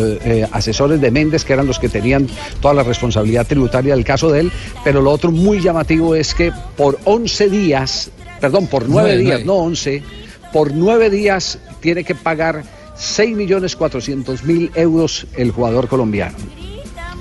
asesores 0.52 1.00
de 1.00 1.10
Méndez, 1.12 1.46
que 1.46 1.54
eran 1.54 1.66
los 1.66 1.80
que 1.80 1.88
tenían 1.88 2.28
toda 2.60 2.74
la 2.74 2.84
responsabilidad 2.84 3.48
tributaria 3.48 3.96
del 3.96 4.04
caso 4.04 4.30
de 4.30 4.42
él, 4.42 4.52
pero 4.84 5.02
lo 5.02 5.10
otro 5.12 5.32
muy 5.32 5.62
llamativo 5.62 6.16
es 6.16 6.34
que 6.36 6.52
por 6.76 7.00
11 7.06 7.48
días, 7.50 8.12
perdón, 8.42 8.68
por 8.68 8.90
9 8.90 9.08
Nueve, 9.08 9.18
días, 9.24 9.30
nueve. 9.30 9.46
no 9.46 9.54
11, 9.54 10.04
por 10.52 10.74
9 10.74 11.10
días 11.10 11.60
tiene 11.80 12.04
que 12.04 12.14
pagar 12.14 12.64
6.400.000 12.98 14.72
euros 14.76 15.28
el 15.36 15.52
jugador 15.52 15.88
colombiano. 15.88 16.36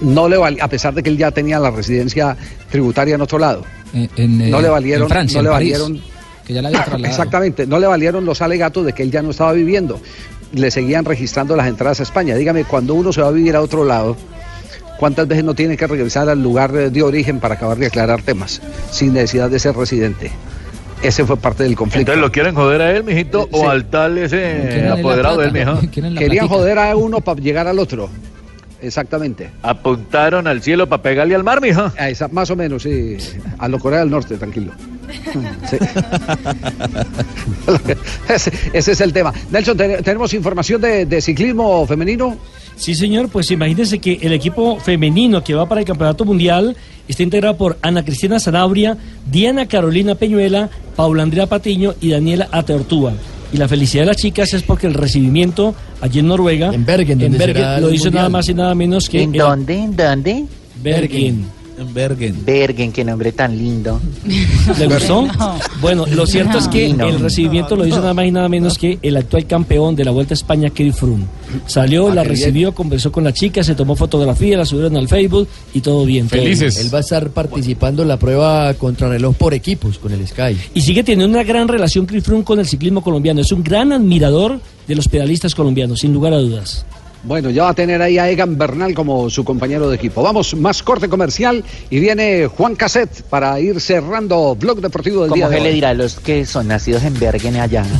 No 0.00 0.28
le 0.28 0.36
val- 0.36 0.58
a 0.60 0.68
pesar 0.68 0.94
de 0.94 1.02
que 1.02 1.10
él 1.10 1.16
ya 1.18 1.30
tenía 1.30 1.58
la 1.58 1.70
residencia 1.70 2.36
tributaria 2.70 3.14
en 3.14 3.20
otro 3.20 3.38
lado. 3.38 3.62
En, 3.92 4.10
en, 4.16 4.40
eh, 4.42 4.50
no 4.50 4.60
le 4.60 4.68
valieron, 4.68 5.04
en 5.04 5.08
Francia, 5.08 5.38
no 5.38 5.44
le 5.44 5.50
París, 5.50 5.72
valieron, 5.78 6.02
que 6.44 6.52
ya 6.54 6.62
la 6.62 6.68
había 6.68 6.80
trasladado. 6.84 7.06
exactamente, 7.10 7.66
no 7.66 7.78
le 7.78 7.86
valieron 7.86 8.24
los 8.24 8.42
alegatos 8.42 8.84
de 8.84 8.92
que 8.92 9.02
él 9.02 9.10
ya 9.10 9.22
no 9.22 9.30
estaba 9.30 9.52
viviendo. 9.52 10.00
Le 10.52 10.70
seguían 10.70 11.04
registrando 11.04 11.56
las 11.56 11.66
entradas 11.68 12.00
a 12.00 12.02
España. 12.02 12.34
Dígame, 12.36 12.64
cuando 12.64 12.94
uno 12.94 13.12
se 13.12 13.20
va 13.22 13.28
a 13.28 13.32
vivir 13.32 13.56
a 13.56 13.60
otro 13.60 13.84
lado, 13.84 14.16
¿cuántas 14.98 15.26
veces 15.26 15.44
no 15.44 15.54
tiene 15.54 15.76
que 15.76 15.86
regresar 15.86 16.28
al 16.28 16.42
lugar 16.42 16.74
eh, 16.76 16.90
de 16.90 17.02
origen 17.02 17.40
para 17.40 17.54
acabar 17.54 17.78
de 17.78 17.86
aclarar 17.86 18.22
temas 18.22 18.60
sin 18.90 19.14
necesidad 19.14 19.48
de 19.50 19.58
ser 19.58 19.76
residente? 19.76 20.30
Ese 21.04 21.24
fue 21.24 21.36
parte 21.36 21.62
del 21.64 21.76
conflicto. 21.76 22.00
Entonces 22.00 22.20
lo 22.20 22.32
quieren 22.32 22.54
joder 22.54 22.80
a 22.82 22.90
él, 22.96 23.04
mijito, 23.04 23.48
o 23.52 23.68
al 23.68 23.84
tal 23.86 24.18
ese 24.18 24.88
apoderado 24.90 25.38
de 25.38 25.46
él, 25.46 25.52
mijo. 25.52 25.78
Querían 26.18 26.48
joder 26.48 26.78
a 26.78 26.96
uno 26.96 27.20
para 27.20 27.40
llegar 27.40 27.66
al 27.68 27.78
otro. 27.78 28.08
Exactamente. 28.80 29.50
Apuntaron 29.62 30.46
al 30.46 30.62
cielo 30.62 30.86
para 30.88 31.02
pegarle 31.02 31.34
al 31.34 31.42
mar, 31.44 31.60
mijo. 31.62 31.90
Ah, 31.98 32.08
esa- 32.10 32.28
más 32.28 32.50
o 32.50 32.56
menos, 32.56 32.82
sí. 32.82 33.16
A 33.58 33.68
lo 33.68 33.78
Corea 33.78 34.00
del 34.00 34.10
Norte, 34.10 34.36
tranquilo. 34.36 34.72
Sí. 35.70 35.76
ese, 38.28 38.52
ese 38.72 38.92
es 38.92 39.00
el 39.00 39.12
tema. 39.12 39.32
Nelson, 39.50 39.76
¿ten- 39.76 40.02
¿tenemos 40.02 40.32
información 40.34 40.80
de, 40.80 41.06
de 41.06 41.20
ciclismo 41.20 41.86
femenino? 41.86 42.36
Sí, 42.76 42.94
señor, 42.94 43.28
pues 43.28 43.50
imagínense 43.50 43.98
que 44.00 44.18
el 44.20 44.32
equipo 44.32 44.80
femenino 44.80 45.44
que 45.44 45.54
va 45.54 45.68
para 45.68 45.80
el 45.80 45.86
Campeonato 45.86 46.24
Mundial 46.24 46.76
está 47.08 47.22
integrado 47.22 47.56
por 47.56 47.76
Ana 47.82 48.04
Cristina 48.04 48.38
Zanabria, 48.40 48.96
Diana 49.30 49.66
Carolina 49.66 50.14
Peñuela, 50.14 50.70
Paula 50.96 51.22
Andrea 51.22 51.46
Patiño 51.46 51.94
y 52.00 52.10
Daniela 52.10 52.48
Ateortúa. 52.50 53.12
Y 53.52 53.56
la 53.58 53.68
felicidad 53.68 54.02
de 54.02 54.06
las 54.06 54.16
chicas 54.16 54.52
es 54.54 54.62
porque 54.62 54.86
el 54.86 54.94
recibimiento 54.94 55.74
allí 56.00 56.18
en 56.18 56.26
Noruega, 56.28 56.74
en 56.74 56.84
Bergen, 56.84 57.18
donde 57.18 57.38
será 57.38 57.78
lo 57.80 57.92
hizo 57.92 58.04
Mundial. 58.06 58.14
nada 58.14 58.28
más 58.28 58.48
y 58.48 58.54
nada 58.54 58.74
menos 58.74 59.08
que... 59.08 59.22
¿En 59.22 59.32
el- 59.34 59.38
dónde? 59.40 60.44
Bergen. 60.82 61.22
En 61.26 61.46
Bergen. 61.92 62.44
Bergen, 62.44 62.92
qué 62.92 63.04
nombre 63.04 63.32
tan 63.32 63.56
lindo. 63.56 64.00
¿Le 64.78 64.86
gustó? 64.86 65.26
Bueno, 65.80 66.06
lo 66.06 66.26
cierto 66.26 66.56
es 66.58 66.68
que 66.68 66.94
No. 66.94 67.08
el 67.08 67.20
recibimiento 67.20 67.76
lo 67.76 67.86
hizo 67.86 67.98
nada 68.00 68.14
más 68.14 68.24
y 68.26 68.30
nada 68.30 68.48
menos 68.48 68.78
que 68.78 68.98
el 69.02 69.16
actual 69.18 69.46
campeón 69.46 69.94
de 69.94 70.04
la 70.04 70.12
Vuelta 70.12 70.32
a 70.32 70.36
España, 70.36 70.70
Kevin 70.70 70.94
Froome. 70.94 71.24
Salió, 71.66 72.08
Ah, 72.08 72.14
la 72.14 72.24
recibió, 72.24 72.72
conversó 72.74 73.12
con 73.12 73.22
la 73.24 73.32
chica, 73.32 73.62
se 73.62 73.74
tomó 73.74 73.94
fotografía, 73.96 74.56
la 74.56 74.64
subieron 74.64 74.96
al 74.96 75.08
Facebook 75.08 75.46
y 75.74 75.80
todo 75.80 76.04
bien. 76.06 76.26
bien. 76.32 76.46
Él 76.62 76.94
va 76.94 76.98
a 76.98 77.00
estar 77.02 77.28
participando 77.30 78.02
en 78.02 78.08
la 78.08 78.16
prueba 78.18 78.72
contrarreloj 78.74 79.34
por 79.36 79.52
equipos 79.52 79.98
con 79.98 80.12
el 80.12 80.26
Sky. 80.26 80.56
Y 80.74 80.80
sigue 80.80 81.04
teniendo 81.04 81.34
una 81.36 81.44
gran 81.44 81.68
relación 81.68 82.06
Chris 82.06 82.24
Froome 82.24 82.44
con 82.44 82.58
el 82.60 82.66
ciclismo 82.66 83.02
colombiano. 83.02 83.40
Es 83.42 83.52
un 83.52 83.62
gran 83.62 83.92
admirador 83.92 84.58
de 84.88 84.94
los 84.94 85.08
pedalistas 85.08 85.54
colombianos, 85.54 86.00
sin 86.00 86.14
lugar 86.14 86.32
a 86.32 86.38
dudas. 86.38 86.86
Bueno, 87.24 87.48
ya 87.50 87.64
va 87.64 87.70
a 87.70 87.74
tener 87.74 88.02
ahí 88.02 88.18
a 88.18 88.28
Egan 88.28 88.58
Bernal 88.58 88.94
como 88.94 89.30
su 89.30 89.44
compañero 89.44 89.88
de 89.88 89.96
equipo. 89.96 90.22
Vamos, 90.22 90.54
más 90.54 90.82
corte 90.82 91.08
comercial 91.08 91.64
y 91.88 91.98
viene 91.98 92.48
Juan 92.48 92.76
Caset 92.76 93.22
para 93.24 93.58
ir 93.60 93.80
cerrando 93.80 94.54
Blog 94.54 94.80
Deportivo 94.80 95.22
del 95.22 95.32
día 95.32 95.46
¿Cómo 95.46 95.58
le 95.58 95.72
dirá 95.72 95.90
a 95.90 95.94
los 95.94 96.16
que 96.16 96.44
son 96.44 96.68
nacidos 96.68 97.02
en 97.02 97.18
Bergen 97.18 97.56
allá? 97.56 97.84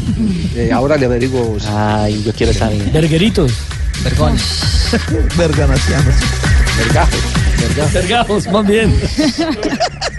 Eh, 0.57 0.71
ahora 0.71 0.97
le 0.97 1.07
averiguo. 1.07 1.57
Ay, 1.67 2.23
yo 2.23 2.33
quiero 2.33 2.53
saber. 2.53 2.79
Vergueritos. 2.93 3.53
Verganacianos. 5.37 6.15
Vergajos. 6.79 7.93
Vergajos, 7.93 8.47
más 8.47 8.65
bien. 8.65 8.95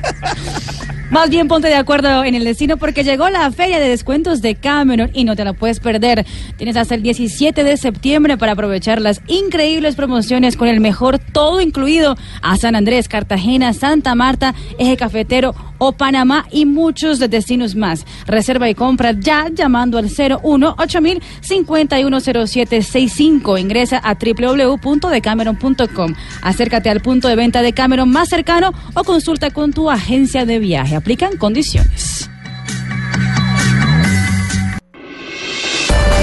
Más 1.11 1.29
bien 1.29 1.47
ponte 1.47 1.67
de 1.67 1.75
acuerdo 1.75 2.23
en 2.23 2.33
el 2.33 2.43
destino 2.43 2.77
porque 2.77 3.03
llegó 3.03 3.29
la 3.29 3.51
feria 3.51 3.79
de 3.79 3.89
descuentos 3.89 4.41
de 4.41 4.55
Cameron 4.55 5.11
y 5.13 5.23
no 5.23 5.35
te 5.35 5.45
la 5.45 5.53
puedes 5.53 5.79
perder. 5.79 6.25
Tienes 6.57 6.77
hasta 6.77 6.95
el 6.95 7.03
17 7.03 7.63
de 7.63 7.77
septiembre 7.77 8.37
para 8.37 8.53
aprovechar 8.53 8.99
las 8.99 9.21
increíbles 9.27 9.93
promociones 9.95 10.57
con 10.57 10.67
el 10.67 10.79
mejor 10.79 11.19
todo 11.19 11.61
incluido 11.61 12.17
a 12.41 12.57
San 12.57 12.75
Andrés, 12.75 13.07
Cartagena, 13.07 13.73
Santa 13.73 14.15
Marta, 14.15 14.55
Eje 14.79 14.97
Cafetero 14.97 15.53
o 15.77 15.91
Panamá 15.91 16.47
y 16.51 16.65
muchos 16.65 17.19
de 17.19 17.27
destinos 17.27 17.75
más. 17.75 18.03
Reserva 18.25 18.67
y 18.69 18.73
compra 18.73 19.11
ya 19.11 19.49
llamando 19.53 19.99
al 19.99 20.09
01 20.09 20.75
8000 20.77 21.21
510765. 21.41 23.59
Ingresa 23.59 24.01
a 24.03 24.15
www.decameron.com. 24.15 26.15
Acércate 26.41 26.89
al 26.89 27.01
punto 27.01 27.27
de 27.27 27.35
venta 27.35 27.61
de 27.61 27.73
Cameron 27.73 28.09
más 28.09 28.29
cercano 28.29 28.73
o 28.95 29.03
consulta 29.03 29.51
con 29.51 29.71
tu 29.71 29.91
agencia 29.91 30.45
de 30.45 30.57
viaje. 30.59 30.94
Aplican 30.95 31.37
condiciones. 31.37 32.29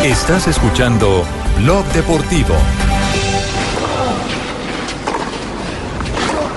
Estás 0.05 0.49
escuchando 0.49 1.25
Blog 1.59 1.85
Deportivo. 1.93 2.55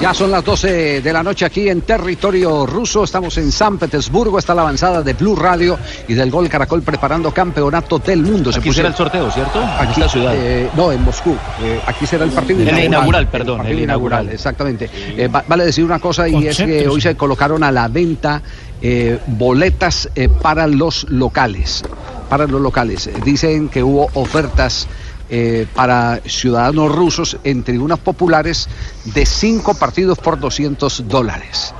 Ya 0.01 0.13
son 0.13 0.29
las 0.29 0.43
12 0.43 1.01
de 1.01 1.13
la 1.13 1.23
noche 1.23 1.45
aquí 1.45 1.69
en 1.69 1.81
territorio 1.81 2.65
ruso. 2.65 3.03
Estamos 3.05 3.37
en 3.37 3.51
San 3.51 3.77
Petersburgo. 3.77 4.37
Está 4.37 4.53
la 4.53 4.61
avanzada 4.61 5.01
de 5.01 5.13
Blue 5.13 5.35
Radio 5.37 5.79
y 6.07 6.13
del 6.13 6.29
Gol 6.29 6.49
Caracol 6.49 6.81
preparando 6.83 7.31
campeonato 7.33 7.97
del 7.99 8.21
mundo. 8.21 8.49
Aquí 8.51 8.59
puso- 8.69 8.73
será 8.75 8.89
el 8.89 8.95
sorteo, 8.95 9.31
¿cierto? 9.31 9.61
En 9.61 9.67
Aquí, 9.69 10.01
esta 10.01 10.09
ciudad. 10.09 10.33
eh, 10.35 10.69
no, 10.75 10.91
en 10.91 11.01
Moscú. 11.01 11.35
Eh, 11.63 11.79
aquí 11.87 12.05
será 12.05 12.25
el 12.25 12.31
partido 12.31 12.59
El 12.59 12.65
inaugural. 12.67 12.85
inaugural, 12.87 13.27
perdón, 13.29 13.57
partido 13.57 13.77
el 13.77 13.83
inaugural, 13.85 14.19
inaugural. 14.19 14.35
exactamente. 14.35 14.89
Eh, 15.17 15.27
va- 15.29 15.45
vale 15.47 15.65
decir 15.65 15.83
una 15.85 15.99
cosa 15.99 16.27
y 16.27 16.45
es 16.45 16.57
que 16.57 16.87
hoy 16.87 16.99
se 17.01 17.15
colocaron 17.15 17.63
a 17.63 17.71
la 17.71 17.87
venta 17.87 18.41
eh, 18.81 19.17
boletas 19.27 20.09
eh, 20.13 20.27
para 20.29 20.67
los 20.67 21.09
locales. 21.09 21.83
Para 22.29 22.45
los 22.47 22.59
locales. 22.61 23.09
Dicen 23.23 23.69
que 23.69 23.81
hubo 23.81 24.09
ofertas. 24.13 24.87
Eh, 25.29 25.65
para 25.73 26.19
ciudadanos 26.25 26.91
rusos 26.93 27.37
en 27.43 27.63
tribunas 27.63 27.99
populares 27.99 28.67
de 29.05 29.25
cinco 29.25 29.73
partidos 29.73 30.17
por 30.19 30.39
200 30.39 31.07
dólares. 31.07 31.73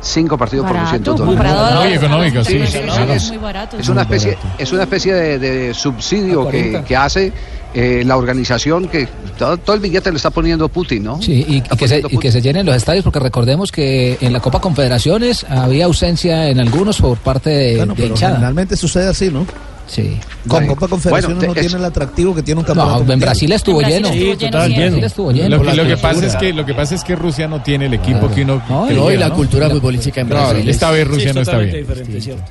Cinco 0.00 0.36
partidos 0.36 0.66
por 0.66 0.74
Barato, 0.74 0.98
200 1.14 1.16
dólares. 1.18 1.36
comparado 1.52 1.78
a- 1.80 1.84
Muy 1.84 1.92
económico, 1.94 2.44
sí. 2.44 2.60
Sí, 2.66 2.78
claro. 2.80 3.12
es 3.12 3.28
muy 3.28 3.38
barato. 3.38 3.76
Es 3.78 3.88
una 3.88 4.02
especie, 4.02 4.36
es 4.58 4.72
una 4.72 4.82
especie 4.82 5.14
de, 5.14 5.38
de 5.38 5.74
subsidio 5.74 6.48
que, 6.48 6.82
que 6.86 6.96
hace 6.96 7.32
eh, 7.72 8.02
la 8.04 8.16
organización 8.16 8.88
que 8.88 9.06
todo, 9.38 9.56
todo 9.58 9.76
el 9.76 9.80
billete 9.80 10.10
le 10.10 10.16
está 10.16 10.30
poniendo 10.30 10.68
Putin, 10.68 11.04
¿no? 11.04 11.22
Sí, 11.22 11.44
y, 11.48 11.56
y 11.58 11.60
que 11.62 11.86
se, 11.86 12.02
y 12.08 12.18
que 12.18 12.32
se 12.32 12.42
llenen 12.42 12.66
los 12.66 12.74
estadios, 12.74 13.04
porque 13.04 13.20
recordemos 13.20 13.70
que 13.70 14.18
en 14.20 14.32
la 14.32 14.40
Copa 14.40 14.60
Confederaciones 14.60 15.46
había 15.48 15.84
ausencia 15.84 16.48
en 16.48 16.58
algunos 16.58 17.00
por 17.00 17.16
parte 17.18 17.50
de, 17.50 17.76
Bueno, 17.76 17.94
de 17.94 18.02
pero 18.02 18.16
generalmente 18.16 18.76
sucede 18.76 19.06
así, 19.08 19.30
¿no? 19.30 19.46
Sí. 19.86 20.18
Con 20.48 20.66
Copa 20.66 20.88
Confederaciones 20.88 21.36
Bueno, 21.38 21.54
no 21.54 21.60
tiene 21.60 21.76
el 21.76 21.84
atractivo 21.84 22.34
que 22.34 22.42
tiene 22.42 22.60
un 22.60 22.64
campeonato. 22.64 22.94
No, 22.94 23.00
en 23.02 23.06
mundial. 23.08 23.20
Brasil 23.28 23.52
estuvo 23.52 23.82
lleno. 23.82 24.08
Sí, 24.12 24.36
total, 24.38 24.70
lleno. 24.70 24.80
Brasil 24.86 25.04
estuvo 25.04 25.32
lleno. 25.32 25.56
Lo, 25.56 25.62
que, 25.62 25.76
lo 25.76 25.84
que 25.86 25.96
pasa 25.96 26.26
es 26.26 26.36
que 26.36 26.52
lo 26.52 26.64
que 26.66 26.74
pasa 26.74 26.94
es 26.94 27.04
que 27.04 27.16
Rusia 27.16 27.48
no 27.48 27.62
tiene 27.62 27.86
el 27.86 27.94
equipo 27.94 28.20
Claro. 28.20 28.34
que 28.34 28.42
uno 28.42 28.62
No, 28.68 28.86
creía, 28.86 29.00
no, 29.02 29.10
y 29.12 29.16
la 29.18 29.28
¿no? 29.28 29.34
cultura 29.34 29.68
futbolística 29.68 30.20
en 30.22 30.28
Claro, 30.28 30.50
Brasil 30.50 30.68
esta 30.70 30.86
es- 30.88 30.92
vez 30.94 31.08
Rusia 31.08 31.28
sí, 31.30 31.34
no 31.34 31.40
está 31.42 31.58
bien. 31.58 31.76
diferente, 31.76 32.20
¿cierto? 32.20 32.44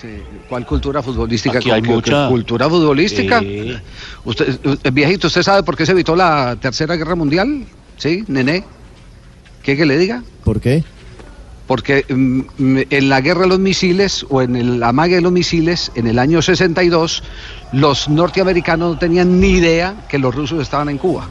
Sí, 0.00 0.08
¿Cuál 0.48 0.64
cultura 0.64 1.02
futbolística? 1.02 1.58
Aquí 1.58 1.70
hay 1.70 1.82
¿Qué- 1.82 1.88
qué- 1.88 1.94
mucha. 1.94 2.28
¿Cultura 2.28 2.68
futbolística? 2.68 3.40
Sí. 3.40 3.74
Usted, 4.24 4.58
eh, 4.84 4.90
viejito, 4.92 5.26
¿usted 5.26 5.42
sabe 5.42 5.62
por 5.64 5.76
qué 5.76 5.84
se 5.84 5.92
evitó 5.92 6.14
la 6.16 6.56
Tercera 6.60 6.94
Guerra 6.96 7.14
Mundial? 7.16 7.64
¿Sí, 7.96 8.24
nené? 8.28 8.64
¿Qué 9.62 9.76
que 9.76 9.84
le 9.84 9.98
diga? 9.98 10.22
¿Por 10.44 10.60
qué? 10.60 10.84
Porque 11.68 12.04
mm, 12.08 12.40
mm, 12.58 12.78
en 12.90 13.08
la 13.08 13.20
guerra 13.20 13.42
de 13.42 13.48
los 13.48 13.58
misiles 13.60 14.26
o 14.30 14.42
en 14.42 14.56
el 14.56 14.82
amague 14.82 15.16
de 15.16 15.20
los 15.20 15.30
misiles, 15.30 15.92
en 15.94 16.08
el 16.08 16.18
año 16.18 16.42
62, 16.42 17.22
los 17.72 18.08
norteamericanos 18.08 18.94
no 18.94 18.98
tenían 18.98 19.38
ni 19.38 19.50
idea 19.50 19.94
que 20.08 20.18
los 20.18 20.34
rusos 20.34 20.60
estaban 20.60 20.88
en 20.88 20.98
Cuba. 20.98 21.28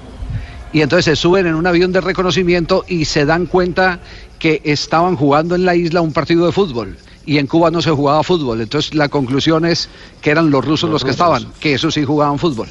Y 0.71 0.81
entonces 0.81 1.05
se 1.05 1.15
suben 1.15 1.47
en 1.47 1.55
un 1.55 1.65
avión 1.65 1.91
de 1.91 2.01
reconocimiento 2.01 2.85
y 2.87 3.05
se 3.05 3.25
dan 3.25 3.47
cuenta 3.47 3.99
que 4.37 4.61
estaban 4.63 5.15
jugando 5.15 5.55
en 5.55 5.65
la 5.65 5.75
isla 5.75 6.01
un 6.01 6.13
partido 6.13 6.45
de 6.45 6.51
fútbol. 6.51 6.97
Y 7.25 7.39
en 7.39 7.47
Cuba 7.47 7.71
no 7.71 7.81
se 7.81 7.89
jugaba 7.89 8.21
fútbol. 8.21 8.61
Entonces 8.61 8.93
la 8.93 9.09
conclusión 9.09 9.65
es 9.65 9.89
que 10.21 10.29
eran 10.29 10.51
los 10.51 10.63
rusos 10.63 10.89
los, 10.89 11.03
que 11.03 11.11
estaban, 11.11 11.47
que 11.59 11.73
esos 11.73 11.95
sí 11.95 12.05
jugaban 12.05 12.37
fútbol. 12.37 12.67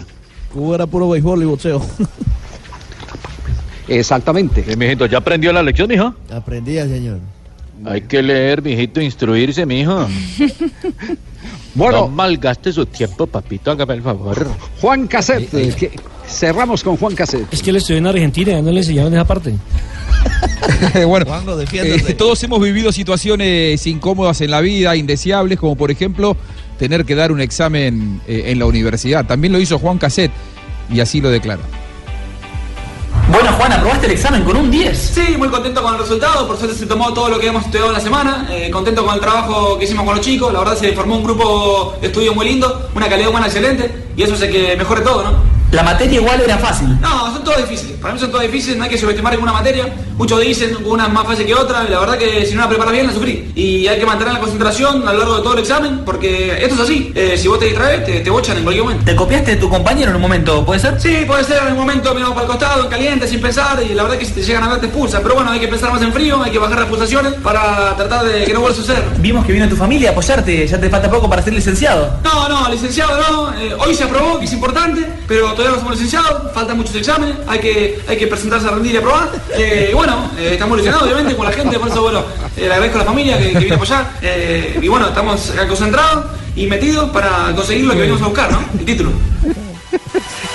Cuba 0.53 0.77
era 0.77 0.87
puro 0.87 1.11
béisbol 1.11 1.43
y 1.43 1.47
boxeo. 1.47 1.83
Exactamente. 3.89 4.77
Mijito, 4.77 5.07
¿ya 5.07 5.19
aprendió 5.19 5.53
la 5.53 5.62
lección, 5.62 5.91
hija? 5.91 6.14
Aprendía, 6.31 6.87
señor. 6.87 7.19
Hay 7.85 8.03
que 8.03 8.22
leer, 8.22 8.62
mijito, 8.62 9.01
instruirse, 9.01 9.66
mijo. 9.66 10.07
Bueno. 11.74 11.99
No 11.99 12.09
malgaste 12.09 12.72
su 12.72 12.87
tiempo, 12.87 13.27
papito, 13.27 13.70
hágame 13.70 13.95
el 13.95 14.03
favor. 14.03 14.49
Juan 14.81 15.07
Caset, 15.07 15.53
eh, 15.53 15.74
que- 15.79 15.91
cerramos 16.27 16.83
con 16.83 16.97
Juan 16.97 17.14
Caset. 17.14 17.47
Es 17.53 17.62
que 17.62 17.68
él 17.68 17.77
estudió 17.77 17.99
en 17.99 18.07
Argentina 18.07 18.59
y 18.59 18.62
no 18.62 18.70
le 18.72 18.79
enseñaban 18.81 19.12
esa 19.12 19.27
parte. 19.27 19.55
bueno, 21.07 21.27
Juanjo, 21.27 21.61
eh, 21.61 22.14
todos 22.16 22.43
hemos 22.45 22.62
vivido 22.62 22.91
situaciones 22.93 23.87
incómodas 23.87 24.41
en 24.41 24.53
la 24.53 24.62
vida, 24.62 24.97
indeseables, 24.97 25.59
como 25.59 25.77
por 25.77 25.91
ejemplo 25.91 26.35
tener 26.79 27.05
que 27.05 27.14
dar 27.14 27.31
un 27.31 27.43
examen 27.43 28.22
eh, 28.27 28.45
en 28.47 28.59
la 28.59 28.64
universidad. 28.64 29.27
También 29.27 29.53
lo 29.53 29.61
hizo 29.61 29.79
Juan 29.79 29.99
Caset 29.99 30.31
y 30.91 31.01
así 31.01 31.20
lo 31.20 31.29
declara. 31.31 31.61
Juan, 33.57 33.73
aprobaste 33.73 34.07
el 34.07 34.13
examen 34.13 34.45
con 34.45 34.57
un 34.57 34.71
10. 34.71 34.99
Sí, 34.99 35.35
muy 35.39 35.49
contento 35.49 35.83
con 35.83 35.95
el 35.95 36.01
resultado. 36.01 36.47
Por 36.47 36.59
suerte 36.59 36.77
se 36.77 36.87
tomó 36.87 37.15
todo 37.15 37.31
lo 37.31 37.39
que 37.39 37.47
hemos 37.47 37.65
estudiado 37.65 37.89
en 37.89 37.95
la 37.95 38.01
semana. 38.01 38.47
Eh, 38.51 38.71
contento 38.71 39.05
con 39.05 39.15
el 39.15 39.21
trabajo 39.21 39.79
que 39.79 39.87
hicimos 39.87 40.05
con 40.05 40.15
los 40.17 40.25
chicos. 40.25 40.53
La 40.53 40.59
verdad 40.59 40.77
se 40.77 40.93
formó 40.93 41.17
un 41.17 41.25
grupo 41.25 41.95
de 42.01 42.09
estudio 42.09 42.35
muy 42.35 42.47
lindo, 42.47 42.91
una 42.95 43.09
calidad 43.09 43.31
humana 43.31 43.47
excelente. 43.47 44.09
Y 44.15 44.23
eso 44.23 44.35
hace 44.35 44.51
que 44.51 44.77
mejore 44.77 45.01
todo, 45.01 45.23
¿no? 45.23 45.56
La 45.73 45.83
materia 45.83 46.21
igual 46.21 46.41
era 46.41 46.59
fácil. 46.59 46.99
No, 47.01 47.33
son 47.33 47.45
todas 47.45 47.69
difíciles. 47.69 47.99
Para 47.99 48.14
mí 48.14 48.21
son 48.21 48.31
todas 48.31 48.47
difíciles, 48.47 48.77
no 48.79 48.85
hay 48.85 48.91
que 48.91 48.99
subestimar 48.99 49.33
ninguna 49.33 49.53
materia. 49.53 49.93
Muchos 50.17 50.41
dicen 50.41 50.77
una 50.85 51.07
es 51.07 51.12
más 51.12 51.27
fácil 51.27 51.45
que 51.45 51.55
otra. 51.55 51.85
Y 51.87 51.91
la 51.91 52.01
verdad 52.01 52.17
que 52.17 52.47
si 52.47 52.55
no 52.55 52.62
la 52.62 52.69
preparas 52.69 52.93
bien, 52.93 53.07
la 53.07 53.12
sufrí. 53.12 53.53
Y 53.55 53.87
hay 53.87 53.99
que 53.99 54.07
mantener 54.07 54.33
la 54.35 54.41
concentración 54.41 55.07
a 55.07 55.12
lo 55.12 55.19
largo 55.19 55.37
de 55.37 55.43
todo 55.43 55.53
el 55.55 55.59
examen, 55.61 56.03
porque 56.05 56.62
esto 56.62 56.77
es 56.77 56.81
así. 56.81 57.12
Eh, 57.14 57.37
si 57.37 57.49
vos 57.49 57.59
te 57.59 57.67
distraes, 57.67 58.05
te, 58.05 58.21
te 58.21 58.31
bochan 58.31 58.57
en 58.57 58.62
cualquier 58.62 58.85
momento. 58.85 59.05
¿Te 59.05 59.17
copiaste 59.17 59.53
de 59.53 59.57
tu 59.57 59.69
compañero 59.69 60.11
en 60.11 60.17
un 60.17 60.23
momento, 60.23 60.64
puede 60.64 60.81
ser? 60.81 61.01
Sí, 61.01 61.25
puede 61.27 61.45
ser. 61.45 61.62
En 61.67 61.73
un 61.73 61.79
momento 61.79 62.14
miramos 62.14 62.35
para 62.35 62.47
el 62.47 62.53
costado, 62.53 62.85
en 62.85 62.89
caliente, 62.89 63.27
sin 63.27 63.41
pensar. 63.41 63.83
Y 63.83 63.95
la 63.95 64.05
verdad 64.05 64.19
que 64.19 64.25
si 64.25 64.33
te 64.33 64.43
llegan 64.43 64.62
a 64.64 64.69
ver, 64.69 64.81
te 64.81 64.87
expulsan. 64.87 65.23
Pero 65.23 65.35
bueno, 65.35 65.51
hay 65.51 65.61
que 65.61 65.69
pensar 65.69 65.93
más 65.93 66.01
en 66.01 66.12
frío, 66.12 66.43
hay 66.43 66.51
que 66.51 66.59
bajar 66.59 66.79
las 66.79 66.89
pulsaciones 66.89 67.35
para 67.35 67.95
tratar 67.97 68.25
de 68.25 68.45
que 68.45 68.55
no 68.55 68.61
vuelva 68.61 68.75
a 68.75 68.81
suceder. 68.81 69.03
Vimos 69.19 69.45
que 69.45 69.53
vino 69.53 69.69
tu 69.69 69.77
familia 69.77 70.11
a 70.11 70.12
apoyarte. 70.12 70.67
Ya 70.67 70.81
te 70.81 70.89
falta 70.89 71.11
poco 71.11 71.29
para 71.29 71.43
ser 71.43 71.53
licenciado. 71.53 72.19
No, 72.23 72.49
no, 72.49 72.69
licenciado 72.71 73.19
no. 73.21 73.61
Eh, 73.61 73.75
hoy 73.79 73.95
se 73.95 74.05
aprobó, 74.05 74.39
que 74.39 74.45
es 74.45 74.53
importante, 74.53 75.07
pero 75.27 75.56
todavía 75.57 75.77
no 75.77 75.83
somos 75.83 75.95
licenciados. 75.95 76.53
Faltan 76.53 76.77
muchos 76.77 76.95
exámenes. 76.95 77.37
Hay 77.47 77.59
que, 77.59 77.99
hay 78.07 78.17
que 78.17 78.27
presentarse 78.27 78.69
a 78.69 78.71
rendir 78.71 78.95
y 78.95 78.97
aprobar. 78.99 79.31
Eh, 79.57 79.89
y 79.91 79.95
bueno, 79.95 80.31
eh, 80.39 80.51
estamos 80.53 80.77
ilusionados, 80.77 81.07
obviamente, 81.07 81.35
con 81.37 81.47
la 81.47 81.53
gente. 81.53 81.79
Por 81.79 81.89
eso, 81.89 82.03
bueno, 82.03 82.21
eh, 82.57 82.61
le 82.61 82.67
agradezco 82.67 82.97
a 82.97 83.01
la 83.01 83.05
familia 83.07 83.39
que, 83.39 83.53
que 83.53 83.59
viene 83.59 83.73
a 83.73 83.77
apoyar. 83.77 84.13
Eh, 84.23 84.79
y 84.81 84.89
bueno, 84.89 85.09
estamos 85.09 85.53
concentrados 85.67 86.27
y 86.55 86.67
metidos 86.67 87.11
para 87.11 87.53
conseguir 87.55 87.85
lo 87.87 87.95
que 87.95 88.01
venimos 88.01 88.23
a 88.23 88.27
buscar, 88.27 88.53
¿no? 88.53 88.65
El 88.79 88.85
título. 88.85 89.11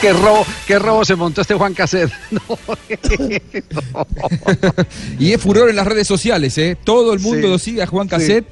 ¿Qué 0.02 0.14
robo, 0.14 0.45
qué 0.66 0.80
robo 0.80 1.06
se 1.06 1.16
montó 1.16 1.41
este 1.41 1.54
Juan 1.54 1.74
Caset? 1.74 2.12
No. 2.32 2.41
Y 5.20 5.34
es 5.34 5.41
furor 5.41 5.70
en 5.70 5.76
las 5.76 5.86
redes 5.86 6.08
sociales, 6.08 6.58
¿eh? 6.58 6.76
Todo 6.84 7.14
el 7.14 7.20
mundo 7.20 7.41
Sí, 7.41 7.52
lo 7.52 7.60
sigue 7.60 7.84
a 7.84 7.88
Juan 7.88 8.10
sí. 8.10 8.43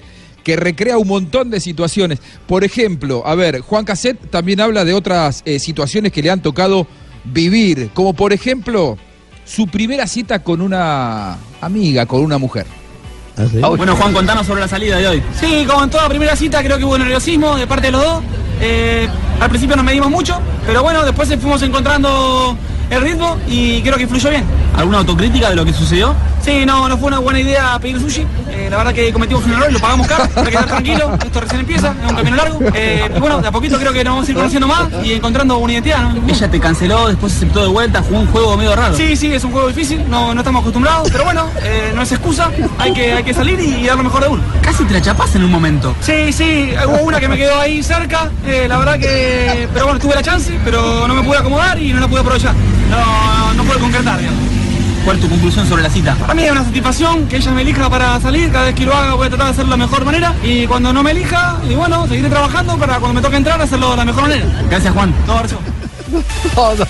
Que 0.49 0.55
recrea 0.55 0.97
un 0.97 1.07
montón 1.07 1.51
de 1.51 1.59
situaciones. 1.59 2.17
Por 2.47 2.63
ejemplo, 2.63 3.21
a 3.23 3.35
ver, 3.35 3.59
Juan 3.59 3.85
Caset 3.85 4.31
también 4.31 4.59
habla 4.59 4.83
de 4.83 4.95
otras 4.95 5.43
eh, 5.45 5.59
situaciones 5.59 6.11
que 6.11 6.23
le 6.23 6.31
han 6.31 6.41
tocado 6.41 6.87
vivir, 7.23 7.91
como 7.93 8.13
por 8.13 8.33
ejemplo 8.33 8.97
su 9.45 9.67
primera 9.67 10.07
cita 10.07 10.41
con 10.41 10.61
una 10.61 11.37
amiga, 11.61 12.07
con 12.07 12.23
una 12.23 12.39
mujer. 12.39 12.65
Bueno, 13.61 13.95
Juan, 13.95 14.11
contanos 14.11 14.47
sobre 14.47 14.61
la 14.61 14.67
salida 14.67 14.97
de 14.97 15.07
hoy. 15.07 15.23
Sí, 15.39 15.65
como 15.67 15.83
en 15.83 15.91
toda 15.91 16.09
primera 16.09 16.35
cita, 16.35 16.63
creo 16.63 16.79
que 16.79 16.83
hubo 16.83 16.97
nerviosismo 16.97 17.55
de 17.55 17.67
parte 17.67 17.85
de 17.85 17.91
los 17.91 18.03
dos. 18.03 18.23
Eh, 18.59 19.07
al 19.39 19.49
principio 19.49 19.75
nos 19.75 19.85
medimos 19.85 20.09
mucho, 20.09 20.41
pero 20.65 20.81
bueno, 20.81 21.05
después 21.05 21.29
fuimos 21.39 21.61
encontrando 21.61 22.57
el 22.89 23.01
ritmo 23.01 23.37
y 23.47 23.81
creo 23.81 23.97
que 23.97 24.07
fluyó 24.07 24.29
bien. 24.29 24.43
¿Alguna 24.75 24.99
autocrítica 24.99 25.49
de 25.49 25.55
lo 25.55 25.65
que 25.65 25.73
sucedió? 25.73 26.15
Sí, 26.41 26.65
no, 26.65 26.87
no 26.87 26.97
fue 26.97 27.07
una 27.07 27.19
buena 27.19 27.39
idea 27.39 27.77
pedir 27.79 27.99
sushi. 27.99 28.25
Eh, 28.49 28.67
la 28.69 28.77
verdad 28.77 28.93
que 28.93 29.11
cometimos 29.11 29.43
un 29.45 29.51
error 29.51 29.67
y 29.69 29.73
lo 29.73 29.79
pagamos 29.79 30.07
caro. 30.07 30.23
Hay 30.35 30.43
que 30.43 30.49
estar 30.49 30.65
tranquilo, 30.65 31.17
esto 31.23 31.41
recién 31.41 31.59
empieza, 31.61 31.93
es 32.03 32.09
un 32.09 32.15
camino 32.15 32.35
largo. 32.37 32.59
Eh, 32.73 33.11
y 33.15 33.19
bueno, 33.19 33.41
de 33.41 33.47
a 33.47 33.51
poquito 33.51 33.77
creo 33.77 33.91
que 33.91 34.03
nos 34.03 34.13
vamos 34.13 34.27
a 34.27 34.31
ir 34.31 34.37
conociendo 34.37 34.67
más 34.67 34.87
y 35.03 35.13
encontrando 35.13 35.57
una 35.57 35.73
identidad. 35.73 36.13
¿no? 36.13 36.27
Ella 36.27 36.49
te 36.49 36.59
canceló, 36.59 37.07
después 37.07 37.35
aceptó 37.35 37.61
de 37.61 37.67
vuelta, 37.67 38.01
jugó 38.01 38.21
un 38.21 38.27
juego 38.27 38.57
medio 38.57 38.75
raro. 38.75 38.95
Sí, 38.95 39.15
sí, 39.15 39.33
es 39.33 39.43
un 39.43 39.51
juego 39.51 39.67
difícil, 39.67 40.09
no, 40.09 40.33
no 40.33 40.39
estamos 40.39 40.61
acostumbrados, 40.61 41.09
pero 41.11 41.25
bueno, 41.25 41.47
eh, 41.61 41.91
no 41.93 42.01
es 42.01 42.11
excusa, 42.11 42.49
hay 42.77 42.93
que, 42.93 43.13
hay 43.13 43.23
que 43.23 43.33
salir 43.33 43.59
y 43.59 43.85
dar 43.85 43.97
lo 43.97 44.03
mejor 44.03 44.23
de 44.23 44.29
uno. 44.29 44.41
Casi 44.61 44.83
te 44.85 44.93
la 44.93 45.01
chapás 45.01 45.35
en 45.35 45.43
un 45.43 45.51
momento. 45.51 45.93
Sí, 46.01 46.31
sí, 46.31 46.71
hubo 46.87 47.01
una 47.03 47.19
que 47.19 47.27
me 47.27 47.37
quedó 47.37 47.59
ahí 47.59 47.83
cerca, 47.83 48.29
eh, 48.47 48.65
la 48.67 48.77
verdad 48.77 48.97
que... 48.97 49.67
Pero 49.73 49.85
bueno, 49.85 49.99
tuve 49.99 50.15
la 50.15 50.23
chance, 50.23 50.57
pero 50.63 51.07
no 51.07 51.13
me 51.13 51.23
pude 51.23 51.37
acomodar 51.37 51.77
y 51.81 51.91
no 51.93 51.99
la 51.99 52.07
pude 52.07 52.21
aprovechar. 52.21 52.55
No, 52.89 53.53
no 53.53 53.63
pude 53.63 53.79
concretar, 53.79 54.19
digamos. 54.19 54.43
¿Cuál 55.03 55.15
es 55.15 55.23
tu 55.23 55.29
conclusión 55.29 55.67
sobre 55.67 55.83
la 55.83 55.89
cita? 55.89 56.15
Para 56.15 56.33
mí 56.33 56.43
es 56.43 56.51
una 56.51 56.63
satisfacción 56.63 57.27
que 57.27 57.37
ella 57.37 57.51
me 57.51 57.61
elija 57.61 57.89
para 57.89 58.19
salir. 58.19 58.51
Cada 58.51 58.65
vez 58.65 58.75
que 58.75 58.85
lo 58.85 58.93
haga 58.93 59.13
voy 59.13 59.27
a 59.27 59.29
tratar 59.29 59.47
de 59.47 59.53
hacerlo 59.53 59.71
de 59.71 59.77
la 59.77 59.85
mejor 59.85 60.03
manera. 60.05 60.35
Y 60.43 60.67
cuando 60.67 60.93
no 60.93 61.03
me 61.03 61.11
elija, 61.11 61.57
y 61.67 61.75
bueno, 61.75 62.07
seguiré 62.07 62.29
trabajando 62.29 62.77
para 62.77 62.99
cuando 62.99 63.15
me 63.15 63.21
toque 63.21 63.37
entrar 63.37 63.61
hacerlo 63.61 63.91
de 63.91 63.97
la 63.97 64.05
mejor 64.05 64.23
manera. 64.23 64.45
Gracias, 64.69 64.93
Juan. 64.93 65.13
Todo 65.25 65.37
abrazo. 65.37 65.59
No, 66.55 66.75
no, 66.75 66.85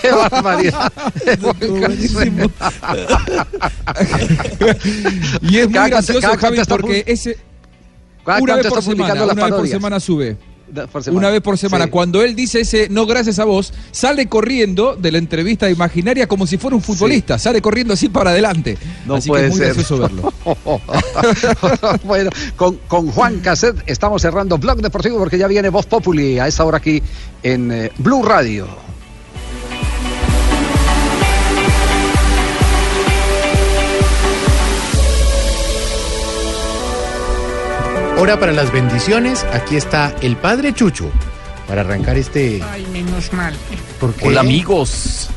qué 0.00 0.10
barbaridad. 0.10 0.90
y 5.42 5.58
es 5.58 5.66
muy 5.66 5.74
Cada 5.74 5.88
gracioso, 5.88 6.34
Javi, 6.38 6.58
porque 6.66 7.04
ese 7.06 7.36
cada 8.24 8.40
una 8.40 8.56
vez 8.56 8.66
por 8.66 8.82
semana, 8.82 8.96
publicando 8.96 9.24
una 9.24 9.34
las 9.34 9.50
vez 9.50 9.54
por 9.54 9.68
semana 9.68 10.00
sube. 10.00 10.38
Por 10.90 11.02
semana. 11.02 11.18
Una 11.18 11.30
vez 11.30 11.40
por 11.40 11.56
semana. 11.58 11.84
Sí. 11.84 11.90
Cuando 11.90 12.22
él 12.22 12.34
dice 12.34 12.60
ese 12.60 12.88
no 12.88 13.06
gracias 13.06 13.38
a 13.38 13.44
vos, 13.44 13.72
sale 13.90 14.26
corriendo 14.26 14.96
de 14.96 15.12
la 15.12 15.18
entrevista 15.18 15.70
imaginaria 15.70 16.26
como 16.26 16.46
si 16.46 16.58
fuera 16.58 16.76
un 16.76 16.82
futbolista. 16.82 17.38
Sale 17.38 17.62
corriendo 17.62 17.94
así 17.94 18.08
para 18.08 18.30
adelante. 18.30 18.76
No 19.06 19.16
así 19.16 19.28
puede 19.28 19.42
que 19.42 19.48
es 19.48 19.52
muy 19.52 19.58
ser. 19.58 19.74
gracioso 19.74 19.98
verlo. 19.98 20.32
bueno, 22.04 22.30
con, 22.56 22.76
con 22.88 23.10
Juan 23.10 23.40
Cassette 23.40 23.82
estamos 23.86 24.20
cerrando 24.22 24.58
Blog 24.58 24.80
Deportivo 24.80 25.18
porque 25.18 25.38
ya 25.38 25.46
viene 25.46 25.68
Voz 25.68 25.86
Populi 25.86 26.38
a 26.38 26.48
esta 26.48 26.64
hora 26.64 26.78
aquí 26.78 27.02
en 27.42 27.70
eh, 27.70 27.92
Blue 27.98 28.22
Radio. 28.22 28.66
Hora 38.16 38.38
para 38.38 38.52
las 38.52 38.72
bendiciones. 38.72 39.44
Aquí 39.52 39.76
está 39.76 40.14
el 40.22 40.36
Padre 40.36 40.72
Chucho 40.72 41.10
para 41.66 41.80
arrancar 41.80 42.16
este. 42.16 42.62
Ay, 42.62 42.86
menos 42.92 43.32
mal. 43.32 43.54
¿Por 43.98 44.14
qué? 44.14 44.28
Hola, 44.28 44.40
amigos. 44.40 45.28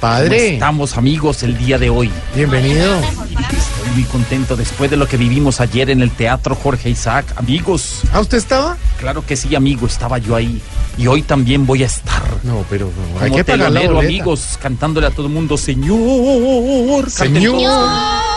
Padre. 0.00 0.36
¿Cómo 0.38 0.52
estamos 0.54 0.96
amigos 0.96 1.42
el 1.42 1.58
día 1.58 1.78
de 1.78 1.90
hoy. 1.90 2.10
Bienvenido. 2.34 2.98
Estoy 2.98 3.90
muy 3.94 4.04
contento 4.04 4.56
después 4.56 4.90
de 4.90 4.96
lo 4.96 5.06
que 5.06 5.16
vivimos 5.16 5.60
ayer 5.60 5.90
en 5.90 6.02
el 6.02 6.10
Teatro 6.10 6.54
Jorge 6.54 6.90
Isaac. 6.90 7.26
Amigos. 7.36 8.02
¿Ah, 8.12 8.20
usted 8.20 8.38
estaba? 8.38 8.76
Claro 8.98 9.24
que 9.26 9.36
sí, 9.36 9.54
amigo, 9.54 9.86
estaba 9.86 10.18
yo 10.18 10.36
ahí. 10.36 10.62
Y 10.98 11.08
hoy 11.08 11.22
también 11.22 11.66
voy 11.66 11.82
a 11.82 11.86
estar. 11.86 12.22
No, 12.44 12.64
pero 12.70 12.86
no, 12.86 13.12
Como 13.12 13.24
hay 13.24 13.30
que 13.32 13.44
pagar 13.44 13.70
la 13.70 13.80
telonero, 13.80 14.00
amigos, 14.00 14.58
cantándole 14.60 15.08
a 15.08 15.10
todo 15.10 15.26
el 15.26 15.32
mundo, 15.32 15.56
Señor. 15.56 17.10
Señor. 17.10 18.31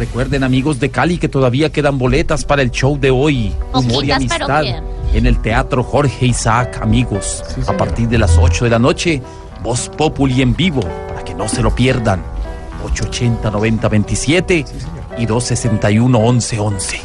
Recuerden, 0.00 0.44
amigos 0.44 0.80
de 0.80 0.90
Cali, 0.90 1.18
que 1.18 1.28
todavía 1.28 1.70
quedan 1.70 1.98
boletas 1.98 2.46
para 2.46 2.62
el 2.62 2.70
show 2.70 2.98
de 2.98 3.10
hoy. 3.10 3.52
Humor 3.74 4.02
y 4.02 4.10
amistad. 4.10 4.64
En 5.12 5.26
el 5.26 5.42
Teatro 5.42 5.84
Jorge 5.84 6.24
Isaac, 6.24 6.78
amigos. 6.80 7.44
a 7.66 7.76
partir 7.76 8.08
de 8.08 8.16
las 8.16 8.38
8 8.38 8.64
de 8.64 8.70
la 8.70 8.78
noche, 8.78 9.20
Voz 9.62 9.90
Populi 9.90 10.40
en 10.40 10.56
vivo, 10.56 10.80
para 11.06 11.22
que 11.22 11.34
no 11.34 11.46
se 11.50 11.60
lo 11.60 11.74
pierdan. 11.74 12.22
880 12.82 13.50
90 13.50 13.88
27 13.90 14.64
y 15.18 15.26
261 15.26 16.18
11 16.18 16.58
11. 16.58 17.00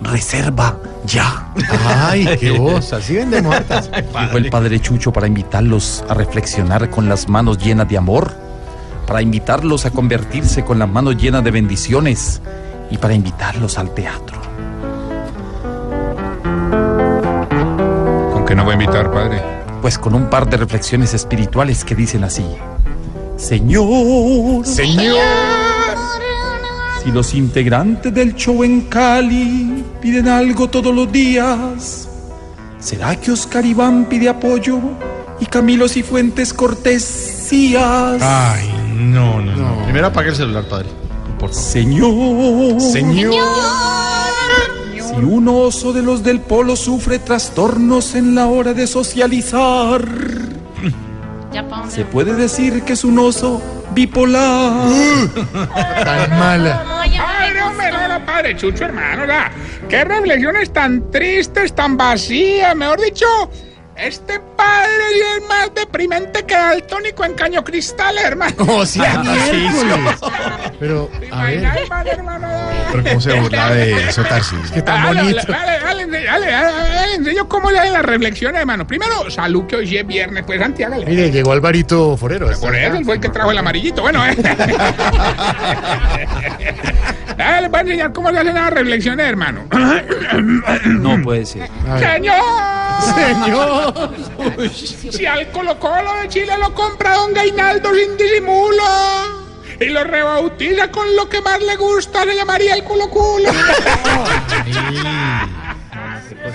Reserva 0.00 0.78
ya. 1.04 1.52
Ay, 1.84 2.26
qué 2.40 2.52
voz. 2.52 2.94
Así 2.94 3.16
vendemos 3.16 3.54
hartas. 3.54 3.90
Dijo 3.92 4.38
el 4.38 4.48
padre 4.48 4.80
Chucho 4.80 5.12
para 5.12 5.26
invitarlos 5.26 6.02
a 6.08 6.14
reflexionar 6.14 6.88
con 6.88 7.06
las 7.06 7.28
manos 7.28 7.58
llenas 7.58 7.86
de 7.86 7.98
amor, 7.98 8.34
para 9.06 9.22
invitarlos 9.22 9.86
a 9.86 9.90
convertirse 9.90 10.64
con 10.64 10.78
las 10.78 10.88
manos 10.88 11.16
llenas 11.16 11.44
de 11.44 11.50
bendiciones 11.50 12.40
y 12.90 12.98
para 12.98 13.14
invitarlos 13.14 13.78
al 13.78 13.94
teatro. 13.94 14.40
¿Con 18.32 18.44
qué 18.44 18.54
nos 18.54 18.66
va 18.66 18.70
a 18.70 18.74
invitar, 18.74 19.10
padre? 19.10 19.42
Pues 19.82 19.98
con 19.98 20.14
un 20.14 20.30
par 20.30 20.48
de 20.48 20.56
reflexiones 20.56 21.14
espirituales 21.14 21.84
que 21.84 21.94
dicen 21.94 22.24
así. 22.24 22.46
Señor. 23.36 24.64
Señor. 24.64 25.18
Si 27.02 27.12
los 27.12 27.34
integrantes 27.34 28.14
del 28.14 28.34
show 28.34 28.64
en 28.64 28.82
Cali 28.82 29.84
piden 30.00 30.28
algo 30.28 30.70
todos 30.70 30.94
los 30.94 31.12
días, 31.12 32.08
¿será 32.78 33.14
que 33.16 33.32
Oscar 33.32 33.66
Iván 33.66 34.06
pide 34.06 34.30
apoyo 34.30 34.80
y 35.38 35.44
Camilo 35.44 35.86
Cifuentes 35.86 36.54
cortesías? 36.54 38.22
Ay, 38.22 38.73
no, 39.12 39.40
no, 39.40 39.56
no. 39.56 39.84
Primero 39.84 40.06
apague 40.08 40.30
el 40.30 40.36
celular, 40.36 40.64
padre. 40.64 40.88
Señor. 41.50 42.80
Señor. 42.80 43.34
Si 44.96 45.14
un 45.16 45.48
oso 45.48 45.92
de 45.92 46.02
los 46.02 46.22
del 46.22 46.40
polo 46.40 46.76
sufre 46.76 47.18
trastornos 47.18 48.14
en 48.14 48.34
la 48.34 48.46
hora 48.46 48.72
de 48.72 48.86
socializar, 48.86 50.04
se 51.88 52.04
puede 52.04 52.34
decir 52.34 52.82
que 52.82 52.94
es 52.94 53.04
un 53.04 53.18
oso 53.18 53.62
bipolar. 53.94 54.88
Tan 56.04 56.30
mala. 56.38 56.84
Padre, 57.16 57.62
hombre, 57.62 57.92
no, 57.92 58.08
no, 58.08 58.26
padre 58.26 58.56
Chucho, 58.56 58.84
hermano, 58.84 59.26
la, 59.26 59.52
qué 59.88 60.04
reflexiones 60.04 60.72
tan 60.72 61.10
tristes, 61.10 61.74
tan 61.74 61.96
vacías, 61.96 62.74
mejor 62.74 63.00
dicho, 63.00 63.26
este 63.96 64.40
padre 64.56 64.90
es 65.36 65.48
más 65.48 65.70
deprimente 65.74 66.44
que 66.44 66.54
el 66.74 66.82
tónico 66.84 67.24
en 67.24 67.34
caño 67.34 67.62
cristal, 67.62 68.16
hermano. 68.18 68.54
Oh, 68.68 68.84
sí, 68.84 69.00
miércoles. 69.00 70.16
Pero, 70.80 71.10
a 71.30 71.44
ver. 71.44 71.68
Pero 72.92 73.04
cómo 73.04 73.20
se 73.20 73.40
burla 73.40 73.70
de 73.70 74.08
eso, 74.08 74.22
Tarsis. 74.24 74.70
Que 74.70 74.82
tan 74.82 75.02
Dale, 75.04 75.22
bonito. 75.22 75.52
dale, 75.52 75.80
dale, 75.80 76.06
dale, 76.06 76.24
dale, 76.24 76.46
dale, 76.46 76.94
dale, 76.94 77.14
enseño 77.14 77.48
cómo 77.48 77.70
le 77.70 77.78
hacen 77.78 77.92
las 77.92 78.04
reflexiones, 78.04 78.60
hermano. 78.60 78.86
Primero, 78.86 79.30
salud 79.30 79.66
que 79.66 79.76
hoy 79.76 79.96
es 79.96 80.06
viernes, 80.06 80.44
pues 80.46 80.60
Santiago. 80.60 80.96
Mire, 81.06 81.30
llegó 81.30 81.52
Alvarito 81.52 82.16
Forero. 82.16 82.50
él 82.50 82.56
fue 83.04 83.14
el 83.14 83.20
que 83.20 83.28
trajo 83.28 83.50
el 83.50 83.58
amarillito. 83.58 84.02
Bueno, 84.02 84.24
eh. 84.26 84.36
Dale, 87.36 87.62
les 87.62 87.70
voy 87.70 87.78
a 87.78 87.80
enseñar 87.82 88.12
cómo 88.12 88.30
se 88.30 88.38
hacen 88.38 88.54
las 88.54 88.72
reflexiones, 88.72 89.26
hermano. 89.26 89.64
No 90.86 91.22
puede 91.22 91.46
ser. 91.46 91.68
¡Señor! 91.98 92.34
¡Señor! 93.14 94.14
Si 94.70 95.26
al 95.26 95.50
Colo 95.50 95.78
Colo 95.78 96.12
de 96.22 96.28
Chile 96.28 96.52
lo 96.58 96.74
compra 96.74 97.14
don 97.14 97.32
Gainaldo 97.34 97.90
sin 97.94 98.16
disimulo 98.16 98.82
y 99.80 99.86
lo 99.86 100.04
rebautiza 100.04 100.90
con 100.90 101.14
lo 101.16 101.28
que 101.28 101.40
más 101.40 101.60
le 101.60 101.76
gusta, 101.76 102.22
se 102.24 102.34
llamaría 102.34 102.74
el 102.74 102.84
culo 102.84 103.08
culo. 103.10 103.50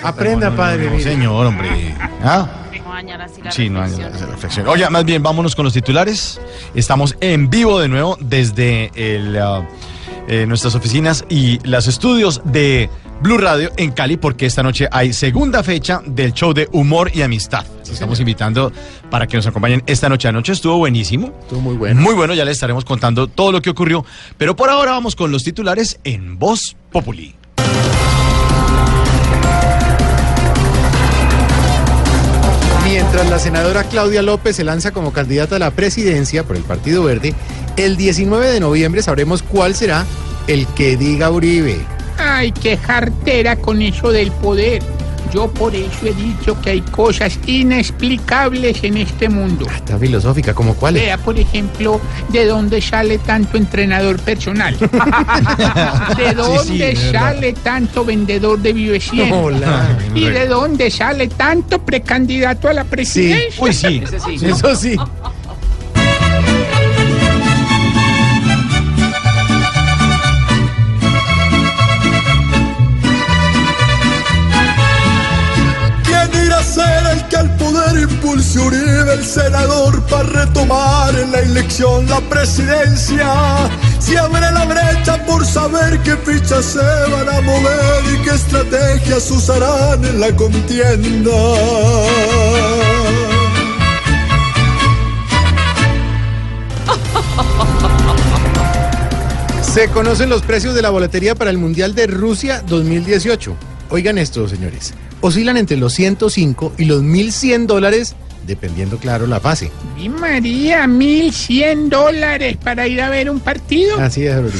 Aprenda, 0.02 0.54
padre. 0.54 0.90
No, 0.90 1.00
señor, 1.00 1.46
hombre. 1.46 1.94
¿Ah? 2.22 2.48
Sí, 3.50 3.68
no 3.68 3.82
hay 3.82 3.92
reflexión. 4.30 4.66
Oye, 4.68 4.88
más 4.90 5.04
bien, 5.04 5.22
vámonos 5.22 5.54
con 5.54 5.64
los 5.64 5.74
titulares. 5.74 6.40
Estamos 6.74 7.16
en 7.20 7.50
vivo 7.50 7.80
de 7.80 7.88
nuevo 7.88 8.16
desde 8.20 8.90
el, 8.94 9.36
ah, 9.38 9.62
eh, 10.28 10.46
nuestras 10.46 10.74
oficinas 10.74 11.24
y 11.28 11.58
los 11.66 11.86
estudios 11.86 12.42
de 12.44 12.88
Blue 13.20 13.38
Radio 13.38 13.70
en 13.76 13.92
Cali, 13.92 14.16
porque 14.16 14.46
esta 14.46 14.62
noche 14.62 14.88
hay 14.90 15.12
segunda 15.12 15.62
fecha 15.62 16.00
del 16.06 16.32
show 16.32 16.54
de 16.54 16.68
humor 16.72 17.10
y 17.14 17.22
amistad. 17.22 17.64
Los 17.80 17.90
estamos 17.90 18.18
invitando 18.20 18.72
para 19.10 19.26
que 19.26 19.36
nos 19.36 19.46
acompañen 19.46 19.82
esta 19.86 20.08
noche. 20.08 20.28
Anoche 20.28 20.52
estuvo 20.52 20.78
buenísimo. 20.78 21.32
Estuvo 21.42 21.60
muy 21.60 21.76
bueno. 21.76 22.00
Muy 22.00 22.14
bueno, 22.14 22.34
ya 22.34 22.44
les 22.44 22.56
estaremos 22.56 22.84
contando 22.84 23.26
todo 23.26 23.52
lo 23.52 23.60
que 23.60 23.70
ocurrió. 23.70 24.04
Pero 24.38 24.56
por 24.56 24.70
ahora 24.70 24.92
vamos 24.92 25.16
con 25.16 25.30
los 25.30 25.42
titulares 25.42 26.00
en 26.04 26.38
Voz 26.38 26.76
Populi. 26.90 27.34
Mientras 32.84 33.30
la 33.30 33.38
senadora 33.38 33.84
Claudia 33.84 34.20
López 34.20 34.56
se 34.56 34.64
lanza 34.64 34.90
como 34.90 35.12
candidata 35.12 35.56
a 35.56 35.58
la 35.60 35.70
presidencia 35.70 36.42
por 36.44 36.56
el 36.56 36.64
Partido 36.64 37.04
Verde, 37.04 37.34
el 37.76 37.96
19 37.96 38.46
de 38.48 38.60
noviembre 38.60 39.02
sabremos 39.02 39.42
cuál 39.42 39.74
será 39.74 40.04
el 40.46 40.66
que 40.68 40.96
diga 40.96 41.30
Uribe. 41.30 41.80
Ay, 42.18 42.52
qué 42.52 42.76
jartera 42.76 43.56
con 43.56 43.80
eso 43.82 44.10
del 44.10 44.30
poder. 44.32 44.82
Yo 45.32 45.48
por 45.48 45.74
eso 45.74 46.06
he 46.06 46.12
dicho 46.14 46.60
que 46.60 46.70
hay 46.70 46.80
cosas 46.80 47.38
inexplicables 47.46 48.82
en 48.82 48.96
este 48.96 49.28
mundo. 49.28 49.64
Está 49.72 49.96
filosófica, 49.96 50.54
¿como 50.54 50.74
cuál 50.74 50.96
es? 50.96 51.04
Vea, 51.04 51.18
por 51.18 51.38
ejemplo, 51.38 52.00
¿de 52.30 52.46
dónde 52.46 52.82
sale 52.82 53.18
tanto 53.18 53.56
entrenador 53.56 54.18
personal? 54.18 54.76
¿De 56.16 56.34
dónde 56.34 56.96
sale 57.12 57.52
tanto 57.52 58.04
vendedor 58.04 58.58
de 58.58 58.98
100? 59.00 59.32
Hola. 59.32 59.96
¿Y 60.14 60.24
de 60.24 60.46
dónde 60.46 60.90
sale 60.90 61.28
tanto 61.28 61.80
precandidato 61.80 62.68
a 62.68 62.72
la 62.72 62.84
presidencia? 62.84 63.62
Uy, 63.62 63.72
sí. 63.72 64.02
Ese 64.02 64.18
sí. 64.18 64.46
Eso 64.46 64.74
sí. 64.74 64.96
¿Quién 64.96 65.39
impulse 78.02 78.58
Uribe, 78.58 79.14
el 79.14 79.24
senador, 79.24 80.02
para 80.06 80.24
retomar 80.24 81.14
en 81.18 81.32
la 81.32 81.40
elección 81.40 82.06
la 82.08 82.20
presidencia? 82.20 83.70
Si 83.98 84.16
abre 84.16 84.50
la 84.52 84.64
brecha 84.64 85.24
por 85.26 85.44
saber 85.44 85.98
qué 86.00 86.16
fichas 86.16 86.64
se 86.64 86.78
van 86.78 87.28
a 87.28 87.40
mover 87.40 88.04
y 88.14 88.22
qué 88.22 88.30
estrategias 88.30 89.30
usarán 89.30 90.04
en 90.04 90.20
la 90.20 90.34
contienda. 90.34 91.30
Se 99.62 99.88
conocen 99.88 100.28
los 100.28 100.42
precios 100.42 100.74
de 100.74 100.82
la 100.82 100.90
boletería 100.90 101.36
para 101.36 101.50
el 101.50 101.58
Mundial 101.58 101.94
de 101.94 102.08
Rusia 102.08 102.62
2018. 102.66 103.54
Oigan 103.90 104.18
esto, 104.18 104.48
señores. 104.48 104.94
Oscilan 105.20 105.56
entre 105.56 105.76
los 105.76 105.92
105 105.94 106.74
y 106.78 106.84
los 106.86 107.02
1100 107.02 107.66
dólares, 107.66 108.16
dependiendo, 108.46 108.96
claro, 108.98 109.26
la 109.26 109.38
fase. 109.38 109.70
Y 109.98 110.08
María, 110.08 110.86
1100 110.86 111.90
dólares 111.90 112.56
para 112.62 112.86
ir 112.88 113.02
a 113.02 113.10
ver 113.10 113.30
un 113.30 113.40
partido. 113.40 114.00
Así 114.00 114.26
es, 114.26 114.34
ahorita. 114.34 114.56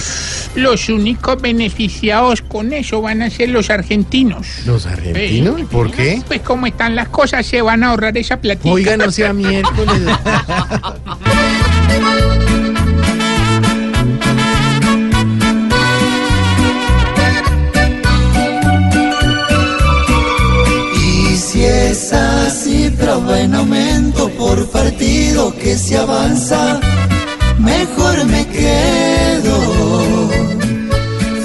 Los 0.57 0.89
únicos 0.89 1.41
beneficiados 1.41 2.43
con 2.43 2.73
eso 2.73 3.01
van 3.01 3.23
a 3.23 3.31
ser 3.31 3.49
los 3.51 3.71
argentinos. 3.71 4.47
¿Los 4.67 4.85
argentinos? 4.87 5.63
¿Por 5.71 5.91
qué? 5.93 6.23
Pues 6.27 6.41
como 6.43 6.67
están 6.67 6.95
las 6.95 7.09
cosas, 7.09 7.47
se 7.47 7.63
van 7.63 7.85
a 7.85 7.91
ahorrar 7.91 8.19
esa 8.19 8.39
platita. 8.39 8.69
Oiga, 8.71 8.97
no 8.97 9.11
sea 9.11 9.33
miércoles. 9.33 10.03
Que 25.71 25.79
se 25.79 25.97
avanza, 25.97 26.81
mejor 27.61 28.25
me 28.25 28.45
quedo. 28.49 29.57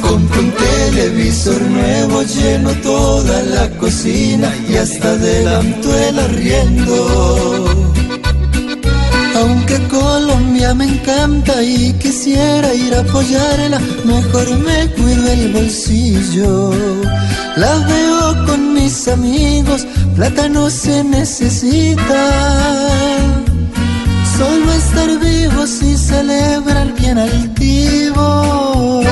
Compro 0.02 0.42
un 0.42 0.52
televisor 0.52 1.62
nuevo, 1.62 2.24
lleno 2.24 2.72
toda 2.82 3.44
la 3.44 3.70
cocina 3.78 4.52
y 4.68 4.78
hasta 4.78 5.12
adelanto 5.12 5.96
el 6.08 6.18
arriendo. 6.18 7.66
Aunque 9.36 9.78
Colombia 9.90 10.74
me 10.74 10.86
encanta 10.86 11.62
y 11.62 11.94
quisiera 11.94 12.74
ir 12.74 12.96
a 12.96 13.02
apoyarla, 13.02 13.80
mejor 14.06 14.58
me 14.58 14.90
cuido 14.96 15.32
el 15.34 15.54
bolsillo. 15.54 16.72
La 17.58 17.76
veo 17.92 18.46
con 18.48 18.74
mis 18.74 19.08
amigos, 19.08 19.86
plata 20.16 20.50
no 20.50 20.72
se 20.72 21.04
necesita. 21.04 23.15
Solo 24.38 24.72
estar 24.74 25.20
vivos 25.20 25.82
y 25.82 25.98
celebrar 25.98 26.94
bien 26.96 27.18
altivos. 27.18 29.06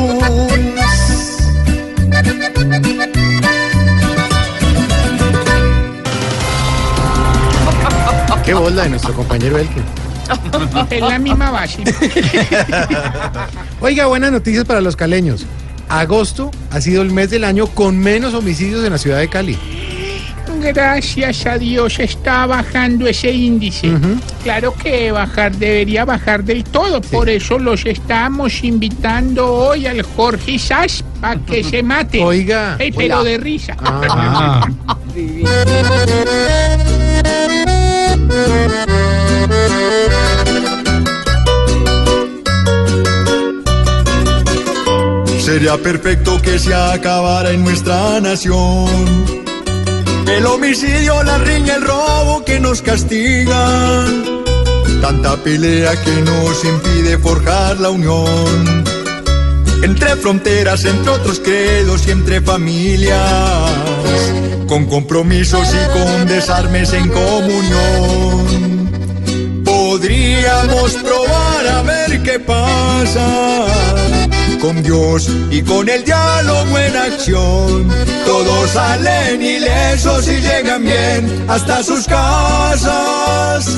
Qué 8.45 8.53
bola 8.53 8.83
de 8.83 8.89
nuestro 8.89 9.13
compañero 9.13 9.57
Elkin. 9.57 9.83
Es 10.89 11.01
la 11.01 11.19
misma 11.19 11.51
base. 11.51 11.83
Oiga, 13.79 14.07
buenas 14.07 14.31
noticias 14.31 14.65
para 14.65 14.81
los 14.81 14.95
caleños. 14.95 15.45
Agosto 15.87 16.51
ha 16.71 16.81
sido 16.81 17.01
el 17.01 17.11
mes 17.11 17.29
del 17.29 17.43
año 17.45 17.67
con 17.67 17.97
menos 17.97 18.33
homicidios 18.33 18.83
en 18.83 18.91
la 18.91 18.97
ciudad 18.97 19.19
de 19.19 19.29
Cali. 19.29 19.57
Gracias 20.63 21.45
a 21.45 21.57
Dios 21.57 21.99
está 21.99 22.45
bajando 22.45 23.07
ese 23.07 23.31
índice. 23.31 23.91
Claro 24.43 24.73
que 24.73 25.11
bajar 25.11 25.55
debería 25.55 26.05
bajar 26.05 26.43
del 26.43 26.63
todo, 26.63 27.01
por 27.01 27.29
eso 27.29 27.59
los 27.59 27.85
estamos 27.85 28.63
invitando 28.63 29.51
hoy 29.51 29.87
al 29.87 30.01
Jorge 30.01 30.57
Sass 30.57 31.03
para 31.19 31.39
que 31.41 31.63
se 31.63 31.83
mate. 31.83 32.23
Oiga. 32.23 32.77
Ey, 32.79 32.91
pero 32.91 33.23
de 33.23 33.37
risa. 33.37 33.75
Ah. 33.79 34.67
Sería 45.39 45.77
perfecto 45.77 46.41
que 46.41 46.57
se 46.57 46.73
acabara 46.73 47.51
en 47.51 47.63
nuestra 47.63 48.21
nación. 48.21 49.42
El 50.27 50.45
homicidio, 50.45 51.21
la 51.23 51.37
riña, 51.37 51.75
el 51.75 51.81
robo 51.83 52.43
que 52.45 52.59
nos 52.59 52.81
castigan. 52.81 54.43
Tanta 55.01 55.37
pelea 55.37 56.01
que 56.01 56.21
nos 56.21 56.63
impide 56.63 57.17
forjar 57.17 57.79
la 57.79 57.89
unión. 57.89 58.83
Entre 59.83 60.15
fronteras, 60.15 60.85
entre 60.85 61.11
otros 61.11 61.39
credos 61.39 62.07
y 62.07 62.11
entre 62.11 62.41
familias. 62.41 63.71
Con 64.67 64.85
compromisos 64.85 65.67
y 65.73 65.89
con 65.91 66.25
desarmes 66.27 66.93
en 66.93 67.09
comunión. 67.09 68.43
Podríamos 69.65 70.93
probar 70.93 71.67
a 71.67 71.81
ver 71.83 72.23
qué 72.23 72.39
pasa 72.39 74.22
con 74.63 74.81
Dios 74.81 75.29
y 75.51 75.61
con 75.61 75.89
el 75.89 76.05
diálogo 76.05 76.79
en 76.79 76.95
acción. 76.95 77.89
Todos 78.25 78.69
salen 78.69 79.41
ilesos 79.41 80.25
y 80.29 80.39
llegan 80.39 80.85
bien 80.85 81.45
hasta 81.49 81.83
sus 81.83 82.05
casas. 82.05 83.65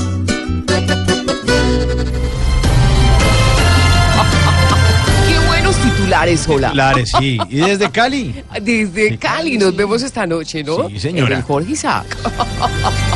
Qué 5.27 5.39
buenos 5.47 5.75
titulares, 5.77 6.47
hola. 6.47 6.67
Titulares, 6.67 7.11
sí. 7.17 7.39
¿Y 7.49 7.61
desde 7.61 7.89
Cali? 7.89 8.43
Desde 8.61 9.17
Cali 9.17 9.57
nos 9.57 9.75
vemos 9.75 10.03
esta 10.03 10.27
noche, 10.27 10.63
¿no? 10.63 10.87
Sí, 10.89 10.99
señora. 10.99 11.31
En 11.31 11.37
el 11.39 11.43
Jorge 11.43 11.71
Isaac. 11.71 12.05